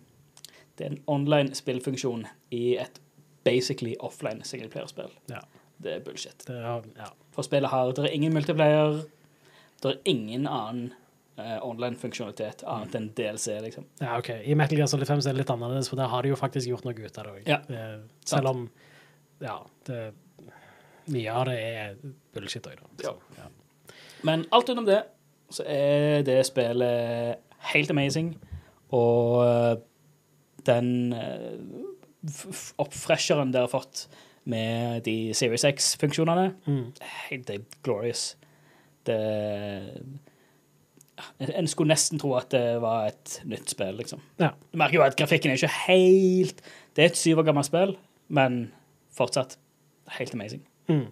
det 0.79 0.87
er 0.87 0.91
en 0.91 1.03
online 1.07 1.55
spillfunksjon 1.55 2.27
i 2.51 2.77
et 2.79 2.99
basically 3.45 3.95
offline 4.01 4.43
singleplayerspill. 4.43 5.11
Ja. 5.31 5.39
Det 5.85 5.93
er 5.93 6.03
bullshit. 6.05 6.45
Det 6.49 6.57
er, 6.57 6.85
ja. 6.99 7.09
For 7.35 7.47
spillet 7.47 7.71
har 7.73 7.93
Det 7.97 8.07
er 8.07 8.17
ingen 8.17 8.33
multiplayer, 8.35 9.03
det 9.83 9.91
er 9.91 9.99
ingen 10.09 10.47
annen 10.49 10.93
uh, 11.37 11.59
online-funksjonalitet 11.67 12.65
annet 12.71 12.97
enn 12.97 13.11
DLC, 13.19 13.59
liksom. 13.67 13.87
ja, 14.01 14.17
OK. 14.19 14.31
I 14.41 14.57
Metal 14.57 14.81
Gear 14.81 14.89
Solid 14.89 15.11
5 15.11 15.21
er 15.21 15.31
det 15.33 15.43
litt 15.43 15.53
annerledes, 15.53 15.91
for 15.93 16.01
der 16.01 16.09
har 16.13 16.25
de 16.25 16.33
jo 16.33 16.41
faktisk 16.41 16.71
gjort 16.71 16.87
noe 16.89 16.97
ut 16.97 17.21
av 17.21 17.29
det 17.29 17.35
òg. 17.35 17.49
Ja. 17.51 17.61
Selv 18.25 18.55
om 18.55 18.69
Ja, 19.43 19.59
det 19.89 20.05
Mye 21.13 21.33
av 21.37 21.51
det 21.51 21.59
er 21.61 21.97
bullshit 22.33 22.65
òg, 22.65 22.81
da. 22.81 23.11
Så, 23.11 23.13
ja. 23.37 23.51
Men 24.25 24.47
alt 24.57 24.71
utenom 24.71 24.87
det, 24.89 25.03
så 25.53 25.67
er 25.69 26.23
det 26.25 26.39
spillet 26.49 27.43
helt 27.75 27.93
amazing, 27.93 28.31
og 28.95 29.43
eh, 29.45 29.75
den 30.65 31.13
eh, 31.13 31.59
oppfresheren 32.81 33.53
dere 33.53 33.67
har 33.69 33.73
fått 33.73 34.07
med 34.47 35.03
de 35.07 35.33
Series 35.35 35.65
X-funksjonene, 35.65 36.55
Mm. 36.67 36.93
det 37.47 37.51
er 37.55 37.65
glorious. 37.83 38.37
Det 39.07 39.19
En 41.39 41.67
skulle 41.71 41.93
nesten 41.95 42.19
tro 42.19 42.33
at 42.35 42.51
det 42.51 42.81
var 42.83 43.07
et 43.07 43.37
nytt 43.47 43.71
spill, 43.71 43.95
liksom. 44.01 44.21
Ja. 44.43 44.49
Du 44.73 44.79
merker 44.81 44.99
jo 44.99 45.05
at 45.07 45.15
grafikken 45.17 45.53
er 45.53 45.61
ikke 45.61 45.71
helt 45.87 46.63
Det 46.97 47.05
er 47.05 47.07
et 47.13 47.17
syv 47.19 47.39
år 47.39 47.47
gammelt 47.47 47.67
spill, 47.69 47.97
men 48.29 48.73
fortsatt 49.17 49.57
helt 50.19 50.35
amazing. 50.35 50.63
Mm. 50.89 51.07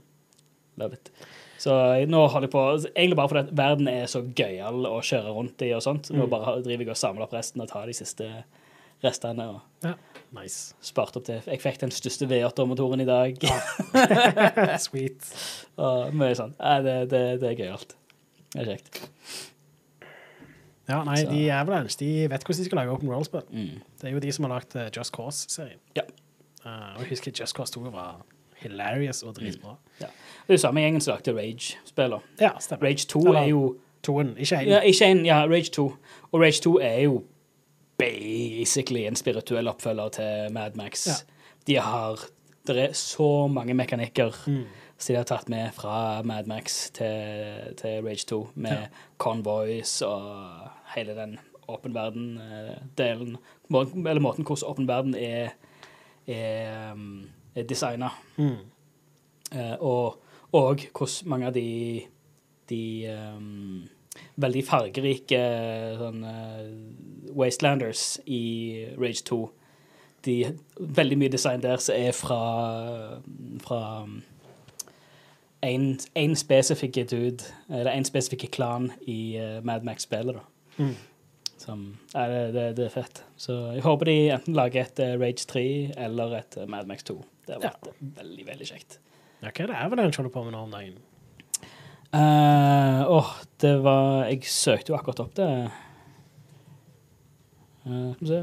Love 0.76 0.92
it. 0.98 1.10
Så 1.58 1.70
nå 2.10 2.24
holder 2.28 2.48
jeg 2.48 2.50
på 2.50 2.62
Egentlig 2.96 3.16
bare 3.16 3.28
fordi 3.30 3.54
verden 3.56 3.88
er 3.88 4.06
så 4.10 4.22
gøyal 4.34 4.86
å 4.90 4.98
kjøre 5.06 5.34
rundt 5.36 5.62
i 5.62 5.70
og 5.72 5.82
sånt. 5.82 6.10
Nå 6.10 6.24
Mm. 6.26 6.30
bare 6.30 6.62
driver 6.62 6.84
jeg 6.84 6.88
og 6.90 6.96
samler 6.96 7.22
opp 7.22 7.32
resten 7.32 7.60
og 7.62 7.68
tar 7.68 7.86
de 7.86 7.92
siste 7.92 8.44
restene 9.02 9.48
og 9.50 9.60
ja. 9.84 9.94
Nice. 10.32 10.74
spart 10.80 11.16
opp 11.18 11.24
til 11.26 11.42
Jeg 11.46 11.60
fikk 11.60 11.80
den 11.82 11.90
største 11.92 12.26
V8-motoren 12.30 13.02
i 13.02 13.08
dag. 13.08 13.36
Sweet. 14.86 15.26
Og 15.76 16.14
mye 16.16 16.36
sånn. 16.38 16.54
Nei, 16.60 16.76
det, 16.86 16.94
det, 17.12 17.22
det 17.42 17.50
er 17.50 17.58
gøyalt. 17.58 17.96
Det 18.54 18.62
er 18.62 18.70
kjekt. 18.72 19.02
Ja, 20.88 21.02
nei, 21.04 21.16
Så- 21.16 21.30
de 21.30 21.42
Avalanche 21.52 21.96
de 22.00 22.10
vet 22.28 22.42
hvordan 22.44 22.58
de 22.58 22.64
skal 22.64 22.76
lage 22.80 22.90
open 22.90 23.08
roll-spill. 23.12 23.44
Mm. 23.50 23.80
Det 24.00 24.08
er 24.08 24.12
jo 24.16 24.18
de 24.24 24.32
som 24.32 24.44
har 24.48 24.54
lagd 24.56 24.76
eh, 24.76 24.88
Just 24.96 25.12
Cause-serien. 25.14 25.78
Ja. 25.96 26.02
Uh, 26.64 26.94
og 26.96 27.00
jeg 27.02 27.08
husker 27.16 27.32
Just 27.40 27.56
Cause 27.56 27.72
2 27.74 27.80
var 27.90 28.20
hilarious 28.62 29.22
og 29.22 29.34
dritbra. 29.36 29.76
Det 29.98 30.08
er 30.48 30.54
jo 30.54 30.58
samme 30.62 30.80
gjengen 30.84 31.00
som 31.02 31.14
lagde 31.16 31.34
Rage-spiller. 31.38 32.20
Ja, 32.40 32.50
stemmer. 32.60 32.86
Rage 32.86 33.06
2 33.10 33.20
Eller- 33.26 33.40
er 33.40 33.46
jo 33.50 33.76
Toen, 34.02 34.36
ikke 34.36 34.56
én. 34.58 34.68
ja, 34.68 34.80
Ikke 34.80 35.04
én, 35.12 35.24
ja, 35.26 35.44
Rage 35.46 35.70
2. 35.70 35.84
Og 36.32 36.40
Rage 36.40 36.60
2 36.62 36.78
er 36.82 37.00
jo 37.04 37.22
basically 38.02 39.04
en 39.06 39.16
spirituell 39.18 39.70
oppfølger 39.70 40.08
til 40.18 40.52
Mad 40.54 40.76
Max. 40.80 41.06
Ja. 41.06 41.18
De 41.66 41.76
har 41.80 42.24
Det 42.66 42.76
er 42.78 42.92
så 42.94 43.48
mange 43.50 43.74
mekanikker 43.74 44.34
Mm. 44.46 44.64
som 44.98 45.12
de 45.12 45.16
har 45.18 45.24
tatt 45.26 45.48
med 45.48 45.72
fra 45.74 46.22
Mad 46.22 46.46
Max 46.46 46.90
til, 46.94 47.74
til 47.76 48.04
Rage 48.06 48.24
2, 48.26 48.48
med 48.54 48.70
Ja. 48.70 48.86
convoys 49.18 50.02
og 50.02 50.68
hele 50.94 51.14
den 51.16 51.38
åpen 51.68 51.94
verden-delen. 51.94 53.36
Eller 54.06 54.20
måten 54.20 54.44
hvordan 54.44 54.68
åpen 54.70 54.86
verden 54.88 55.14
er, 55.14 55.48
er, 56.28 56.92
um, 56.92 57.28
er 57.56 57.62
designa. 57.62 58.08
Mm. 58.36 58.56
Eh, 59.52 59.76
og, 59.80 60.22
og 60.52 60.78
hvordan 60.92 61.28
mange 61.28 61.46
av 61.46 61.52
de, 61.54 62.02
de 62.70 62.82
um, 63.36 63.88
veldig 64.40 64.64
fargerike 64.64 65.40
sånn, 66.00 66.24
eh, 66.24 67.32
Wastelanders 67.36 68.20
i 68.26 68.42
Rage 68.98 69.24
2 69.28 69.40
de, 70.22 70.36
Veldig 70.78 71.18
mye 71.18 71.32
design 71.32 71.62
der 71.64 71.80
som 71.82 71.96
er 71.98 72.12
fra, 72.14 72.42
fra 73.64 73.80
én 75.62 76.34
spesifikk 76.38 77.00
dude, 77.10 77.44
eller 77.70 77.94
én 77.94 78.06
spesifikk 78.06 78.50
klan 78.54 78.90
i 79.06 79.38
uh, 79.38 79.60
Mad 79.64 79.86
Max-spillet. 79.86 80.34
da. 80.34 80.82
Mm. 80.82 80.94
Som, 81.58 81.82
ja, 82.14 82.26
det, 82.26 82.54
det, 82.54 82.64
det 82.76 82.86
er 82.88 82.94
fett. 82.94 83.22
Så 83.38 83.54
jeg 83.76 83.82
håper 83.82 84.10
de 84.10 84.16
enten 84.34 84.58
lager 84.58 84.82
et 84.82 85.02
uh, 85.02 85.14
Rage 85.20 85.46
3 85.46 85.64
eller 85.96 86.38
et 86.40 86.58
uh, 86.58 86.66
Mad 86.66 86.90
Max 86.90 87.06
2. 87.06 87.18
Det 87.46 87.54
har 87.56 87.62
vært 87.62 87.92
veldig, 88.18 88.46
veldig 88.46 88.66
kjekt. 88.66 88.98
Ja, 89.42 89.50
hva 89.50 89.64
er 89.64 89.70
det 89.70 89.78
Avalanche 89.78 90.22
holder 90.22 90.34
på 90.34 90.44
med 90.46 90.54
nå 90.54 90.66
om 90.66 90.74
dagen? 90.74 90.98
Eh, 92.12 93.08
Åh, 93.08 93.30
det 93.60 93.82
var 93.82 94.24
Jeg 94.28 94.44
søkte 94.44 94.92
jo 94.92 94.96
akkurat 94.98 95.20
opp 95.24 95.36
det. 95.36 95.70
Eh, 97.86 98.12
skal 98.12 98.20
vi 98.20 98.26
se 98.28 98.42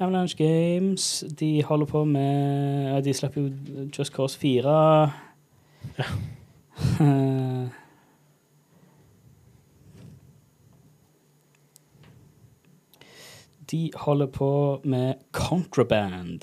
Avalanche 0.00 0.36
Games, 0.38 1.24
de 1.40 1.62
holder 1.62 1.86
på 1.86 2.04
med 2.04 2.88
ja, 2.88 3.00
De 3.00 3.14
slapp 3.14 3.36
jo 3.36 3.50
Just 3.98 4.12
Cause 4.16 4.38
4. 4.38 5.12
Eh, 5.98 6.06
de 13.70 13.90
holder 13.94 14.26
på 14.26 14.80
med 14.84 15.14
Contraband. 15.30 16.40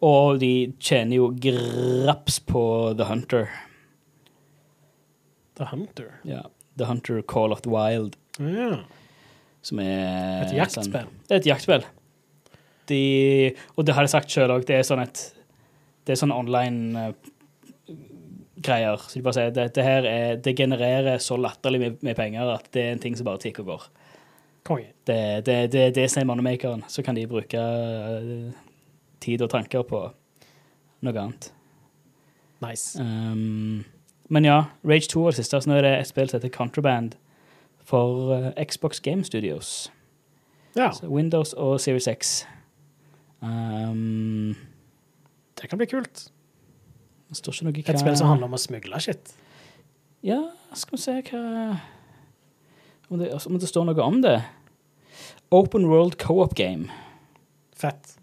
Og 0.00 0.40
de 0.40 0.72
tjener 0.80 1.16
jo 1.16 1.34
graps 1.36 2.40
på 2.40 2.94
The 2.96 3.04
Hunter. 3.04 3.67
The 5.58 5.68
Hunter. 5.72 6.12
Ja, 6.28 6.42
The 6.78 6.86
Hunter 6.88 7.22
Call 7.22 7.52
of 7.52 7.62
the 7.66 7.70
Wild, 7.72 8.16
Ja. 8.38 8.82
som 9.62 9.80
er 9.82 10.44
Et 10.46 10.54
jaktspill. 10.54 10.92
Sånn, 10.92 11.24
det 11.28 11.34
er 11.34 11.42
et 11.42 11.50
jaktspill. 11.50 11.84
De, 12.88 13.54
og 13.76 13.84
det 13.84 13.94
har 13.94 14.06
jeg 14.06 14.14
sagt 14.14 14.32
sjøl 14.32 14.54
òg, 14.54 14.64
det 14.68 14.78
er 14.78 14.86
sånn 14.86 15.02
et 15.02 15.34
Det 16.08 16.14
er 16.14 16.20
sånn 16.22 16.32
online 16.32 16.96
eh, 16.96 17.96
greier. 18.64 18.96
Så 18.96 19.18
de 19.18 19.22
bare 19.26 19.36
sier 19.36 19.50
det, 19.52 19.66
det 19.76 19.84
her 19.84 20.06
er, 20.08 20.36
det 20.40 20.54
genererer 20.56 21.18
så 21.20 21.36
latterlig 21.36 21.80
med, 21.82 21.98
med 22.02 22.16
penger 22.16 22.48
at 22.54 22.70
det 22.72 22.84
er 22.86 22.94
en 22.94 23.02
ting 23.02 23.16
som 23.18 23.28
bare 23.28 23.42
tikker 23.42 23.66
og 23.66 23.74
går. 23.74 23.84
Konge. 24.64 24.88
Det, 25.04 25.44
det, 25.44 25.58
det, 25.74 25.84
det 25.98 26.06
er 26.08 26.24
moneymakeren. 26.24 26.86
Så 26.88 27.04
kan 27.04 27.14
de 27.16 27.26
bruke 27.28 27.60
uh, 27.60 28.48
tid 29.20 29.44
og 29.44 29.52
tanker 29.52 29.84
på 29.84 30.00
noe 31.04 31.20
annet. 31.22 31.50
Nice. 32.64 32.96
Um, 32.98 33.84
men 34.28 34.44
ja, 34.44 34.64
Rage 34.84 35.08
2 35.08 35.22
var 35.22 35.30
det 35.32 35.40
siste. 35.40 35.60
Så 35.60 35.70
nå 35.70 35.78
er 35.78 35.86
det 35.86 35.94
et 35.98 36.10
spill 36.10 36.28
som 36.28 36.38
heter 36.40 36.52
Contraband 36.52 37.16
for 37.88 38.34
eh, 38.34 38.64
Xbox 38.64 39.00
Game 39.00 39.24
Studios. 39.24 39.92
Ja, 40.76 40.90
Så 40.92 41.08
Windows 41.08 41.52
og 41.52 41.80
Series 41.80 42.08
X. 42.08 42.46
Um, 43.40 44.56
det 45.60 45.70
kan 45.70 45.78
bli 45.78 45.86
kult. 45.86 46.28
det 47.28 47.36
står 47.36 47.52
ikke 47.52 47.64
noe 47.64 47.72
hva... 47.72 47.94
Et 47.94 48.00
spill 48.02 48.18
som 48.18 48.28
handler 48.28 48.50
om 48.50 48.56
å 48.58 48.60
smugle 48.60 49.00
shit. 49.00 49.32
Ja, 50.26 50.42
skal 50.74 50.98
vi 50.98 51.02
se 51.02 51.14
hva 51.30 51.42
Om 53.08 53.20
det, 53.22 53.30
om 53.46 53.58
det 53.58 53.68
står 53.70 53.86
noe 53.88 54.04
om 54.04 54.20
det. 54.22 54.36
Open 55.50 55.86
World 55.88 56.18
Co-op 56.20 56.54
Game. 56.54 56.92
Fett. 57.72 58.17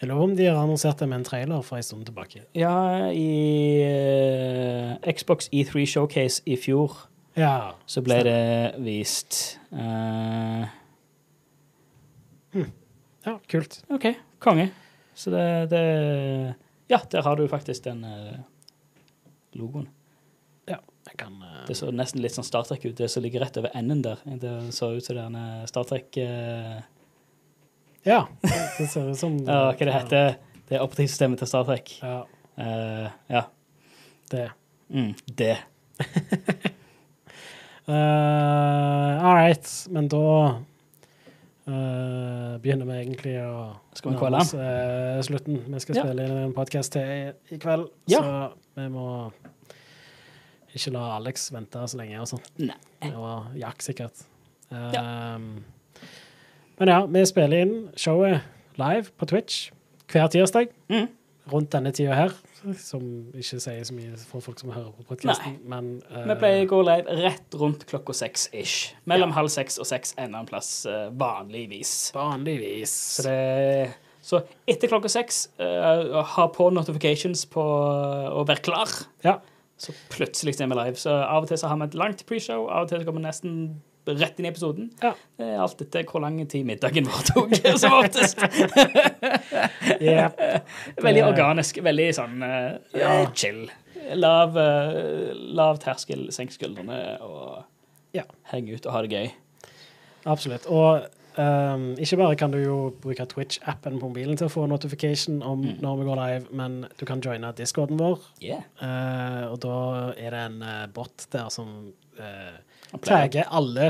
Jeg 0.00 0.08
lover 0.10 0.24
om 0.26 0.32
de 0.36 0.46
har 0.48 0.58
annonsert 0.58 0.98
det 1.00 1.06
med 1.08 1.20
en 1.20 1.26
trailer 1.26 1.62
for 1.64 1.78
en 1.78 1.82
stund 1.86 2.04
tilbake. 2.08 2.42
Ja, 2.58 2.72
i 3.14 3.84
uh, 3.86 5.12
Xbox 5.14 5.48
E3 5.54 5.84
Showcase 5.86 6.42
i 6.46 6.56
fjor 6.60 6.96
Ja. 7.38 7.72
så 7.86 8.02
ble 8.04 8.18
det 8.26 8.74
vist. 8.84 9.58
Eh, 9.72 10.66
Ja, 13.24 13.38
kult. 13.48 13.80
OK, 13.88 14.04
konge. 14.38 14.68
Så 15.16 15.30
det, 15.32 15.70
det 15.70 15.84
Ja, 16.90 16.98
der 17.10 17.22
har 17.24 17.36
du 17.36 17.46
faktisk 17.48 17.84
den 17.86 18.04
uh, 18.04 18.36
logoen. 19.56 19.88
Ja, 20.68 20.76
jeg 21.08 21.16
kan 21.18 21.38
Det 21.66 21.76
så 21.78 21.88
nesten 21.94 22.20
litt 22.20 22.34
sånn 22.36 22.44
Star 22.44 22.66
Trek 22.68 22.84
ut, 22.84 22.96
det 22.98 23.08
som 23.10 23.22
ligger 23.24 23.40
rett 23.40 23.56
over 23.56 23.72
enden 23.74 24.02
der. 24.04 24.20
Det 24.26 24.52
så 24.76 24.92
ut 24.98 25.04
som 25.06 25.16
den 25.16 25.34
en 25.40 25.66
Star 25.70 25.84
Trek 25.88 26.18
Ja. 28.04 28.26
Det 28.78 28.86
ser 28.90 29.10
ut 29.10 29.18
som 29.18 29.38
Ja, 29.46 29.70
hva 29.72 29.78
det 29.78 29.92
heter 29.94 30.36
det? 30.68 30.76
er 30.78 30.82
operativsystemet 30.84 31.38
til 31.40 31.46
Star 31.50 31.64
Trek. 31.68 31.96
Ja, 32.02 32.22
Uh, 32.54 33.08
ja. 33.28 33.40
det. 34.30 34.44
Mm, 34.88 35.08
det. 35.34 35.56
Uh, 37.88 39.24
All 39.26 39.34
right, 39.34 39.66
men 39.90 40.06
da 40.08 40.20
uh, 41.66 42.54
begynner 42.62 42.86
vi 42.88 42.98
egentlig 43.00 43.34
å 43.42 43.74
Skal 43.98 44.12
vi 44.14 44.20
kvele? 44.20 44.38
oss, 44.38 44.54
eh, 44.54 45.18
slutten. 45.26 45.58
Vi 45.74 45.80
skal 45.82 45.96
Ja. 45.98 46.04
spille 46.06 46.28
inn 46.28 46.36
en 46.44 46.54
podkast 46.54 46.92
til 46.94 47.02
i, 47.02 47.32
i 47.54 47.58
kveld, 47.58 47.88
Ja. 48.10 48.20
så 48.22 48.52
vi 48.78 48.88
må 48.94 49.32
ikke 50.74 50.92
la 50.94 51.04
Alex 51.16 51.50
vente 51.54 51.78
så 51.88 51.96
lenge 51.98 52.20
og 52.22 52.26
sånn. 52.30 52.42
Nei. 52.58 52.78
Det 53.02 53.14
var 53.18 53.50
Jack, 53.58 53.82
sikkert. 53.82 54.24
Um, 54.70 55.64
Men 56.80 56.90
ja, 56.90 57.02
vi 57.06 57.22
spiller 57.28 57.64
inn 57.64 57.74
showet 57.96 58.42
live 58.80 59.12
på 59.18 59.28
Twitch 59.30 59.68
hver 60.10 60.26
tirsdag 60.32 60.72
Mm. 60.90 61.06
rundt 61.52 61.70
denne 61.72 61.92
tida 61.92 62.14
her, 62.16 62.32
som 62.80 63.02
ikke 63.36 63.60
sier 63.60 63.84
så 63.84 63.94
mye 63.94 64.16
for 64.16 64.40
folk 64.40 64.58
som 64.58 64.70
hører 64.72 64.90
på 64.96 65.04
podkasten, 65.10 65.58
men 65.68 66.02
eh, 66.10 66.24
Vi 66.30 66.36
pleier 66.40 66.64
å 66.64 66.70
gå 66.70 66.80
live 66.86 67.16
rett 67.20 67.56
rundt 67.60 67.84
klokka 67.90 68.14
seks 68.16 68.48
ish. 68.52 68.94
Mellom 69.04 69.34
halv 69.36 69.52
seks 69.52 69.78
og 69.78 69.86
seks 69.86 70.14
en 70.16 70.30
annen 70.32 70.48
plass 70.48 70.86
uh, 70.88 71.10
vanligvis. 71.12 72.12
vanligvis 72.16 72.94
Så, 73.18 73.26
det, 73.28 73.90
så 74.24 74.40
etter 74.66 74.88
klokka 74.88 75.12
seks, 75.12 75.48
uh, 75.60 76.22
ha 76.34 76.46
på 76.48 76.70
notifications 76.72 77.44
på 77.52 77.62
å 77.62 78.46
være 78.48 78.64
klar. 78.64 78.88
Ja. 79.24 79.38
Så 79.76 79.92
plutselig 80.08 80.56
er 80.60 80.70
vi 80.70 80.78
live. 80.78 80.96
Så 80.96 81.12
av 81.12 81.44
og 81.44 81.50
til 81.50 81.58
så 81.60 81.68
har 81.68 81.76
vi 81.82 81.90
et 81.90 81.98
langt 81.98 82.24
pre-show, 82.26 82.68
av 82.70 82.86
og 82.86 82.88
til 82.92 83.02
så 83.02 83.08
kommer 83.10 83.26
nesten 83.26 83.82
rett 84.06 84.38
inn 84.38 84.46
i 84.46 84.50
episoden. 84.52 84.90
Ja. 85.02 85.14
Det 85.38 85.48
alt 85.58 85.80
etter 85.80 86.04
hvor 86.04 86.20
lang 86.20 86.36
tid 86.48 86.66
middagen 86.68 87.06
vår 87.08 87.22
tok, 87.32 87.54
som 87.82 87.92
oftest. 88.00 88.38
Yep. 90.00 90.40
Veldig 91.04 91.24
organisk, 91.26 91.78
veldig 91.84 92.08
sånn 92.16 92.42
eh, 92.44 92.76
Ja. 93.00 93.14
chill. 93.34 93.66
Lav, 94.20 94.56
eh, 94.60 95.32
lav 95.56 95.78
terskel, 95.82 96.26
senk 96.34 96.52
skuldrene 96.52 97.18
og 97.24 97.64
Ja. 98.14 98.24
henge 98.52 98.74
ut 98.76 98.86
og 98.86 98.92
ha 98.92 99.02
det 99.02 99.10
gøy. 99.10 99.30
Absolutt. 100.26 100.66
Og 100.66 101.06
Um, 101.36 101.96
ikke 101.98 102.16
bare 102.16 102.36
kan 102.38 102.52
du 102.52 102.58
jo 102.62 102.74
bruke 103.02 103.24
Twitch-appen 103.26 103.96
på 103.98 104.06
mobilen 104.06 104.36
til 104.38 104.46
å 104.46 104.52
få 104.52 104.68
notification 104.70 105.42
om 105.42 105.64
Mm. 105.64 105.80
når 105.82 105.96
vi 105.98 106.04
går 106.04 106.14
live, 106.20 106.46
men 106.52 106.86
du 106.96 107.04
kan 107.04 107.20
joine 107.20 107.52
discorden 107.56 107.98
vår, 107.98 108.20
Yeah. 108.40 108.60
Uh, 108.80 109.50
og 109.50 109.58
da 109.58 110.12
er 110.16 110.30
det 110.30 110.38
en 110.46 110.62
uh, 110.62 110.86
bot 110.94 111.26
der 111.32 111.48
som 111.50 111.92
uh, 112.20 112.54
Pleier- 113.02 113.48
alle 113.50 113.86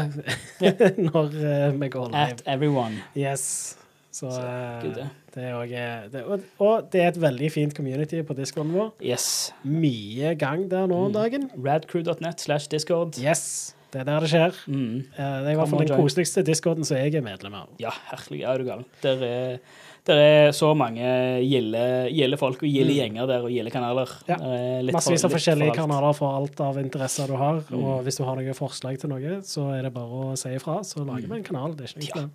når 1.08 1.32
uh, 1.34 1.80
vi 1.80 1.88
går 1.92 2.06
live. 2.12 2.20
At 2.34 2.42
everyone. 2.46 3.02
Yes. 3.16 3.76
Så, 4.14 4.28
gud, 4.82 4.94
det. 4.94 5.42
er 5.42 5.54
også, 5.58 5.74
eh, 5.74 6.02
det, 6.12 6.20
og, 6.30 6.40
og 6.62 6.84
det 6.92 7.00
er 7.02 7.08
et 7.10 7.16
veldig 7.20 7.48
fint 7.50 7.74
community 7.76 8.20
på 8.22 8.36
discorden 8.38 8.70
vår. 8.76 8.92
Yes. 9.02 9.52
Mye 9.66 10.36
gang 10.38 10.68
der 10.70 10.86
nå 10.86 11.00
om 11.08 11.10
Mm. 11.10 11.16
dagen. 11.16 11.48
Radcrew.net 11.66 12.40
slash 12.40 12.68
discord. 12.70 13.18
Yes, 13.18 13.74
det 13.92 14.00
er 14.04 14.04
der 14.04 14.20
det 14.22 14.30
skjer. 14.30 14.54
Mm. 14.70 15.00
Uh, 15.18 15.18
det 15.18 15.48
er 15.48 15.50
i 15.50 15.58
hvert 15.58 15.68
fall 15.72 15.82
den 15.88 15.96
koseligste 15.98 16.44
discorden 16.46 16.84
som 16.86 16.96
jeg 17.02 17.14
er 17.18 17.26
medlem 17.26 17.54
av. 17.58 17.68
Ja, 17.82 17.90
herlig, 18.12 18.44
er 18.46 18.62
du 18.62 18.64
gal. 18.70 18.84
Der 19.02 19.26
er, 19.26 19.58
der 20.06 20.18
er 20.20 20.50
så 20.52 20.74
mange 20.76 21.00
gilde, 21.48 22.36
folk 22.36 22.62
og 22.62 22.68
gilde 22.68 22.92
Mm. 22.92 22.98
gjenger 22.98 23.26
der, 23.30 23.42
og 23.46 23.50
gilde 23.50 23.70
kanaler. 23.72 24.10
Ja. 24.28 24.36
Litt 24.84 24.92
Massevis 24.94 25.24
av 25.24 25.30
forskjellige 25.32 25.72
for 25.74 25.80
kanaler 25.86 26.12
for 26.18 26.36
alt 26.36 26.60
av 26.60 26.76
interesser 26.82 27.26
du 27.26 27.36
har. 27.40 27.62
Mm. 27.70 27.78
Og 27.84 28.02
hvis 28.04 28.16
du 28.20 28.24
har 28.24 28.36
noen 28.36 28.54
forslag 28.58 28.98
til 29.00 29.08
noe, 29.10 29.38
så 29.42 29.70
er 29.78 29.82
det 29.88 29.94
bare 29.94 30.06
å 30.28 30.36
si 30.36 30.48
ifra, 30.54 30.80
så 30.84 31.04
lager 31.06 31.26
vi 31.28 31.36
en 31.40 31.44
kanal. 31.44 31.74
Det 31.76 31.84
er 31.88 31.94
ikke 31.94 32.00
noe 32.00 32.04
Ja. 32.04 32.12
problem. 32.12 32.32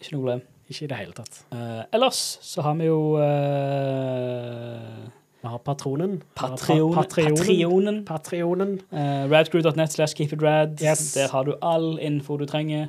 Ikke 0.00 0.12
noe 0.12 0.20
problem. 0.20 0.42
Ikke 0.70 0.82
i 0.84 0.86
det 0.86 0.96
hele 1.00 1.12
tatt. 1.12 1.40
Uh, 1.50 1.82
ellers 1.92 2.38
så 2.42 2.62
har 2.62 2.74
vi 2.78 2.84
jo 2.86 3.16
uh, 3.16 5.08
Vi 5.42 5.48
har 5.48 5.58
Patronen. 5.64 6.20
Patrionen. 6.36 6.94
Patrionen. 6.94 6.94
Patreon, 6.94 6.94
pa- 6.94 7.02
Patreonen. 7.02 8.04
Patreonen. 8.04 8.04
Patreonen. 8.04 8.72
Uh, 8.92 9.28
radcrew.net 9.32 9.92
slash 9.92 10.14
keepitrad. 10.14 10.80
Yes. 10.82 11.14
Der 11.14 11.28
har 11.32 11.44
du 11.44 11.54
all 11.62 11.98
info 11.98 12.36
du 12.36 12.44
trenger. 12.46 12.88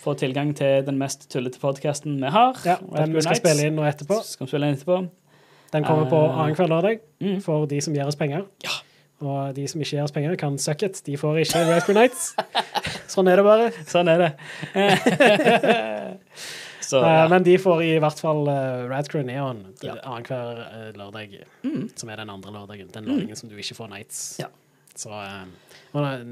Få 0.00 0.14
tilgang 0.16 0.54
til 0.56 0.84
den 0.86 0.96
mest 0.98 1.26
tullete 1.30 1.58
podkasten 1.60 2.16
vi 2.22 2.30
har. 2.32 2.56
Ja, 2.64 2.76
den 2.80 3.12
vi 3.12 3.20
skal 3.20 3.34
Nights. 3.34 3.40
spille 3.42 3.66
inn 3.68 3.76
nå 3.76 3.82
etterpå. 3.84 4.22
Skal 4.24 4.46
vi 4.46 4.50
spille 4.54 4.68
inn 4.70 4.76
etterpå. 4.78 5.00
Den 5.72 5.84
kommer 5.84 6.08
på 6.10 6.20
Eh, 6.24 6.38
annenhver 6.40 6.68
lørdag 6.68 7.00
Mm. 7.20 7.40
for 7.42 7.66
de 7.66 7.80
som 7.80 7.94
gir 7.94 8.06
oss 8.06 8.16
penger. 8.16 8.46
Ja. 8.64 8.70
Og 9.20 9.54
de 9.54 9.66
som 9.68 9.80
ikke 9.80 9.90
gir 9.98 10.02
oss 10.02 10.10
penger, 10.12 10.36
kan 10.36 10.56
suck 10.58 10.82
it. 10.82 11.02
De 11.04 11.16
får 11.16 11.36
ikke 11.44 11.66
Raspberry 11.68 11.94
Nights. 12.00 12.34
Sånn 13.12 13.28
er 13.28 13.36
det 13.36 13.44
bare. 13.44 13.70
Sånn 13.84 14.08
er 14.08 14.18
det. 14.18 14.32
så 16.80 17.02
Eh, 17.04 17.12
ja. 17.12 17.28
Men 17.28 17.42
de 17.42 17.58
får 17.58 17.82
i 17.84 17.98
hvert 18.00 18.18
fall 18.18 18.48
uh, 18.48 18.88
Radcrew 18.90 19.22
Neon 19.24 19.60
Ja. 19.82 19.94
annenhver 20.02 20.64
uh, 20.64 20.92
lørdag, 20.96 21.44
Mm. 21.62 21.90
som 21.94 22.08
er 22.08 22.16
den 22.16 22.30
andre 22.30 22.50
lørdagen. 22.52 22.90
Den 22.92 23.04
Mm. 23.04 23.10
lørdagen 23.18 23.36
som 23.36 23.48
du 23.48 23.56
ikke 23.56 23.74
får 23.76 23.88
Nights. 23.90 24.38
Ja. 24.40 24.46
Så 24.96 25.10
um, 25.12 25.52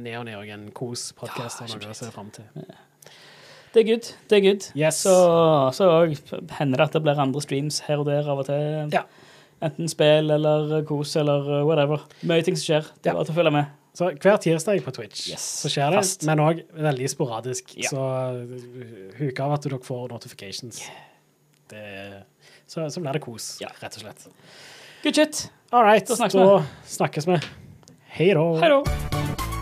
Neon 0.03 0.29
er 0.29 0.37
òg 0.41 0.51
en 0.55 0.71
kos-podkast 0.73 1.61
Ja, 1.61 1.75
og 1.75 1.83
noe 1.83 1.91
å 1.91 1.95
se 1.95 2.11
fram 2.11 2.31
til. 2.31 2.45
Det 3.75 3.83
er 3.83 3.87
good. 3.91 4.11
Det 4.31 4.39
er 4.39 4.45
good. 4.47 4.67
Yes. 4.79 5.03
Så, 5.05 5.15
så 5.77 5.89
hender 6.59 6.81
det 6.81 6.87
at 6.89 6.95
det 6.97 7.03
blir 7.05 7.19
andre 7.21 7.43
streams 7.45 7.81
her 7.87 8.01
og 8.03 8.07
der 8.09 8.29
av 8.29 8.41
og 8.43 8.47
til. 8.49 8.95
Ja. 8.95 9.03
Enten 9.65 9.91
spill 9.91 10.31
eller 10.31 10.83
kos 10.89 11.17
eller 11.19 11.65
whatever. 11.67 12.05
Mye 12.29 12.45
ting 12.47 12.57
som 12.57 12.65
skjer. 12.69 12.89
Det 13.03 13.11
er 13.13 13.19
bare 13.19 13.29
til 13.29 13.35
å 13.35 13.39
følge 13.41 13.55
med. 13.59 13.75
Så 13.99 14.13
hver 14.23 14.37
tirsdag 14.39 14.79
på 14.85 14.93
Twitch 14.95 15.25
Yes, 15.33 15.43
så 15.65 15.71
skjer 15.73 15.91
det, 15.91 15.99
fast. 16.05 16.23
men 16.29 16.39
òg 16.45 16.61
veldig 16.79 17.09
sporadisk. 17.11 17.73
Ja. 17.83 17.91
Så 17.91 17.99
uh, 17.99 19.11
huk 19.19 19.41
av 19.43 19.57
at 19.57 19.67
dere 19.67 19.81
får 19.83 20.05
notifications. 20.13 20.85
Det, 21.69 21.83
så, 22.71 22.87
så 22.87 23.03
blir 23.03 23.19
det 23.19 23.25
kos, 23.25 23.57
Ja. 23.65 23.73
rett 23.83 23.99
og 23.99 24.07
slett. 24.07 24.29
Good 25.03 25.19
shit. 25.19 25.45
All 25.73 25.83
right, 25.85 26.07
Da 26.07 26.15
snakkes 26.87 27.27
vi. 27.29 27.41
Hei 28.15 28.33
da. 28.39 29.58